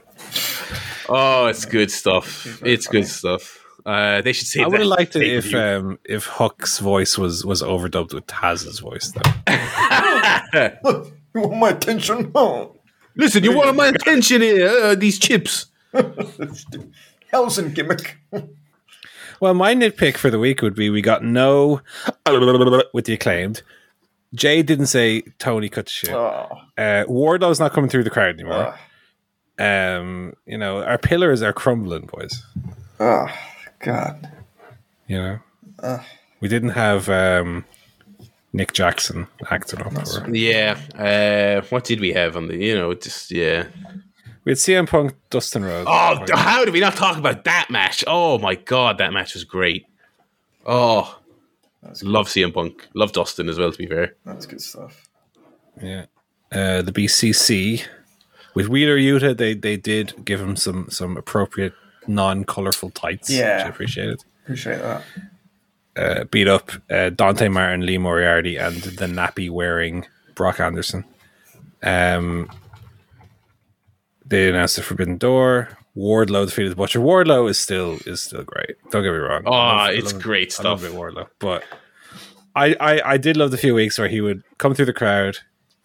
Oh, 1.10 1.48
it's 1.48 1.66
good 1.66 1.92
stuff. 1.92 2.62
It's 2.64 2.88
good 2.88 3.08
stuff. 3.08 3.60
Uh, 3.86 4.22
they 4.22 4.32
should 4.32 4.48
say 4.48 4.64
I 4.64 4.68
would 4.68 4.80
have 4.80 4.88
liked 4.88 5.16
it 5.18 5.24
if 5.28 5.54
um, 5.54 6.00
if 6.06 6.26
Hook's 6.26 6.80
voice 6.80 7.18
was 7.18 7.46
was 7.46 7.62
overdubbed 7.62 8.14
with 8.14 8.26
Taz's 8.28 8.80
voice. 8.80 9.12
Though. 9.12 9.32
You 11.36 11.42
want 11.42 11.58
my 11.58 11.70
attention? 11.70 12.32
Oh. 12.36 12.76
Listen, 13.16 13.44
you 13.44 13.56
wanted 13.56 13.74
my 13.74 13.88
attention 13.88 14.42
here. 14.42 14.68
Uh, 14.70 14.96
these 14.96 15.20
chips. 15.20 15.68
Helsen 15.94 17.74
gimmick. 17.74 18.18
Well, 19.40 19.54
my 19.54 19.76
nitpick 19.76 20.18
for 20.18 20.32
the 20.32 20.40
week 20.40 20.64
would 20.64 20.74
be 20.74 20.90
we 20.90 21.02
got 21.02 21.24
no 21.24 21.82
with 22.26 23.06
the 23.06 23.14
acclaimed. 23.14 23.62
Jay 24.34 24.64
didn't 24.64 24.88
say 24.88 25.22
Tony 25.38 25.70
cut 25.70 25.86
the 25.86 25.92
shit. 25.92 26.12
Oh. 26.12 26.48
Uh, 26.76 27.04
Wardlow's 27.08 27.60
not 27.60 27.74
coming 27.74 27.90
through 27.90 28.04
the 28.04 28.10
crowd 28.10 28.34
anymore. 28.34 28.74
Oh. 28.74 28.80
Um, 29.60 30.34
you 30.46 30.58
know, 30.58 30.84
our 30.84 30.98
pillars 30.98 31.42
are 31.42 31.54
crumbling, 31.54 32.08
boys. 32.08 32.44
oh, 33.00 33.28
God. 33.80 34.32
You 35.08 35.18
know, 35.18 35.40
Ugh. 35.80 36.02
we 36.40 36.48
didn't 36.48 36.70
have 36.70 37.10
um, 37.10 37.66
Nick 38.54 38.74
Jackson 38.74 39.28
acting 39.52 39.82
up. 39.82 39.94
Or, 39.96 40.30
Yeah. 40.36 40.80
Uh, 40.96 41.66
what 41.68 41.84
did 41.84 42.00
we 42.00 42.14
have 42.14 42.36
on 42.38 42.48
the? 42.48 42.58
You 42.58 42.76
know, 42.76 42.94
just 42.94 43.32
yeah. 43.32 43.68
we 44.46 44.52
had 44.52 44.58
CM 44.58 44.90
Punk, 44.90 45.14
Dustin 45.30 45.64
Rhodes. 45.66 45.88
Oh, 45.92 46.26
how 46.36 46.64
did 46.64 46.74
we 46.74 46.80
not 46.80 46.96
talk 46.96 47.18
about 47.18 47.44
that 47.44 47.70
match? 47.70 48.04
Oh 48.08 48.38
my 48.40 48.56
god, 48.56 48.98
that 49.00 49.12
match 49.14 49.34
was 49.34 49.44
great. 49.44 49.86
Oh, 50.66 51.20
That's 51.82 52.02
love 52.04 52.28
CM 52.28 52.54
Punk. 52.54 52.88
Love 52.94 53.12
Dustin 53.12 53.50
as 53.50 53.60
well. 53.60 53.72
To 53.72 53.78
be 53.78 53.88
fair, 53.88 54.16
That's 54.26 54.46
good 54.46 54.62
stuff. 54.62 55.10
Yeah. 55.82 56.06
Uh, 56.52 56.82
the 56.82 56.92
BCC 56.94 57.84
with 58.54 58.68
Wheeler 58.68 58.98
Yuta, 58.98 59.36
they 59.38 59.54
they 59.54 59.78
did 59.78 60.14
give 60.26 60.40
him 60.42 60.56
some 60.56 60.90
some 60.90 61.18
appropriate 61.18 61.74
non-colorful 62.08 62.90
tights. 62.92 63.30
Yeah. 63.30 63.58
which 63.58 63.66
I 63.66 63.70
appreciated. 63.70 64.24
Appreciate 64.44 64.80
that. 64.82 65.04
Uh, 65.96 66.24
beat 66.26 66.48
up 66.48 66.72
uh, 66.90 67.10
Dante 67.10 67.48
Martin, 67.50 67.86
Lee 67.86 67.98
Moriarty, 68.00 68.58
and 68.58 68.76
the 68.82 69.06
nappy 69.06 69.50
wearing 69.50 70.06
Brock 70.36 70.60
Anderson. 70.60 71.06
Um, 71.84 72.50
they 74.26 74.50
announced 74.50 74.76
the 74.78 74.82
Forbidden 74.84 75.18
Door. 75.18 75.70
Wardlow 75.96 76.46
defeated 76.48 76.72
the 76.72 76.76
Butcher. 76.76 77.00
Wardlow 77.00 77.48
is 77.50 77.60
still 77.60 78.00
is 78.08 78.22
still 78.22 78.44
great. 78.44 78.76
Don't 78.90 79.04
get 79.04 79.12
me 79.12 79.18
wrong. 79.20 79.44
Oh, 79.46 79.52
love- 79.52 79.92
it's 79.94 80.14
love- 80.14 80.22
great 80.24 80.48
I 80.48 80.50
stuff. 80.50 80.82
Wardlow, 80.82 81.28
but 81.40 81.64
I, 82.56 82.76
I 82.80 83.12
I 83.14 83.18
did 83.18 83.38
love 83.38 83.52
the 83.52 83.58
few 83.58 83.76
weeks 83.76 83.98
where 84.00 84.08
he 84.08 84.20
would 84.22 84.44
come 84.58 84.74
through 84.74 84.86
the 84.88 84.94
crowd, 84.94 85.38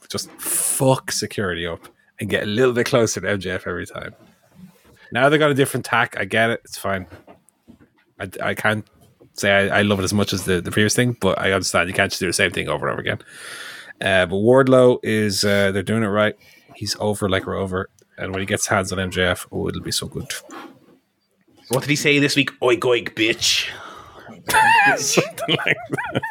just 0.08 0.30
fuck 0.32 1.12
security 1.12 1.66
up, 1.66 1.88
and 2.20 2.28
get 2.28 2.42
a 2.42 2.46
little 2.46 2.72
bit 2.72 2.86
closer 2.86 3.20
to 3.20 3.26
MJF 3.26 3.66
every 3.66 3.86
time. 3.86 4.14
Now 5.12 5.28
they 5.28 5.38
got 5.38 5.50
a 5.50 5.54
different 5.54 5.86
tack. 5.86 6.16
I 6.18 6.24
get 6.24 6.50
it. 6.50 6.60
It's 6.64 6.78
fine. 6.78 7.06
I, 8.20 8.28
I 8.42 8.54
can't 8.54 8.86
say 9.34 9.52
I, 9.52 9.78
I 9.78 9.82
love 9.82 10.00
it 10.00 10.04
as 10.04 10.12
much 10.12 10.32
as 10.32 10.44
the, 10.44 10.60
the 10.60 10.70
previous 10.70 10.94
thing, 10.94 11.16
but 11.20 11.38
I 11.38 11.52
understand 11.52 11.88
you 11.88 11.94
can't 11.94 12.10
just 12.10 12.20
do 12.20 12.26
the 12.26 12.32
same 12.32 12.50
thing 12.50 12.68
over 12.68 12.86
and 12.86 12.92
over 12.92 13.00
again. 13.00 13.18
Uh, 14.00 14.26
but 14.26 14.36
Wardlow 14.36 14.98
is 15.02 15.44
uh, 15.44 15.72
they're 15.72 15.82
doing 15.82 16.02
it 16.02 16.08
right. 16.08 16.34
He's 16.74 16.96
over 17.00 17.28
like 17.28 17.46
we're 17.46 17.56
over, 17.56 17.88
and 18.16 18.32
when 18.32 18.40
he 18.40 18.46
gets 18.46 18.66
hands 18.66 18.92
on 18.92 18.98
MJF, 18.98 19.46
oh, 19.50 19.68
it'll 19.68 19.82
be 19.82 19.90
so 19.90 20.06
good. 20.06 20.32
what 21.68 21.80
did 21.80 21.90
he 21.90 21.96
say 21.96 22.18
this 22.18 22.36
week? 22.36 22.50
Oink 22.60 22.80
oink, 22.80 23.14
bitch. 23.14 23.70
Something 24.96 25.56
like 25.56 25.76
that. 25.90 26.22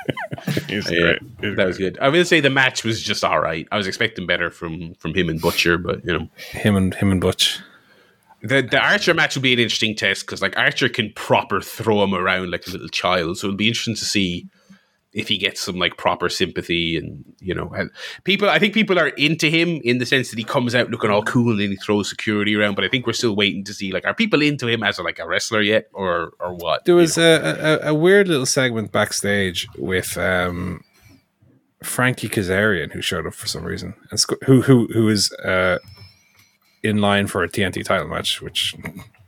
He's 0.69 0.89
Yeah, 0.89 0.99
great. 0.99 1.21
He's 1.41 1.55
that 1.55 1.67
was 1.67 1.77
good. 1.77 1.97
I 1.99 2.09
will 2.09 2.25
say 2.25 2.39
the 2.39 2.49
match 2.49 2.83
was 2.83 3.01
just 3.01 3.23
all 3.23 3.39
right. 3.39 3.67
I 3.71 3.77
was 3.77 3.87
expecting 3.87 4.27
better 4.27 4.49
from 4.49 4.93
from 4.95 5.13
him 5.13 5.29
and 5.29 5.41
Butcher, 5.41 5.77
but 5.77 6.05
you 6.05 6.13
know, 6.13 6.29
him 6.37 6.75
and 6.75 6.93
him 6.93 7.11
and 7.11 7.21
Butch. 7.21 7.59
The 8.41 8.61
the 8.61 8.79
Archer 8.79 9.13
match 9.13 9.35
will 9.35 9.41
be 9.41 9.53
an 9.53 9.59
interesting 9.59 9.95
test 9.95 10.25
because 10.25 10.41
like 10.41 10.57
Archer 10.57 10.89
can 10.89 11.11
proper 11.13 11.61
throw 11.61 12.03
him 12.03 12.13
around 12.13 12.51
like 12.51 12.67
a 12.67 12.71
little 12.71 12.87
child, 12.89 13.37
so 13.37 13.47
it'll 13.47 13.57
be 13.57 13.67
interesting 13.67 13.95
to 13.95 14.05
see 14.05 14.47
if 15.17 15.27
he 15.27 15.37
gets 15.37 15.59
some 15.59 15.77
like 15.77 15.97
proper 15.97 16.29
sympathy 16.29 16.95
and 16.95 17.25
you 17.39 17.53
know 17.53 17.69
and 17.75 17.89
people 18.23 18.49
i 18.49 18.59
think 18.59 18.73
people 18.73 18.99
are 18.99 19.09
into 19.09 19.49
him 19.49 19.81
in 19.83 19.97
the 19.97 20.05
sense 20.05 20.29
that 20.29 20.37
he 20.37 20.45
comes 20.45 20.75
out 20.75 20.91
looking 20.91 21.09
all 21.09 21.23
cool 21.23 21.51
and 21.51 21.59
then 21.59 21.71
he 21.71 21.75
throws 21.77 22.07
security 22.07 22.55
around 22.55 22.75
but 22.75 22.85
i 22.85 22.87
think 22.87 23.07
we're 23.07 23.13
still 23.13 23.35
waiting 23.35 23.63
to 23.63 23.73
see 23.73 23.91
like 23.91 24.05
are 24.05 24.13
people 24.13 24.41
into 24.41 24.67
him 24.67 24.83
as 24.83 24.99
a, 24.99 25.03
like 25.03 25.17
a 25.17 25.27
wrestler 25.27 25.61
yet 25.61 25.87
or 25.93 26.33
or 26.39 26.53
what 26.53 26.85
There 26.85 26.95
was 26.95 27.17
a, 27.17 27.81
a, 27.83 27.89
a 27.89 27.93
weird 27.93 28.27
little 28.27 28.45
segment 28.45 28.91
backstage 28.91 29.67
with 29.77 30.17
um, 30.17 30.83
Frankie 31.83 32.29
Kazarian 32.29 32.91
who 32.91 33.01
showed 33.01 33.25
up 33.25 33.33
for 33.33 33.47
some 33.47 33.63
reason 33.63 33.95
and 34.11 34.19
sc- 34.19 34.43
who 34.45 34.61
who 34.61 34.87
who 34.93 35.09
is 35.09 35.31
uh, 35.33 35.79
in 36.83 36.97
line 36.97 37.27
for 37.27 37.43
a 37.43 37.49
TNT 37.49 37.83
title 37.83 38.07
match. 38.07 38.41
Which 38.41 38.75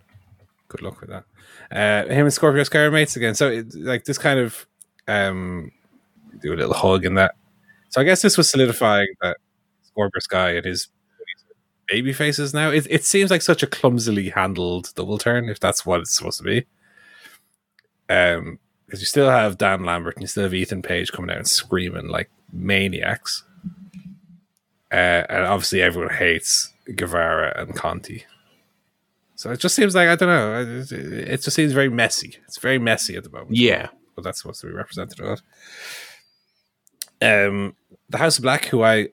good 0.67 0.81
luck 0.81 1.01
with 1.01 1.09
that. 1.09 1.25
Uh, 1.71 2.11
him 2.11 2.25
and 2.25 2.33
Scorpio 2.33 2.63
Sky 2.63 2.79
are 2.79 2.91
mates 2.91 3.15
again. 3.15 3.35
So 3.35 3.49
it, 3.49 3.73
like 3.75 4.05
this 4.05 4.17
kind 4.17 4.39
of 4.39 4.65
um, 5.07 5.71
do 6.41 6.53
a 6.53 6.55
little 6.55 6.73
hug 6.73 7.05
and 7.05 7.17
that. 7.17 7.35
So 7.89 8.01
I 8.01 8.03
guess 8.03 8.21
this 8.21 8.37
was 8.37 8.49
solidifying 8.49 9.07
that 9.21 9.37
Scorpio 9.83 10.19
Sky 10.19 10.51
and 10.51 10.65
his 10.65 10.87
baby 11.87 12.13
faces 12.13 12.53
now. 12.53 12.69
It, 12.69 12.87
it 12.89 13.03
seems 13.03 13.31
like 13.31 13.41
such 13.41 13.63
a 13.63 13.67
clumsily 13.67 14.29
handled 14.29 14.93
double 14.95 15.17
turn 15.17 15.49
if 15.49 15.59
that's 15.59 15.85
what 15.85 16.01
it's 16.01 16.15
supposed 16.15 16.37
to 16.37 16.43
be. 16.43 16.65
Um, 18.09 18.59
because 18.85 19.01
you 19.01 19.05
still 19.05 19.29
have 19.29 19.59
Dan 19.59 19.83
Lambert 19.83 20.15
and 20.15 20.23
you 20.23 20.27
still 20.27 20.43
have 20.43 20.53
Ethan 20.53 20.81
Page 20.81 21.11
coming 21.11 21.29
out 21.29 21.37
and 21.37 21.47
screaming 21.47 22.07
like 22.07 22.29
maniacs. 22.51 23.43
Uh, 24.91 25.23
and 25.29 25.45
obviously 25.45 25.83
everyone 25.83 26.13
hates 26.15 26.73
Guevara 26.95 27.53
and 27.55 27.75
Conti. 27.75 28.25
So 29.35 29.51
it 29.51 29.59
just 29.59 29.75
seems 29.75 29.93
like 29.93 30.09
I 30.09 30.15
don't 30.15 30.27
know. 30.27 30.79
It, 30.81 30.91
it 30.91 31.41
just 31.41 31.55
seems 31.55 31.71
very 31.71 31.89
messy. 31.89 32.37
It's 32.45 32.57
very 32.57 32.79
messy 32.79 33.15
at 33.15 33.23
the 33.23 33.29
moment. 33.29 33.55
yeah 33.55 33.89
But 34.15 34.23
that's 34.23 34.41
supposed 34.41 34.61
to 34.61 34.67
be 34.67 34.73
representative 34.73 35.25
of. 35.25 35.41
Um, 37.21 37.75
the 38.09 38.17
House 38.17 38.37
of 38.37 38.43
Black, 38.43 38.65
who 38.65 38.83
I 38.83 39.09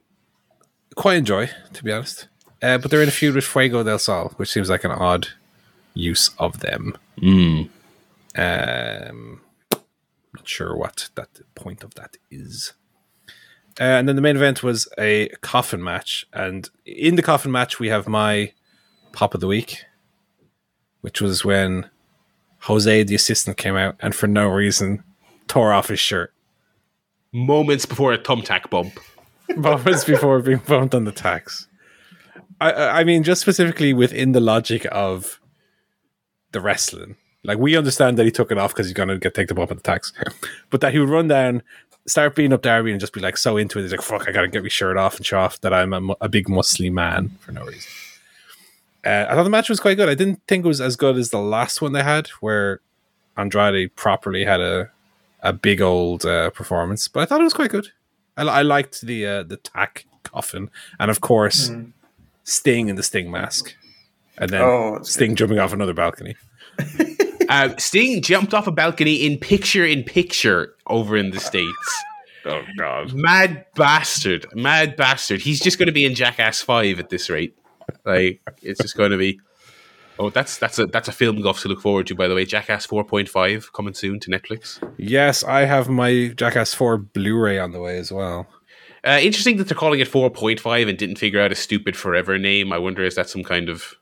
quite 0.94 1.16
enjoy, 1.16 1.50
to 1.72 1.84
be 1.84 1.92
honest. 1.92 2.28
Uh, 2.62 2.78
but 2.78 2.90
they're 2.90 3.02
in 3.02 3.08
a 3.08 3.12
feud 3.12 3.34
with 3.34 3.44
Fuego 3.44 3.82
del 3.82 3.98
Sol, 3.98 4.32
which 4.36 4.50
seems 4.50 4.70
like 4.70 4.84
an 4.84 4.90
odd 4.90 5.28
use 5.94 6.30
of 6.38 6.60
them. 6.60 6.96
mm. 7.18 7.68
Um, 8.38 9.40
not 10.34 10.46
sure 10.46 10.76
what 10.76 11.08
that 11.14 11.40
point 11.54 11.82
of 11.82 11.94
that 11.94 12.18
is. 12.30 12.74
Uh, 13.80 13.84
and 13.84 14.08
then 14.08 14.16
the 14.16 14.22
main 14.22 14.36
event 14.36 14.62
was 14.62 14.88
a 14.98 15.28
coffin 15.40 15.82
match, 15.82 16.26
and 16.32 16.68
in 16.84 17.16
the 17.16 17.22
coffin 17.22 17.50
match 17.50 17.78
we 17.78 17.88
have 17.88 18.06
my 18.06 18.52
pop 19.12 19.34
of 19.34 19.40
the 19.40 19.46
week, 19.46 19.84
which 21.00 21.20
was 21.20 21.44
when 21.44 21.88
Jose, 22.60 23.02
the 23.04 23.14
assistant, 23.14 23.56
came 23.56 23.76
out 23.76 23.96
and 24.00 24.14
for 24.14 24.26
no 24.26 24.46
reason 24.48 25.02
tore 25.48 25.72
off 25.72 25.88
his 25.88 26.00
shirt 26.00 26.34
moments 27.36 27.86
before 27.86 28.12
a 28.12 28.18
thumbtack 28.18 28.70
bump 28.70 28.98
moments 29.56 30.04
before 30.04 30.40
being 30.40 30.60
bumped 30.66 30.94
on 30.94 31.04
the 31.04 31.12
tax. 31.12 31.68
I- 32.60 33.00
I, 33.00 33.04
mean, 33.04 33.22
just 33.22 33.40
specifically 33.42 33.92
within 33.92 34.32
the 34.32 34.40
logic 34.40 34.86
of 34.90 35.38
the 36.52 36.60
wrestling. 36.60 37.16
Like 37.44 37.58
we 37.58 37.76
understand 37.76 38.18
that 38.18 38.24
he 38.24 38.30
took 38.32 38.50
it 38.50 38.58
off 38.58 38.72
because 38.72 38.86
he's 38.86 38.94
gonna 38.94 39.18
get 39.18 39.34
take 39.34 39.46
the 39.46 39.54
bump 39.54 39.70
on 39.70 39.76
the 39.76 39.82
tax, 39.82 40.12
but 40.70 40.80
that 40.80 40.92
he 40.92 40.98
would 40.98 41.08
run 41.10 41.28
down, 41.28 41.62
start 42.06 42.34
beating 42.34 42.52
up 42.52 42.62
Darby, 42.62 42.90
and 42.90 42.98
just 42.98 43.12
be 43.12 43.20
like 43.20 43.36
so 43.36 43.56
into 43.56 43.78
it. 43.78 43.82
He's 43.82 43.92
like, 43.92 44.02
"Fuck, 44.02 44.26
I 44.28 44.32
gotta 44.32 44.48
get 44.48 44.64
my 44.64 44.68
shirt 44.68 44.96
off 44.96 45.16
and 45.16 45.24
show 45.24 45.38
off 45.38 45.60
that 45.60 45.72
I'm 45.72 45.92
a, 45.92 46.16
a 46.22 46.28
big 46.28 46.46
muscly 46.48 46.90
man 46.90 47.28
for 47.38 47.52
no 47.52 47.64
reason." 47.64 47.88
Uh, 49.04 49.26
I 49.28 49.34
thought 49.34 49.44
the 49.44 49.50
match 49.50 49.68
was 49.68 49.78
quite 49.78 49.96
good. 49.96 50.08
I 50.08 50.16
didn't 50.16 50.40
think 50.48 50.64
it 50.64 50.68
was 50.68 50.80
as 50.80 50.96
good 50.96 51.16
as 51.16 51.30
the 51.30 51.38
last 51.38 51.80
one 51.80 51.92
they 51.92 52.02
had, 52.02 52.26
where 52.40 52.80
Andrade 53.36 53.94
properly 53.94 54.44
had 54.44 54.60
a 54.60 54.90
a 55.46 55.52
big 55.52 55.80
old 55.80 56.24
uh, 56.26 56.50
performance, 56.50 57.08
but 57.08 57.20
I 57.20 57.26
thought 57.26 57.40
it 57.40 57.44
was 57.44 57.54
quite 57.54 57.70
good. 57.70 57.88
I, 58.36 58.42
I 58.42 58.62
liked 58.62 59.02
the 59.02 59.26
uh, 59.26 59.42
the 59.44 59.56
tack 59.56 60.06
coffin, 60.24 60.70
and 60.98 61.10
of 61.10 61.20
course, 61.20 61.70
Sting 62.44 62.88
in 62.88 62.96
the 62.96 63.02
Sting 63.02 63.30
mask, 63.30 63.74
and 64.38 64.50
then 64.50 64.62
Oh, 64.62 64.96
that's 64.96 65.12
Sting 65.12 65.36
jumping 65.36 65.58
off 65.58 65.72
another 65.72 65.94
balcony. 65.94 66.36
uh, 67.48 67.74
sting 67.78 68.20
jumped 68.20 68.52
off 68.52 68.66
a 68.66 68.72
balcony 68.72 69.14
in 69.14 69.38
picture 69.38 69.84
in 69.84 70.02
picture 70.02 70.74
over 70.88 71.16
in 71.16 71.30
the 71.30 71.40
states 71.40 72.04
Oh 72.44 72.62
God! 72.76 73.14
mad 73.14 73.64
bastard 73.74 74.46
mad 74.54 74.94
bastard 74.96 75.40
he's 75.40 75.60
just 75.60 75.78
going 75.78 75.86
to 75.86 75.92
be 75.92 76.04
in 76.04 76.14
jackass 76.14 76.60
5 76.60 76.98
at 76.98 77.08
this 77.08 77.30
rate 77.30 77.56
like 78.04 78.42
it's 78.62 78.80
just 78.80 78.94
going 78.96 79.10
to 79.10 79.16
be 79.16 79.40
oh 80.18 80.30
that's 80.30 80.58
that's 80.58 80.78
a 80.78 80.86
that's 80.86 81.08
a 81.08 81.12
film 81.12 81.40
golf 81.40 81.60
to 81.62 81.68
look 81.68 81.80
forward 81.80 82.06
to 82.08 82.14
by 82.14 82.28
the 82.28 82.34
way. 82.34 82.44
Jackass 82.44 82.86
4.5 82.86 83.72
coming 83.72 83.94
soon 83.94 84.20
to 84.20 84.30
netflix. 84.30 84.80
Yes, 84.98 85.44
I 85.44 85.60
have 85.64 85.88
my 85.88 86.28
Jackass 86.36 86.74
Four 86.74 86.98
Blu-ray 86.98 87.58
on 87.58 87.72
the 87.72 87.80
way 87.80 87.98
as 87.98 88.12
well. 88.12 88.46
uh, 89.06 89.18
interesting 89.22 89.56
that 89.56 89.68
they're 89.68 89.76
calling 89.76 90.00
it 90.00 90.08
4.5 90.08 90.88
and 90.88 90.98
didn't 90.98 91.18
figure 91.18 91.40
out 91.40 91.52
a 91.52 91.54
stupid 91.56 91.96
forever 91.96 92.38
name. 92.38 92.72
I 92.72 92.78
wonder 92.78 93.04
is 93.04 93.14
that 93.14 93.28
some 93.28 93.44
kind 93.44 93.68
of 93.68 93.94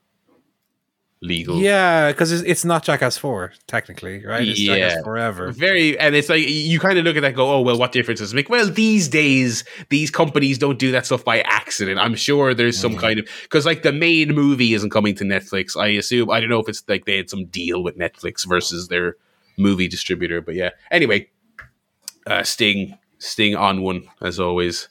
legal. 1.25 1.57
Yeah, 1.57 2.13
because 2.13 2.31
it's, 2.31 2.43
it's 2.45 2.65
not 2.65 2.85
Jackass 2.85 3.17
Four 3.17 3.53
technically, 3.67 4.25
right? 4.25 4.47
It's 4.47 4.61
Yeah. 4.61 4.77
Jackass 4.77 5.03
Forever. 5.03 5.51
very 5.53 5.99
and 5.99 6.15
it's 6.15 6.29
like 6.29 6.47
you 6.47 6.79
kind 6.79 6.99
of 6.99 7.05
look 7.05 7.17
at 7.17 7.21
that 7.23 7.29
and 7.29 7.37
go 7.37 7.51
oh 7.51 7.61
well 7.63 7.79
what 7.79 7.93
difference 7.93 8.21
does 8.21 8.33
it 8.33 8.37
make? 8.37 8.49
Well 8.51 8.69
these 8.69 9.09
days 9.09 9.65
these 9.89 10.11
companies 10.11 10.59
don't 10.59 10.79
do 10.79 10.93
that 10.93 11.07
stuff 11.07 11.25
by 11.25 11.41
accident. 11.41 11.99
I'm 11.99 12.15
sure 12.15 12.55
there's 12.55 12.79
some 12.79 12.97
kind 12.97 13.19
of 13.19 13.29
because 13.43 13.65
like 13.67 13.83
the 13.83 13.93
main 13.93 14.35
movie 14.35 14.75
isn't 14.75 14.91
coming 14.91 15.15
to 15.17 15.25
netflix 15.25 15.77
i 15.81 15.89
assume. 15.89 16.31
I 16.31 16.41
don't 16.41 16.51
know 16.51 16.61
if 16.61 16.69
it's 16.69 16.83
like 16.89 17.07
they 17.07 17.17
had 17.17 17.31
some 17.31 17.47
deal 17.47 17.83
with 17.83 17.97
netflix 17.99 18.47
versus 18.47 18.89
their 18.89 19.17
movie 19.57 19.89
distributor 19.89 20.41
but 20.41 20.55
yeah. 20.55 20.71
Anyway 20.91 21.29
uh 22.27 22.43
sting 22.43 22.99
sting 23.19 23.57
on 23.57 23.83
one 23.83 24.05
as 24.21 24.39
always. 24.39 24.89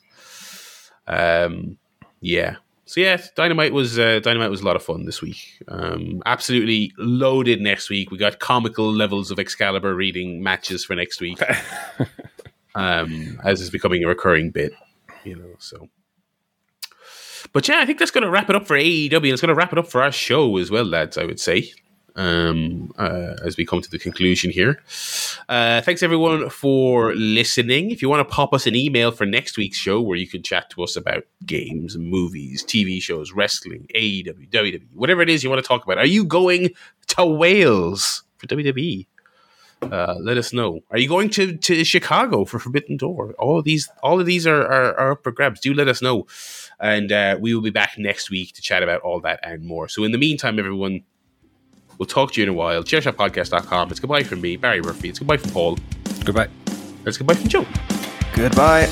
Um 1.07 1.77
yeah 2.21 2.55
so 2.93 3.01
yeah 3.01 3.19
dynamite 3.35 3.73
was 3.73 3.97
uh, 3.97 4.19
dynamite 4.19 4.51
was 4.51 4.61
a 4.61 4.65
lot 4.65 4.75
of 4.75 4.83
fun 4.83 5.05
this 5.05 5.19
week. 5.19 5.59
Um 5.67 6.21
absolutely 6.27 6.93
loaded 6.99 7.59
next 7.59 7.89
week. 7.89 8.11
We 8.11 8.19
got 8.19 8.37
comical 8.37 8.93
levels 8.93 9.31
of 9.31 9.39
excalibur 9.39 9.95
reading 9.95 10.43
matches 10.43 10.85
for 10.85 10.95
next 10.95 11.19
week. 11.19 11.39
Um 12.75 13.39
as 13.43 13.61
is 13.61 13.69
becoming 13.69 14.03
a 14.03 14.07
recurring 14.07 14.49
bit 14.49 14.73
you 15.23 15.35
know 15.35 15.55
so. 15.59 15.89
But 17.51 17.67
yeah 17.67 17.79
i 17.79 17.85
think 17.85 17.99
that's 17.99 18.11
going 18.11 18.23
to 18.23 18.31
wrap 18.31 18.49
it 18.49 18.55
up 18.55 18.65
for 18.65 18.75
aew 18.75 19.31
it's 19.31 19.41
going 19.41 19.49
to 19.49 19.55
wrap 19.55 19.71
it 19.73 19.77
up 19.77 19.87
for 19.87 20.01
our 20.01 20.11
show 20.11 20.57
as 20.57 20.71
well 20.71 20.85
lads 20.85 21.17
i 21.19 21.25
would 21.25 21.39
say 21.39 21.71
um, 22.15 22.91
uh, 22.97 23.35
as 23.43 23.57
we 23.57 23.65
come 23.65 23.81
to 23.81 23.89
the 23.89 23.99
conclusion 23.99 24.51
here. 24.51 24.81
Uh, 25.49 25.81
thanks 25.81 26.03
everyone 26.03 26.49
for 26.49 27.13
listening. 27.15 27.91
If 27.91 28.01
you 28.01 28.09
want 28.09 28.27
to 28.27 28.33
pop 28.33 28.53
us 28.53 28.67
an 28.67 28.75
email 28.75 29.11
for 29.11 29.25
next 29.25 29.57
week's 29.57 29.77
show 29.77 30.01
where 30.01 30.17
you 30.17 30.27
can 30.27 30.43
chat 30.43 30.69
to 30.71 30.83
us 30.83 30.95
about 30.95 31.23
games, 31.45 31.97
movies, 31.97 32.63
TV 32.63 33.01
shows, 33.01 33.33
wrestling, 33.33 33.87
AEW, 33.95 34.49
WWE, 34.49 34.95
whatever 34.95 35.21
it 35.21 35.29
is 35.29 35.43
you 35.43 35.49
want 35.49 35.61
to 35.61 35.67
talk 35.67 35.83
about. 35.83 35.97
Are 35.97 36.05
you 36.05 36.25
going 36.25 36.69
to 37.07 37.25
Wales 37.25 38.23
for 38.37 38.47
WWE? 38.47 39.07
Uh, 39.91 40.15
let 40.21 40.37
us 40.37 40.53
know. 40.53 40.79
Are 40.91 40.97
you 40.97 41.07
going 41.07 41.29
to, 41.31 41.57
to 41.57 41.83
Chicago 41.83 42.45
for 42.45 42.59
Forbidden 42.59 42.97
Door? 42.97 43.35
All 43.37 43.59
of 43.59 43.65
these, 43.65 43.89
all 44.01 44.19
of 44.19 44.25
these 44.25 44.47
are, 44.47 44.61
are, 44.61 44.97
are 44.97 45.11
up 45.11 45.23
for 45.23 45.31
grabs. 45.31 45.59
Do 45.59 45.73
let 45.73 45.87
us 45.87 46.01
know, 46.01 46.25
and 46.79 47.11
uh, 47.11 47.37
we 47.39 47.53
will 47.53 47.61
be 47.61 47.69
back 47.69 47.95
next 47.97 48.29
week 48.29 48.53
to 48.53 48.61
chat 48.61 48.83
about 48.83 49.01
all 49.01 49.19
that 49.21 49.39
and 49.43 49.65
more. 49.65 49.89
So 49.89 50.03
in 50.03 50.11
the 50.11 50.17
meantime, 50.17 50.57
everyone, 50.59 51.01
we'll 51.97 52.07
talk 52.07 52.33
to 52.33 52.41
you 52.41 52.43
in 52.43 52.49
a 52.49 52.53
while. 52.53 52.83
Chairshotpodcast.com. 52.83 53.91
It's 53.91 53.99
goodbye 53.99 54.23
from 54.23 54.41
me, 54.41 54.57
Barry 54.57 54.81
Murphy. 54.81 55.09
It's 55.09 55.19
goodbye 55.19 55.37
from 55.37 55.51
Paul. 55.51 55.77
Goodbye. 56.23 56.49
It's 57.05 57.17
goodbye 57.17 57.35
from 57.35 57.47
Joe. 57.49 57.65
Goodbye. 58.35 58.89